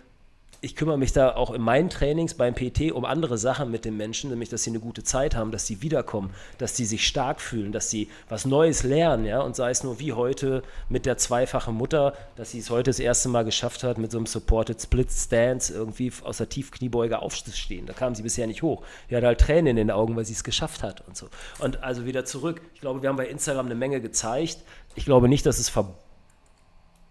ich 0.64 0.78
kümmere 0.78 0.98
mich 0.98 1.12
da 1.12 1.36
auch 1.36 1.52
in 1.52 1.62
meinen 1.62 1.90
Trainings 1.90 2.36
beim 2.36 2.56
PT 2.56 2.94
um 2.94 3.04
andere 3.04 3.38
Sachen 3.38 3.70
mit 3.70 3.84
den 3.84 3.98
Menschen, 3.98 4.30
nämlich, 4.30 4.48
dass 4.48 4.64
sie 4.64 4.70
eine 4.70 4.80
gute 4.80 5.04
Zeit 5.04 5.36
haben, 5.36 5.52
dass 5.52 5.68
sie 5.68 5.82
wiederkommen, 5.82 6.34
dass 6.58 6.78
sie 6.78 6.86
sich 6.86 7.06
stark 7.06 7.42
fühlen, 7.42 7.74
dass 7.74 7.90
sie 7.90 8.08
was 8.30 8.46
Neues 8.46 8.84
lernen, 8.84 9.26
ja, 9.26 9.42
und 9.42 9.58
sei 9.58 9.72
es 9.72 9.84
nur 9.84 10.00
wie 10.00 10.14
heute 10.14 10.64
mit 10.88 11.06
der 11.06 11.18
zweifachen 11.18 11.76
Mutter, 11.76 12.14
dass 12.38 12.52
sie 12.52 12.60
es 12.60 12.70
heute 12.70 12.92
das 12.92 13.00
erste 13.00 13.28
Mal 13.28 13.44
geschafft 13.44 13.84
hat, 13.84 13.98
mit 13.98 14.12
so 14.12 14.18
einem 14.18 14.26
Supported 14.26 14.82
Split 14.82 15.12
Stance 15.12 15.74
irgendwie 15.74 16.14
aus 16.24 16.38
der 16.38 16.48
Tiefkniebeuge 16.48 17.20
aufzustehen. 17.20 17.86
Da 17.86 17.92
kam 17.92 18.16
sie 18.16 18.24
bisher 18.24 18.48
nicht 18.48 18.62
hoch. 18.62 18.84
Die 19.10 19.18
hat 19.18 19.24
halt 19.26 19.42
Tränen 19.42 19.68
in 19.68 19.76
den 19.76 19.92
Augen, 19.92 20.16
weil 20.16 20.24
sie 20.24 20.34
es 20.34 20.46
geschafft 20.46 20.82
hat 20.82 21.06
und 21.06 21.18
so. 21.18 21.28
Und 21.60 21.84
also 21.84 22.06
wieder 22.06 22.24
zurück. 22.24 22.62
Ich 22.74 22.80
glaube, 22.80 23.02
wir 23.02 23.10
haben 23.10 23.18
bei 23.18 23.28
Instagram 23.28 23.66
eine 23.66 23.76
Menge 23.76 24.00
gezeigt. 24.00 24.60
Ich 24.96 25.04
glaube 25.04 25.28
nicht, 25.28 25.46
dass 25.46 25.60
es 25.60 25.68
verboten 25.68 26.03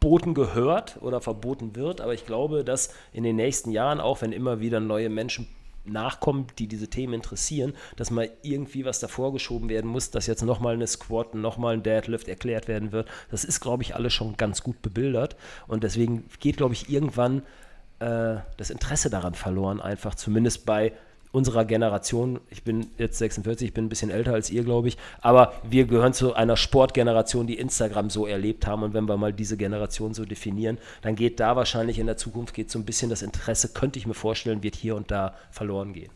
verboten 0.03 0.35
gehört 0.35 0.99
oder 1.01 1.21
verboten 1.21 1.77
wird, 1.77 2.01
aber 2.01 2.13
ich 2.13 2.27
glaube, 2.27 2.65
dass 2.65 2.93
in 3.13 3.23
den 3.23 3.37
nächsten 3.37 3.71
Jahren, 3.71 4.01
auch 4.01 4.21
wenn 4.21 4.33
immer 4.33 4.59
wieder 4.59 4.81
neue 4.81 5.09
Menschen 5.09 5.47
nachkommen, 5.85 6.49
die 6.59 6.67
diese 6.67 6.89
Themen 6.89 7.15
interessieren, 7.15 7.73
dass 7.95 8.11
mal 8.11 8.29
irgendwie 8.43 8.85
was 8.85 8.99
davor 8.99 9.33
geschoben 9.33 9.69
werden 9.69 9.89
muss, 9.89 10.11
dass 10.11 10.27
jetzt 10.27 10.43
nochmal 10.43 10.75
eine 10.75 10.89
Squat, 10.89 11.37
nochmal 11.37 11.75
ein 11.75 11.85
Deadlift 11.85 12.27
erklärt 12.27 12.67
werden 12.67 12.91
wird. 12.91 13.09
Das 13.31 13.45
ist, 13.45 13.61
glaube 13.61 13.85
ich, 13.85 13.95
alles 13.95 14.13
schon 14.13 14.37
ganz 14.37 14.65
gut 14.65 14.83
bebildert 14.83 15.37
und 15.69 15.85
deswegen 15.85 16.25
geht, 16.41 16.57
glaube 16.57 16.75
ich, 16.75 16.91
irgendwann 16.91 17.45
äh, 18.01 18.39
das 18.57 18.71
Interesse 18.71 19.09
daran 19.09 19.35
verloren, 19.35 19.81
einfach 19.81 20.17
zumindest 20.17 20.67
bei 20.67 20.93
unserer 21.33 21.65
Generation, 21.65 22.39
ich 22.51 22.63
bin 22.63 22.89
jetzt 22.99 23.17
46, 23.19 23.69
ich 23.69 23.75
bin 23.75 23.87
ein 23.87 23.89
bisschen 23.89 24.11
älter 24.11 24.35
als 24.35 24.51
ihr, 24.51 24.65
glaube 24.65 24.89
ich, 24.89 24.99
aber 25.21 25.55
wir 25.69 25.87
gehören 25.87 26.13
zu 26.13 26.35
einer 26.35 26.59
Sportgeneration, 26.59 27.47
die 27.47 27.59
Instagram 27.59 28.11
so 28.11 28.27
erlebt 28.27 28.67
haben. 28.67 28.83
Und 28.83 28.93
wenn 28.95 29.09
wir 29.09 29.17
mal 29.17 29.33
diese 29.33 29.57
Generation 29.57 30.13
so 30.15 30.27
definieren, 30.27 30.79
dann 31.01 31.17
geht 31.17 31.41
da 31.41 31.57
wahrscheinlich 31.57 31.99
in 31.99 32.07
der 32.07 32.19
Zukunft 32.19 32.55
geht 32.55 32.71
so 32.71 32.79
ein 32.79 32.85
bisschen 32.85 33.11
das 33.11 33.23
Interesse, 33.23 33.71
könnte 33.71 33.99
ich 33.99 34.07
mir 34.07 34.15
vorstellen, 34.15 34.63
wird 34.63 34.77
hier 34.77 34.95
und 34.95 35.11
da 35.11 35.35
verloren 35.51 35.95
gehen. 35.95 36.13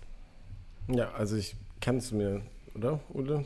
Ja, 0.89 1.11
also 1.17 1.37
ich 1.37 1.57
kann 1.81 1.97
es 1.97 2.13
mir, 2.13 2.43
oder, 2.75 3.01
Ulle, 3.09 3.43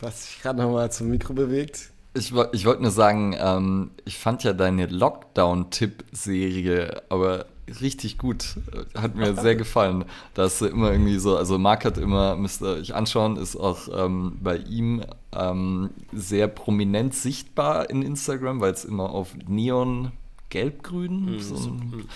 was 0.00 0.26
sich 0.26 0.42
gerade 0.42 0.60
nochmal 0.60 0.92
zum 0.92 1.08
Mikro 1.08 1.32
bewegt? 1.32 1.90
Ich, 2.16 2.32
ich 2.52 2.64
wollte 2.64 2.82
nur 2.82 2.92
sagen, 2.92 3.34
ähm, 3.38 3.90
ich 4.04 4.18
fand 4.18 4.44
ja 4.44 4.52
deine 4.52 4.86
Lockdown-Tipp-Serie 4.86 7.02
aber 7.08 7.46
richtig 7.80 8.18
gut. 8.18 8.56
Hat 8.94 9.14
mir 9.14 9.34
sehr 9.34 9.56
gefallen. 9.56 10.04
Da 10.34 10.44
ist 10.46 10.60
immer 10.62 10.92
irgendwie 10.92 11.18
so, 11.18 11.36
also 11.36 11.58
Marc 11.58 11.84
hat 11.84 11.98
immer, 11.98 12.36
müsst 12.36 12.62
ihr 12.62 12.74
euch 12.74 12.94
anschauen, 12.94 13.36
ist 13.36 13.56
auch 13.56 13.88
ähm, 13.92 14.38
bei 14.42 14.56
ihm 14.56 15.02
ähm, 15.32 15.90
sehr 16.12 16.48
prominent 16.48 17.14
sichtbar 17.14 17.90
in 17.90 18.02
Instagram, 18.02 18.60
weil 18.60 18.72
es 18.72 18.84
immer 18.84 19.10
auf 19.10 19.34
Neon 19.46 20.12
gelb-grün, 20.50 21.36
mm, 21.36 21.40
so 21.40 21.56
ein, 21.56 22.08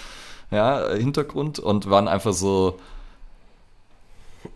ja, 0.50 0.92
Hintergrund 0.94 1.58
und 1.58 1.90
waren 1.90 2.08
einfach 2.08 2.32
so 2.32 2.78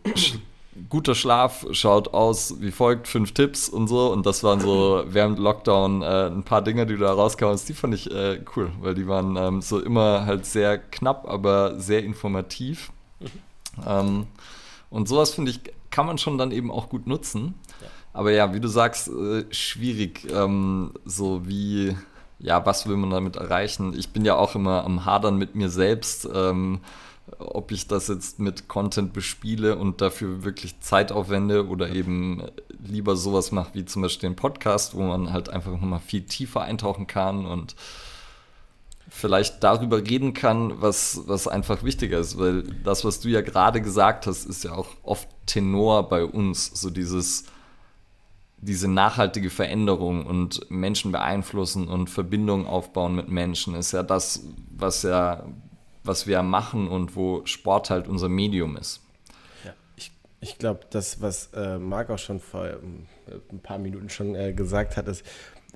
guter 0.88 1.14
Schlaf 1.14 1.66
schaut 1.72 2.14
aus 2.14 2.56
wie 2.60 2.70
folgt, 2.70 3.08
fünf 3.08 3.32
Tipps 3.32 3.68
und 3.68 3.88
so. 3.88 4.10
Und 4.12 4.26
das 4.26 4.42
waren 4.42 4.60
so 4.60 5.04
während 5.08 5.38
Lockdown 5.38 6.02
äh, 6.02 6.26
ein 6.26 6.42
paar 6.42 6.62
Dinge, 6.62 6.86
die 6.86 6.94
du 6.94 7.00
da 7.00 7.12
rauskamst. 7.12 7.68
Die 7.68 7.74
fand 7.74 7.94
ich 7.94 8.10
äh, 8.10 8.40
cool, 8.56 8.70
weil 8.80 8.94
die 8.94 9.06
waren 9.06 9.36
ähm, 9.36 9.62
so 9.62 9.80
immer 9.80 10.26
halt 10.26 10.46
sehr 10.46 10.78
knapp, 10.78 11.28
aber 11.28 11.78
sehr 11.78 12.02
informativ. 12.04 12.90
Mhm. 13.20 13.26
Ähm, 13.86 14.26
und 14.90 15.08
sowas 15.08 15.34
finde 15.34 15.50
ich, 15.50 15.60
kann 15.90 16.06
man 16.06 16.18
schon 16.18 16.38
dann 16.38 16.52
eben 16.52 16.70
auch 16.70 16.88
gut 16.88 17.06
nutzen. 17.06 17.54
Ja. 17.80 17.86
Aber 18.14 18.30
ja, 18.30 18.54
wie 18.54 18.60
du 18.60 18.68
sagst, 18.68 19.08
äh, 19.08 19.44
schwierig, 19.50 20.26
ähm, 20.32 20.92
so 21.04 21.46
wie, 21.46 21.96
ja, 22.38 22.64
was 22.66 22.86
will 22.86 22.96
man 22.96 23.10
damit 23.10 23.36
erreichen? 23.36 23.94
Ich 23.96 24.10
bin 24.10 24.24
ja 24.24 24.36
auch 24.36 24.54
immer 24.54 24.84
am 24.84 25.04
Hadern 25.04 25.36
mit 25.36 25.54
mir 25.54 25.70
selbst. 25.70 26.28
Ob 27.42 27.72
ich 27.72 27.86
das 27.86 28.08
jetzt 28.08 28.38
mit 28.38 28.68
Content 28.68 29.12
bespiele 29.12 29.76
und 29.76 30.00
dafür 30.00 30.44
wirklich 30.44 30.80
Zeit 30.80 31.12
aufwende 31.12 31.68
oder 31.68 31.90
eben 31.90 32.42
lieber 32.84 33.16
sowas 33.16 33.52
mache 33.52 33.74
wie 33.74 33.84
zum 33.84 34.02
Beispiel 34.02 34.30
den 34.30 34.36
Podcast, 34.36 34.94
wo 34.94 35.02
man 35.02 35.32
halt 35.32 35.48
einfach 35.48 35.72
nochmal 35.72 36.00
viel 36.00 36.22
tiefer 36.22 36.62
eintauchen 36.62 37.06
kann 37.06 37.46
und 37.46 37.74
vielleicht 39.08 39.62
darüber 39.62 39.98
reden 39.98 40.32
kann, 40.32 40.80
was, 40.80 41.22
was 41.26 41.46
einfach 41.46 41.82
wichtiger 41.82 42.18
ist. 42.18 42.38
Weil 42.38 42.62
das, 42.84 43.04
was 43.04 43.20
du 43.20 43.28
ja 43.28 43.42
gerade 43.42 43.82
gesagt 43.82 44.26
hast, 44.26 44.46
ist 44.46 44.64
ja 44.64 44.72
auch 44.72 44.88
oft 45.02 45.28
Tenor 45.46 46.08
bei 46.08 46.24
uns, 46.24 46.66
so 46.66 46.90
dieses 46.90 47.44
diese 48.62 48.86
nachhaltige 48.88 49.50
Veränderung 49.50 50.24
und 50.24 50.70
Menschen 50.70 51.10
beeinflussen 51.10 51.88
und 51.88 52.08
Verbindungen 52.08 52.64
aufbauen 52.64 53.16
mit 53.16 53.28
Menschen 53.28 53.74
ist 53.74 53.90
ja 53.90 54.04
das, 54.04 54.44
was 54.70 55.02
ja 55.02 55.44
was 56.04 56.26
wir 56.26 56.42
machen 56.42 56.88
und 56.88 57.16
wo 57.16 57.44
Sport 57.46 57.90
halt 57.90 58.08
unser 58.08 58.28
Medium 58.28 58.76
ist. 58.76 59.00
Ich, 59.96 60.12
ich 60.40 60.58
glaube, 60.58 60.80
das, 60.90 61.20
was 61.20 61.50
äh, 61.54 61.78
Marc 61.78 62.10
auch 62.10 62.18
schon 62.18 62.40
vor 62.40 62.66
äh, 62.66 62.76
ein 63.50 63.60
paar 63.60 63.78
Minuten 63.78 64.08
schon 64.08 64.34
äh, 64.34 64.52
gesagt 64.52 64.96
hat, 64.96 65.08
ist, 65.08 65.24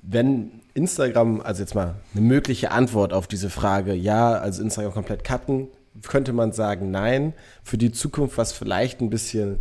wenn 0.03 0.61
Instagram, 0.73 1.41
also 1.41 1.61
jetzt 1.61 1.75
mal 1.75 1.95
eine 2.13 2.21
mögliche 2.21 2.71
Antwort 2.71 3.13
auf 3.13 3.27
diese 3.27 3.49
Frage, 3.49 3.93
ja, 3.93 4.33
also 4.33 4.61
Instagram 4.61 4.93
komplett 4.93 5.23
cutten, 5.23 5.69
könnte 6.07 6.33
man 6.33 6.51
sagen, 6.51 6.91
nein. 6.91 7.33
Für 7.63 7.77
die 7.77 7.91
Zukunft, 7.91 8.37
was 8.37 8.51
vielleicht 8.51 9.01
ein 9.01 9.09
bisschen 9.09 9.59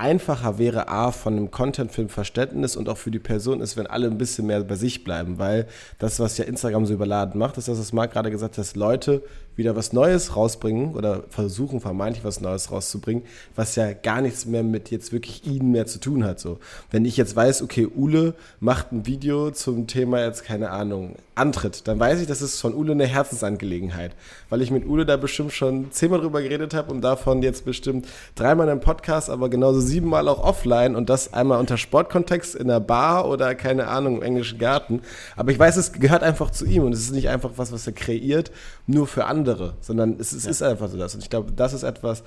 einfacher 0.00 0.58
wäre, 0.58 0.88
A, 0.88 1.12
von 1.12 1.36
einem 1.36 1.50
Content-Film 1.50 2.08
Verständnis 2.08 2.74
und 2.74 2.88
auch 2.88 2.96
für 2.96 3.10
die 3.10 3.18
Person 3.18 3.60
ist, 3.60 3.76
wenn 3.76 3.86
alle 3.86 4.06
ein 4.06 4.16
bisschen 4.16 4.46
mehr 4.46 4.62
bei 4.64 4.74
sich 4.74 5.04
bleiben, 5.04 5.38
weil 5.38 5.66
das, 5.98 6.18
was 6.18 6.38
ja 6.38 6.46
Instagram 6.46 6.86
so 6.86 6.94
überladen 6.94 7.38
macht, 7.38 7.58
ist 7.58 7.68
das, 7.68 7.78
was 7.78 7.92
Marc 7.92 8.12
gerade 8.12 8.30
gesagt 8.30 8.54
hat, 8.54 8.58
dass 8.58 8.76
Leute 8.76 9.22
wieder 9.60 9.76
was 9.76 9.92
Neues 9.92 10.34
rausbringen 10.36 10.94
oder 10.94 11.24
versuchen 11.28 11.80
vermeintlich 11.80 12.24
was 12.24 12.40
Neues 12.40 12.72
rauszubringen, 12.72 13.22
was 13.54 13.76
ja 13.76 13.92
gar 13.92 14.22
nichts 14.22 14.46
mehr 14.46 14.62
mit 14.62 14.90
jetzt 14.90 15.12
wirklich 15.12 15.46
ihnen 15.46 15.70
mehr 15.70 15.86
zu 15.86 16.00
tun 16.00 16.24
hat. 16.24 16.40
So. 16.40 16.58
Wenn 16.90 17.04
ich 17.04 17.16
jetzt 17.18 17.36
weiß, 17.36 17.62
okay, 17.62 17.86
Ule 17.86 18.34
macht 18.58 18.90
ein 18.90 19.06
Video 19.06 19.50
zum 19.50 19.86
Thema 19.86 20.24
jetzt, 20.24 20.44
keine 20.44 20.70
Ahnung, 20.70 21.16
Antritt, 21.34 21.88
dann 21.88 21.98
weiß 21.98 22.20
ich, 22.20 22.26
das 22.26 22.42
ist 22.42 22.60
von 22.60 22.74
Ule 22.74 22.92
eine 22.92 23.06
Herzensangelegenheit, 23.06 24.12
weil 24.48 24.62
ich 24.62 24.70
mit 24.70 24.86
Ule 24.86 25.06
da 25.06 25.16
bestimmt 25.16 25.52
schon 25.52 25.90
zehnmal 25.90 26.20
drüber 26.20 26.42
geredet 26.42 26.74
habe 26.74 26.90
und 26.92 27.02
davon 27.02 27.42
jetzt 27.42 27.64
bestimmt 27.64 28.06
dreimal 28.34 28.68
im 28.68 28.80
Podcast, 28.80 29.30
aber 29.30 29.48
genauso 29.48 29.80
siebenmal 29.80 30.28
auch 30.28 30.42
offline 30.42 30.96
und 30.96 31.10
das 31.10 31.32
einmal 31.32 31.58
unter 31.58 31.76
Sportkontext 31.76 32.54
in 32.54 32.68
der 32.68 32.80
Bar 32.80 33.28
oder 33.28 33.54
keine 33.54 33.88
Ahnung, 33.88 34.16
im 34.16 34.22
englischen 34.22 34.58
Garten. 34.58 35.00
Aber 35.36 35.50
ich 35.50 35.58
weiß, 35.58 35.76
es 35.76 35.92
gehört 35.92 36.22
einfach 36.22 36.50
zu 36.50 36.64
ihm 36.64 36.84
und 36.84 36.92
es 36.92 37.00
ist 37.00 37.12
nicht 37.12 37.28
einfach 37.28 37.52
was, 37.56 37.72
was 37.72 37.86
er 37.86 37.92
kreiert, 37.92 38.50
nur 38.86 39.06
für 39.06 39.26
andere 39.26 39.49
andere, 39.50 39.74
sondern 39.80 40.18
es, 40.18 40.32
es 40.32 40.44
ja. 40.44 40.50
ist 40.50 40.62
einfach 40.62 40.88
so 40.88 40.96
das. 40.96 41.14
Und 41.14 41.22
ich 41.22 41.30
glaube, 41.30 41.52
das 41.52 41.72
ist 41.72 41.82
etwas, 41.82 42.22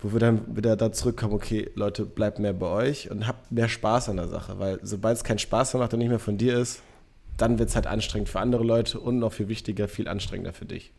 wo 0.00 0.12
wir 0.12 0.20
dann 0.20 0.56
wieder 0.56 0.76
da 0.76 0.92
zurückkommen, 0.92 1.34
okay, 1.34 1.70
Leute, 1.74 2.04
bleibt 2.04 2.38
mehr 2.38 2.52
bei 2.52 2.66
euch 2.66 3.10
und 3.10 3.26
habt 3.26 3.52
mehr 3.52 3.68
Spaß 3.68 4.08
an 4.08 4.16
der 4.16 4.28
Sache, 4.28 4.58
weil 4.58 4.80
sobald 4.82 5.16
es 5.16 5.24
keinen 5.24 5.38
Spaß 5.38 5.74
mehr 5.74 5.82
macht 5.82 5.92
und 5.92 6.00
nicht 6.00 6.08
mehr 6.08 6.18
von 6.18 6.38
dir 6.38 6.58
ist, 6.58 6.82
dann 7.36 7.58
wird 7.58 7.68
es 7.68 7.76
halt 7.76 7.86
anstrengend 7.86 8.28
für 8.28 8.40
andere 8.40 8.64
Leute 8.64 8.98
und 9.00 9.18
noch 9.18 9.32
viel 9.32 9.48
wichtiger, 9.48 9.88
viel 9.88 10.08
anstrengender 10.08 10.52
für 10.52 10.66
dich. 10.66 10.92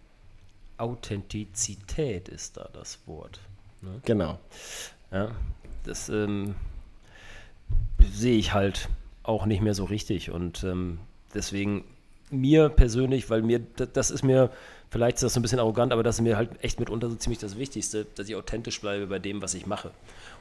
Authentizität 0.77 2.29
ist 2.29 2.57
da 2.57 2.69
das 2.73 2.99
Wort. 3.05 3.39
Ne? 3.81 4.01
Genau. 4.05 4.39
Ja, 5.11 5.31
das 5.83 6.09
ähm, 6.09 6.55
sehe 8.11 8.37
ich 8.37 8.53
halt 8.53 8.89
auch 9.21 9.45
nicht 9.45 9.61
mehr 9.61 9.73
so 9.73 9.85
richtig 9.85 10.31
und 10.31 10.63
ähm, 10.63 10.99
deswegen 11.33 11.83
mir 12.29 12.69
persönlich, 12.69 13.29
weil 13.29 13.41
mir 13.41 13.59
das 13.59 14.09
ist 14.09 14.23
mir 14.23 14.49
vielleicht 14.94 15.15
ist 15.15 15.24
das 15.24 15.36
ein 15.36 15.41
bisschen 15.41 15.60
arrogant, 15.60 15.91
aber 15.91 16.03
das 16.03 16.15
ist 16.15 16.22
mir 16.22 16.38
halt 16.38 16.52
echt 16.61 16.80
mitunter 16.80 17.10
so 17.10 17.15
ziemlich 17.15 17.40
das 17.40 17.57
Wichtigste, 17.57 18.06
dass 18.15 18.30
ich 18.30 18.36
authentisch 18.36 18.80
bleibe 18.80 19.07
bei 19.07 19.18
dem, 19.20 19.41
was 19.41 19.56
ich 19.56 19.65
mache. 19.65 19.90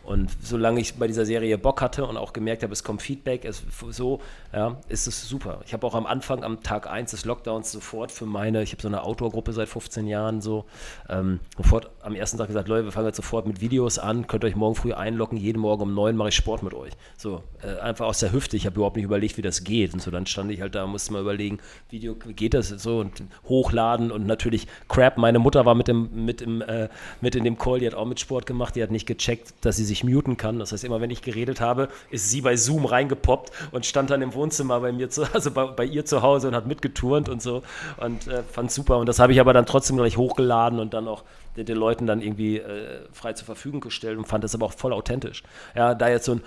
Und 0.05 0.31
solange 0.43 0.81
ich 0.81 0.95
bei 0.95 1.07
dieser 1.07 1.25
Serie 1.25 1.59
Bock 1.59 1.81
hatte 1.81 2.05
und 2.07 2.17
auch 2.17 2.33
gemerkt 2.33 2.63
habe, 2.63 2.73
es 2.73 2.83
kommt 2.83 3.03
Feedback, 3.03 3.45
es, 3.45 3.63
so, 3.91 4.21
ja, 4.53 4.81
ist 4.89 5.07
es 5.07 5.29
super. 5.29 5.61
Ich 5.65 5.73
habe 5.73 5.87
auch 5.87 5.95
am 5.95 6.07
Anfang, 6.07 6.43
am 6.43 6.63
Tag 6.63 6.91
1 6.91 7.13
des 7.13 7.25
Lockdowns, 7.25 7.71
sofort 7.71 8.11
für 8.11 8.27
meine, 8.27 8.63
ich 8.63 8.73
habe 8.73 8.83
so 8.83 8.89
eine 8.89 9.05
Outdoor-Gruppe 9.05 9.53
seit 9.53 9.69
15 9.69 10.07
Jahren 10.07 10.41
so, 10.41 10.65
ähm, 11.09 11.41
sofort 11.57 11.91
am 12.03 12.15
ersten 12.15 12.37
Tag 12.39 12.49
gesagt, 12.49 12.69
Leute, 12.69 12.85
wir 12.87 12.93
fangen 12.93 13.07
jetzt 13.07 13.17
sofort 13.17 13.47
mit 13.47 13.61
Videos 13.61 13.99
an, 13.99 14.27
könnt 14.27 14.45
ihr 14.45 14.49
euch 14.49 14.57
morgen 14.57 14.75
früh 14.75 14.93
einloggen, 14.93 15.39
jeden 15.39 15.61
Morgen 15.61 15.83
um 15.83 15.95
9 15.95 16.17
mache 16.17 16.31
ich 16.31 16.35
Sport 16.35 16.63
mit 16.63 16.75
euch. 16.75 16.93
So, 17.17 17.43
äh, 17.63 17.79
einfach 17.81 18.07
aus 18.07 18.19
der 18.19 18.33
Hüfte. 18.33 18.57
Ich 18.57 18.67
habe 18.67 18.77
überhaupt 18.77 18.97
nicht 18.97 19.05
überlegt, 19.05 19.37
wie 19.37 19.43
das 19.43 19.65
geht. 19.65 19.95
Und 19.95 20.03
so, 20.03 20.11
dann 20.11 20.27
stand 20.27 20.51
ich 20.51 20.61
halt 20.61 20.75
da, 20.75 20.87
musste 20.87 21.13
mal 21.13 21.23
überlegen, 21.23 21.59
Video, 21.91 22.17
wie 22.27 22.33
geht 22.33 22.55
das 22.55 22.69
so 22.69 22.99
und 22.99 23.23
hochladen 23.49 24.11
und 24.11 24.27
natürlich 24.27 24.67
Crap. 24.89 25.19
Meine 25.19 25.39
Mutter 25.39 25.65
war 25.65 25.75
mit, 25.75 25.89
dem, 25.89 26.25
mit, 26.25 26.41
im, 26.41 26.63
äh, 26.63 26.89
mit 27.21 27.35
in 27.35 27.45
dem 27.45 27.59
Call, 27.59 27.79
die 27.79 27.87
hat 27.87 27.95
auch 27.95 28.07
mit 28.07 28.21
Sport 28.21 28.47
gemacht, 28.47 28.75
die 28.75 28.83
hat 28.83 28.91
nicht 28.91 29.07
gecheckt, 29.07 29.55
dass 29.61 29.77
sie 29.77 29.85
sich 29.85 29.92
muten 30.03 30.37
kann. 30.37 30.59
Das 30.59 30.73
heißt, 30.73 30.85
immer 30.85 31.01
wenn 31.01 31.11
ich 31.11 31.23
geredet 31.23 31.61
habe, 31.61 31.89
ist 32.11 32.31
sie 32.31 32.41
bei 32.41 32.57
Zoom 32.57 32.85
reingepoppt 32.87 33.53
und 33.73 33.87
stand 33.87 34.11
dann 34.11 34.23
im 34.23 34.35
Wohnzimmer 34.35 34.81
bei 34.81 34.93
mir 34.93 35.11
zu, 35.11 35.25
also 35.33 35.51
bei, 35.51 35.67
bei 35.67 35.85
ihr 35.85 36.05
zu 36.05 36.23
Hause 36.23 36.49
und 36.49 36.55
hat 36.55 36.67
mitgeturnt 36.67 37.29
und 37.29 37.43
so 37.43 37.63
und 37.99 38.27
äh, 38.27 38.43
fand 38.43 38.71
super. 38.71 38.99
Und 38.99 39.07
das 39.07 39.19
habe 39.19 39.33
ich 39.33 39.41
aber 39.41 39.53
dann 39.53 39.67
trotzdem 39.67 39.97
gleich 39.97 40.17
hochgeladen 40.17 40.79
und 40.79 40.95
dann 40.95 41.09
auch 41.09 41.25
den, 41.57 41.67
den 41.67 41.77
Leuten 41.77 42.07
dann 42.07 42.21
irgendwie 42.23 42.59
äh, 42.59 43.01
frei 43.13 43.35
zur 43.35 43.47
Verfügung 43.47 43.81
gestellt 43.81 44.19
und 44.19 44.27
fand 44.27 44.45
das 44.45 44.55
aber 44.55 44.67
auch 44.67 44.73
voll 44.73 44.93
authentisch. 44.93 45.43
Ja, 45.75 45.95
da 45.95 46.09
jetzt 46.09 46.25
so 46.25 46.33
ein 46.33 46.43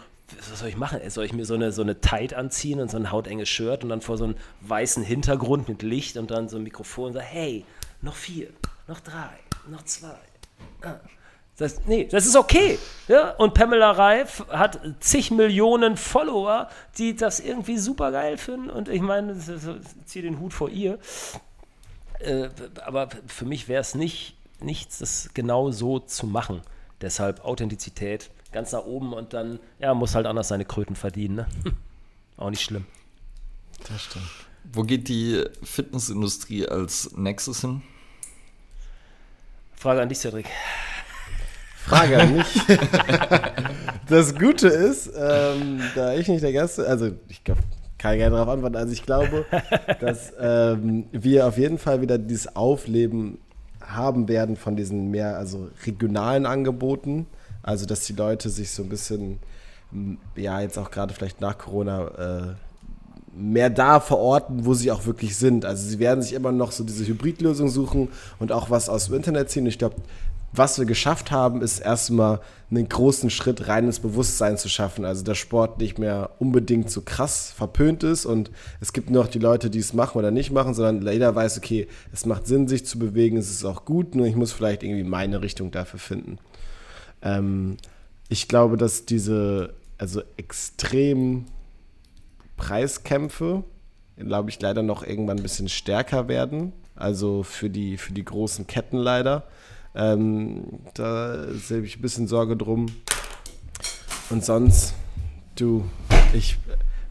was 0.50 0.60
soll 0.60 0.70
ich 0.70 0.78
machen? 0.78 1.00
Soll 1.10 1.26
ich 1.26 1.34
mir 1.34 1.46
so 1.46 1.54
eine, 1.54 1.72
so 1.72 1.82
eine 1.82 2.02
Tight 2.02 2.34
anziehen 2.34 2.80
und 2.80 2.90
so 2.90 2.98
ein 2.98 3.12
hautenges 3.12 3.48
Shirt 3.48 3.84
und 3.84 3.90
dann 3.90 4.02
vor 4.02 4.18
so 4.18 4.24
einem 4.24 4.36
weißen 4.62 5.04
Hintergrund 5.04 5.70
mit 5.70 5.84
Licht 5.84 6.18
und 6.18 6.32
dann 6.32 6.50
so 6.50 6.58
ein 6.58 6.64
Mikrofon 6.64 7.08
und 7.08 7.14
sagen, 7.14 7.28
hey, 7.30 7.66
noch 8.02 8.16
vier, 8.16 8.50
noch 8.88 9.00
drei, 9.00 9.30
noch 9.70 9.84
zwei. 9.84 10.18
Ah. 10.82 11.00
Das, 11.58 11.86
nee, 11.86 12.06
das 12.06 12.26
ist 12.26 12.36
okay. 12.36 12.78
Ja? 13.08 13.32
Und 13.32 13.54
Pamela 13.54 13.92
Reif 13.92 14.46
hat 14.50 14.80
zig 15.00 15.32
Millionen 15.32 15.96
Follower, 15.96 16.70
die 16.98 17.16
das 17.16 17.40
irgendwie 17.40 17.78
super 17.78 18.12
geil 18.12 18.38
finden. 18.38 18.70
Und 18.70 18.90
ich 18.90 19.02
meine, 19.02 19.38
ziehe 20.06 20.24
den 20.24 20.40
Hut 20.40 20.54
vor 20.54 20.70
ihr. 20.70 21.00
Äh, 22.20 22.50
aber 22.86 23.10
für 23.28 23.46
mich 23.46 23.68
wäre 23.68 23.82
es 23.82 23.96
nicht 23.96 24.36
nichts, 24.60 25.00
das 25.00 25.30
genau 25.34 25.72
so 25.72 26.00
zu 26.00 26.28
machen. 26.28 26.62
Deshalb 27.02 27.44
Authentizität 27.44 28.30
ganz 28.52 28.72
nach 28.72 28.86
oben 28.86 29.14
und 29.14 29.34
dann, 29.34 29.60
ja, 29.80 29.94
muss 29.94 30.16
halt 30.16 30.26
anders 30.26 30.48
seine 30.48 30.66
Kröten 30.66 30.96
verdienen. 30.96 31.36
Ne? 31.36 31.48
Auch 32.38 32.50
nicht 32.50 32.64
schlimm. 32.64 32.86
Das 33.88 34.02
stimmt. 34.02 34.26
Wo 34.64 34.84
geht 34.84 35.08
die 35.10 35.44
Fitnessindustrie 35.64 36.68
als 36.68 37.12
nächstes 37.16 37.62
hin? 37.62 37.82
Frage 39.76 40.02
an 40.02 40.10
dich, 40.10 40.20
Cedric. 40.20 40.48
Frage 41.86 42.20
an 42.20 42.36
mich. 42.36 42.62
das 44.10 44.36
Gute 44.36 44.68
ist, 44.68 45.12
ähm, 45.16 45.82
da 45.96 46.14
ich 46.16 46.28
nicht 46.28 46.44
der 46.44 46.54
Gast, 46.54 46.80
also 46.80 47.12
ich 47.28 47.44
glaube, 47.44 47.62
kann 47.98 48.18
gerne 48.18 48.36
darauf 48.36 48.50
antworten. 48.50 48.76
Also 48.76 48.94
ich 48.94 49.04
glaube, 49.04 49.46
dass 50.00 50.34
ähm, 50.40 51.06
wir 51.12 51.48
auf 51.48 51.58
jeden 51.58 51.78
Fall 51.78 52.02
wieder 52.02 52.18
dieses 52.18 52.56
Aufleben 52.56 53.40
haben 53.82 54.28
werden 54.28 54.56
von 54.56 54.76
diesen 54.76 55.12
mehr 55.12 55.38
also 55.38 55.70
regionalen 55.86 56.46
Angeboten. 56.46 57.28
Also 57.64 57.86
dass 57.86 58.02
die 58.02 58.14
Leute 58.14 58.50
sich 58.50 58.72
so 58.72 58.84
ein 58.84 58.90
bisschen, 58.90 59.40
ja 60.36 60.62
jetzt 60.62 60.78
auch 60.78 60.92
gerade 60.92 61.14
vielleicht 61.14 61.42
nach 61.42 61.58
Corona 61.58 62.08
äh, 62.08 62.54
mehr 63.36 63.70
da 63.70 64.00
verorten, 64.00 64.66
wo 64.66 64.74
sie 64.74 64.92
auch 64.92 65.06
wirklich 65.06 65.36
sind. 65.36 65.66
Also 65.66 65.88
sie 65.88 66.00
werden 66.00 66.22
sich 66.22 66.34
immer 66.34 66.52
noch 66.52 66.72
so 66.72 66.84
diese 66.84 67.06
Hybridlösung 67.06 67.70
suchen 67.70 68.10
und 68.40 68.52
auch 68.52 68.70
was 68.70 68.88
aus 68.88 69.08
dem 69.08 69.16
Internet 69.16 69.50
ziehen. 69.50 69.66
Ich 69.66 69.78
glaube, 69.78 69.96
was 70.58 70.78
wir 70.78 70.86
geschafft 70.86 71.32
haben, 71.32 71.62
ist 71.62 71.80
erstmal 71.80 72.42
einen 72.70 72.90
großen 72.90 73.30
Schritt 73.30 73.68
rein 73.68 73.86
ins 73.86 74.00
Bewusstsein 74.00 74.58
zu 74.58 74.70
schaffen. 74.70 75.06
Also 75.06 75.24
der 75.24 75.36
Sport 75.36 75.80
nicht 75.80 76.00
mehr 76.00 76.32
unbedingt 76.40 76.90
so 76.90 77.02
krass 77.02 77.52
verpönt 77.56 78.04
ist 78.04 78.26
und 78.26 78.52
es 78.82 78.94
gibt 78.94 79.10
noch 79.10 79.28
die 79.28 79.40
Leute, 79.40 79.70
die 79.70 79.80
es 79.80 79.94
machen 79.94 80.18
oder 80.18 80.32
nicht 80.32 80.52
machen, 80.52 80.74
sondern 80.74 81.12
jeder 81.12 81.36
weiß, 81.36 81.58
okay, 81.58 81.88
es 82.12 82.26
macht 82.26 82.48
Sinn, 82.48 82.68
sich 82.68 82.86
zu 82.86 83.00
bewegen, 83.00 83.38
es 83.38 83.52
ist 83.52 83.66
auch 83.66 83.86
gut, 83.86 84.16
nur 84.16 84.26
ich 84.26 84.36
muss 84.36 84.52
vielleicht 84.52 84.84
irgendwie 84.84 85.04
meine 85.04 85.42
Richtung 85.42 85.72
dafür 85.72 86.00
finden. 86.00 86.40
Ähm, 87.22 87.78
ich 88.30 88.48
glaube, 88.48 88.78
dass 88.78 89.06
diese 89.06 89.74
also 89.98 90.22
extrem 90.38 91.46
Preiskämpfe, 92.58 93.64
glaube 94.18 94.50
ich, 94.50 94.62
leider 94.62 94.84
noch 94.84 95.06
irgendwann 95.06 95.38
ein 95.38 95.44
bisschen 95.44 95.70
stärker 95.70 96.28
werden. 96.28 96.74
Also 96.96 97.44
für 97.44 97.70
die, 97.70 97.98
für 97.98 98.14
die 98.14 98.24
großen 98.24 98.68
Ketten 98.68 98.98
leider. 98.98 99.44
Ähm, 99.96 100.66
da 100.94 101.46
habe 101.70 101.86
ich 101.86 101.98
ein 101.98 102.02
bisschen 102.02 102.28
Sorge 102.28 102.58
drum. 102.58 102.88
Und 104.30 104.44
sonst, 104.44 104.94
du, 105.56 105.86
ich 106.34 106.58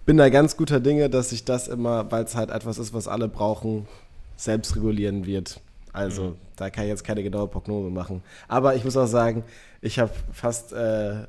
bin 0.05 0.17
da 0.17 0.29
ganz 0.29 0.57
guter 0.57 0.81
Dinge, 0.81 1.09
dass 1.09 1.31
sich 1.31 1.45
das 1.45 1.69
immer, 1.69 2.11
weil 2.13 2.25
es 2.25 2.37
halt 2.37 2.51
etwas 2.51 2.79
ist, 2.79 2.93
was 2.93 3.09
alle 3.09 3.29
brauchen, 3.29 3.87
selbst 4.37 4.77
regulieren 4.77 5.25
wird. 5.27 5.61
Also 5.93 6.23
mhm. 6.23 6.35
da 6.57 6.71
kann 6.71 6.85
ich 6.85 6.91
jetzt 6.91 7.05
keine 7.05 7.23
genaue 7.23 7.47
Prognose 7.47 7.89
machen. 7.91 8.23
Aber 8.49 8.75
ich 8.75 8.85
muss 8.85 8.97
auch 8.97 9.07
sagen, 9.07 9.45
ich 9.81 9.99
habe 9.99 10.11
fast 10.33 10.73
äh, 10.73 11.13
äh, 11.23 11.25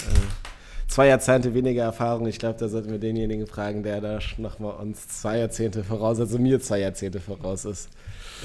zwei 0.87 1.07
Jahrzehnte 1.07 1.53
weniger 1.53 1.83
Erfahrung. 1.83 2.25
Ich 2.27 2.39
glaube, 2.39 2.59
da 2.59 2.67
sollten 2.67 2.91
wir 2.91 2.99
denjenigen 2.99 3.47
fragen, 3.47 3.83
der 3.83 4.01
da 4.01 4.19
nochmal 4.37 4.75
uns 4.77 5.07
zwei 5.07 5.37
Jahrzehnte 5.37 5.83
voraus, 5.83 6.19
also 6.19 6.39
mir 6.39 6.59
zwei 6.59 6.79
Jahrzehnte 6.79 7.19
voraus 7.19 7.65
ist. 7.65 7.89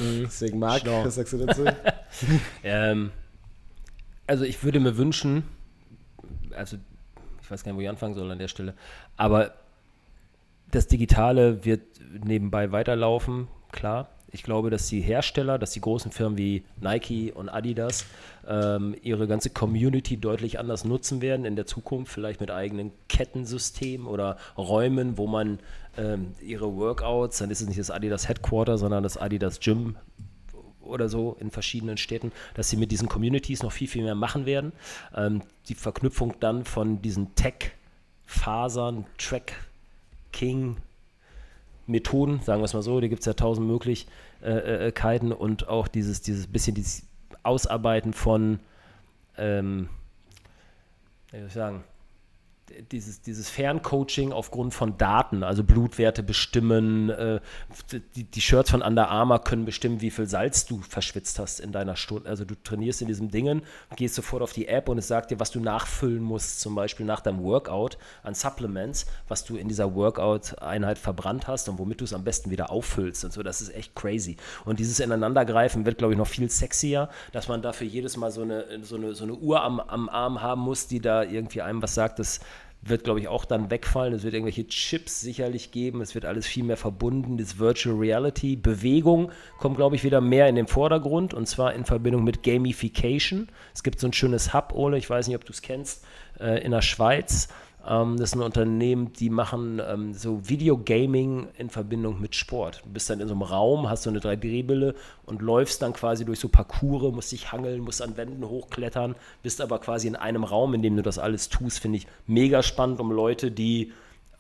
Mhm. 0.01 0.23
Deswegen, 0.25 0.59
Marc, 0.59 0.85
was 0.87 1.15
sagst 1.15 1.33
du 1.35 1.47
dazu? 1.47 1.65
ähm, 2.65 3.11
also 4.27 4.45
ich 4.45 4.63
würde 4.65 4.81
mir 4.81 4.97
wünschen, 4.97 5.45
also 6.55 6.77
ich 7.43 7.51
weiß 7.51 7.65
gar 7.65 7.73
nicht, 7.73 7.79
wo 7.79 7.83
ich 7.83 7.89
anfangen 7.89 8.15
soll 8.15 8.31
an 8.31 8.39
der 8.39 8.49
Stelle, 8.49 8.75
aber 9.17 9.55
das 10.71 10.87
Digitale 10.87 11.65
wird 11.65 11.83
nebenbei 12.25 12.73
weiterlaufen, 12.73 13.49
klar. 13.73 14.09
Ich 14.33 14.43
glaube, 14.43 14.71
dass 14.71 14.87
die 14.87 15.01
Hersteller, 15.01 15.59
dass 15.59 15.73
die 15.73 15.81
großen 15.81 16.13
Firmen 16.13 16.39
wie 16.39 16.63
Nike 16.81 17.33
und 17.33 17.49
Adidas 17.49 18.07
ähm, 18.47 18.95
ihre 19.03 19.27
ganze 19.27 19.51
Community 19.51 20.17
deutlich 20.17 20.59
anders 20.59 20.85
nutzen 20.85 21.21
werden 21.21 21.45
in 21.45 21.57
der 21.57 21.67
Zukunft, 21.67 22.13
vielleicht 22.13 22.41
mit 22.41 22.51
eigenen 22.51 22.93
Kettensystemen 23.09 24.07
oder 24.07 24.37
Räumen, 24.57 25.19
wo 25.19 25.27
man 25.27 25.59
ähm, 25.97 26.33
ihre 26.41 26.77
Workouts, 26.77 27.39
dann 27.39 27.51
ist 27.51 27.61
es 27.61 27.67
nicht 27.67 27.81
das 27.81 27.91
Adidas 27.91 28.29
Headquarter, 28.29 28.79
sondern 28.79 29.03
das 29.03 29.17
Adidas 29.17 29.59
Gym 29.61 29.97
oder 30.81 31.09
so 31.09 31.37
in 31.41 31.51
verschiedenen 31.51 31.97
Städten, 31.97 32.33
dass 32.55 32.71
sie 32.71 32.77
mit 32.77 32.91
diesen 32.91 33.09
Communities 33.09 33.63
noch 33.63 33.73
viel, 33.73 33.89
viel 33.89 34.03
mehr 34.05 34.15
machen 34.15 34.47
werden. 34.47 34.73
Ähm, 35.15 35.43
die 35.69 35.75
Verknüpfung 35.75 36.35
dann 36.41 36.65
von 36.65 37.03
diesen 37.03 37.35
Tech-Fasern, 37.35 39.07
Track-King, 39.19 40.77
Methoden, 41.91 42.41
sagen 42.41 42.61
wir 42.61 42.65
es 42.65 42.75
mal 42.75 42.83
so, 42.83 43.01
die 43.01 43.09
gibt 43.09 43.21
es 43.21 43.27
ja 43.27 43.35
tausend 43.35 43.67
Möglichkeiten 43.67 45.33
und 45.33 45.69
auch 45.69 45.89
dieses, 45.89 46.23
dieses 46.23 46.47
bisschen 46.47 46.75
dieses 46.75 47.03
Ausarbeiten 47.43 48.13
von, 48.13 48.61
ähm, 49.37 49.89
wie 51.31 51.39
soll 51.39 51.47
ich 51.47 51.53
sagen, 51.53 51.85
dieses, 52.91 53.23
dieses 53.23 53.51
Ferncoaching 53.51 54.33
aufgrund 54.33 54.75
von 54.75 54.97
Daten, 54.97 55.43
also 55.43 55.65
Blutwerte 55.65 56.23
bestimmen, 56.23 57.11
äh, 57.11 57.41
die, 58.15 58.25
die, 58.25 58.41
Shirts 58.41 58.71
von 58.71 58.83
Under 58.83 59.09
Armour 59.09 59.43
können 59.45 59.65
bestimmen, 59.65 60.01
wie 60.01 60.11
viel 60.11 60.27
Salz 60.27 60.67
du 60.67 60.81
verschwitzt 60.81 61.39
hast 61.39 61.61
in 61.61 61.73
deiner 61.73 61.97
Stunde. 61.97 62.29
Also 62.29 62.45
du 62.45 62.55
trainierst 62.55 63.03
in 63.03 63.09
diesem 63.09 63.31
Dingen, 63.31 63.63
gehst 63.97 64.15
sofort 64.15 64.43
auf 64.43 64.53
die 64.53 64.69
App 64.69 64.89
und 64.89 64.99
es 64.99 65.09
sagt 65.09 65.31
dir, 65.31 65.41
was 65.41 65.51
du 65.51 65.61
nachfüllen 65.61 66.23
musst, 66.23 66.61
zum 66.61 66.75
Beispiel 66.75 67.07
nach 67.07 67.21
deinem 67.21 67.43
Workout 67.43 67.99
an 68.23 68.35
Supplements, 68.35 69.07
was 69.29 69.45
du 69.45 69.57
in 69.57 69.69
dieser 69.69 69.95
Workout-Einheit 69.95 70.99
verbrannt 70.99 71.49
hast 71.49 71.69
und 71.69 71.79
womit 71.79 72.01
du 72.01 72.05
es 72.05 72.13
am 72.13 72.25
besten 72.25 72.51
wieder 72.51 72.71
auffüllst 72.71 73.25
und 73.25 73.33
so. 73.33 73.43
Das 73.43 73.61
ist 73.61 73.75
echt 73.75 73.95
crazy. 73.95 74.37
Und 74.65 74.79
dieses 74.79 75.01
Ineinandergreifen 75.01 75.85
wird, 75.85 75.99
glaube 75.99 76.15
ich, 76.15 76.19
noch 76.19 76.27
viel 76.27 76.51
sexier, 76.51 77.09
dass 77.33 77.49
man 77.49 77.63
dafür 77.63 77.87
jedes 77.87 78.17
Mal 78.17 78.31
so 78.31 78.43
eine, 78.43 78.65
so 78.83 78.97
eine, 78.97 79.15
so 79.15 79.25
eine 79.25 79.35
Uhr 79.35 79.63
am, 79.63 79.81
am 79.81 80.09
Arm 80.09 80.43
haben 80.43 80.61
muss, 80.61 80.87
die 80.87 81.01
da 81.01 81.23
irgendwie 81.23 81.63
einem 81.63 81.83
was 81.83 81.95
sagt, 81.95 82.19
dass 82.19 82.41
wird, 82.83 83.05
glaube 83.05 83.21
ich, 83.21 83.29
auch 83.29 83.45
dann 83.45 83.71
wegfallen. 83.71 84.15
Es 84.15 84.23
wird 84.23 84.35
irgendwelche 84.35 84.67
Chips 84.67 85.21
sicherlich 85.21 85.71
geben. 85.71 86.01
Es 86.01 86.15
wird 86.15 86.25
alles 86.25 86.47
viel 86.47 86.65
mehr 86.65 86.79
verbunden. 86.79 87.37
Das 87.37 87.59
Virtual 87.59 87.97
Reality, 87.97 88.57
Bewegung 88.57 89.33
kommt, 89.59 89.77
glaube 89.77 89.97
ich, 89.97 90.05
wieder 90.05 90.21
mehr 90.21 90.49
in 90.49 90.55
den 90.55 90.67
Vordergrund 90.67 91.35
und 91.35 91.47
zwar 91.47 91.75
in 91.75 91.85
Verbindung 91.85 92.25
mit 92.25 92.43
Gamification. 92.43 93.49
Es 93.75 93.83
gibt 93.83 94.01
so 94.01 94.07
ein 94.07 94.13
schönes 94.13 94.55
Hub, 94.55 94.73
Ole, 94.75 94.97
ich 94.97 95.11
weiß 95.11 95.29
nicht, 95.29 95.37
ob 95.37 95.45
du 95.45 95.53
es 95.53 95.61
kennst, 95.61 96.05
äh, 96.39 96.65
in 96.65 96.71
der 96.71 96.83
Schweiz. 96.83 97.49
Ähm, 97.89 98.17
das 98.19 98.31
sind 98.31 98.43
Unternehmen, 98.43 99.13
die 99.13 99.31
machen 99.31 99.81
ähm, 99.87 100.13
so 100.13 100.49
Videogaming 100.49 101.49
in 101.57 101.71
Verbindung 101.71 102.21
mit 102.21 102.35
Sport. 102.35 102.83
Du 102.85 102.91
bist 102.91 103.09
dann 103.09 103.21
in 103.21 103.29
so 103.29 103.35
einem 103.35 103.43
Raum, 103.43 103.89
hast 103.89 104.03
so 104.03 104.11
eine 104.11 104.21
3D-Brille 104.21 104.95
und 105.25 105.43
läufst 105.43 105.83
dann 105.83 105.93
quasi 105.93 106.25
durch 106.25 106.41
so 106.41 106.49
Parcours, 106.49 107.13
musst 107.15 107.33
dich 107.33 107.53
hangeln, 107.53 107.81
musst 107.81 108.03
an 108.03 108.17
Wänden 108.17 108.47
hochklettern, 108.47 109.15
bist 109.43 109.61
aber 109.61 109.79
quasi 109.79 110.09
in 110.09 110.17
einem 110.17 110.45
Raum, 110.45 110.75
in 110.75 110.83
dem 110.83 110.97
du 110.97 111.03
das 111.03 111.19
alles 111.19 111.49
tust. 111.49 111.79
Finde 111.79 111.99
ich 111.99 112.07
mega 112.27 112.63
spannend, 112.63 113.01
um 113.01 113.13
Leute, 113.13 113.51
die 113.51 113.93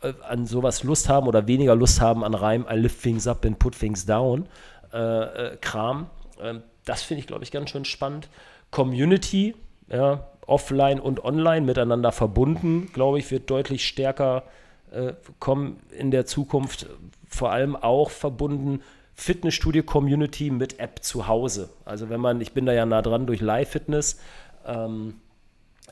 äh, 0.02 0.12
an 0.28 0.46
sowas 0.46 0.82
Lust 0.82 1.08
haben 1.08 1.26
oder 1.26 1.46
weniger 1.46 1.74
Lust 1.74 2.00
haben 2.00 2.24
an 2.24 2.34
Reim, 2.34 2.66
I 2.70 2.74
lift 2.74 3.02
things 3.02 3.26
up 3.26 3.44
and 3.44 3.58
put 3.58 3.74
things 3.78 4.04
down, 4.04 4.46
äh, 4.92 4.98
äh, 4.98 5.56
Kram. 5.60 6.06
Ähm, 6.40 6.62
das 6.84 7.02
finde 7.02 7.20
ich, 7.20 7.26
glaube 7.26 7.44
ich, 7.44 7.50
ganz 7.50 7.70
schön 7.70 7.84
spannend. 7.84 8.28
Community, 8.70 9.54
ja, 9.88 10.29
offline 10.46 11.00
und 11.00 11.24
online 11.24 11.64
miteinander 11.64 12.12
verbunden, 12.12 12.90
glaube 12.92 13.18
ich, 13.18 13.30
wird 13.30 13.50
deutlich 13.50 13.86
stärker 13.86 14.44
äh, 14.90 15.12
kommen 15.38 15.80
in 15.96 16.10
der 16.10 16.26
Zukunft. 16.26 16.86
Vor 17.28 17.52
allem 17.52 17.76
auch 17.76 18.10
verbunden 18.10 18.82
Fitnessstudio-Community 19.14 20.50
mit 20.50 20.80
App 20.80 21.04
zu 21.04 21.28
Hause. 21.28 21.68
Also 21.84 22.08
wenn 22.08 22.20
man, 22.20 22.40
ich 22.40 22.52
bin 22.52 22.66
da 22.66 22.72
ja 22.72 22.86
nah 22.86 23.02
dran 23.02 23.26
durch 23.26 23.40
Live-Fitness, 23.40 24.18
ähm, 24.66 25.20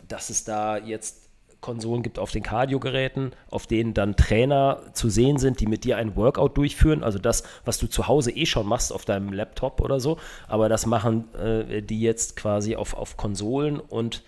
dass 0.09 0.31
es 0.31 0.45
da 0.45 0.79
jetzt 0.79 1.29
Konsolen 1.61 2.03
gibt 2.03 2.19
auf 2.19 2.31
den 2.31 2.43
Cardio-Geräten, 2.43 3.33
auf 3.51 3.67
denen 3.67 3.93
dann 3.93 4.17
Trainer 4.17 4.81
zu 4.93 5.11
sehen 5.11 5.39
sind, 5.39 5.61
die 5.61 5.67
mit 5.67 5.85
dir 5.85 5.97
ein 5.97 6.15
Workout 6.15 6.57
durchführen. 6.57 7.03
Also 7.03 7.19
das, 7.19 7.43
was 7.65 7.79
du 7.79 7.89
zu 7.89 8.07
Hause 8.07 8.31
eh 8.31 8.47
schon 8.47 8.67
machst 8.67 8.93
auf 8.93 9.05
deinem 9.05 9.33
Laptop 9.33 9.81
oder 9.81 9.99
so. 9.99 10.19
Aber 10.47 10.69
das 10.69 10.87
machen 10.87 11.35
äh, 11.35 11.83
die 11.83 12.01
jetzt 12.01 12.37
quasi 12.37 12.77
auf, 12.77 12.95
auf 12.95 13.17
Konsolen 13.17 13.81
und 13.81 14.23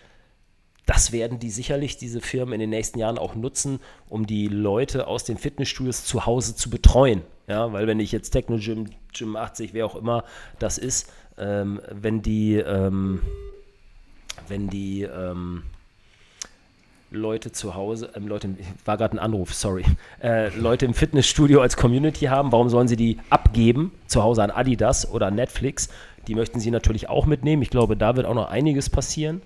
das 0.90 1.12
werden 1.12 1.38
die 1.38 1.50
sicherlich, 1.50 1.98
diese 1.98 2.20
Firmen 2.20 2.54
in 2.54 2.58
den 2.58 2.70
nächsten 2.70 2.98
Jahren 2.98 3.16
auch 3.16 3.36
nutzen, 3.36 3.78
um 4.08 4.26
die 4.26 4.48
Leute 4.48 5.06
aus 5.06 5.22
den 5.22 5.38
Fitnessstudios 5.38 6.04
zu 6.04 6.26
Hause 6.26 6.56
zu 6.56 6.68
betreuen. 6.68 7.22
Ja, 7.46 7.72
weil 7.72 7.86
wenn 7.86 8.00
ich 8.00 8.10
jetzt 8.10 8.30
Techno 8.30 8.56
Gym, 8.58 8.86
Gym 9.14 9.36
80, 9.36 9.72
wer 9.72 9.86
auch 9.86 9.94
immer 9.94 10.24
das 10.58 10.78
ist, 10.78 11.12
ähm, 11.38 11.80
wenn 11.92 12.22
die, 12.22 12.56
ähm, 12.56 13.22
wenn 14.48 14.68
die 14.68 15.02
ähm, 15.02 15.62
Leute 17.12 17.52
zu 17.52 17.76
Hause, 17.76 18.10
ähm, 18.16 18.26
Leute, 18.26 18.56
war 18.84 18.96
gerade 18.96 19.14
ein 19.14 19.20
Anruf, 19.20 19.54
sorry, 19.54 19.84
äh, 20.20 20.48
Leute 20.58 20.86
im 20.86 20.94
Fitnessstudio 20.94 21.60
als 21.60 21.76
Community 21.76 22.24
haben, 22.24 22.50
warum 22.50 22.68
sollen 22.68 22.88
sie 22.88 22.96
die 22.96 23.16
abgeben 23.30 23.92
zu 24.08 24.24
Hause 24.24 24.42
an 24.42 24.50
Adidas 24.50 25.08
oder 25.08 25.30
Netflix? 25.30 25.88
Die 26.26 26.34
möchten 26.34 26.58
sie 26.58 26.72
natürlich 26.72 27.08
auch 27.08 27.26
mitnehmen. 27.26 27.62
Ich 27.62 27.70
glaube, 27.70 27.96
da 27.96 28.16
wird 28.16 28.26
auch 28.26 28.34
noch 28.34 28.50
einiges 28.50 28.90
passieren. 28.90 29.40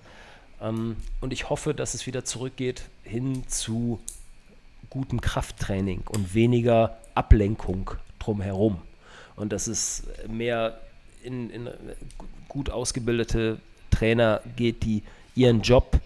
Ähm, 0.65 0.97
und 1.21 1.33
ich 1.33 1.49
hoffe, 1.49 1.73
dass 1.73 1.93
es 1.93 2.07
wieder 2.07 2.25
zurückgeht 2.25 2.83
hin 3.03 3.47
zu 3.47 3.99
gutem 4.89 5.21
Krafttraining 5.21 6.03
und 6.07 6.33
weniger 6.33 6.97
Ablenkung 7.13 7.91
drumherum. 8.19 8.81
Und 9.35 9.51
dass 9.51 9.67
es 9.67 10.03
mehr 10.27 10.79
in, 11.23 11.49
in 11.49 11.69
gut 12.47 12.69
ausgebildete 12.69 13.59
Trainer 13.91 14.41
geht, 14.55 14.83
die 14.83 15.03
ihren 15.35 15.61
Job 15.61 15.99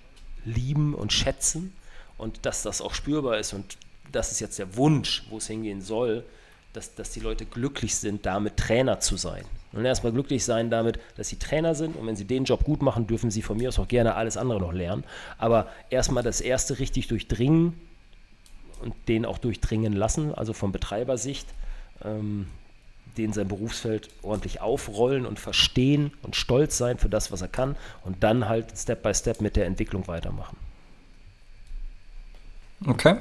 lieben 0.45 0.95
und 0.95 1.13
schätzen 1.13 1.73
und 2.17 2.45
dass 2.45 2.63
das 2.63 2.81
auch 2.81 2.93
spürbar 2.93 3.37
ist 3.37 3.53
und 3.53 3.77
das 4.11 4.31
ist 4.31 4.39
jetzt 4.39 4.57
der 4.57 4.75
Wunsch, 4.75 5.23
wo 5.29 5.37
es 5.37 5.47
hingehen 5.47 5.81
soll, 5.81 6.23
dass, 6.73 6.95
dass 6.95 7.11
die 7.11 7.19
Leute 7.19 7.45
glücklich 7.45 7.95
sind, 7.95 8.25
damit 8.25 8.57
Trainer 8.57 8.99
zu 8.99 9.17
sein. 9.17 9.45
Und 9.71 9.85
erstmal 9.85 10.11
glücklich 10.11 10.43
sein 10.45 10.69
damit, 10.69 10.99
dass 11.15 11.29
sie 11.29 11.37
Trainer 11.37 11.75
sind 11.75 11.95
und 11.95 12.07
wenn 12.07 12.15
sie 12.15 12.25
den 12.25 12.43
Job 12.43 12.63
gut 12.63 12.81
machen, 12.81 13.05
dürfen 13.05 13.29
sie 13.29 13.41
von 13.41 13.57
mir 13.57 13.69
aus 13.69 13.77
auch 13.77 13.87
gerne 13.87 14.15
alles 14.15 14.35
andere 14.35 14.59
noch 14.59 14.73
lernen. 14.73 15.03
Aber 15.37 15.67
erstmal 15.89 16.23
das 16.23 16.41
erste 16.41 16.79
richtig 16.79 17.07
durchdringen 17.07 17.79
und 18.81 18.95
den 19.07 19.25
auch 19.25 19.37
durchdringen 19.37 19.93
lassen, 19.93 20.33
also 20.33 20.53
von 20.53 20.71
Betreibersicht, 20.71 21.47
ähm, 22.03 22.47
den 23.17 23.33
sein 23.33 23.47
Berufsfeld 23.47 24.09
ordentlich 24.23 24.61
aufrollen 24.61 25.25
und 25.25 25.39
verstehen 25.39 26.13
und 26.23 26.35
stolz 26.35 26.77
sein 26.77 26.97
für 26.97 27.09
das, 27.09 27.31
was 27.31 27.41
er 27.41 27.47
kann 27.47 27.75
und 28.03 28.23
dann 28.23 28.47
halt 28.47 28.77
Step 28.77 29.03
by 29.03 29.13
Step 29.13 29.41
mit 29.41 29.55
der 29.55 29.65
Entwicklung 29.65 30.07
weitermachen. 30.07 30.57
Okay. 32.87 33.17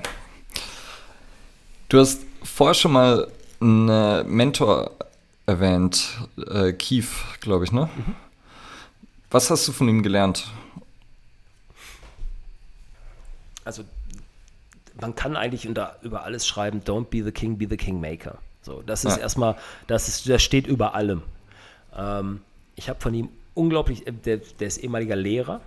Du 1.89 1.99
hast 1.99 2.21
vorher 2.43 2.75
schon 2.75 2.93
mal 2.93 3.29
einen 3.61 4.29
Mentor 4.31 4.93
erwähnt, 5.49 6.19
äh, 6.47 6.73
Keith, 6.73 7.09
glaube 7.41 7.65
ich, 7.65 7.73
ne? 7.73 7.89
Mhm. 7.97 8.15
Was 9.31 9.51
hast 9.51 9.67
du 9.67 9.73
von 9.73 9.89
ihm 9.89 10.03
gelernt? 10.03 10.47
Also, 13.65 13.83
man 15.01 15.15
kann 15.15 15.37
eigentlich 15.37 15.67
unter, 15.67 15.97
über 16.03 16.23
alles 16.23 16.47
schreiben, 16.47 16.83
don't 16.85 17.07
be 17.07 17.25
the 17.25 17.33
king, 17.33 17.59
be 17.59 17.67
the 17.69 17.77
kingmaker. 17.77 18.39
So, 18.63 18.83
das 18.83 19.05
ist 19.05 19.17
ja. 19.17 19.23
erstmal, 19.23 19.57
das, 19.87 20.09
ist, 20.09 20.29
das 20.29 20.43
steht 20.43 20.67
über 20.67 20.95
allem. 20.95 21.23
Ähm, 21.97 22.41
ich 22.77 22.89
habe 22.89 23.01
von 23.01 23.15
ihm 23.15 23.31
unglaublich, 23.55 24.07
äh, 24.07 24.13
der, 24.13 24.39
der 24.39 24.69
ist 24.69 24.79
ehemaliger 24.79 25.17
Lehrer, 25.17 25.61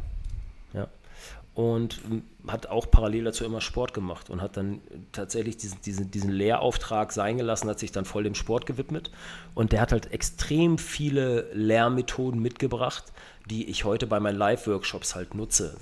und 1.53 1.99
hat 2.47 2.67
auch 2.67 2.89
parallel 2.89 3.25
dazu 3.25 3.43
immer 3.43 3.59
Sport 3.59 3.93
gemacht 3.93 4.29
und 4.29 4.41
hat 4.41 4.55
dann 4.55 4.79
tatsächlich 5.11 5.57
diesen, 5.57 5.81
diesen, 5.81 6.09
diesen 6.09 6.31
Lehrauftrag 6.31 7.11
sein 7.11 7.37
gelassen, 7.37 7.69
hat 7.69 7.79
sich 7.79 7.91
dann 7.91 8.05
voll 8.05 8.23
dem 8.23 8.35
Sport 8.35 8.65
gewidmet. 8.65 9.11
Und 9.53 9.73
der 9.73 9.81
hat 9.81 9.91
halt 9.91 10.13
extrem 10.13 10.77
viele 10.77 11.51
Lehrmethoden 11.53 12.41
mitgebracht, 12.41 13.11
die 13.49 13.69
ich 13.69 13.83
heute 13.83 14.07
bei 14.07 14.21
meinen 14.21 14.37
Live-Workshops 14.37 15.13
halt 15.13 15.35
nutze. 15.35 15.75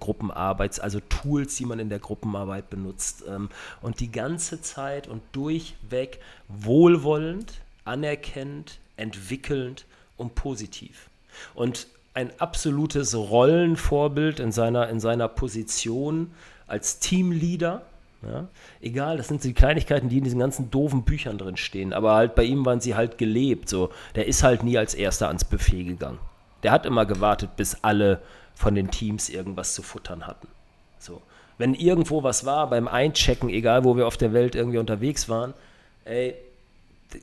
Gruppenarbeit, 0.00 0.80
also 0.80 1.00
Tools, 1.00 1.54
die 1.56 1.66
man 1.66 1.78
in 1.78 1.90
der 1.90 1.98
Gruppenarbeit 1.98 2.70
benutzt. 2.70 3.24
Ähm, 3.28 3.50
und 3.82 4.00
die 4.00 4.10
ganze 4.10 4.62
Zeit 4.62 5.06
und 5.06 5.20
durchweg 5.32 6.20
wohlwollend, 6.48 7.60
anerkennend, 7.84 8.78
entwickelnd 8.96 9.84
und 10.16 10.34
positiv. 10.34 11.10
Und 11.54 11.88
ein 12.14 12.30
absolutes 12.38 13.14
Rollenvorbild 13.14 14.40
in 14.40 14.52
seiner, 14.52 14.88
in 14.88 15.00
seiner 15.00 15.28
Position 15.28 16.32
als 16.66 16.98
Teamleader. 16.98 17.82
Ja, 18.22 18.48
egal, 18.82 19.16
das 19.16 19.28
sind 19.28 19.42
die 19.44 19.54
Kleinigkeiten, 19.54 20.10
die 20.10 20.18
in 20.18 20.24
diesen 20.24 20.40
ganzen 20.40 20.70
doofen 20.70 21.04
Büchern 21.04 21.38
drin 21.38 21.56
stehen. 21.56 21.94
Aber 21.94 22.14
halt 22.14 22.34
bei 22.34 22.44
ihm 22.44 22.66
waren 22.66 22.80
sie 22.80 22.94
halt 22.94 23.16
gelebt. 23.16 23.68
So, 23.68 23.90
der 24.14 24.26
ist 24.26 24.42
halt 24.42 24.62
nie 24.62 24.76
als 24.76 24.94
erster 24.94 25.28
ans 25.28 25.44
Buffet 25.44 25.84
gegangen. 25.84 26.18
Der 26.62 26.72
hat 26.72 26.84
immer 26.84 27.06
gewartet, 27.06 27.56
bis 27.56 27.78
alle 27.82 28.20
von 28.54 28.74
den 28.74 28.90
Teams 28.90 29.30
irgendwas 29.30 29.74
zu 29.74 29.82
futtern 29.82 30.26
hatten. 30.26 30.48
So, 30.98 31.22
wenn 31.56 31.72
irgendwo 31.72 32.22
was 32.22 32.44
war 32.44 32.68
beim 32.68 32.88
Einchecken, 32.88 33.48
egal 33.48 33.84
wo 33.84 33.96
wir 33.96 34.06
auf 34.06 34.18
der 34.18 34.34
Welt 34.34 34.54
irgendwie 34.54 34.78
unterwegs 34.78 35.30
waren, 35.30 35.54
ey, 36.04 36.34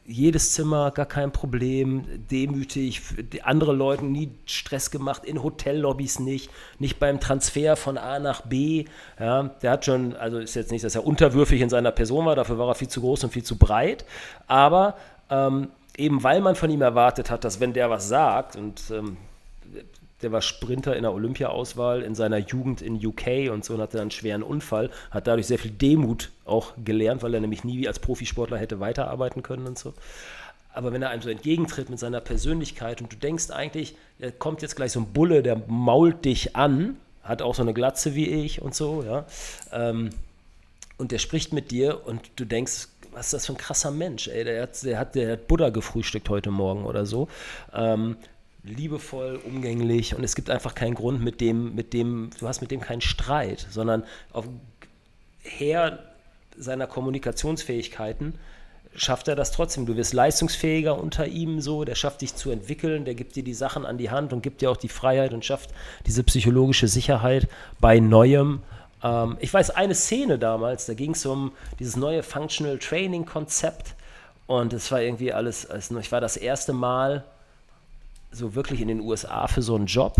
jedes 0.05 0.53
Zimmer, 0.53 0.91
gar 0.91 1.05
kein 1.05 1.31
Problem, 1.31 2.03
demütig, 2.29 3.01
andere 3.43 3.73
Leute 3.73 4.05
nie 4.05 4.31
Stress 4.45 4.91
gemacht, 4.91 5.25
in 5.25 5.43
Hotellobbys 5.43 6.19
nicht, 6.19 6.49
nicht 6.79 6.99
beim 6.99 7.19
Transfer 7.19 7.75
von 7.75 7.97
A 7.97 8.19
nach 8.19 8.41
B. 8.41 8.85
Ja, 9.19 9.43
der 9.43 9.71
hat 9.71 9.85
schon, 9.85 10.15
also 10.15 10.39
ist 10.39 10.55
jetzt 10.55 10.71
nicht, 10.71 10.83
dass 10.83 10.95
er 10.95 11.05
unterwürfig 11.05 11.61
in 11.61 11.69
seiner 11.69 11.91
Person 11.91 12.25
war, 12.25 12.35
dafür 12.35 12.57
war 12.57 12.69
er 12.69 12.75
viel 12.75 12.89
zu 12.89 13.01
groß 13.01 13.25
und 13.25 13.33
viel 13.33 13.43
zu 13.43 13.57
breit, 13.57 14.05
aber 14.47 14.95
ähm, 15.29 15.69
eben 15.97 16.23
weil 16.23 16.41
man 16.41 16.55
von 16.55 16.69
ihm 16.69 16.81
erwartet 16.81 17.29
hat, 17.31 17.43
dass 17.43 17.59
wenn 17.59 17.73
der 17.73 17.89
was 17.89 18.07
sagt 18.07 18.55
und 18.55 18.81
ähm, 18.91 19.17
der 20.21 20.31
war 20.31 20.41
Sprinter 20.41 20.95
in 20.95 21.03
der 21.03 21.13
Olympia-Auswahl 21.13 22.01
in 22.01 22.15
seiner 22.15 22.37
Jugend 22.37 22.81
in 22.81 22.95
UK 22.95 23.51
und 23.51 23.63
so 23.63 23.75
und 23.75 23.81
hatte 23.81 24.01
einen 24.01 24.11
schweren 24.11 24.43
Unfall, 24.43 24.89
hat 25.11 25.27
dadurch 25.27 25.47
sehr 25.47 25.59
viel 25.59 25.71
Demut 25.71 26.31
auch 26.45 26.73
gelernt, 26.83 27.21
weil 27.23 27.33
er 27.33 27.39
nämlich 27.39 27.63
nie 27.63 27.87
als 27.87 27.99
Profisportler 27.99 28.57
hätte 28.57 28.79
weiterarbeiten 28.79 29.43
können 29.43 29.67
und 29.67 29.77
so. 29.77 29.93
Aber 30.73 30.91
wenn 30.93 31.01
er 31.01 31.09
einem 31.09 31.21
so 31.21 31.29
entgegentritt 31.29 31.89
mit 31.89 31.99
seiner 31.99 32.21
Persönlichkeit 32.21 33.01
und 33.01 33.11
du 33.11 33.17
denkst 33.17 33.49
eigentlich, 33.49 33.95
er 34.19 34.31
kommt 34.31 34.61
jetzt 34.61 34.75
gleich 34.75 34.91
so 34.91 34.99
ein 34.99 35.07
Bulle, 35.07 35.41
der 35.41 35.61
mault 35.67 36.25
dich 36.25 36.55
an, 36.55 36.97
hat 37.23 37.41
auch 37.41 37.55
so 37.55 37.61
eine 37.61 37.73
Glatze 37.73 38.15
wie 38.15 38.27
ich 38.27 38.61
und 38.61 38.75
so, 38.75 39.03
ja, 39.03 39.25
ähm, 39.71 40.11
und 40.97 41.11
der 41.11 41.19
spricht 41.19 41.53
mit 41.53 41.71
dir 41.71 42.05
und 42.07 42.21
du 42.37 42.45
denkst, 42.45 42.87
was 43.11 43.27
ist 43.27 43.33
das 43.33 43.45
für 43.47 43.53
ein 43.53 43.57
krasser 43.57 43.91
Mensch, 43.91 44.27
ey, 44.27 44.43
der 44.43 44.63
hat, 44.63 44.83
der 44.83 44.99
hat, 44.99 45.15
der 45.15 45.31
hat 45.33 45.47
Buddha 45.47 45.69
gefrühstückt 45.69 46.29
heute 46.29 46.51
Morgen 46.51 46.85
oder 46.85 47.05
so. 47.05 47.27
Ähm, 47.73 48.17
liebevoll, 48.67 49.39
umgänglich 49.43 50.15
und 50.15 50.23
es 50.23 50.35
gibt 50.35 50.49
einfach 50.49 50.75
keinen 50.75 50.95
Grund, 50.95 51.23
mit 51.23 51.41
dem, 51.41 51.75
mit 51.75 51.93
dem, 51.93 52.29
du 52.39 52.47
hast 52.47 52.61
mit 52.61 52.71
dem 52.71 52.81
keinen 52.81 53.01
Streit, 53.01 53.65
sondern 53.69 54.03
auf 54.31 54.45
her 55.41 55.99
seiner 56.57 56.87
Kommunikationsfähigkeiten 56.87 58.33
schafft 58.97 59.27
er 59.27 59.35
das 59.35 59.51
trotzdem. 59.51 59.85
Du 59.85 59.95
wirst 59.95 60.13
leistungsfähiger 60.13 60.99
unter 60.99 61.27
ihm 61.27 61.61
so, 61.61 61.85
der 61.85 61.95
schafft 61.95 62.21
dich 62.21 62.35
zu 62.35 62.49
entwickeln, 62.49 63.05
der 63.05 63.15
gibt 63.15 63.35
dir 63.35 63.43
die 63.43 63.53
Sachen 63.53 63.85
an 63.85 63.97
die 63.97 64.09
Hand 64.09 64.33
und 64.33 64.41
gibt 64.41 64.61
dir 64.61 64.71
auch 64.71 64.77
die 64.77 64.89
Freiheit 64.89 65.33
und 65.33 65.45
schafft 65.45 65.69
diese 66.05 66.23
psychologische 66.23 66.87
Sicherheit 66.87 67.47
bei 67.79 67.99
Neuem. 67.99 68.63
Ähm, 69.03 69.37
ich 69.39 69.53
weiß 69.53 69.69
eine 69.71 69.95
Szene 69.95 70.39
damals, 70.39 70.87
da 70.87 70.93
ging 70.95 71.11
es 71.11 71.25
um 71.25 71.51
dieses 71.79 71.95
neue 71.95 72.23
Functional 72.23 72.79
Training 72.79 73.25
Konzept 73.25 73.95
und 74.47 74.73
es 74.73 74.91
war 74.91 75.01
irgendwie 75.01 75.31
alles, 75.31 75.69
also 75.69 75.97
ich 75.99 76.11
war 76.11 76.21
das 76.21 76.37
erste 76.37 76.73
Mal 76.73 77.23
so 78.31 78.55
wirklich 78.55 78.81
in 78.81 78.87
den 78.87 79.01
USA 79.01 79.47
für 79.47 79.61
so 79.61 79.75
einen 79.75 79.85
Job. 79.85 80.15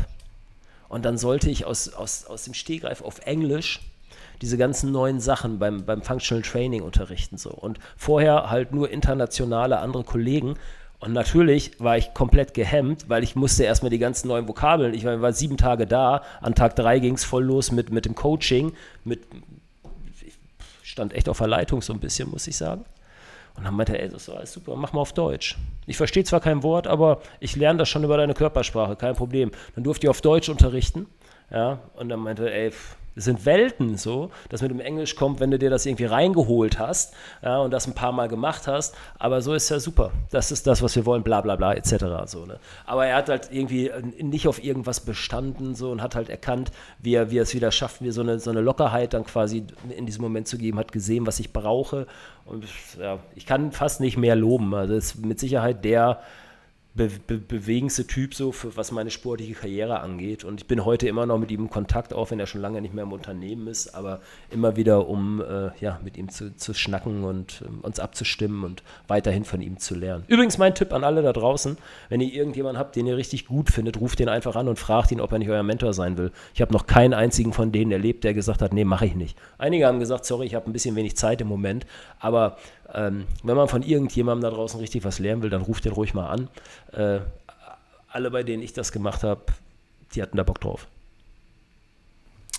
Und 0.90 1.06
dann 1.06 1.18
sollte 1.18 1.50
ich 1.50 1.66
aus, 1.66 1.94
aus, 1.94 2.26
aus 2.26 2.44
dem 2.44 2.54
Stehgreif 2.54 3.02
auf 3.02 3.20
Englisch 3.26 3.82
diese 4.42 4.58
ganzen 4.58 4.92
neuen 4.92 5.20
Sachen 5.20 5.60
beim, 5.60 5.86
beim 5.86 6.02
Functional 6.02 6.44
Training 6.44 6.82
unterrichten. 6.82 7.38
So. 7.38 7.50
Und 7.50 7.80
vorher 7.96 8.50
halt 8.50 8.72
nur 8.72 8.90
internationale 8.90 9.80
andere 9.80 10.04
Kollegen. 10.04 10.56
Und 11.00 11.14
natürlich 11.14 11.80
war 11.80 11.98
ich 11.98 12.14
komplett 12.14 12.54
gehemmt, 12.54 13.10
weil 13.10 13.24
ich 13.24 13.36
musste 13.36 13.64
erstmal 13.64 13.90
die 13.90 14.00
ganzen 14.00 14.28
neuen 14.28 14.48
Vokabeln. 14.48 14.94
Ich 14.94 15.06
war, 15.06 15.34
sieben 15.34 15.58
Tage 15.58 15.86
da. 15.86 16.24
An 16.42 16.56
Tag 16.56 16.76
drei 16.76 17.00
ging 17.00 17.16
es 17.16 17.24
voll 17.24 17.44
los 17.44 17.72
mit, 17.72 17.92
mit 17.92 18.06
dem 18.06 18.16
Coaching. 18.16 18.74
Mit, 19.04 19.22
ich 20.84 20.90
stand 20.90 21.14
echt 21.14 21.30
auf 21.30 21.38
der 21.38 21.48
Leitung 21.48 21.82
so 21.82 21.94
ein 21.94 22.00
bisschen, 22.00 22.30
muss 22.32 22.48
ich 22.48 22.58
sagen. 22.58 22.86
Und 23.58 23.64
dann 23.66 23.74
meinte 23.74 23.98
er, 23.98 24.04
ey, 24.04 24.10
das 24.10 24.28
ist 24.28 24.30
alles 24.30 24.54
super, 24.54 24.76
mach 24.76 24.94
mal 24.94 25.02
auf 25.02 25.14
Deutsch. 25.14 25.58
Ich 25.88 25.98
verstehe 25.98 26.24
zwar 26.24 26.40
kein 26.40 26.62
Wort, 26.62 26.86
aber 26.88 27.22
ich 27.40 27.56
lerne 27.56 27.80
das 27.80 27.90
schon 27.90 28.04
über 28.04 28.16
deine 28.16 28.36
Körpersprache, 28.36 28.96
kein 28.96 29.16
Problem. 29.16 29.52
Dann 29.76 29.84
durfte 29.84 30.06
ich 30.06 30.10
auf 30.10 30.22
Deutsch 30.22 30.48
unterrichten. 30.48 31.08
Ja, 31.50 31.80
und 31.96 32.10
dann 32.10 32.20
meinte 32.20 32.50
er, 32.50 32.66
ey, 32.66 32.72
das 33.18 33.26
sind 33.26 33.48
Welten 33.48 33.98
so, 33.98 34.30
dass 34.50 34.62
mit 34.62 34.70
dem 34.70 34.80
Englisch 34.80 35.16
kommt, 35.16 35.40
wenn 35.40 35.50
du 35.50 35.58
dir 35.58 35.72
das 35.72 35.88
irgendwie 35.88 36.06
reingeholt 36.06 36.78
hast 36.78 37.16
ja, 37.42 37.58
und 37.58 37.72
das 37.72 37.88
ein 37.88 37.96
paar 37.96 38.12
Mal 38.12 38.28
gemacht 38.28 38.68
hast. 38.68 38.94
Aber 39.18 39.42
so 39.42 39.56
ist 39.56 39.70
ja 39.70 39.80
super. 39.80 40.12
Das 40.30 40.52
ist 40.52 40.68
das, 40.68 40.84
was 40.84 40.96
wir 40.96 41.04
wollen, 41.08 41.24
bla 41.24 41.42
bla 41.42 41.56
bla, 41.56 41.74
etc. 41.74 41.96
So, 42.26 42.46
ne? 42.46 42.60
Aber 42.86 43.08
er 43.08 43.16
hat 43.16 43.30
halt 43.30 43.50
irgendwie 43.52 43.90
nicht 44.22 44.48
auf 44.48 44.64
irgendwas 44.64 45.00
bestanden 45.00 45.74
so 45.74 45.90
und 45.90 46.04
hat 46.04 46.14
halt 46.14 46.30
erkannt, 46.30 46.72
wie 47.00 47.16
er, 47.16 47.32
wie 47.32 47.40
er 47.40 47.44
es 47.44 47.56
wieder 47.56 47.72
schafft, 47.72 48.02
mir 48.02 48.14
so 48.14 48.22
eine, 48.22 48.38
so 48.38 48.52
eine 48.52 48.62
Lockerheit 48.62 49.16
dann 49.16 49.24
quasi 49.24 49.66
in 49.90 50.06
diesem 50.06 50.22
Moment 50.22 50.48
zu 50.48 50.60
geben, 50.60 50.78
hat 50.78 50.92
gesehen, 50.92 51.26
was 51.26 51.40
ich 51.40 51.52
brauche. 51.52 52.06
Und 52.46 52.66
ja, 53.00 53.18
ich 53.34 53.48
kann 53.48 53.72
fast 53.72 54.00
nicht 54.00 54.18
mehr 54.18 54.36
loben. 54.36 54.76
Also 54.76 54.94
das 54.94 55.06
ist 55.06 55.26
mit 55.26 55.40
Sicherheit 55.40 55.84
der 55.84 56.22
be 56.98 57.10
be 57.28 57.38
bewegendste 57.38 58.08
Typ, 58.08 58.34
so 58.34 58.52
für, 58.52 58.76
was 58.76 58.92
meine 58.92 59.12
sportliche 59.12 59.54
Karriere 59.54 60.00
angeht. 60.00 60.44
Und 60.44 60.62
ich 60.62 60.68
bin 60.68 60.84
heute 60.84 61.08
immer 61.08 61.26
noch 61.26 61.38
mit 61.38 61.52
ihm 61.52 61.62
in 61.62 61.70
Kontakt, 61.70 62.14
auch 62.14 62.32
wenn 62.32 62.40
er 62.40 62.48
schon 62.48 62.60
lange 62.60 62.82
nicht 62.82 62.94
mehr 62.94 63.04
im 63.04 63.14
Unternehmen 63.14 63.68
ist, 63.68 63.96
aber 63.96 64.20
immer 64.50 64.76
wieder, 64.76 65.08
um 65.08 65.42
äh, 65.42 65.70
ja, 65.80 66.00
mit 66.04 66.18
ihm 66.18 66.30
zu, 66.30 66.56
zu 66.56 66.74
schnacken 66.74 67.24
und 67.24 67.64
äh, 67.64 67.86
uns 67.86 68.00
abzustimmen 68.00 68.64
und 68.64 68.84
weiterhin 69.08 69.46
von 69.46 69.62
ihm 69.62 69.78
zu 69.78 69.96
lernen. 69.96 70.26
Übrigens 70.28 70.58
mein 70.58 70.76
Tipp 70.76 70.92
an 70.92 71.04
alle 71.04 71.22
da 71.22 71.32
draußen, 71.32 71.78
wenn 72.10 72.20
ihr 72.20 72.34
irgendjemanden 72.34 72.80
habt, 72.80 72.96
den 72.96 73.06
ihr 73.06 73.16
richtig 73.16 73.46
gut 73.46 73.70
findet, 73.70 74.02
ruft 74.02 74.20
den 74.20 74.30
einfach 74.30 74.56
an 74.56 74.68
und 74.68 74.80
fragt 74.80 75.12
ihn, 75.12 75.22
ob 75.22 75.32
er 75.32 75.40
nicht 75.40 75.50
euer 75.50 75.64
Mentor 75.64 75.94
sein 75.94 76.18
will. 76.18 76.32
Ich 76.56 76.62
habe 76.62 76.74
noch 76.74 76.88
keinen 76.88 77.14
einzigen 77.14 77.54
von 77.54 77.72
denen 77.72 77.92
erlebt, 77.92 78.24
der 78.24 78.34
gesagt 78.34 78.62
hat, 78.62 78.74
nee, 78.74 78.84
mache 78.84 79.06
ich 79.06 79.16
nicht. 79.16 79.38
Einige 79.60 79.86
haben 79.86 80.00
gesagt, 80.00 80.26
sorry, 80.26 80.48
ich 80.48 80.56
habe 80.56 80.68
ein 80.70 80.74
bisschen 80.74 80.96
wenig 80.96 81.16
Zeit 81.16 81.42
im 81.42 81.48
Moment, 81.48 81.86
aber 82.20 82.58
ähm, 82.94 83.26
wenn 83.44 83.58
man 83.58 83.68
von 83.68 83.84
irgendjemandem 83.84 84.50
da 84.50 84.56
draußen 84.56 84.80
richtig 84.80 85.04
was 85.04 85.20
lernen 85.20 85.42
will, 85.42 85.50
dann 85.50 85.62
ruft 85.62 85.86
den 85.86 85.94
ruhig 85.94 86.14
mal 86.14 86.28
an. 86.28 86.50
Äh, 86.92 87.20
alle, 88.10 88.32
bei 88.32 88.44
denen 88.44 88.64
ich 88.64 88.74
das 88.74 88.92
gemacht 88.92 89.24
habe, 89.24 89.42
die 90.16 90.22
hatten 90.22 90.38
da 90.38 90.44
Bock 90.44 90.62
drauf. 90.62 90.88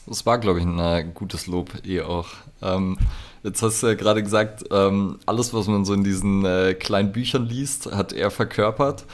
Das 0.06 0.24
war, 0.24 0.38
glaube 0.38 0.60
ich, 0.60 0.64
ein 0.64 0.78
äh, 0.78 1.04
gutes 1.12 1.46
Lob 1.46 1.70
eh 1.86 2.00
auch. 2.02 2.28
Ähm, 2.62 2.98
jetzt 3.42 3.62
hast 3.62 3.82
du 3.82 3.88
ja 3.88 3.94
gerade 3.94 4.22
gesagt, 4.22 4.64
ähm, 4.70 5.18
alles, 5.26 5.52
was 5.52 5.66
man 5.66 5.84
so 5.84 5.92
in 5.92 6.04
diesen 6.04 6.44
äh, 6.44 6.74
kleinen 6.74 7.12
Büchern 7.12 7.46
liest, 7.46 7.92
hat 7.92 8.12
er 8.12 8.30
verkörpert. 8.30 9.04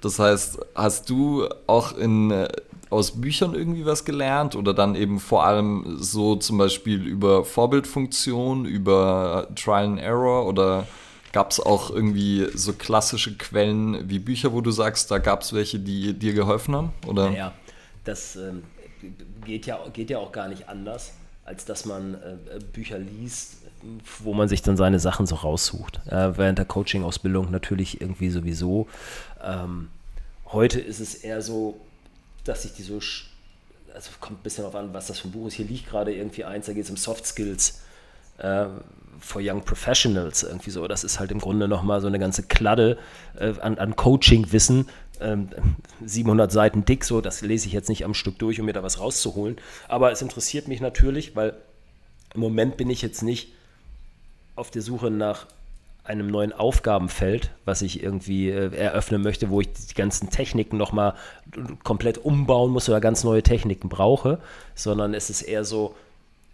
Das 0.00 0.18
heißt, 0.18 0.58
hast 0.74 1.10
du 1.10 1.48
auch 1.66 1.96
in 1.96 2.30
äh, 2.30 2.48
aus 2.90 3.20
Büchern 3.20 3.54
irgendwie 3.54 3.84
was 3.84 4.04
gelernt 4.04 4.56
oder 4.56 4.72
dann 4.72 4.94
eben 4.94 5.20
vor 5.20 5.44
allem 5.44 5.96
so 5.98 6.36
zum 6.36 6.58
Beispiel 6.58 7.06
über 7.06 7.44
Vorbildfunktion, 7.44 8.64
über 8.64 9.48
Trial 9.54 9.84
and 9.84 10.00
Error 10.00 10.46
oder 10.46 10.86
gab 11.32 11.50
es 11.50 11.60
auch 11.60 11.90
irgendwie 11.90 12.46
so 12.54 12.72
klassische 12.72 13.36
Quellen 13.36 14.08
wie 14.08 14.18
Bücher, 14.18 14.52
wo 14.52 14.60
du 14.60 14.70
sagst, 14.70 15.10
da 15.10 15.18
gab 15.18 15.42
es 15.42 15.52
welche, 15.52 15.78
die 15.78 16.14
dir 16.14 16.32
geholfen 16.32 16.74
haben? 16.74 16.92
Oder? 17.06 17.30
Ja, 17.30 17.52
das 18.04 18.36
ähm, 18.36 18.62
geht, 19.44 19.66
ja, 19.66 19.78
geht 19.92 20.08
ja 20.08 20.18
auch 20.18 20.32
gar 20.32 20.48
nicht 20.48 20.68
anders, 20.68 21.12
als 21.44 21.66
dass 21.66 21.84
man 21.84 22.14
äh, 22.14 22.58
Bücher 22.72 22.98
liest, 22.98 23.57
wo 24.22 24.34
man 24.34 24.48
sich 24.48 24.62
dann 24.62 24.76
seine 24.76 24.98
Sachen 24.98 25.26
so 25.26 25.36
raussucht. 25.36 26.00
Äh, 26.06 26.36
während 26.36 26.58
der 26.58 26.64
Coaching-Ausbildung 26.64 27.50
natürlich 27.50 28.00
irgendwie 28.00 28.30
sowieso. 28.30 28.88
Ähm, 29.42 29.88
heute 30.46 30.80
ist 30.80 31.00
es 31.00 31.14
eher 31.14 31.42
so, 31.42 31.78
dass 32.44 32.64
ich 32.64 32.74
die 32.74 32.82
so, 32.82 33.00
also 33.94 34.10
kommt 34.20 34.40
ein 34.40 34.42
bisschen 34.42 34.64
darauf 34.64 34.76
an, 34.76 34.92
was 34.92 35.06
das 35.06 35.20
für 35.20 35.28
ein 35.28 35.32
Buch 35.32 35.46
ist. 35.48 35.54
Hier 35.54 35.66
liegt 35.66 35.88
gerade 35.88 36.14
irgendwie 36.14 36.44
eins, 36.44 36.66
da 36.66 36.72
geht 36.72 36.84
es 36.84 36.90
um 36.90 36.96
Soft 36.96 37.26
Skills 37.26 37.80
äh, 38.38 38.66
for 39.20 39.40
Young 39.44 39.62
Professionals, 39.62 40.42
irgendwie 40.42 40.70
so. 40.70 40.86
Das 40.88 41.04
ist 41.04 41.20
halt 41.20 41.30
im 41.30 41.38
Grunde 41.38 41.68
nochmal 41.68 42.00
so 42.00 42.06
eine 42.06 42.18
ganze 42.18 42.42
Kladde 42.44 42.98
äh, 43.38 43.54
an, 43.60 43.78
an 43.78 43.96
Coaching-Wissen, 43.96 44.88
ähm, 45.20 45.48
700 46.04 46.50
Seiten 46.50 46.84
dick, 46.84 47.04
so, 47.04 47.20
das 47.20 47.40
lese 47.40 47.66
ich 47.66 47.72
jetzt 47.72 47.88
nicht 47.88 48.04
am 48.04 48.14
Stück 48.14 48.38
durch, 48.38 48.60
um 48.60 48.66
mir 48.66 48.72
da 48.72 48.82
was 48.82 49.00
rauszuholen. 49.00 49.56
Aber 49.88 50.12
es 50.12 50.22
interessiert 50.22 50.68
mich 50.68 50.80
natürlich, 50.80 51.34
weil 51.36 51.54
im 52.34 52.40
Moment 52.40 52.76
bin 52.76 52.90
ich 52.90 53.02
jetzt 53.02 53.22
nicht 53.22 53.52
auf 54.58 54.70
der 54.70 54.82
Suche 54.82 55.10
nach 55.10 55.46
einem 56.04 56.28
neuen 56.28 56.52
Aufgabenfeld, 56.52 57.50
was 57.64 57.82
ich 57.82 58.02
irgendwie 58.02 58.48
äh, 58.48 58.74
eröffnen 58.74 59.22
möchte, 59.22 59.50
wo 59.50 59.60
ich 59.60 59.68
die 59.72 59.94
ganzen 59.94 60.30
Techniken 60.30 60.76
nochmal 60.76 61.14
komplett 61.84 62.18
umbauen 62.18 62.72
muss 62.72 62.88
oder 62.88 63.00
ganz 63.00 63.24
neue 63.24 63.42
Techniken 63.42 63.88
brauche, 63.88 64.38
sondern 64.74 65.12
es 65.12 65.28
ist 65.28 65.42
eher 65.42 65.64
so, 65.64 65.94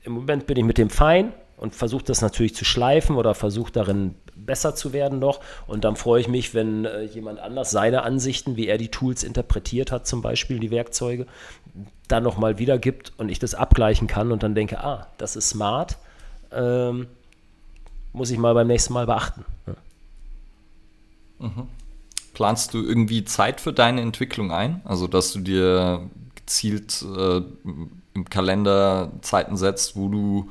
im 0.03 0.13
Moment 0.13 0.47
bin 0.47 0.57
ich 0.57 0.65
mit 0.65 0.77
dem 0.77 0.91
fein 0.91 1.33
und 1.57 1.75
versuche 1.75 2.05
das 2.05 2.21
natürlich 2.21 2.55
zu 2.57 2.65
schleifen 2.65 3.15
oder 3.17 3.35
versuche 3.35 3.71
darin 3.71 4.17
besser 4.35 4.75
zu 4.75 4.93
werden 4.93 5.21
noch. 5.21 5.41
Und 5.69 5.85
dann 5.85 5.95
freue 5.95 6.21
ich 6.21 6.29
mich, 6.29 6.53
wenn 6.53 6.85
äh, 6.85 7.03
jemand 7.03 7.39
anders 7.39 7.71
seine 7.71 8.03
Ansichten, 8.03 8.57
wie 8.57 8.67
er 8.67 8.77
die 8.77 8.91
Tools 8.91 9.23
interpretiert 9.23 9.93
hat, 9.93 10.07
zum 10.07 10.21
Beispiel 10.21 10.59
die 10.59 10.73
Werkzeuge, 10.73 11.27
dann 12.09 12.25
nochmal 12.25 12.59
wiedergibt 12.59 13.13
und 13.19 13.31
ich 13.31 13.39
das 13.39 13.55
abgleichen 13.55 14.09
kann 14.09 14.33
und 14.33 14.43
dann 14.43 14.57
denke, 14.57 14.83
ah, 14.83 15.07
das 15.17 15.37
ist 15.37 15.51
smart. 15.51 15.97
Ähm, 16.53 17.07
muss 18.15 18.31
ich 18.31 18.39
mal 18.39 18.55
beim 18.55 18.69
nächsten 18.69 18.95
Mal 18.95 19.07
beachten. 19.07 19.45
Mhm. 21.39 21.69
Planst 22.33 22.73
du 22.73 22.83
irgendwie 22.83 23.25
Zeit 23.25 23.61
für 23.61 23.73
deine 23.73 24.01
Entwicklung 24.01 24.51
ein? 24.51 24.81
Also, 24.85 25.07
dass 25.07 25.33
du 25.33 25.41
dir 25.41 26.09
gezielt 26.35 27.03
äh, 27.03 27.43
im 28.15 28.31
Kalender 28.31 29.13
Zeiten 29.21 29.57
setzt, 29.57 29.97
wo 29.97 30.09
du 30.09 30.51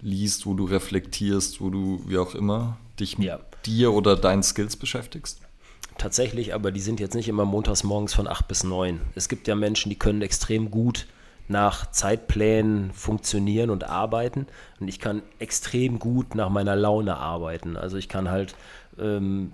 liest, 0.00 0.44
wo 0.44 0.54
du 0.54 0.64
reflektierst, 0.64 1.60
wo 1.60 1.70
du, 1.70 2.02
wie 2.06 2.18
auch 2.18 2.34
immer, 2.34 2.76
dich 3.00 3.16
mit 3.18 3.28
ja. 3.28 3.40
dir 3.64 3.92
oder 3.92 4.16
deinen 4.16 4.42
Skills 4.42 4.76
beschäftigst? 4.76 5.40
Tatsächlich, 5.96 6.54
aber 6.54 6.72
die 6.72 6.80
sind 6.80 6.98
jetzt 6.98 7.14
nicht 7.14 7.28
immer 7.28 7.44
montags 7.44 7.84
morgens 7.84 8.12
von 8.12 8.26
8 8.26 8.48
bis 8.48 8.64
9. 8.64 9.00
Es 9.14 9.28
gibt 9.28 9.46
ja 9.46 9.54
Menschen, 9.54 9.90
die 9.90 9.98
können 9.98 10.22
extrem 10.22 10.70
gut 10.70 11.06
nach 11.48 11.90
Zeitplänen 11.90 12.92
funktionieren 12.92 13.70
und 13.70 13.84
arbeiten. 13.84 14.46
Und 14.80 14.88
ich 14.88 14.98
kann 14.98 15.22
extrem 15.38 15.98
gut 15.98 16.34
nach 16.34 16.48
meiner 16.48 16.76
Laune 16.76 17.16
arbeiten. 17.16 17.76
Also 17.76 17.96
ich 17.96 18.08
kann 18.08 18.30
halt 18.30 18.54
ähm, 18.98 19.52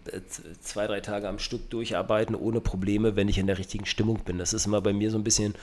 zwei, 0.60 0.86
drei 0.86 1.00
Tage 1.00 1.28
am 1.28 1.38
Stück 1.38 1.70
durcharbeiten 1.70 2.34
ohne 2.34 2.60
Probleme, 2.60 3.16
wenn 3.16 3.28
ich 3.28 3.38
in 3.38 3.46
der 3.46 3.58
richtigen 3.58 3.86
Stimmung 3.86 4.20
bin. 4.24 4.38
Das 4.38 4.52
ist 4.52 4.66
immer 4.66 4.80
bei 4.80 4.92
mir 4.92 5.10
so 5.10 5.18
ein 5.18 5.24
bisschen 5.24 5.54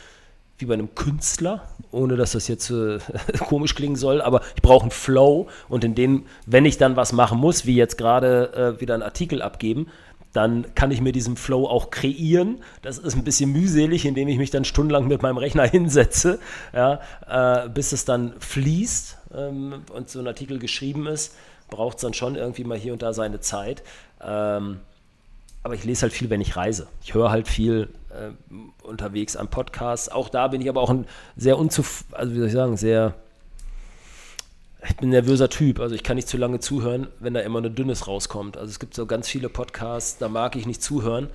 wie 0.58 0.66
bei 0.66 0.74
einem 0.74 0.95
Künstler, 0.95 1.68
ohne 1.91 2.16
dass 2.16 2.32
das 2.32 2.48
jetzt 2.48 2.72
äh, 2.72 2.98
komisch 3.40 3.76
klingen 3.76 3.95
soll, 3.95 4.22
aber 4.22 4.41
ich 4.56 4.62
brauche 4.62 4.84
einen 4.84 4.91
Flow 4.91 5.48
und 5.70 5.84
in 5.84 5.94
dem, 5.94 6.26
wenn 6.48 6.66
ich 6.66 6.78
dann 6.78 6.95
was 6.95 7.14
machen 7.14 7.38
muss, 7.38 7.66
wie 7.68 7.76
jetzt 7.76 7.98
gerade 7.98 8.76
äh, 8.78 8.82
wieder 8.82 8.95
einen 8.95 9.04
Artikel 9.04 9.41
abgeben, 9.41 9.88
dann 10.38 10.76
kann 10.76 10.91
ich 10.91 11.01
mir 11.01 11.11
diesen 11.11 11.35
Flow 11.35 11.65
auch 11.65 11.89
kreieren. 11.89 12.59
Das 12.84 12.99
ist 12.99 13.15
ein 13.15 13.23
bisschen 13.23 13.51
mühselig, 13.51 14.05
indem 14.05 14.27
ich 14.27 14.38
mich 14.38 14.51
dann 14.51 14.65
stundenlang 14.65 15.07
mit 15.07 15.23
meinem 15.23 15.38
Rechner 15.38 15.64
hinsetze, 15.68 16.39
ja, 16.73 17.01
äh, 17.27 17.68
bis 17.69 17.91
es 17.91 18.05
dann 18.05 18.34
fließt 18.39 19.18
ähm, 19.35 19.81
und 19.91 20.09
so 20.11 20.19
ein 20.19 20.27
Artikel 20.27 20.59
geschrieben 20.59 21.07
ist. 21.07 21.35
Braucht 21.69 21.97
es 21.97 22.01
dann 22.03 22.14
schon 22.14 22.35
irgendwie 22.35 22.64
mal 22.64 22.77
hier 22.77 22.93
und 22.93 23.01
da 23.01 23.14
seine 23.14 23.41
Zeit. 23.41 23.81
Ähm, 24.22 24.80
aber 25.64 25.73
ich 25.73 25.84
lese 25.84 26.03
halt 26.03 26.14
viel, 26.14 26.30
wenn 26.30 26.39
ich 26.39 26.55
reise. 26.55 26.88
Ich 27.03 27.15
höre 27.15 27.31
halt 27.31 27.47
viel 27.47 27.89
äh, 28.11 28.30
unterwegs 28.85 29.35
an 29.35 29.47
Podcasts. 29.47 30.07
Auch 30.07 30.30
da 30.30 30.49
bin 30.49 30.61
ich 30.61 30.69
aber 30.69 30.81
auch 30.81 30.91
ein 30.91 31.07
sehr 31.35 31.57
unzufrieden, 31.57 32.14
also 32.14 32.34
wie 32.34 32.38
soll 32.38 32.47
ich 32.47 32.53
sagen, 32.53 32.77
sehr 32.77 33.15
ich 34.89 34.95
bin 34.95 35.09
ein 35.09 35.11
nervöser 35.11 35.49
Typ, 35.49 35.80
also 35.80 35.95
ich 35.95 36.03
kann 36.03 36.15
nicht 36.15 36.27
zu 36.27 36.38
lange 36.38 36.59
zuhören, 36.59 37.07
wenn 37.19 37.34
da 37.34 37.41
immer 37.41 37.59
eine 37.59 37.72
Dünnes 37.72 38.07
rauskommt. 38.07 38.57
Also 38.57 38.69
es 38.69 38.80
gibt 38.80 38.93
so 38.93 39.05
ganz 39.05 39.27
viele 39.27 39.49
Podcasts, 39.49 40.18
da 40.18 40.30
mag 40.30 40.55
ich 40.55 40.65
nicht 40.65 40.81
zuhören, 40.81 41.27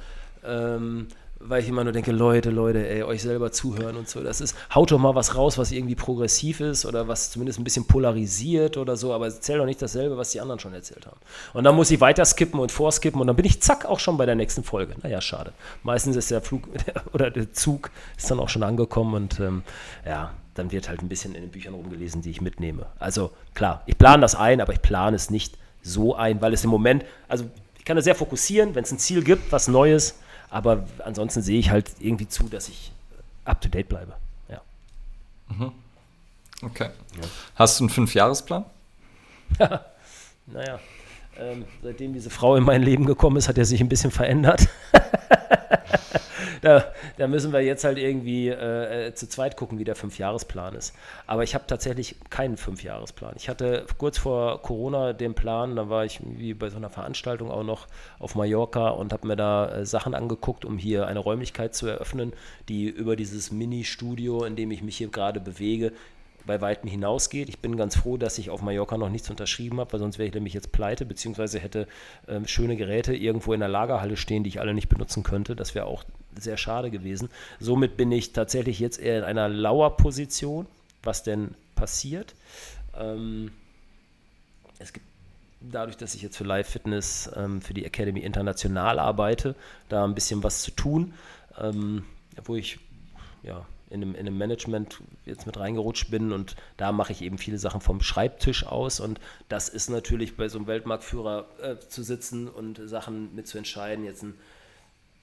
ähm, 0.44 1.08
weil 1.38 1.60
ich 1.60 1.68
immer 1.68 1.82
nur 1.82 1.92
denke, 1.92 2.12
Leute, 2.12 2.50
Leute, 2.50 2.88
ey, 2.88 3.02
euch 3.02 3.20
selber 3.20 3.50
zuhören 3.50 3.96
und 3.96 4.08
so. 4.08 4.22
Das 4.22 4.40
ist, 4.40 4.56
haut 4.74 4.92
doch 4.92 4.98
mal 4.98 5.14
was 5.14 5.34
raus, 5.36 5.58
was 5.58 5.72
irgendwie 5.72 5.96
progressiv 5.96 6.60
ist 6.60 6.86
oder 6.86 7.08
was 7.08 7.32
zumindest 7.32 7.58
ein 7.58 7.64
bisschen 7.64 7.86
polarisiert 7.86 8.76
oder 8.76 8.96
so, 8.96 9.12
aber 9.12 9.26
erzähl 9.26 9.58
doch 9.58 9.66
nicht 9.66 9.82
dasselbe, 9.82 10.16
was 10.16 10.30
die 10.30 10.40
anderen 10.40 10.60
schon 10.60 10.72
erzählt 10.72 11.06
haben. 11.06 11.18
Und 11.52 11.64
dann 11.64 11.74
muss 11.74 11.90
ich 11.90 12.00
weiter 12.00 12.24
skippen 12.24 12.60
und 12.60 12.70
vorskippen 12.70 13.20
und 13.20 13.26
dann 13.26 13.36
bin 13.36 13.44
ich 13.44 13.60
zack 13.60 13.84
auch 13.86 13.98
schon 13.98 14.16
bei 14.16 14.24
der 14.24 14.36
nächsten 14.36 14.62
Folge. 14.62 14.94
Naja, 15.02 15.20
schade. 15.20 15.52
Meistens 15.82 16.16
ist 16.16 16.30
der 16.30 16.40
Flug 16.40 16.68
oder 17.12 17.30
der 17.30 17.52
Zug 17.52 17.90
ist 18.16 18.30
dann 18.30 18.38
auch 18.38 18.48
schon 18.48 18.62
angekommen 18.62 19.14
und 19.14 19.40
ähm, 19.40 19.62
ja, 20.06 20.32
dann 20.54 20.70
wird 20.70 20.88
halt 20.88 21.02
ein 21.02 21.08
bisschen 21.08 21.34
in 21.34 21.42
den 21.42 21.50
Büchern 21.50 21.74
rumgelesen, 21.74 22.22
die 22.22 22.30
ich 22.30 22.40
mitnehme. 22.40 22.86
Also 22.98 23.30
klar, 23.54 23.82
ich 23.86 23.96
plane 23.96 24.20
das 24.20 24.34
ein, 24.34 24.60
aber 24.60 24.72
ich 24.72 24.82
plane 24.82 25.16
es 25.16 25.30
nicht 25.30 25.56
so 25.82 26.14
ein, 26.14 26.40
weil 26.40 26.52
es 26.52 26.64
im 26.64 26.70
Moment, 26.70 27.04
also 27.28 27.48
ich 27.78 27.84
kann 27.84 27.96
das 27.96 28.04
sehr 28.04 28.14
fokussieren, 28.14 28.74
wenn 28.74 28.84
es 28.84 28.92
ein 28.92 28.98
Ziel 28.98 29.24
gibt, 29.24 29.50
was 29.50 29.68
Neues, 29.68 30.14
aber 30.50 30.86
ansonsten 31.04 31.42
sehe 31.42 31.58
ich 31.58 31.70
halt 31.70 31.90
irgendwie 31.98 32.28
zu, 32.28 32.48
dass 32.48 32.68
ich 32.68 32.92
up-to-date 33.44 33.88
bleibe. 33.88 34.12
Ja. 34.48 34.60
Mhm. 35.48 35.72
Okay. 36.62 36.90
Ja. 37.16 37.28
Hast 37.56 37.80
du 37.80 37.84
einen 37.84 37.90
Fünfjahresplan? 37.90 38.64
naja, 40.46 40.78
ähm, 41.38 41.64
seitdem 41.82 42.12
diese 42.12 42.30
Frau 42.30 42.56
in 42.56 42.64
mein 42.64 42.82
Leben 42.82 43.06
gekommen 43.06 43.36
ist, 43.36 43.48
hat 43.48 43.58
er 43.58 43.64
sich 43.64 43.80
ein 43.80 43.88
bisschen 43.88 44.10
verändert. 44.10 44.68
da, 46.62 46.92
da, 47.18 47.28
müssen 47.28 47.52
wir 47.52 47.60
jetzt 47.60 47.84
halt 47.84 47.98
irgendwie 47.98 48.48
äh, 48.48 49.08
äh, 49.08 49.14
zu 49.14 49.28
zweit 49.28 49.56
gucken, 49.56 49.78
wie 49.78 49.84
der 49.84 49.96
Fünfjahresplan 49.96 50.74
ist. 50.74 50.94
Aber 51.26 51.42
ich 51.42 51.54
habe 51.54 51.64
tatsächlich 51.66 52.16
keinen 52.30 52.56
Fünfjahresplan. 52.56 53.34
Ich 53.36 53.48
hatte 53.48 53.84
kurz 53.98 54.16
vor 54.16 54.62
Corona 54.62 55.12
den 55.12 55.34
Plan, 55.34 55.76
da 55.76 55.90
war 55.90 56.04
ich 56.04 56.20
wie 56.24 56.54
bei 56.54 56.70
so 56.70 56.76
einer 56.76 56.88
Veranstaltung 56.88 57.50
auch 57.50 57.64
noch 57.64 57.88
auf 58.18 58.34
Mallorca 58.36 58.90
und 58.90 59.12
habe 59.12 59.26
mir 59.26 59.36
da 59.36 59.70
äh, 59.70 59.84
Sachen 59.84 60.14
angeguckt, 60.14 60.64
um 60.64 60.78
hier 60.78 61.06
eine 61.06 61.18
Räumlichkeit 61.18 61.74
zu 61.74 61.86
eröffnen, 61.88 62.32
die 62.68 62.88
über 62.88 63.16
dieses 63.16 63.50
Mini-Studio, 63.50 64.44
in 64.44 64.56
dem 64.56 64.70
ich 64.70 64.82
mich 64.82 64.96
hier 64.96 65.08
gerade 65.08 65.40
bewege, 65.40 65.92
bei 66.46 66.60
weitem 66.60 66.88
hinausgeht. 66.88 67.48
Ich 67.48 67.58
bin 67.58 67.76
ganz 67.76 67.96
froh, 67.96 68.16
dass 68.16 68.38
ich 68.38 68.50
auf 68.50 68.62
Mallorca 68.62 68.98
noch 68.98 69.08
nichts 69.08 69.30
unterschrieben 69.30 69.80
habe, 69.80 69.92
weil 69.92 70.00
sonst 70.00 70.18
wäre 70.18 70.28
ich 70.28 70.34
nämlich 70.34 70.54
jetzt 70.54 70.72
pleite, 70.72 71.04
beziehungsweise 71.04 71.58
hätte 71.58 71.86
ähm, 72.28 72.46
schöne 72.46 72.76
Geräte 72.76 73.14
irgendwo 73.14 73.52
in 73.52 73.60
der 73.60 73.68
Lagerhalle 73.68 74.16
stehen, 74.16 74.44
die 74.44 74.48
ich 74.48 74.60
alle 74.60 74.74
nicht 74.74 74.88
benutzen 74.88 75.22
könnte. 75.22 75.56
Das 75.56 75.74
wäre 75.74 75.86
auch 75.86 76.04
sehr 76.38 76.56
schade 76.56 76.90
gewesen. 76.90 77.28
Somit 77.60 77.96
bin 77.96 78.10
ich 78.10 78.32
tatsächlich 78.32 78.78
jetzt 78.80 78.98
eher 78.98 79.18
in 79.18 79.24
einer 79.24 79.48
Lauerposition, 79.48 80.66
was 81.02 81.22
denn 81.22 81.54
passiert. 81.74 82.34
Ähm, 82.98 83.52
es 84.78 84.92
gibt 84.92 85.06
dadurch, 85.60 85.96
dass 85.96 86.14
ich 86.14 86.22
jetzt 86.22 86.36
für 86.36 86.44
Live 86.44 86.68
Fitness 86.68 87.30
ähm, 87.36 87.62
für 87.62 87.74
die 87.74 87.84
Academy 87.84 88.20
international 88.20 88.98
arbeite, 88.98 89.54
da 89.88 90.04
ein 90.04 90.14
bisschen 90.14 90.42
was 90.42 90.62
zu 90.62 90.72
tun, 90.72 91.14
ähm, 91.60 92.04
wo 92.44 92.56
ich 92.56 92.78
ja, 93.42 93.66
in 93.92 94.02
einem, 94.02 94.14
in 94.14 94.20
einem 94.20 94.38
Management 94.38 95.00
jetzt 95.26 95.46
mit 95.46 95.58
reingerutscht 95.58 96.10
bin 96.10 96.32
und 96.32 96.56
da 96.76 96.92
mache 96.92 97.12
ich 97.12 97.22
eben 97.22 97.38
viele 97.38 97.58
Sachen 97.58 97.80
vom 97.80 98.00
Schreibtisch 98.00 98.66
aus. 98.66 99.00
Und 99.00 99.20
das 99.48 99.68
ist 99.68 99.90
natürlich 99.90 100.36
bei 100.36 100.48
so 100.48 100.58
einem 100.58 100.66
Weltmarktführer 100.66 101.46
äh, 101.62 101.76
zu 101.88 102.02
sitzen 102.02 102.48
und 102.48 102.80
Sachen 102.84 103.34
mitzuentscheiden, 103.34 104.04
jetzt 104.04 104.22
ein 104.22 104.34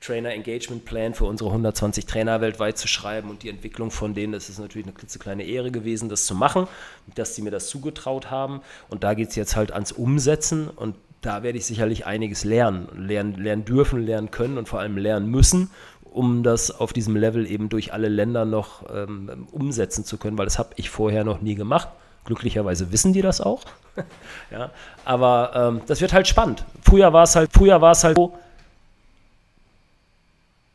Trainer 0.01 0.31
Engagement 0.31 0.85
Plan 0.85 1.13
für 1.13 1.25
unsere 1.25 1.49
120 1.49 2.05
Trainer 2.05 2.39
weltweit 2.39 2.77
zu 2.77 2.87
schreiben 2.87 3.29
und 3.29 3.43
die 3.43 3.49
Entwicklung 3.49 3.91
von 3.91 4.13
denen, 4.13 4.31
das 4.31 4.47
ist 4.47 4.57
natürlich 4.57 4.87
eine 4.87 4.95
klitzekleine 4.95 5.43
Ehre 5.43 5.71
gewesen, 5.71 6.07
das 6.07 6.25
zu 6.25 6.35
machen, 6.35 6.67
dass 7.15 7.35
sie 7.35 7.41
mir 7.41 7.51
das 7.51 7.67
zugetraut 7.67 8.31
haben. 8.31 8.61
Und 8.87 9.03
da 9.03 9.13
geht 9.13 9.29
es 9.29 9.35
jetzt 9.35 9.57
halt 9.57 9.73
ans 9.73 9.91
Umsetzen 9.91 10.69
und 10.69 10.95
da 11.21 11.43
werde 11.43 11.57
ich 11.57 11.65
sicherlich 11.65 12.05
einiges 12.05 12.45
lernen, 12.45 12.87
lernen, 12.95 13.35
lernen 13.35 13.65
dürfen, 13.65 14.05
lernen 14.05 14.31
können 14.31 14.57
und 14.57 14.69
vor 14.69 14.79
allem 14.79 14.97
lernen 14.97 15.29
müssen 15.29 15.69
um 16.11 16.43
das 16.43 16.71
auf 16.71 16.93
diesem 16.93 17.15
Level 17.15 17.49
eben 17.49 17.69
durch 17.69 17.93
alle 17.93 18.09
Länder 18.09 18.45
noch 18.45 18.83
ähm, 18.93 19.47
umsetzen 19.51 20.05
zu 20.05 20.17
können, 20.17 20.37
weil 20.37 20.45
das 20.45 20.59
habe 20.59 20.69
ich 20.75 20.89
vorher 20.89 21.23
noch 21.23 21.41
nie 21.41 21.55
gemacht. 21.55 21.89
Glücklicherweise 22.25 22.91
wissen 22.91 23.13
die 23.13 23.21
das 23.21 23.41
auch. 23.41 23.63
ja, 24.51 24.71
aber 25.05 25.51
ähm, 25.55 25.81
das 25.87 26.01
wird 26.01 26.13
halt 26.13 26.27
spannend. 26.27 26.65
Früher 26.81 27.13
war 27.13 27.23
es 27.23 27.35
halt, 27.35 27.51
früher 27.53 27.81
war 27.81 27.91
es 27.91 28.03
halt 28.03 28.17
so, 28.17 28.33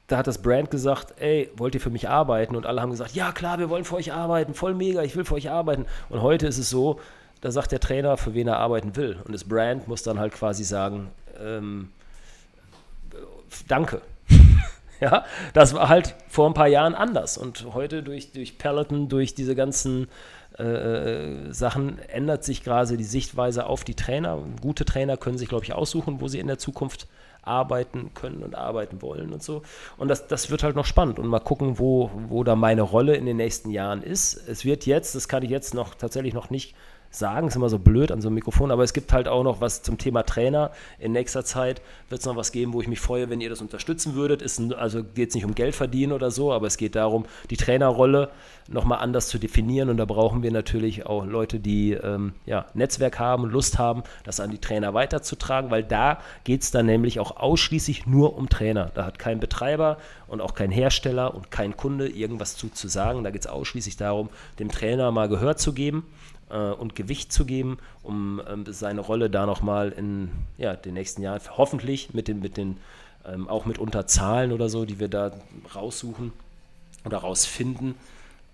da 0.06 0.19
hat 0.19 0.27
das 0.27 0.39
Brand 0.39 0.70
gesagt, 0.70 1.15
ey, 1.19 1.51
wollt 1.56 1.74
ihr 1.74 1.81
für 1.81 1.90
mich 1.90 2.09
arbeiten? 2.09 2.56
Und 2.56 2.66
alle 2.66 2.82
haben 2.82 2.90
gesagt, 2.90 3.15
ja 3.15 3.32
klar, 3.32 3.59
wir 3.59 3.70
wollen 3.70 3.85
für 3.85 3.97
euch 3.97 4.12
arbeiten, 4.12 4.55
voll 4.55 4.74
mega, 4.74 5.02
ich 5.02 5.16
will 5.16 5.24
für 5.24 5.35
euch 5.35 5.51
arbeiten. 5.51 5.86
Und 6.11 6.20
heute 6.20 6.47
ist 6.47 6.59
es 6.59 6.69
so, 6.69 7.01
da 7.40 7.51
sagt 7.51 7.73
der 7.73 7.81
Trainer, 7.81 8.16
für 8.16 8.35
wen 8.35 8.48
er 8.48 8.59
arbeiten 8.59 8.97
will. 8.97 9.19
Und 9.24 9.32
das 9.32 9.44
Brand 9.44 9.89
muss 9.89 10.02
dann 10.02 10.19
halt 10.19 10.32
quasi 10.35 10.65
sagen, 10.65 11.11
ähm, 11.40 11.90
danke. 13.69 14.02
Ja, 15.01 15.25
das 15.53 15.75
war 15.75 15.89
halt 15.89 16.15
vor 16.29 16.47
ein 16.47 16.55
paar 16.55 16.69
Jahren 16.69 16.95
anders. 16.95 17.37
Und 17.37 17.75
heute 17.75 18.03
durch, 18.03 18.33
durch 18.33 18.59
Peloton, 18.59 19.09
durch 19.09 19.35
diese 19.35 19.55
ganzen 19.55 20.09
äh, 20.59 20.62
äh, 20.62 21.53
Sachen 21.53 21.99
ändert 22.09 22.45
sich 22.45 22.62
gerade 22.62 22.97
die 22.97 23.05
Sichtweise 23.05 23.66
auf 23.66 23.83
die 23.83 23.95
Trainer. 23.95 24.39
Gute 24.61 24.85
Trainer 24.85 25.16
können 25.16 25.37
sich, 25.37 25.49
glaube 25.49 25.65
ich, 25.65 25.73
aussuchen, 25.73 26.21
wo 26.21 26.29
sie 26.29 26.39
in 26.39 26.47
der 26.47 26.59
Zukunft 26.59 27.09
arbeiten 27.43 28.12
können 28.15 28.43
und 28.43 28.55
arbeiten 28.55 29.03
wollen 29.03 29.33
und 29.33 29.43
so. 29.43 29.62
Und 29.97 30.09
das, 30.09 30.29
das 30.29 30.51
wird 30.51 30.62
halt 30.62 30.77
noch 30.77 30.87
spannend 30.87 31.19
und 31.19 31.27
mal 31.27 31.41
gucken, 31.41 31.79
wo, 31.79 32.11
wo 32.29 32.45
da 32.45 32.57
meine 32.57 32.83
Rolle 32.83 33.16
in 33.16 33.27
den 33.27 33.37
nächsten 33.37 33.71
Jahren 33.71 34.03
ist. 34.03 34.49
Es 34.49 34.65
wird 34.65 34.87
jetzt, 34.87 35.15
das 35.15 35.29
kann 35.29 35.43
ich 35.43 35.51
jetzt 35.51 35.75
noch 35.75 35.95
tatsächlich 35.95 36.35
noch 36.35 36.51
nicht 36.51 36.75
sagen, 37.15 37.49
ist 37.49 37.57
immer 37.57 37.69
so 37.69 37.78
blöd 37.78 38.11
an 38.11 38.20
so 38.20 38.28
einem 38.28 38.35
Mikrofon, 38.35 38.70
aber 38.70 38.82
es 38.82 38.93
gibt 38.93 39.12
halt 39.12 39.28
auch 39.28 39.45
noch 39.45 39.61
was 39.61 39.82
zum 39.82 39.99
Thema 39.99 40.23
Trainer. 40.24 40.70
In 40.99 41.12
nächster 41.12 41.45
Zeit 41.45 41.81
wird 42.09 42.20
es 42.20 42.27
noch 42.27 42.36
was 42.36 42.53
geben, 42.53 42.73
wo 42.73 42.81
ich 42.81 42.89
mich 42.89 43.01
freue, 43.01 43.31
wenn 43.31 43.41
ihr 43.41 43.51
das 43.51 43.61
unterstützen 43.61 44.15
würdet. 44.15 44.43
Ist 44.43 44.59
ein, 44.59 44.73
also 44.73 45.03
geht 45.03 45.31
es 45.31 45.35
nicht 45.35 45.45
um 45.45 45.55
Geld 45.55 45.74
verdienen 45.74 46.12
oder 46.12 46.31
so, 46.31 46.53
aber 46.53 46.66
es 46.66 46.77
geht 46.77 46.95
darum, 46.95 47.27
die 47.51 47.57
Trainerrolle 47.57 48.31
nochmal 48.69 49.01
anders 49.01 49.28
zu 49.28 49.39
definieren 49.39 49.91
und 49.91 49.99
da 49.99 50.05
brauchen 50.05 50.43
wir 50.43 50.51
natürlich 50.51 51.07
auch 51.07 51.27
Leute, 51.27 51.61
die 51.61 51.93
ähm, 51.93 52.32
ja, 52.47 52.66
Netzwerk 52.74 53.19
haben 53.19 53.45
Lust 53.45 53.78
haben, 53.78 54.03
das 54.24 54.41
an 54.41 54.51
die 54.51 54.59
Trainer 54.59 54.95
weiterzutragen, 54.95 55.70
weil 55.70 55.85
da 55.85 56.19
geht 56.45 56.62
es 56.62 56.70
dann 56.70 56.86
nämlich 56.86 57.20
auch 57.20 57.36
ausschließlich 57.36 58.07
nur 58.07 58.36
um 58.36 58.49
Trainer. 58.49 58.91
Da 58.95 59.05
hat 59.05 59.19
kein 59.19 59.39
Betreiber 59.41 59.99
und 60.28 60.41
auch 60.41 60.55
kein 60.55 60.70
Hersteller 60.70 61.35
und 61.35 61.51
kein 61.51 61.77
Kunde 61.77 62.09
irgendwas 62.09 62.57
zu, 62.57 62.70
zu 62.70 62.89
sagen. 62.89 63.23
Da 63.23 63.31
geht 63.31 63.43
es 63.43 63.47
ausschließlich 63.47 63.97
darum, 63.97 64.31
dem 64.59 64.70
Trainer 64.70 65.11
mal 65.11 65.28
Gehör 65.28 65.57
zu 65.57 65.73
geben 65.73 66.05
äh, 66.55 66.70
und 66.70 66.94
Gewicht 66.94 67.32
zu 67.32 67.44
geben, 67.44 67.78
um 68.02 68.40
ähm, 68.48 68.64
seine 68.68 69.01
Rolle 69.01 69.28
da 69.28 69.44
nochmal 69.44 69.90
in 69.90 70.31
ja, 70.56 70.74
den 70.74 70.94
nächsten 70.94 71.20
Jahren 71.20 71.40
hoffentlich 71.56 72.14
mit 72.14 72.28
den, 72.28 72.40
mit 72.40 72.56
den 72.56 72.78
ähm, 73.26 73.48
auch 73.48 73.66
mitunter 73.66 74.06
Zahlen 74.06 74.52
oder 74.52 74.68
so, 74.68 74.85
die 74.85 75.01
wir 75.01 75.09
da 75.09 75.32
raussuchen 75.74 76.32
oder 77.05 77.18
rausfinden, 77.18 77.97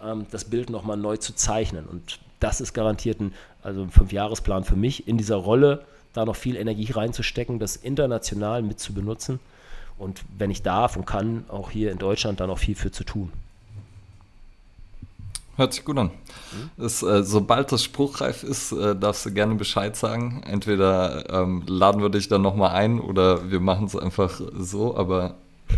ähm, 0.02 0.26
das 0.30 0.46
Bild 0.46 0.70
nochmal 0.70 0.96
neu 0.96 1.18
zu 1.18 1.34
zeichnen. 1.34 1.86
Und 1.86 2.18
das 2.40 2.60
ist 2.60 2.72
garantiert 2.72 3.20
ein, 3.20 3.34
also 3.62 3.82
ein 3.82 3.90
Fünfjahresplan 3.90 4.64
für 4.64 4.76
mich, 4.76 5.06
in 5.06 5.18
dieser 5.18 5.36
Rolle 5.36 5.84
da 6.12 6.24
noch 6.24 6.36
viel 6.36 6.56
Energie 6.56 6.90
reinzustecken, 6.90 7.58
das 7.58 7.76
international 7.76 8.62
mit 8.62 8.80
zu 8.80 8.94
benutzen 8.94 9.38
und 9.98 10.22
wenn 10.38 10.50
ich 10.50 10.62
darf 10.62 10.96
und 10.96 11.04
kann, 11.04 11.44
auch 11.48 11.70
hier 11.70 11.92
in 11.92 11.98
Deutschland 11.98 12.40
da 12.40 12.46
noch 12.46 12.58
viel 12.58 12.74
für 12.74 12.90
zu 12.90 13.04
tun. 13.04 13.30
Hört 15.60 15.74
sich 15.74 15.84
gut 15.84 15.98
an. 15.98 16.10
Das, 16.78 17.02
äh, 17.02 17.22
sobald 17.22 17.70
das 17.70 17.84
spruchreif 17.84 18.44
ist, 18.44 18.72
äh, 18.72 18.96
darfst 18.96 19.26
du 19.26 19.30
gerne 19.30 19.56
Bescheid 19.56 19.94
sagen. 19.94 20.42
Entweder 20.46 21.28
ähm, 21.28 21.64
laden 21.66 22.00
wir 22.00 22.08
dich 22.08 22.28
dann 22.28 22.40
nochmal 22.40 22.70
ein 22.70 22.98
oder 22.98 23.50
wir 23.50 23.60
machen 23.60 23.84
es 23.84 23.94
einfach 23.94 24.40
so, 24.58 24.96
aber 24.96 25.34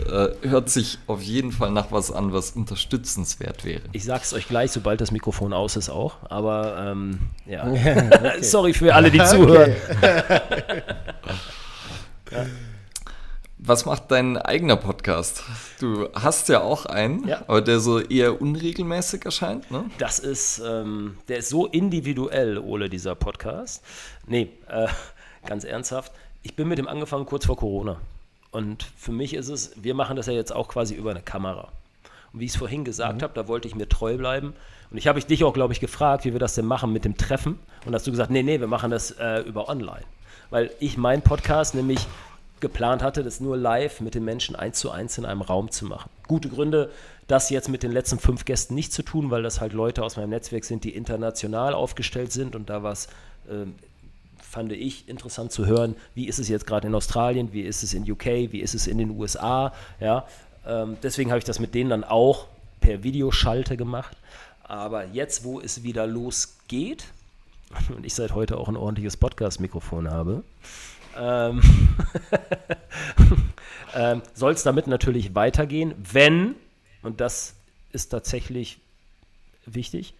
äh, 0.07 0.29
hört 0.49 0.71
sich 0.71 1.01
auf 1.09 1.21
jeden 1.21 1.51
Fall 1.51 1.73
nach 1.73 1.91
was 1.91 2.13
an, 2.13 2.33
was 2.33 2.53
unterstützenswert 2.53 3.65
wäre. 3.65 3.83
Ich 3.91 4.05
sag's 4.05 4.33
euch 4.35 4.47
gleich, 4.47 4.71
sobald 4.71 5.01
das 5.01 5.11
Mikrofon 5.11 5.53
aus 5.53 5.75
ist 5.75 5.91
auch, 5.91 6.15
aber 6.31 6.93
ähm, 6.93 7.19
ja. 7.47 7.67
okay. 7.67 8.41
Sorry 8.41 8.75
für 8.75 8.95
alle, 8.95 9.11
die 9.11 9.19
zuhören. 9.25 9.75
ja. 12.31 12.47
Was 13.65 13.87
macht 13.87 14.11
dein 14.11 14.39
eigener 14.39 14.75
Podcast? 14.75 15.45
Du 15.79 16.09
hast 16.15 16.49
ja 16.49 16.63
auch 16.63 16.85
einen, 16.85 17.29
ja. 17.29 17.43
aber 17.47 17.61
der 17.61 17.79
so 17.79 18.01
eher 18.01 18.43
unregelmäßig 18.43 19.25
erscheint, 19.25 19.71
ne? 19.71 19.85
Das 19.99 20.19
ist, 20.19 20.61
ähm, 20.67 21.17
der 21.29 21.39
ist 21.39 21.51
so 21.51 21.67
individuell, 21.67 22.59
Ole, 22.59 22.91
dieser 22.91 23.15
Podcast. 23.15 23.85
Nee, 24.27 24.49
äh, 24.69 24.89
ganz 25.47 25.63
ernsthaft. 25.63 26.11
Ich 26.43 26.57
bin 26.57 26.67
mit 26.67 26.79
dem 26.79 26.89
angefangen 26.89 27.25
kurz 27.25 27.47
vor 27.47 27.57
Corona. 27.57 27.99
Und 28.51 28.85
für 28.97 29.13
mich 29.13 29.33
ist 29.33 29.47
es, 29.47 29.71
wir 29.77 29.95
machen 29.95 30.17
das 30.17 30.27
ja 30.27 30.33
jetzt 30.33 30.53
auch 30.53 30.67
quasi 30.67 30.97
über 30.97 31.13
eine 31.13 31.23
Kamera. 31.23 31.69
Und 32.33 32.41
wie 32.41 32.47
ich 32.47 32.51
es 32.51 32.57
vorhin 32.57 32.85
gesagt 32.85 33.19
mhm. 33.19 33.23
habe, 33.23 33.35
da 33.35 33.47
wollte 33.47 33.69
ich 33.69 33.77
mir 33.77 33.89
treu 33.89 34.17
bleiben. 34.17 34.55
Und 34.91 34.99
ich 34.99 35.07
habe 35.07 35.21
dich 35.21 35.45
auch, 35.45 35.55
glaube 35.55 35.73
ich, 35.73 35.79
gefragt, 35.79 36.25
wie 36.25 36.33
wir 36.33 36.41
das 36.41 36.57
denn 36.57 36.67
machen 36.67 36.93
mit 36.93 37.05
dem 37.05 37.17
Treffen. 37.17 37.61
Und 37.87 37.95
hast 37.95 38.09
du 38.09 38.11
gesagt, 38.11 38.33
nee, 38.33 38.43
nee, 38.43 38.59
wir 38.59 38.67
machen 38.67 38.91
das 38.91 39.13
äh, 39.13 39.43
über 39.43 39.69
online. 39.69 40.03
Weil 40.51 40.73
ich 40.81 40.99
meinen 40.99 41.23
Podcast 41.23 41.77
nämlich 41.77 42.09
geplant 42.63 43.03
hatte, 43.03 43.23
das 43.23 43.41
nur 43.41 43.59
live 43.59 44.01
mit 44.01 44.15
den 44.15 44.25
Menschen 44.25 44.57
eins 44.57 44.79
zu 44.79 44.91
eins 44.91 45.19
in 45.19 45.27
einem 45.27 45.43
Raum 45.43 45.71
zu 45.71 45.85
machen. 45.85 46.09
Gute 46.27 46.49
Gründe, 46.49 46.91
das 47.27 47.51
jetzt 47.51 47.69
mit 47.69 47.83
den 47.83 47.93
letzten 47.93 48.19
fünf 48.19 48.47
Gästen 48.47 48.75
nicht 48.75 48.93
zu 48.93 49.03
tun, 49.03 49.31
weil 49.31 49.43
das 49.43 49.61
halt 49.61 49.75
Leute 49.75 50.03
aus 50.03 50.17
meinem 50.17 50.31
Netzwerk 50.31 50.65
sind, 50.65 50.85
die 50.85 50.95
international 50.97 51.75
aufgestellt 51.75 52.33
sind 52.33 52.57
und 52.57 52.71
da 52.71 52.83
war 52.83 52.93
es, 52.93 53.07
äh, 53.49 53.67
fand 54.41 54.73
ich, 54.73 55.09
interessant 55.09 55.53
zu 55.53 55.67
hören, 55.67 55.97
wie 56.15 56.27
ist 56.27 56.39
es 56.39 56.49
jetzt 56.49 56.67
gerade 56.67 56.89
in 56.89 56.95
Australien, 56.95 57.53
wie 57.53 57.63
ist 57.63 57.83
es 57.83 57.93
in 57.93 58.11
UK, 58.11 58.53
wie 58.53 58.61
ist 58.61 58.75
es 58.75 58.87
in 58.87 58.97
den 58.97 59.11
USA, 59.11 59.75
ja. 60.01 60.27
Ähm, 60.67 60.97
deswegen 61.03 61.31
habe 61.31 61.39
ich 61.39 61.45
das 61.45 61.59
mit 61.59 61.75
denen 61.75 61.91
dann 61.91 62.05
auch 62.05 62.47
per 62.81 63.03
Videoschalte 63.03 63.77
gemacht. 63.77 64.17
Aber 64.63 65.07
jetzt, 65.07 65.45
wo 65.45 65.61
es 65.61 65.83
wieder 65.83 66.07
losgeht 66.07 67.05
und 67.97 68.07
ich 68.07 68.15
seit 68.15 68.35
heute 68.35 68.59
auch 68.59 68.69
ein 68.69 68.77
ordentliches 68.77 69.17
Podcast-Mikrofon 69.17 70.11
habe, 70.11 70.45
ähm, 71.19 71.61
ähm, 73.95 74.23
soll 74.35 74.53
es 74.53 74.63
damit 74.63 74.87
natürlich 74.87 75.35
weitergehen, 75.35 75.95
wenn, 75.97 76.55
und 77.03 77.21
das 77.21 77.55
ist 77.93 78.09
tatsächlich 78.09 78.81
wichtig, 79.67 80.15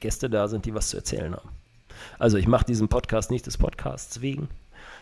Gäste 0.00 0.30
da 0.30 0.48
sind, 0.48 0.66
die 0.66 0.74
was 0.74 0.88
zu 0.88 0.96
erzählen 0.96 1.34
haben. 1.34 1.48
Also 2.18 2.38
ich 2.38 2.46
mache 2.46 2.64
diesen 2.64 2.88
Podcast 2.88 3.30
nicht 3.30 3.46
des 3.46 3.58
Podcasts 3.58 4.20
wegen, 4.20 4.48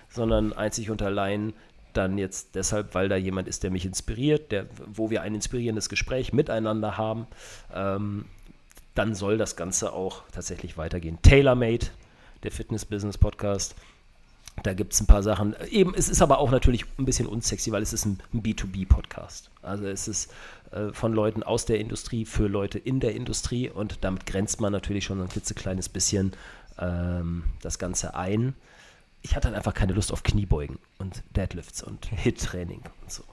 sondern 0.09 0.52
einzig 0.52 0.90
und 0.90 1.02
allein 1.02 1.52
dann 1.93 2.18
jetzt 2.18 2.55
deshalb, 2.55 2.94
weil 2.94 3.09
da 3.09 3.16
jemand 3.16 3.48
ist, 3.48 3.62
der 3.62 3.70
mich 3.70 3.86
inspiriert, 3.86 4.52
der, 4.52 4.66
wo 4.86 5.10
wir 5.10 5.22
ein 5.22 5.35
inspirierendes 5.35 5.89
Gespräch 5.89 6.32
miteinander 6.32 6.97
haben. 6.97 7.26
Ähm, 7.74 8.26
dann 8.94 9.14
soll 9.14 9.39
das 9.39 9.56
Ganze 9.56 9.93
auch 9.93 10.22
tatsächlich 10.32 10.76
weitergehen. 10.76 11.18
TaylorMade, 11.22 11.86
der 12.43 12.51
Fitness 12.51 12.85
Business 12.85 13.16
Podcast, 13.16 13.74
da 14.62 14.74
gibt 14.74 14.93
es 14.93 15.01
ein 15.01 15.06
paar 15.06 15.22
Sachen. 15.22 15.55
Eben, 15.70 15.94
es 15.94 16.09
ist 16.09 16.22
aber 16.22 16.39
auch 16.39 16.51
natürlich 16.51 16.85
ein 16.98 17.05
bisschen 17.05 17.26
unsexy, 17.26 17.72
weil 17.72 17.82
es 17.82 17.93
ist 17.93 18.05
ein, 18.05 18.18
ein 18.32 18.43
B2B-Podcast. 18.43 19.51
Also 19.62 19.86
es 19.86 20.09
ist 20.09 20.32
äh, 20.70 20.93
von 20.93 21.12
Leuten 21.12 21.43
aus 21.43 21.64
der 21.64 21.80
Industrie 21.80 22.24
für 22.24 22.47
Leute 22.47 22.78
in 22.78 23.01
der 23.01 23.14
Industrie 23.14 23.70
und 23.70 23.98
damit 24.02 24.26
grenzt 24.26 24.60
man 24.60 24.72
natürlich 24.72 25.05
schon 25.05 25.20
ein 25.20 25.28
klitzekleines 25.28 25.89
bisschen 25.89 26.32
ähm, 26.78 27.44
das 27.62 27.78
Ganze 27.78 28.14
ein. 28.14 28.55
Ich 29.22 29.35
hatte 29.35 29.48
dann 29.48 29.56
einfach 29.56 29.74
keine 29.74 29.93
Lust 29.93 30.12
auf 30.12 30.22
Kniebeugen 30.22 30.78
und 30.98 31.22
Deadlifts 31.36 31.82
und 31.82 32.06
Hit-Training 32.06 32.82
und 33.02 33.12
so. 33.12 33.24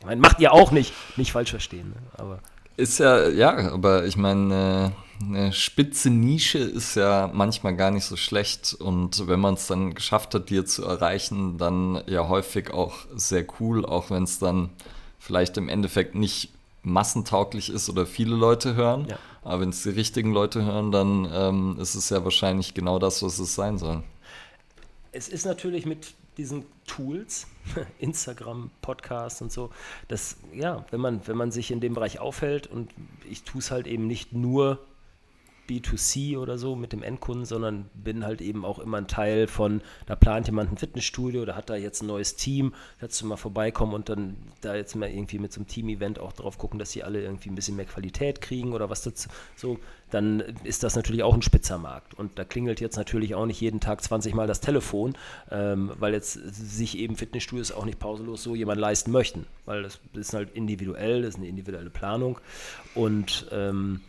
Ich 0.00 0.06
meine, 0.06 0.20
macht 0.20 0.40
ihr 0.40 0.52
auch 0.52 0.72
nicht, 0.72 0.92
nicht 1.16 1.32
falsch 1.32 1.50
verstehen, 1.50 1.90
ne? 1.90 1.96
aber 2.14 2.40
ist 2.76 2.98
ja, 2.98 3.28
ja, 3.28 3.72
aber 3.72 4.04
ich 4.06 4.16
meine, 4.16 4.92
eine 5.20 5.52
spitze 5.52 6.10
Nische 6.10 6.58
ist 6.58 6.96
ja 6.96 7.30
manchmal 7.32 7.76
gar 7.76 7.90
nicht 7.90 8.04
so 8.04 8.16
schlecht. 8.16 8.74
Und 8.74 9.26
wenn 9.28 9.40
man 9.40 9.54
es 9.54 9.66
dann 9.66 9.94
geschafft 9.94 10.34
hat, 10.34 10.50
dir 10.50 10.66
zu 10.66 10.84
erreichen, 10.84 11.58
dann 11.58 12.02
ja 12.06 12.28
häufig 12.28 12.70
auch 12.72 12.94
sehr 13.14 13.46
cool, 13.60 13.84
auch 13.84 14.10
wenn 14.10 14.24
es 14.24 14.38
dann 14.38 14.70
vielleicht 15.18 15.56
im 15.56 15.68
Endeffekt 15.68 16.14
nicht 16.14 16.50
massentauglich 16.82 17.70
ist 17.70 17.88
oder 17.88 18.06
viele 18.06 18.34
Leute 18.34 18.74
hören. 18.74 19.06
Ja. 19.08 19.18
Aber 19.44 19.60
wenn 19.60 19.70
es 19.70 19.82
die 19.82 19.90
richtigen 19.90 20.32
Leute 20.32 20.64
hören, 20.64 20.92
dann 20.92 21.28
ähm, 21.32 21.76
ist 21.80 21.94
es 21.94 22.10
ja 22.10 22.24
wahrscheinlich 22.24 22.74
genau 22.74 22.98
das, 22.98 23.22
was 23.22 23.38
es 23.38 23.54
sein 23.54 23.78
soll. 23.78 24.02
Es 25.12 25.28
ist 25.28 25.44
natürlich 25.44 25.84
mit 25.84 26.14
diesen 26.36 26.64
Tools, 26.86 27.46
Instagram, 27.98 28.70
Podcast 28.80 29.42
und 29.42 29.52
so, 29.52 29.70
dass, 30.08 30.36
ja, 30.52 30.84
wenn 30.90 31.00
man, 31.00 31.26
wenn 31.26 31.36
man 31.36 31.50
sich 31.50 31.70
in 31.70 31.80
dem 31.80 31.94
Bereich 31.94 32.20
aufhält 32.20 32.66
und 32.66 32.92
ich 33.28 33.42
tue 33.44 33.60
es 33.60 33.70
halt 33.70 33.86
eben 33.86 34.06
nicht 34.06 34.32
nur 34.32 34.78
B2C 35.72 36.38
oder 36.38 36.58
so 36.58 36.76
mit 36.76 36.92
dem 36.92 37.02
Endkunden, 37.02 37.46
sondern 37.46 37.86
bin 37.94 38.24
halt 38.24 38.40
eben 38.40 38.64
auch 38.64 38.78
immer 38.78 38.98
ein 38.98 39.08
Teil 39.08 39.46
von, 39.46 39.80
da 40.06 40.16
plant 40.16 40.46
jemand 40.46 40.72
ein 40.72 40.76
Fitnessstudio 40.76 41.42
oder 41.42 41.56
hat 41.56 41.70
da 41.70 41.76
jetzt 41.76 42.02
ein 42.02 42.06
neues 42.06 42.36
Team, 42.36 42.74
kannst 43.00 43.20
du 43.20 43.26
mal 43.26 43.36
vorbeikommen 43.36 43.94
und 43.94 44.08
dann 44.08 44.36
da 44.60 44.74
jetzt 44.74 44.94
mal 44.94 45.08
irgendwie 45.08 45.38
mit 45.38 45.52
so 45.52 45.60
einem 45.60 45.68
Team-Event 45.68 46.18
auch 46.18 46.32
drauf 46.32 46.58
gucken, 46.58 46.78
dass 46.78 46.92
sie 46.92 47.02
alle 47.02 47.22
irgendwie 47.22 47.48
ein 47.48 47.54
bisschen 47.54 47.76
mehr 47.76 47.86
Qualität 47.86 48.40
kriegen 48.40 48.72
oder 48.72 48.90
was 48.90 49.02
dazu, 49.02 49.28
so, 49.56 49.78
dann 50.10 50.40
ist 50.64 50.82
das 50.82 50.94
natürlich 50.94 51.22
auch 51.22 51.34
ein 51.34 51.42
spitzer 51.42 51.78
Markt. 51.78 52.14
Und 52.14 52.38
da 52.38 52.44
klingelt 52.44 52.80
jetzt 52.80 52.96
natürlich 52.96 53.34
auch 53.34 53.46
nicht 53.46 53.60
jeden 53.60 53.80
Tag 53.80 54.02
20 54.02 54.34
Mal 54.34 54.46
das 54.46 54.60
Telefon, 54.60 55.16
ähm, 55.50 55.90
weil 55.98 56.12
jetzt 56.12 56.32
sich 56.32 56.98
eben 56.98 57.16
Fitnessstudios 57.16 57.72
auch 57.72 57.86
nicht 57.86 57.98
pausenlos 57.98 58.42
so 58.42 58.54
jemand 58.54 58.80
leisten 58.80 59.10
möchten, 59.10 59.46
weil 59.64 59.82
das 59.82 60.00
ist 60.12 60.34
halt 60.34 60.54
individuell, 60.54 61.22
das 61.22 61.30
ist 61.30 61.36
eine 61.36 61.48
individuelle 61.48 61.90
Planung 61.90 62.38
und 62.94 63.46
ähm, 63.52 64.00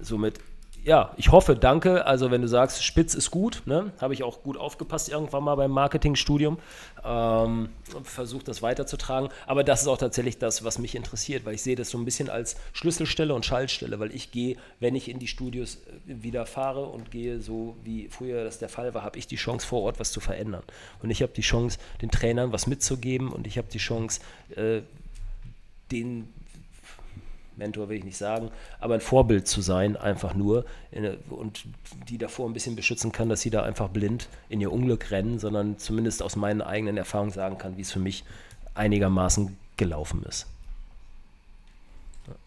somit 0.00 0.40
ja, 0.84 1.12
ich 1.16 1.30
hoffe, 1.30 1.56
danke. 1.56 2.06
Also 2.06 2.30
wenn 2.30 2.42
du 2.42 2.48
sagst, 2.48 2.82
Spitz 2.82 3.14
ist 3.14 3.30
gut, 3.30 3.62
ne? 3.66 3.92
habe 4.00 4.14
ich 4.14 4.22
auch 4.22 4.42
gut 4.42 4.56
aufgepasst 4.56 5.08
irgendwann 5.08 5.44
mal 5.44 5.54
beim 5.54 5.70
Marketingstudium. 5.70 6.58
Ähm, 7.04 7.68
Versuche 8.02 8.44
das 8.44 8.62
weiterzutragen. 8.62 9.28
Aber 9.46 9.64
das 9.64 9.82
ist 9.82 9.88
auch 9.88 9.98
tatsächlich 9.98 10.38
das, 10.38 10.64
was 10.64 10.78
mich 10.78 10.94
interessiert, 10.94 11.44
weil 11.44 11.54
ich 11.54 11.62
sehe 11.62 11.76
das 11.76 11.90
so 11.90 11.98
ein 11.98 12.04
bisschen 12.04 12.30
als 12.30 12.56
Schlüsselstelle 12.72 13.34
und 13.34 13.44
Schaltstelle, 13.44 14.00
weil 14.00 14.14
ich 14.14 14.30
gehe, 14.30 14.56
wenn 14.78 14.94
ich 14.94 15.10
in 15.10 15.18
die 15.18 15.28
Studios 15.28 15.76
äh, 15.76 16.22
wieder 16.22 16.46
fahre 16.46 16.84
und 16.84 17.10
gehe, 17.10 17.40
so 17.40 17.76
wie 17.84 18.08
früher 18.08 18.44
das 18.44 18.58
der 18.58 18.68
Fall 18.68 18.94
war, 18.94 19.02
habe 19.02 19.18
ich 19.18 19.26
die 19.26 19.36
Chance 19.36 19.66
vor 19.66 19.82
Ort 19.82 20.00
was 20.00 20.12
zu 20.12 20.20
verändern. 20.20 20.62
Und 21.02 21.10
ich 21.10 21.22
habe 21.22 21.32
die 21.32 21.42
Chance, 21.42 21.78
den 22.00 22.10
Trainern 22.10 22.52
was 22.52 22.66
mitzugeben 22.66 23.32
und 23.32 23.46
ich 23.46 23.58
habe 23.58 23.68
die 23.70 23.78
Chance, 23.78 24.20
äh, 24.56 24.80
den 25.90 26.28
Mentor 27.60 27.88
will 27.88 27.98
ich 27.98 28.04
nicht 28.04 28.16
sagen, 28.16 28.50
aber 28.80 28.94
ein 28.94 29.00
Vorbild 29.00 29.46
zu 29.46 29.60
sein, 29.60 29.96
einfach 29.96 30.34
nur 30.34 30.64
und 31.30 31.64
die 32.08 32.18
davor 32.18 32.48
ein 32.48 32.52
bisschen 32.52 32.74
beschützen 32.74 33.12
kann, 33.12 33.28
dass 33.28 33.42
sie 33.42 33.50
da 33.50 33.62
einfach 33.62 33.88
blind 33.88 34.28
in 34.48 34.60
ihr 34.60 34.72
Unglück 34.72 35.12
rennen, 35.12 35.38
sondern 35.38 35.78
zumindest 35.78 36.22
aus 36.22 36.34
meinen 36.34 36.62
eigenen 36.62 36.96
Erfahrungen 36.96 37.30
sagen 37.30 37.58
kann, 37.58 37.76
wie 37.76 37.82
es 37.82 37.92
für 37.92 38.00
mich 38.00 38.24
einigermaßen 38.74 39.56
gelaufen 39.76 40.24
ist. 40.24 40.46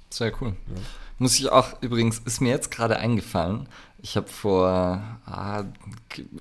Sehr 0.09 0.33
cool. 0.41 0.55
Ja. 0.67 0.81
Muss 1.17 1.39
ich 1.39 1.49
auch, 1.49 1.81
übrigens, 1.81 2.19
ist 2.19 2.41
mir 2.41 2.49
jetzt 2.49 2.69
gerade 2.69 2.97
eingefallen, 2.97 3.67
ich 4.01 4.17
habe 4.17 4.27
vor, 4.27 5.01
ah, 5.25 5.63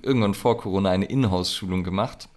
irgendwann 0.01 0.33
vor 0.33 0.57
Corona 0.57 0.89
eine 0.89 1.05
Inhouse-Schulung 1.05 1.83
gemacht 1.83 2.27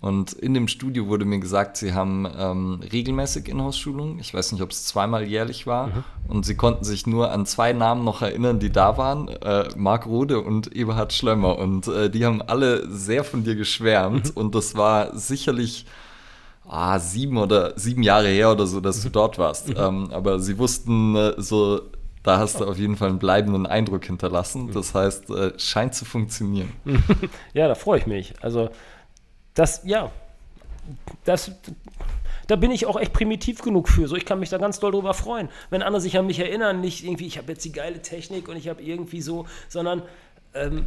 und 0.00 0.32
in 0.32 0.54
dem 0.54 0.68
Studio 0.68 1.08
wurde 1.08 1.24
mir 1.24 1.40
gesagt, 1.40 1.76
sie 1.76 1.92
haben 1.92 2.28
ähm, 2.38 2.80
regelmäßig 2.92 3.48
Inhouse-Schulungen. 3.48 4.20
Ich 4.20 4.32
weiß 4.32 4.52
nicht, 4.52 4.62
ob 4.62 4.70
es 4.70 4.84
zweimal 4.84 5.24
jährlich 5.24 5.66
war. 5.66 5.88
Mhm. 5.88 6.04
Und 6.28 6.46
sie 6.46 6.54
konnten 6.54 6.84
sich 6.84 7.08
nur 7.08 7.32
an 7.32 7.46
zwei 7.46 7.72
Namen 7.72 8.04
noch 8.04 8.22
erinnern, 8.22 8.60
die 8.60 8.70
da 8.70 8.96
waren. 8.96 9.26
Äh, 9.26 9.70
Marc 9.76 10.06
Rode 10.06 10.40
und 10.40 10.74
Eberhard 10.74 11.12
Schlömmer. 11.12 11.58
Und 11.58 11.88
äh, 11.88 12.10
die 12.10 12.24
haben 12.24 12.40
alle 12.42 12.88
sehr 12.88 13.24
von 13.24 13.42
dir 13.42 13.56
geschwärmt. 13.56 14.26
Mhm. 14.26 14.40
Und 14.40 14.54
das 14.54 14.76
war 14.76 15.16
sicherlich 15.16 15.84
ah, 16.68 17.00
sieben 17.00 17.36
oder 17.36 17.76
sieben 17.76 18.04
Jahre 18.04 18.28
her 18.28 18.52
oder 18.52 18.68
so, 18.68 18.80
dass 18.80 19.02
du 19.02 19.08
mhm. 19.08 19.12
dort 19.12 19.36
warst. 19.36 19.70
Mhm. 19.70 19.74
Ähm, 19.78 20.08
aber 20.12 20.38
sie 20.38 20.58
wussten 20.58 21.16
äh, 21.16 21.34
so, 21.38 21.80
da 22.22 22.38
hast 22.38 22.60
du 22.60 22.66
auf 22.66 22.78
jeden 22.78 22.96
Fall 22.96 23.08
einen 23.08 23.18
bleibenden 23.18 23.66
Eindruck 23.66 24.04
hinterlassen. 24.04 24.66
Mhm. 24.66 24.74
Das 24.74 24.94
heißt, 24.94 25.28
äh, 25.30 25.58
scheint 25.58 25.96
zu 25.96 26.04
funktionieren. 26.04 26.72
ja, 27.52 27.66
da 27.66 27.74
freue 27.74 27.98
ich 27.98 28.06
mich. 28.06 28.34
Also 28.42 28.70
das, 29.58 29.82
ja, 29.84 30.12
das, 31.24 31.50
da 32.46 32.56
bin 32.56 32.70
ich 32.70 32.86
auch 32.86 32.98
echt 32.98 33.12
primitiv 33.12 33.60
genug 33.60 33.88
für. 33.88 34.06
So, 34.06 34.14
ich 34.14 34.24
kann 34.24 34.38
mich 34.38 34.50
da 34.50 34.58
ganz 34.58 34.78
doll 34.78 34.92
drüber 34.92 35.14
freuen. 35.14 35.48
Wenn 35.70 35.82
andere 35.82 36.00
sich 36.00 36.16
an 36.16 36.26
mich 36.26 36.38
erinnern, 36.38 36.80
nicht 36.80 37.04
irgendwie, 37.04 37.26
ich 37.26 37.38
habe 37.38 37.52
jetzt 37.52 37.64
die 37.64 37.72
geile 37.72 38.00
Technik 38.00 38.48
und 38.48 38.56
ich 38.56 38.68
habe 38.68 38.82
irgendwie 38.82 39.20
so, 39.20 39.46
sondern 39.68 40.02
ähm, 40.54 40.84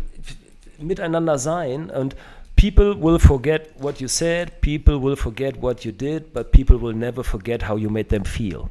miteinander 0.77 1.37
sein 1.37 1.89
und 1.89 2.15
people 2.55 2.95
will 3.01 3.19
forget 3.19 3.69
what 3.77 3.99
you 3.99 4.07
said, 4.07 4.61
people 4.61 5.01
will 5.01 5.17
forget 5.17 5.61
what 5.61 5.83
you 5.83 5.91
did, 5.91 6.31
but 6.31 6.51
people 6.51 6.81
will 6.81 6.95
never 6.95 7.23
forget 7.25 7.67
how 7.67 7.77
you 7.77 7.89
made 7.89 8.07
them 8.07 8.23
feel. 8.23 8.69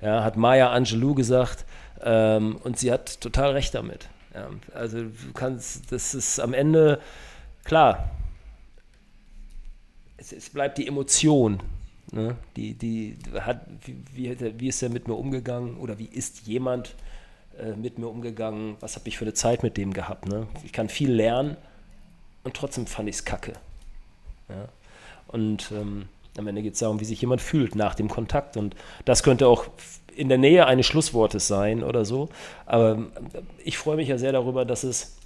Ja, 0.00 0.22
hat 0.22 0.36
Maya 0.36 0.70
Angelou 0.70 1.14
gesagt 1.14 1.66
ähm, 2.02 2.56
und 2.62 2.78
sie 2.78 2.92
hat 2.92 3.20
total 3.20 3.50
recht 3.50 3.74
damit. 3.74 4.08
Ja, 4.32 4.48
also 4.74 5.02
du 5.02 5.32
kannst, 5.34 5.90
das 5.90 6.14
ist 6.14 6.38
am 6.38 6.54
Ende, 6.54 7.00
klar, 7.64 8.10
es, 10.20 10.32
es 10.32 10.50
bleibt 10.50 10.78
die 10.78 10.86
Emotion. 10.86 11.60
Ne? 12.12 12.36
Die, 12.56 12.74
die 12.74 13.16
hat, 13.40 13.66
wie, 14.14 14.36
wie, 14.58 14.68
ist 14.68 14.82
er 14.82 14.90
mit 14.90 15.08
mir 15.08 15.14
umgegangen 15.14 15.76
oder 15.78 15.98
wie 15.98 16.06
ist 16.06 16.46
jemand 16.46 16.94
äh, 17.58 17.72
mit 17.72 17.98
mir 17.98 18.08
umgegangen? 18.08 18.76
Was 18.80 18.96
habe 18.96 19.08
ich 19.08 19.16
für 19.16 19.24
eine 19.24 19.34
Zeit 19.34 19.62
mit 19.62 19.76
dem 19.76 19.92
gehabt? 19.92 20.26
Ne? 20.26 20.46
Ich 20.64 20.72
kann 20.72 20.88
viel 20.88 21.10
lernen 21.10 21.56
und 22.44 22.54
trotzdem 22.54 22.86
fand 22.86 23.08
ich 23.08 23.16
es 23.16 23.24
kacke. 23.24 23.52
Ja? 24.48 24.68
Und 25.28 25.70
ähm, 25.72 26.08
am 26.36 26.46
Ende 26.46 26.62
geht 26.62 26.74
es 26.74 26.80
darum, 26.80 27.00
wie 27.00 27.04
sich 27.04 27.20
jemand 27.20 27.40
fühlt 27.40 27.74
nach 27.74 27.94
dem 27.94 28.08
Kontakt. 28.08 28.56
Und 28.56 28.74
das 29.04 29.22
könnte 29.22 29.46
auch 29.46 29.66
in 30.14 30.28
der 30.28 30.38
Nähe 30.38 30.66
eines 30.66 30.86
Schlusswortes 30.86 31.46
sein 31.46 31.84
oder 31.84 32.04
so. 32.04 32.28
Aber 32.66 32.98
ich 33.64 33.78
freue 33.78 33.96
mich 33.96 34.08
ja 34.08 34.18
sehr 34.18 34.32
darüber, 34.32 34.64
dass 34.64 34.82
es 34.82 35.16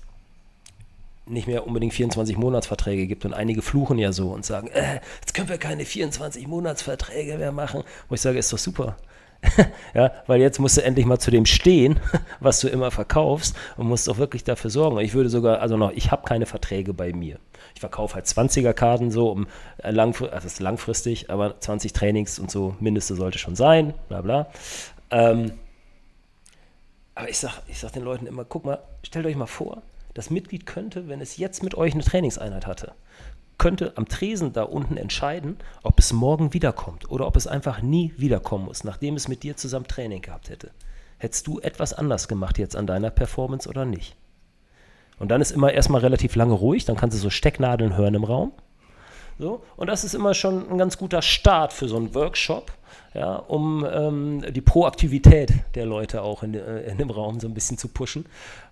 nicht 1.27 1.47
mehr 1.47 1.67
unbedingt 1.67 1.95
24 1.95 2.37
Monatsverträge 2.37 3.07
gibt 3.07 3.25
und 3.25 3.33
einige 3.33 3.63
fluchen 3.63 3.99
ja 3.99 4.13
so 4.13 4.31
und 4.31 4.45
sagen, 4.45 4.69
äh, 4.69 5.01
jetzt 5.21 5.35
können 5.35 5.49
wir 5.49 5.59
keine 5.59 5.85
24 5.85 6.47
Monatsverträge 6.47 7.39
mehr 7.39 7.53
machen. 7.53 7.83
Wo 8.09 8.15
ich 8.15 8.21
sage, 8.21 8.39
ist 8.39 8.53
doch 8.53 8.59
super. 8.59 8.97
ja, 9.95 10.13
weil 10.27 10.41
jetzt 10.41 10.59
musst 10.59 10.77
du 10.77 10.83
endlich 10.83 11.07
mal 11.07 11.19
zu 11.19 11.31
dem 11.31 11.47
stehen, 11.47 12.01
was 12.41 12.61
du 12.61 12.69
immer 12.69 12.91
verkaufst 12.91 13.57
und 13.77 13.87
musst 13.87 14.09
auch 14.09 14.19
wirklich 14.19 14.45
dafür 14.45 14.71
sorgen. 14.71 14.99
Ich 15.01 15.15
würde 15.15 15.29
sogar, 15.29 15.61
also 15.61 15.77
noch, 15.77 15.93
ich 15.93 16.11
habe 16.11 16.27
keine 16.27 16.47
Verträge 16.47 16.95
bei 16.95 17.13
mir. 17.13 17.39
Ich 17.75 17.81
verkaufe 17.81 18.15
halt 18.15 18.27
20er-Karten 18.27 19.11
so, 19.11 19.31
um 19.31 19.47
äh, 19.79 19.91
langfristig, 19.91 20.35
also 20.35 20.47
ist 20.47 20.61
langfristig, 20.61 21.31
aber 21.31 21.59
20 21.61 21.93
Trainings 21.93 22.39
und 22.39 22.51
so 22.51 22.77
Mindeste 22.81 23.15
sollte 23.15 23.39
schon 23.39 23.57
sein, 23.57 23.95
bla 24.09 24.21
bla. 24.21 24.49
Ähm, 25.11 25.53
aber 27.15 27.29
ich 27.29 27.39
sag, 27.39 27.63
ich 27.69 27.79
sag 27.79 27.93
den 27.93 28.03
Leuten 28.03 28.27
immer, 28.27 28.45
guck 28.45 28.65
mal, 28.65 28.81
stellt 29.03 29.27
euch 29.27 29.37
mal 29.37 29.47
vor, 29.47 29.83
das 30.15 30.31
Mitglied 30.31 30.65
könnte, 30.67 31.09
wenn 31.09 31.21
es 31.21 31.37
jetzt 31.37 31.63
mit 31.63 31.75
euch 31.75 31.93
eine 31.93 32.05
Trainingseinheit 32.05 32.67
hatte, 32.67 32.93
könnte 33.59 33.93
am 33.97 34.09
Tresen 34.09 34.53
da 34.53 34.63
unten 34.63 34.97
entscheiden, 34.97 35.59
ob 35.83 35.99
es 35.99 36.13
morgen 36.13 36.55
wiederkommt 36.55 37.11
oder 37.11 37.27
ob 37.27 37.37
es 37.37 37.47
einfach 37.47 37.83
nie 37.83 38.13
wiederkommen 38.17 38.65
muss, 38.65 38.85
nachdem 38.85 39.17
es 39.17 39.29
mit 39.29 39.43
dir 39.43 39.57
zusammen 39.57 39.87
Training 39.87 40.23
gehabt 40.23 40.51
hätte. 40.51 40.71
Hättest 41.19 41.47
du 41.47 41.61
etwas 41.61 41.93
anders 41.93 42.29
gemacht 42.29 42.59
jetzt 42.59 42.77
an 42.77 42.87
deiner 42.87 43.11
Performance 43.11 43.69
oder 43.69 43.85
nicht? 43.85 44.17
Und 45.19 45.29
dann 45.31 45.41
ist 45.41 45.53
immer 45.53 45.73
erstmal 45.73 46.01
relativ 46.01 46.35
lange 46.35 46.55
ruhig, 46.55 46.85
dann 46.85 46.97
kannst 46.97 47.17
du 47.17 47.21
so 47.21 47.31
Stecknadeln 47.31 47.97
hören 47.97 48.15
im 48.15 48.25
Raum. 48.25 48.53
So, 49.39 49.63
und 49.77 49.89
das 49.89 50.05
ist 50.05 50.15
immer 50.15 50.35
schon 50.35 50.71
ein 50.71 50.79
ganz 50.79 50.99
guter 50.99 51.23
Start 51.23 51.73
für 51.73 51.89
so 51.89 51.97
einen 51.97 52.15
Workshop, 52.15 52.73
ja, 53.15 53.37
um 53.37 53.87
ähm, 53.89 54.45
die 54.53 54.61
Proaktivität 54.61 55.53
der 55.77 55.87
Leute 55.87 56.23
auch 56.23 56.43
in, 56.43 56.55
äh, 56.55 56.81
in, 56.83 56.99
dem 56.99 57.11
Raum 57.11 57.39
so 57.39 57.47
ein 57.47 57.55
bisschen 57.55 57.79
zu 57.79 57.87
pushen. 57.89 58.27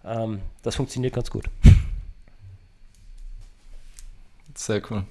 Ähm, 0.04 0.42
das 0.62 0.74
funktioniert 0.74 1.14
ganz 1.14 1.30
gut. 1.30 1.48
Sehr 4.54 4.82
cool. 4.90 5.04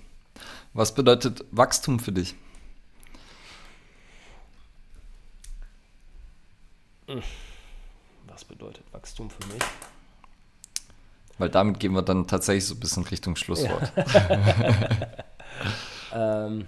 Was 0.73 0.93
bedeutet 0.93 1.45
Wachstum 1.51 1.99
für 1.99 2.11
dich? 2.11 2.35
Was 8.27 8.45
bedeutet 8.45 8.83
Wachstum 8.91 9.29
für 9.29 9.47
mich? 9.53 9.63
Weil 11.37 11.49
damit 11.49 11.79
gehen 11.79 11.93
wir 11.93 12.01
dann 12.01 12.27
tatsächlich 12.27 12.65
so 12.65 12.75
ein 12.75 12.79
bisschen 12.79 13.03
Richtung 13.03 13.35
Schlusswort. 13.35 13.91
Ja. 13.95 15.07
ähm, 16.45 16.67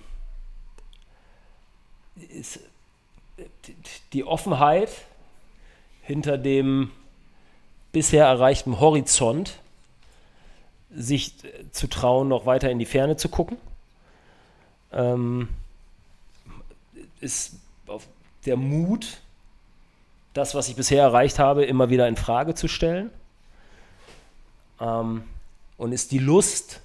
ist 2.30 2.60
die 4.14 4.24
Offenheit 4.24 4.90
hinter 6.02 6.38
dem 6.38 6.92
bisher 7.92 8.26
erreichten 8.26 8.80
Horizont, 8.80 9.60
sich 10.92 11.34
zu 11.72 11.88
trauen, 11.88 12.28
noch 12.28 12.46
weiter 12.46 12.70
in 12.70 12.80
die 12.80 12.86
Ferne 12.86 13.18
zu 13.18 13.30
gucken, 13.30 13.58
ähm, 14.92 15.50
ist 17.20 17.56
der 18.46 18.58
Mut, 18.58 19.22
das, 20.34 20.56
was 20.56 20.68
ich 20.68 20.76
bisher 20.76 21.02
erreicht 21.02 21.40
habe, 21.40 21.66
immer 21.66 21.90
wieder 21.90 22.08
in 22.08 22.16
Frage 22.16 22.56
zu 22.56 22.68
stellen. 22.68 23.10
Ähm, 24.80 25.24
und 25.78 25.92
ist 25.92 26.12
die 26.12 26.20
Lust, 26.20 26.82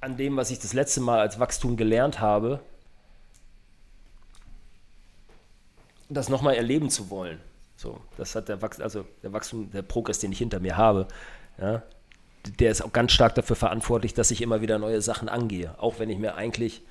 an 0.00 0.16
dem, 0.16 0.36
was 0.36 0.50
ich 0.50 0.58
das 0.58 0.72
letzte 0.72 1.00
Mal 1.00 1.20
als 1.20 1.38
Wachstum 1.38 1.76
gelernt 1.76 2.20
habe, 2.20 2.60
das 6.08 6.28
nochmal 6.28 6.54
erleben 6.54 6.90
zu 6.90 7.10
wollen. 7.10 7.40
So, 7.76 8.00
das 8.16 8.34
hat 8.34 8.48
der 8.48 8.60
Wachstum, 8.62 8.84
also 8.84 9.04
der 9.22 9.32
Wachstum, 9.32 9.70
der 9.70 9.82
Progress, 9.82 10.18
den 10.18 10.32
ich 10.32 10.38
hinter 10.38 10.60
mir 10.60 10.76
habe, 10.76 11.06
ja, 11.58 11.82
der 12.58 12.70
ist 12.70 12.82
auch 12.82 12.92
ganz 12.92 13.12
stark 13.12 13.34
dafür 13.34 13.56
verantwortlich, 13.56 14.14
dass 14.14 14.30
ich 14.30 14.40
immer 14.40 14.60
wieder 14.60 14.78
neue 14.78 15.02
Sachen 15.02 15.28
angehe. 15.28 15.74
Auch 15.78 15.98
wenn 15.98 16.08
ich 16.08 16.18
mir 16.18 16.34
eigentlich, 16.34 16.82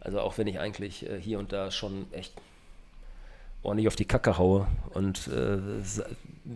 also 0.00 0.20
auch 0.20 0.38
wenn 0.38 0.46
ich 0.46 0.58
eigentlich 0.58 1.08
äh, 1.08 1.20
hier 1.20 1.38
und 1.38 1.52
da 1.52 1.70
schon 1.70 2.12
echt 2.12 2.34
ordentlich 3.62 3.88
auf 3.88 3.96
die 3.96 4.04
Kacke 4.04 4.38
haue 4.38 4.66
und 4.94 5.28
äh, 5.28 5.58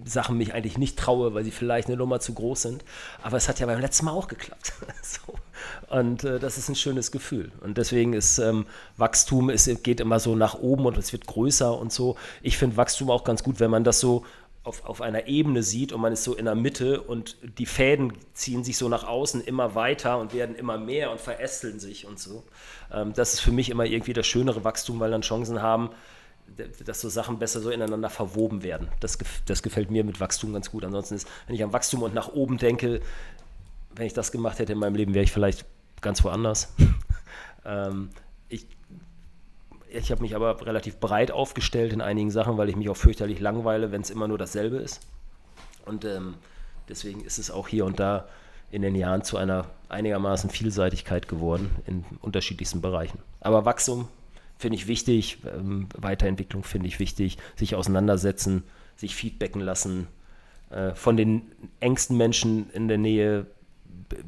Sachen 0.05 0.39
mich 0.39 0.55
eigentlich 0.55 0.79
nicht 0.79 0.99
traue, 0.99 1.35
weil 1.35 1.45
sie 1.45 1.51
vielleicht 1.51 1.89
eine 1.89 1.97
Nummer 1.97 2.20
zu 2.20 2.33
groß 2.33 2.62
sind. 2.62 2.85
Aber 3.23 3.37
es 3.37 3.49
hat 3.49 3.61
ja 3.61 3.66
beim 3.66 3.81
letzten 3.81 4.07
Mal 4.07 4.12
auch 4.12 4.29
geklappt. 4.29 4.73
so. 5.03 5.35
Und 5.95 6.24
äh, 6.24 6.39
das 6.39 6.57
ist 6.57 6.69
ein 6.69 6.77
schönes 6.77 7.12
Gefühl. 7.12 7.53
Und 7.61 7.77
deswegen 7.77 8.15
ist 8.15 8.39
ähm, 8.39 8.66
Wachstum, 8.97 9.51
es 9.51 9.69
geht 9.83 10.01
immer 10.01 10.19
so 10.19 10.35
nach 10.35 10.55
oben 10.55 10.87
und 10.87 10.97
es 10.97 11.12
wird 11.12 11.27
größer 11.27 11.77
und 11.77 11.93
so. 11.93 12.16
Ich 12.41 12.57
finde 12.57 12.77
Wachstum 12.77 13.11
auch 13.11 13.24
ganz 13.24 13.43
gut, 13.43 13.61
wenn 13.61 13.70
man 13.70 13.85
das 13.85 14.01
so 14.01 14.24
auf, 14.65 14.85
auf 14.87 15.03
einer 15.03 15.27
Ebene 15.27 15.62
sieht 15.62 15.93
und 15.93 16.01
man 16.01 16.12
ist 16.12 16.24
so 16.24 16.35
in 16.35 16.45
der 16.45 16.55
Mitte 16.55 17.01
und 17.01 17.37
die 17.59 17.66
Fäden 17.66 18.12
ziehen 18.33 18.62
sich 18.65 18.79
so 18.79 18.89
nach 18.89 19.05
außen 19.05 19.43
immer 19.43 19.74
weiter 19.74 20.19
und 20.19 20.33
werden 20.33 20.55
immer 20.55 20.79
mehr 20.79 21.11
und 21.11 21.20
verästeln 21.20 21.81
sich 21.81 22.07
und 22.07 22.19
so. 22.19 22.45
Ähm, 22.93 23.12
das 23.12 23.35
ist 23.35 23.41
für 23.41 23.53
mich 23.53 23.70
immer 23.70 23.85
irgendwie 23.85 24.12
das 24.12 24.27
schönere 24.27 24.65
Wachstum, 24.65 25.01
weil 25.01 25.11
dann 25.11 25.23
Chancen 25.23 25.61
haben, 25.61 25.91
dass 26.85 27.01
so 27.01 27.09
Sachen 27.09 27.39
besser 27.39 27.61
so 27.61 27.70
ineinander 27.70 28.11
verwoben 28.11 28.62
werden. 28.62 28.89
Das, 29.01 29.19
das 29.47 29.62
gefällt 29.62 29.91
mir 29.91 30.05
mit 30.05 30.20
Wachstum 30.20 30.53
ganz 30.53 30.70
gut. 30.70 30.85
Ansonsten 30.85 31.15
ist, 31.15 31.29
wenn 31.47 31.55
ich 31.55 31.65
an 31.65 31.73
Wachstum 31.73 32.03
und 32.03 32.15
nach 32.15 32.29
oben 32.29 32.59
denke, 32.59 33.01
wenn 33.95 34.07
ich 34.07 34.15
das 34.15 34.33
gemacht 34.33 34.59
hätte 34.59 34.73
in 34.73 34.79
meinem 34.79 34.95
Leben, 34.95 35.15
wäre 35.15 35.24
ich 35.24 35.33
vielleicht 35.33 35.65
ganz 36.01 36.24
woanders. 36.24 36.73
ähm, 37.65 38.11
ich 38.49 38.66
ich 39.95 40.11
habe 40.11 40.23
mich 40.23 40.35
aber 40.35 40.65
relativ 40.66 40.99
breit 40.99 41.31
aufgestellt 41.31 41.93
in 41.93 42.01
einigen 42.01 42.31
Sachen, 42.31 42.57
weil 42.57 42.69
ich 42.70 42.77
mich 42.77 42.89
auch 42.89 42.97
fürchterlich 42.97 43.41
langweile, 43.41 43.93
wenn 43.93 44.01
es 44.01 44.09
immer 44.09 44.27
nur 44.27 44.39
dasselbe 44.39 44.79
ist. 44.79 45.01
Und 45.85 46.05
ähm, 46.05 46.35
deswegen 46.89 47.23
ist 47.23 47.39
es 47.39 47.51
auch 47.51 47.69
hier 47.69 47.85
und 47.85 48.01
da 48.01 48.27
in 48.70 48.81
den 48.81 48.95
Jahren 48.95 49.23
zu 49.23 49.37
einer 49.37 49.66
einigermaßen 49.91 50.49
Vielseitigkeit 50.49 51.29
geworden 51.29 51.70
in 51.87 52.05
unterschiedlichsten 52.23 52.81
Bereichen. 52.81 53.19
Aber 53.41 53.66
Wachstum 53.66 54.09
finde 54.62 54.76
ich 54.76 54.86
wichtig, 54.86 55.39
ähm, 55.47 55.89
Weiterentwicklung 55.98 56.64
finde 56.64 56.89
ich 56.89 56.98
wichtig, 57.01 57.36
sich 57.56 57.74
auseinandersetzen, 57.74 58.62
sich 58.97 59.14
feedbacken 59.14 59.60
lassen, 59.60 60.06
äh, 60.70 60.94
von 60.94 61.16
den 61.18 61.43
engsten 61.80 62.16
Menschen 62.16 62.70
in 62.70 62.89
der 62.89 62.98
Nähe 62.98 63.47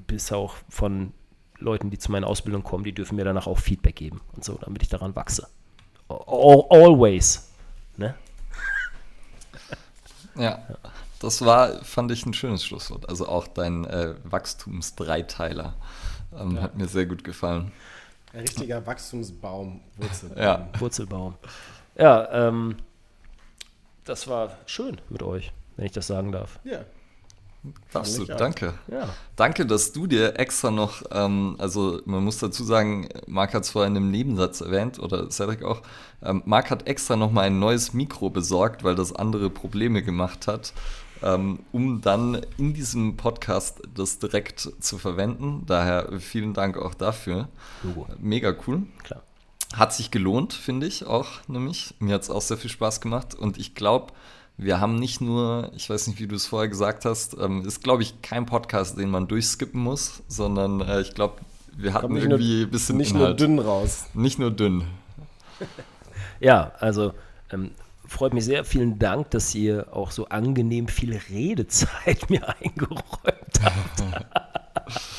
bis 0.07 0.33
auch 0.33 0.57
von 0.69 1.13
Leuten, 1.59 1.91
die 1.91 1.99
zu 1.99 2.11
meiner 2.13 2.27
Ausbildung 2.27 2.65
kommen, 2.65 2.85
die 2.85 2.93
dürfen 2.93 3.17
mir 3.17 3.25
danach 3.25 3.47
auch 3.47 3.59
Feedback 3.59 3.97
geben 3.97 4.21
und 4.35 4.45
so, 4.45 4.59
damit 4.61 4.83
ich 4.83 4.89
daran 4.89 5.17
wachse. 5.17 5.49
Al- 6.09 6.65
Always. 6.71 7.49
Ne? 7.97 8.15
Ja, 10.37 10.63
das 11.21 11.45
war, 11.45 11.85
fand 11.85 12.11
ich 12.11 12.27
ein 12.27 12.35
schönes 12.35 12.65
Schlusswort. 12.65 13.09
Also 13.09 13.29
auch 13.29 13.47
dein 13.47 13.85
äh, 13.85 14.15
Wachstumsdreiteiler 14.25 15.75
ähm, 16.37 16.61
hat 16.61 16.77
mir 16.77 16.89
sehr 16.89 17.07
gut 17.07 17.25
gefallen. 17.25 17.73
Ein 18.35 18.41
richtiger 18.41 18.85
Wachstumsbaum. 18.85 19.81
Wurzel. 19.97 20.31
Ja, 20.37 20.69
Wurzelbaum. 20.79 21.35
Ja, 21.97 22.49
ähm, 22.49 22.77
das 24.05 24.27
war 24.27 24.59
schön 24.67 25.01
mit 25.09 25.23
euch, 25.23 25.53
wenn 25.77 25.87
ich 25.87 25.93
das 25.93 26.09
sagen 26.09 26.33
darf. 26.33 26.59
Ja. 26.65 26.81
darfst 27.93 28.19
du. 28.19 28.25
Danke. 28.25 28.75
Ja. 28.91 29.09
Danke, 29.37 29.65
dass 29.67 29.93
du 29.93 30.09
dir 30.09 30.39
extra 30.39 30.73
noch, 30.73 31.03
ähm, 31.13 31.55
also 31.59 32.01
man 32.07 32.25
muss 32.25 32.39
dazu 32.39 32.65
sagen, 32.65 33.09
Marc 33.29 33.55
hat 33.55 33.63
es 33.63 33.71
vorhin 33.71 33.95
im 33.95 34.11
Nebensatz 34.11 34.61
erwähnt, 34.61 34.99
oder 34.99 35.31
Cedric 35.31 35.63
auch, 35.63 35.83
ähm, 36.23 36.43
Marc 36.45 36.71
hat 36.71 36.89
extra 36.89 37.15
noch 37.15 37.31
mal 37.31 37.43
ein 37.43 37.61
neues 37.61 37.95
Mikro 37.95 38.31
besorgt, 38.31 38.83
weil 38.83 38.97
das 38.97 39.15
andere 39.15 39.49
Probleme 39.49 40.03
gemacht 40.03 40.49
hat, 40.49 40.73
um 41.27 42.01
dann 42.03 42.43
in 42.59 42.75
diesem 42.75 43.17
Podcast 43.17 43.81
das 43.95 44.19
direkt 44.19 44.61
zu 44.61 44.99
verwenden. 44.99 45.63
Daher 45.67 46.21
vielen 46.21 46.53
Dank 46.53 46.77
auch 46.77 46.95
dafür. 46.95 47.49
Logo. 47.83 48.07
Mega 48.19 48.55
cool. 48.67 48.83
Klar. 49.03 49.23
Hat 49.75 49.93
sich 49.93 50.11
gelohnt, 50.11 50.53
finde 50.53 50.87
ich 50.87 51.07
auch, 51.07 51.29
nämlich. 51.49 51.95
Mir 51.99 52.15
hat 52.15 52.23
es 52.23 52.31
auch 52.31 52.43
sehr 52.43 52.59
viel 52.59 52.71
Spaß 52.71 53.01
gemacht. 53.01 53.35
Und 53.35 53.59
ich 53.59 53.75
glaube, 53.75 54.13
wir 54.57 54.81
haben 54.81 54.97
nicht 54.97 55.21
nur, 55.21 55.73
ich 55.75 55.91
weiß 55.91 56.07
nicht, 56.07 56.21
wie 56.21 56.29
du 56.29 56.37
es 56.37 56.47
vorher 56.47 56.69
gesagt 56.69 57.05
hast, 57.05 57.37
ähm, 57.41 57.67
ist, 57.67 57.83
glaube 57.83 58.03
ich, 58.03 58.23
kein 58.23 58.47
Podcast, 58.47 58.99
den 58.99 59.11
man 59.11 59.27
durchskippen 59.27 59.81
muss, 59.81 60.23
sondern 60.29 60.81
äh, 60.81 61.01
ich 61.01 61.15
glaube, 61.15 61.41
wir 61.77 61.93
hatten 61.93 62.17
irgendwie 62.17 62.59
nur, 62.59 62.67
ein 62.67 62.71
bisschen 62.71 62.97
nicht 62.99 63.11
Inhalt. 63.11 63.41
nur 63.41 63.49
dünn 63.49 63.59
raus. 63.59 64.05
Nicht 64.15 64.39
nur 64.39 64.51
dünn. 64.51 64.85
Ja, 66.41 66.73
also 66.79 67.15
ähm, 67.51 67.71
freut 68.07 68.35
mich 68.35 68.45
sehr. 68.45 68.65
Vielen 68.65 68.99
Dank, 68.99 69.31
dass 69.31 69.55
ihr 69.55 69.87
auch 69.93 70.11
so 70.11 70.27
angenehm 70.27 70.89
viel 70.89 71.19
Redezeit 71.31 72.29
mir 72.31 72.43
eingeräumt 72.61 73.61
habt. 73.63 74.05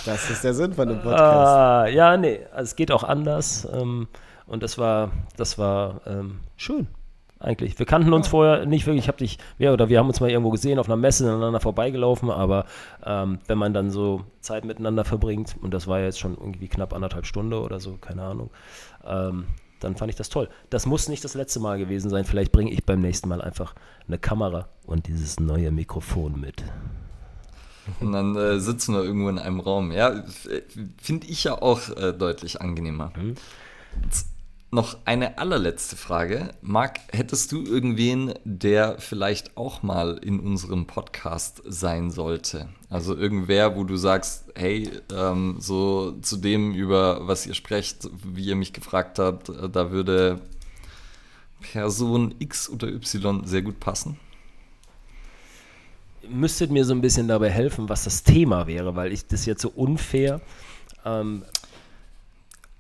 Das 0.06 0.30
ist 0.30 0.44
der 0.44 0.54
Sinn 0.54 0.74
von 0.74 0.88
dem 0.88 1.02
Podcast. 1.02 1.24
Ah, 1.24 1.88
ja, 1.88 2.18
nee, 2.18 2.42
also 2.52 2.64
es 2.64 2.76
geht 2.76 2.92
auch 2.92 3.04
anders. 3.04 3.68
Ähm, 3.74 4.08
und 4.46 4.62
das 4.62 4.78
war, 4.78 5.12
das 5.38 5.58
war 5.58 6.02
ähm, 6.06 6.40
schön. 6.56 6.88
Eigentlich. 7.40 7.78
Wir 7.78 7.86
kannten 7.86 8.14
uns 8.14 8.28
vorher 8.28 8.66
nicht 8.66 8.86
wirklich. 8.86 9.06
Ich 9.06 9.08
habe 9.08 9.18
dich, 9.18 9.40
ja, 9.58 9.74
oder 9.74 9.90
wir 9.90 10.00
haben 10.00 10.08
uns 10.08 10.22
mal 10.22 10.30
irgendwo 10.30 10.52
gesehen 10.52 10.80
auf 10.80 10.88
einer 10.88 10.96
Messe 10.96 11.30
aneinander 11.30 11.60
vorbeigelaufen, 11.60 12.30
aber 12.30 12.66
ähm, 13.06 13.40
wenn 13.48 13.58
man 13.58 13.74
dann 13.74 13.90
so 13.90 14.22
Zeit 14.40 14.64
miteinander 14.66 15.04
verbringt, 15.04 15.56
und 15.62 15.74
das 15.74 15.88
war 15.88 16.00
jetzt 16.00 16.20
schon 16.20 16.36
irgendwie 16.36 16.68
knapp 16.68 16.94
anderthalb 16.94 17.26
Stunden 17.26 17.54
oder 17.54 17.80
so, 17.80 17.98
keine 17.98 18.24
Ahnung, 18.24 18.52
ähm, 19.06 19.48
dann 19.86 19.96
fand 19.96 20.10
ich 20.10 20.16
das 20.16 20.30
toll. 20.30 20.50
Das 20.70 20.86
muss 20.86 21.08
nicht 21.08 21.24
das 21.24 21.34
letzte 21.36 21.60
Mal 21.60 21.78
gewesen 21.78 22.10
sein. 22.10 22.26
Vielleicht 22.26 22.52
bringe 22.52 22.72
ich 22.72 22.86
beim 22.86 23.00
nächsten 23.00 23.30
Mal 23.30 23.42
einfach 23.42 23.76
eine 24.08 24.18
Kamera 24.18 24.68
und 24.86 25.08
dieses 25.08 25.40
neue 25.40 25.72
Mikrofon 25.72 26.40
mit. 26.40 26.64
Und 28.00 28.12
dann 28.12 28.36
äh, 28.36 28.60
sitzen 28.60 28.96
wir 28.96 29.04
irgendwo 29.04 29.30
in 29.30 29.40
einem 29.40 29.60
Raum. 29.60 29.92
Ja, 29.92 30.24
finde 31.02 31.28
ich 31.28 31.44
ja 31.44 31.62
auch 31.62 31.90
äh, 31.90 32.14
deutlich 32.14 32.60
angenehmer. 32.62 33.12
Jetzt 34.04 34.28
noch 34.76 34.98
eine 35.06 35.40
allerletzte 35.40 35.96
Frage. 35.96 36.50
Marc, 36.62 37.00
hättest 37.12 37.52
du 37.52 37.64
irgendwen, 37.64 38.34
der 38.44 39.00
vielleicht 39.00 39.58
auch 39.58 39.82
mal 39.82 40.20
in 40.20 40.40
unserem 40.40 40.86
Podcast 40.86 41.64
sein 41.66 42.12
sollte? 42.12 42.70
Also 42.90 43.16
irgendwer, 43.16 43.76
wo 43.76 43.84
du 43.84 43.96
sagst, 43.96 44.52
hey, 44.54 44.90
ähm, 45.12 45.56
so 45.60 46.12
zu 46.22 46.38
dem, 46.38 46.74
über 46.74 47.28
was 47.28 47.48
ihr 47.48 47.56
sprecht, 47.56 48.08
wie 48.24 48.46
ihr 48.46 48.56
mich 48.56 48.74
gefragt 48.74 49.18
habt, 49.18 49.50
äh, 49.50 49.70
da 49.70 49.90
würde 49.90 50.42
Person 51.72 52.36
X 52.38 52.70
oder 52.70 52.88
Y 52.90 53.46
sehr 53.46 53.64
gut 53.64 53.80
passen? 53.80 54.20
müsstet 56.30 56.72
mir 56.72 56.86
so 56.86 56.94
ein 56.94 57.02
bisschen 57.02 57.28
dabei 57.28 57.52
helfen, 57.52 57.88
was 57.88 58.04
das 58.04 58.24
Thema 58.24 58.66
wäre, 58.66 58.96
weil 58.96 59.12
ich 59.12 59.28
das 59.28 59.46
jetzt 59.46 59.62
so 59.62 59.70
unfair. 59.70 60.42
Ähm, 61.06 61.44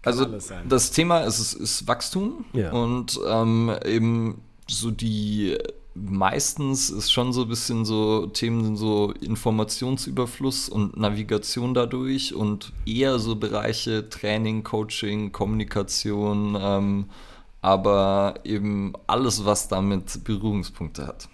Also 0.06 0.26
alles 0.26 0.48
sein. 0.48 0.68
das 0.70 0.92
Thema 0.92 1.22
ist, 1.22 1.40
ist, 1.40 1.54
ist 1.54 1.88
Wachstum 1.88 2.46
Ja. 2.54 2.72
und 2.72 3.20
ähm, 3.28 3.72
eben 3.86 4.42
so 4.70 4.92
die 4.92 5.58
meistens 5.98 6.90
ist 6.90 7.10
schon 7.12 7.32
so 7.32 7.44
ein 7.44 7.48
bisschen 7.48 7.86
so 7.86 8.28
Themen 8.28 8.66
sind 8.66 8.76
so 8.76 9.14
Informationsüberfluss 9.22 10.68
und 10.68 10.98
Navigation 10.98 11.74
dadurch 11.74 12.34
und 12.36 12.74
eher 12.86 13.18
so 13.18 13.38
Bereiche 13.38 14.10
Training, 14.10 14.64
Coaching, 14.64 15.32
Kommunikation, 15.32 16.58
ähm, 16.60 17.10
aber 17.62 18.36
eben 18.44 18.92
alles, 19.08 19.46
was 19.46 19.70
damit 19.70 20.24
Berührungspunkte 20.26 21.08
hat. 21.08 21.30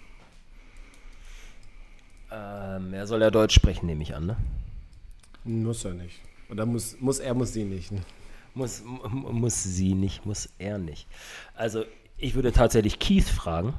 ähm, 2.30 2.94
er 2.94 3.06
soll 3.06 3.20
ja 3.20 3.30
Deutsch 3.30 3.54
sprechen, 3.54 3.86
nehme 3.86 4.02
ich 4.02 4.14
an, 4.14 4.26
ne? 4.26 4.36
Muss 5.44 5.84
er 5.84 5.94
nicht. 5.94 6.20
Oder 6.50 6.66
muss, 6.66 6.96
muss 7.00 7.18
er, 7.18 7.34
muss 7.34 7.52
sie 7.52 7.64
nicht. 7.64 7.90
Muss, 8.54 8.82
muss 8.84 9.62
sie 9.62 9.94
nicht, 9.94 10.26
muss 10.26 10.48
er 10.58 10.78
nicht. 10.78 11.06
Also, 11.54 11.84
ich 12.18 12.34
würde 12.34 12.52
tatsächlich 12.52 12.98
Keith 12.98 13.24
fragen. 13.28 13.74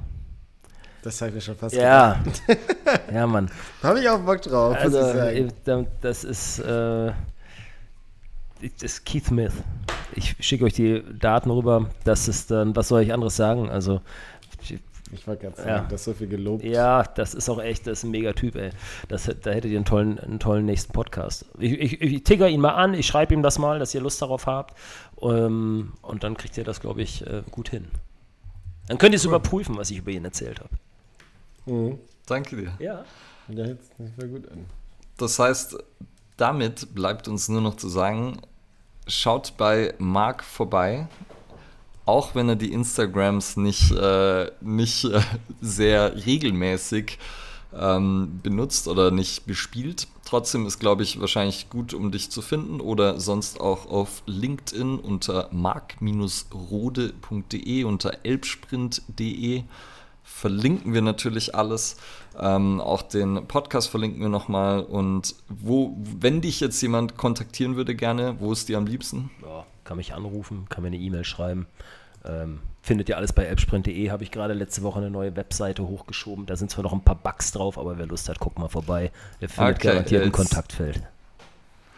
Das 1.03 1.19
habe 1.21 1.29
ich 1.29 1.35
mir 1.35 1.41
schon 1.41 1.55
fast 1.57 1.75
Ja. 1.75 2.23
ja, 3.13 3.27
Mann. 3.27 3.51
Da 3.81 3.89
habe 3.89 3.99
ich 3.99 4.09
auch 4.09 4.19
Bock 4.19 4.41
drauf, 4.41 4.75
Also, 4.79 4.97
muss 4.99 5.07
ich 5.09 5.13
sagen. 5.15 5.51
da- 5.65 5.85
das 6.01 6.23
ist, 6.23 6.59
äh, 6.59 7.11
das 8.61 8.81
ist 8.81 9.05
Keith 9.05 9.25
Smith. 9.25 9.53
Ich 10.15 10.35
schicke 10.39 10.65
euch 10.65 10.73
die 10.73 11.03
Daten 11.19 11.51
rüber. 11.51 11.89
Das 12.03 12.27
ist 12.27 12.51
dann, 12.51 12.75
was 12.75 12.87
soll 12.87 13.01
ich 13.01 13.13
anderes 13.13 13.35
sagen? 13.35 13.69
Also, 13.69 14.01
Ich 15.13 15.27
wollte 15.27 15.43
gerade 15.43 15.55
sagen, 15.57 15.69
Ja. 15.69 15.79
das 15.81 16.01
ist 16.01 16.05
so 16.05 16.13
viel 16.13 16.27
gelobt. 16.27 16.63
Ja, 16.63 17.03
das 17.03 17.33
ist 17.33 17.49
auch 17.49 17.61
echt, 17.61 17.85
das 17.87 17.99
ist 17.99 18.03
ein 18.03 18.11
mega 18.11 18.33
Typ, 18.33 18.55
ey. 18.55 18.71
Das, 19.07 19.23
da 19.25 19.51
hättet 19.51 19.71
ihr 19.71 19.77
einen 19.77 19.85
tollen, 19.85 20.19
einen 20.19 20.39
tollen 20.39 20.65
nächsten 20.65 20.91
Podcast. 20.93 21.45
Ich, 21.59 21.73
ich, 21.79 22.01
ich 22.01 22.23
tigger 22.23 22.49
ihn 22.49 22.61
mal 22.61 22.71
an, 22.73 22.93
ich 22.93 23.05
schreibe 23.05 23.33
ihm 23.33 23.43
das 23.43 23.59
mal, 23.59 23.79
dass 23.79 23.93
ihr 23.93 24.01
Lust 24.01 24.21
darauf 24.21 24.47
habt. 24.47 24.75
Ähm, 25.21 25.93
und 26.01 26.23
dann 26.23 26.35
kriegt 26.35 26.57
ihr 26.57 26.63
das, 26.63 26.79
glaube 26.79 27.01
ich, 27.01 27.25
äh, 27.27 27.43
gut 27.51 27.69
hin. 27.69 27.87
Dann 28.87 28.97
könnt 28.97 29.13
ihr 29.13 29.17
es 29.17 29.25
überprüfen, 29.25 29.77
was 29.77 29.91
ich 29.91 29.99
über 29.99 30.11
ihn 30.11 30.25
erzählt 30.25 30.59
habe. 30.59 30.69
Mhm. 31.65 31.99
Danke 32.25 32.55
dir. 32.55 32.73
Ja. 32.79 33.05
Der 33.47 33.67
hört 33.67 33.81
sich 33.83 33.99
nicht 33.99 34.17
mehr 34.17 34.27
gut 34.27 34.49
an. 34.49 34.65
Das 35.17 35.37
heißt, 35.39 35.77
damit 36.37 36.93
bleibt 36.95 37.27
uns 37.27 37.47
nur 37.49 37.61
noch 37.61 37.75
zu 37.75 37.87
sagen, 37.87 38.39
schaut 39.07 39.53
bei 39.57 39.93
Marc 39.99 40.43
vorbei, 40.43 41.07
auch 42.05 42.35
wenn 42.35 42.49
er 42.49 42.55
die 42.55 42.73
Instagrams 42.73 43.57
nicht, 43.57 43.91
äh, 43.91 44.51
nicht 44.61 45.05
äh, 45.05 45.21
sehr 45.61 46.25
regelmäßig 46.25 47.17
ähm, 47.77 48.39
benutzt 48.43 48.87
oder 48.87 49.11
nicht 49.11 49.45
bespielt. 49.45 50.07
Trotzdem 50.25 50.65
ist, 50.65 50.79
glaube 50.79 51.03
ich, 51.03 51.19
wahrscheinlich 51.19 51.69
gut, 51.69 51.93
um 51.93 52.11
dich 52.11 52.31
zu 52.31 52.41
finden 52.41 52.81
oder 52.81 53.19
sonst 53.19 53.61
auch 53.61 53.85
auf 53.87 54.23
LinkedIn 54.25 54.97
unter 54.99 55.49
mark-rode.de, 55.51 57.83
unter 57.83 58.17
elbsprint.de 58.23 59.63
verlinken 60.23 60.93
wir 60.93 61.01
natürlich 61.01 61.55
alles. 61.55 61.97
Ähm, 62.39 62.79
auch 62.81 63.03
den 63.03 63.45
Podcast 63.47 63.89
verlinken 63.89 64.21
wir 64.21 64.29
nochmal. 64.29 64.81
Und 64.81 65.35
wo, 65.49 65.97
wenn 66.19 66.41
dich 66.41 66.59
jetzt 66.59 66.81
jemand 66.81 67.17
kontaktieren 67.17 67.75
würde, 67.75 67.95
gerne, 67.95 68.37
wo 68.39 68.51
ist 68.51 68.69
dir 68.69 68.77
am 68.77 68.87
liebsten? 68.87 69.29
ja. 69.41 69.65
Kann 69.83 69.97
mich 69.97 70.13
anrufen, 70.13 70.65
kann 70.69 70.83
mir 70.83 70.87
eine 70.87 70.97
E-Mail 70.97 71.23
schreiben. 71.23 71.67
Ähm, 72.25 72.59
findet 72.81 73.09
ihr 73.09 73.17
alles 73.17 73.33
bei 73.33 73.49
appsprint.de. 73.49 74.09
Habe 74.09 74.23
ich 74.23 74.31
gerade 74.31 74.53
letzte 74.53 74.81
Woche 74.81 74.99
eine 74.99 75.09
neue 75.09 75.35
Webseite 75.35 75.87
hochgeschoben. 75.87 76.45
Da 76.45 76.55
sind 76.55 76.71
zwar 76.71 76.83
noch 76.83 76.93
ein 76.93 77.01
paar 77.01 77.15
Bugs 77.15 77.51
drauf, 77.51 77.77
aber 77.77 77.97
wer 77.97 78.05
Lust 78.05 78.29
hat, 78.29 78.39
guckt 78.39 78.57
mal 78.59 78.69
vorbei. 78.69 79.11
Der 79.41 79.49
findet 79.49 79.77
Okay, 79.77 79.87
garantiert 79.87 80.23
ein 80.23 80.31
Kontaktfeld. 80.31 81.01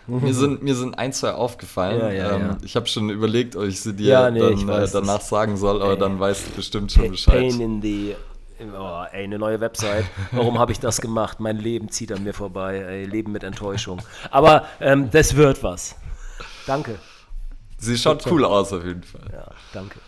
Mir, 0.08 0.34
sind, 0.36 0.62
mir 0.62 0.76
sind 0.76 0.98
ein, 1.00 1.14
zwei 1.14 1.32
aufgefallen. 1.32 2.00
Ja, 2.00 2.12
ja, 2.12 2.36
ähm, 2.36 2.42
ja. 2.42 2.58
Ich 2.64 2.76
habe 2.76 2.86
schon 2.86 3.10
überlegt, 3.10 3.56
ob 3.56 3.64
ich 3.64 3.82
sie 3.82 3.94
dir 3.94 4.30
nee, 4.30 4.40
dann 4.40 4.70
äh, 4.70 4.88
danach 4.92 5.22
sagen 5.22 5.58
soll, 5.58 5.82
aber 5.82 5.94
Ey. 5.94 5.98
dann 5.98 6.20
weißt 6.20 6.48
du 6.48 6.52
bestimmt 6.52 6.92
schon 6.92 7.10
Bescheid. 7.10 7.40
Pain 7.40 7.60
in 7.60 7.82
the. 7.82 8.16
Oh, 8.60 9.04
ey, 9.12 9.24
eine 9.24 9.40
neue 9.40 9.60
Website. 9.60 10.06
Warum 10.32 10.60
habe 10.60 10.72
ich 10.72 10.80
das 10.80 11.02
gemacht? 11.02 11.40
Mein 11.40 11.58
Leben 11.58 11.90
zieht 11.90 12.12
an 12.12 12.24
mir 12.24 12.34
vorbei. 12.34 12.78
Ey, 12.78 13.06
Leben 13.06 13.32
mit 13.32 13.44
Enttäuschung. 13.44 14.02
Aber 14.32 14.66
ähm, 14.80 15.10
das 15.12 15.36
wird 15.36 15.64
was. 15.64 15.96
Danke. 16.68 17.00
Sie 17.78 17.98
schaut 17.98 18.26
cool 18.28 18.46
aus 18.46 18.72
auf 18.74 18.84
jeden 18.84 19.04
Fall. 19.04 19.30
Ja, 19.32 19.52
danke. 19.74 20.00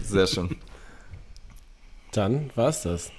Sehr 0.00 0.26
schön. 0.26 0.56
Dann 2.12 2.50
war's 2.54 2.82
das. 2.82 3.10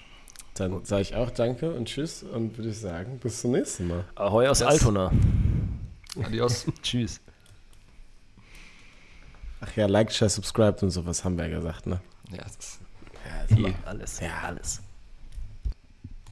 Dann 0.55 0.83
sage 0.83 1.01
ich 1.03 1.15
auch 1.15 1.31
Danke 1.31 1.71
und 1.73 1.85
Tschüss 1.87 2.23
und 2.23 2.57
würde 2.57 2.69
ich 2.71 2.79
sagen, 2.79 3.19
bis 3.19 3.41
zum 3.41 3.51
nächsten 3.51 3.87
Mal. 3.87 4.05
Ahoi 4.15 4.47
aus 4.47 4.59
Das- 4.59 4.67
Altona. 4.69 5.11
Adios. 6.21 6.65
Tschüss. 6.81 7.21
Ach 9.61 9.75
ja, 9.75 9.85
like, 9.85 10.11
share, 10.11 10.29
subscribe 10.29 10.77
und 10.81 10.89
sowas 10.89 11.23
haben 11.23 11.37
wir 11.37 11.47
ja 11.47 11.57
gesagt, 11.57 11.85
ne? 11.87 12.01
Ja, 12.31 12.43
das 12.43 12.55
ist 12.57 12.79
Immer 13.57 13.69
alles. 13.85 14.19
Ja, 14.19 14.39
alles. 14.43 14.81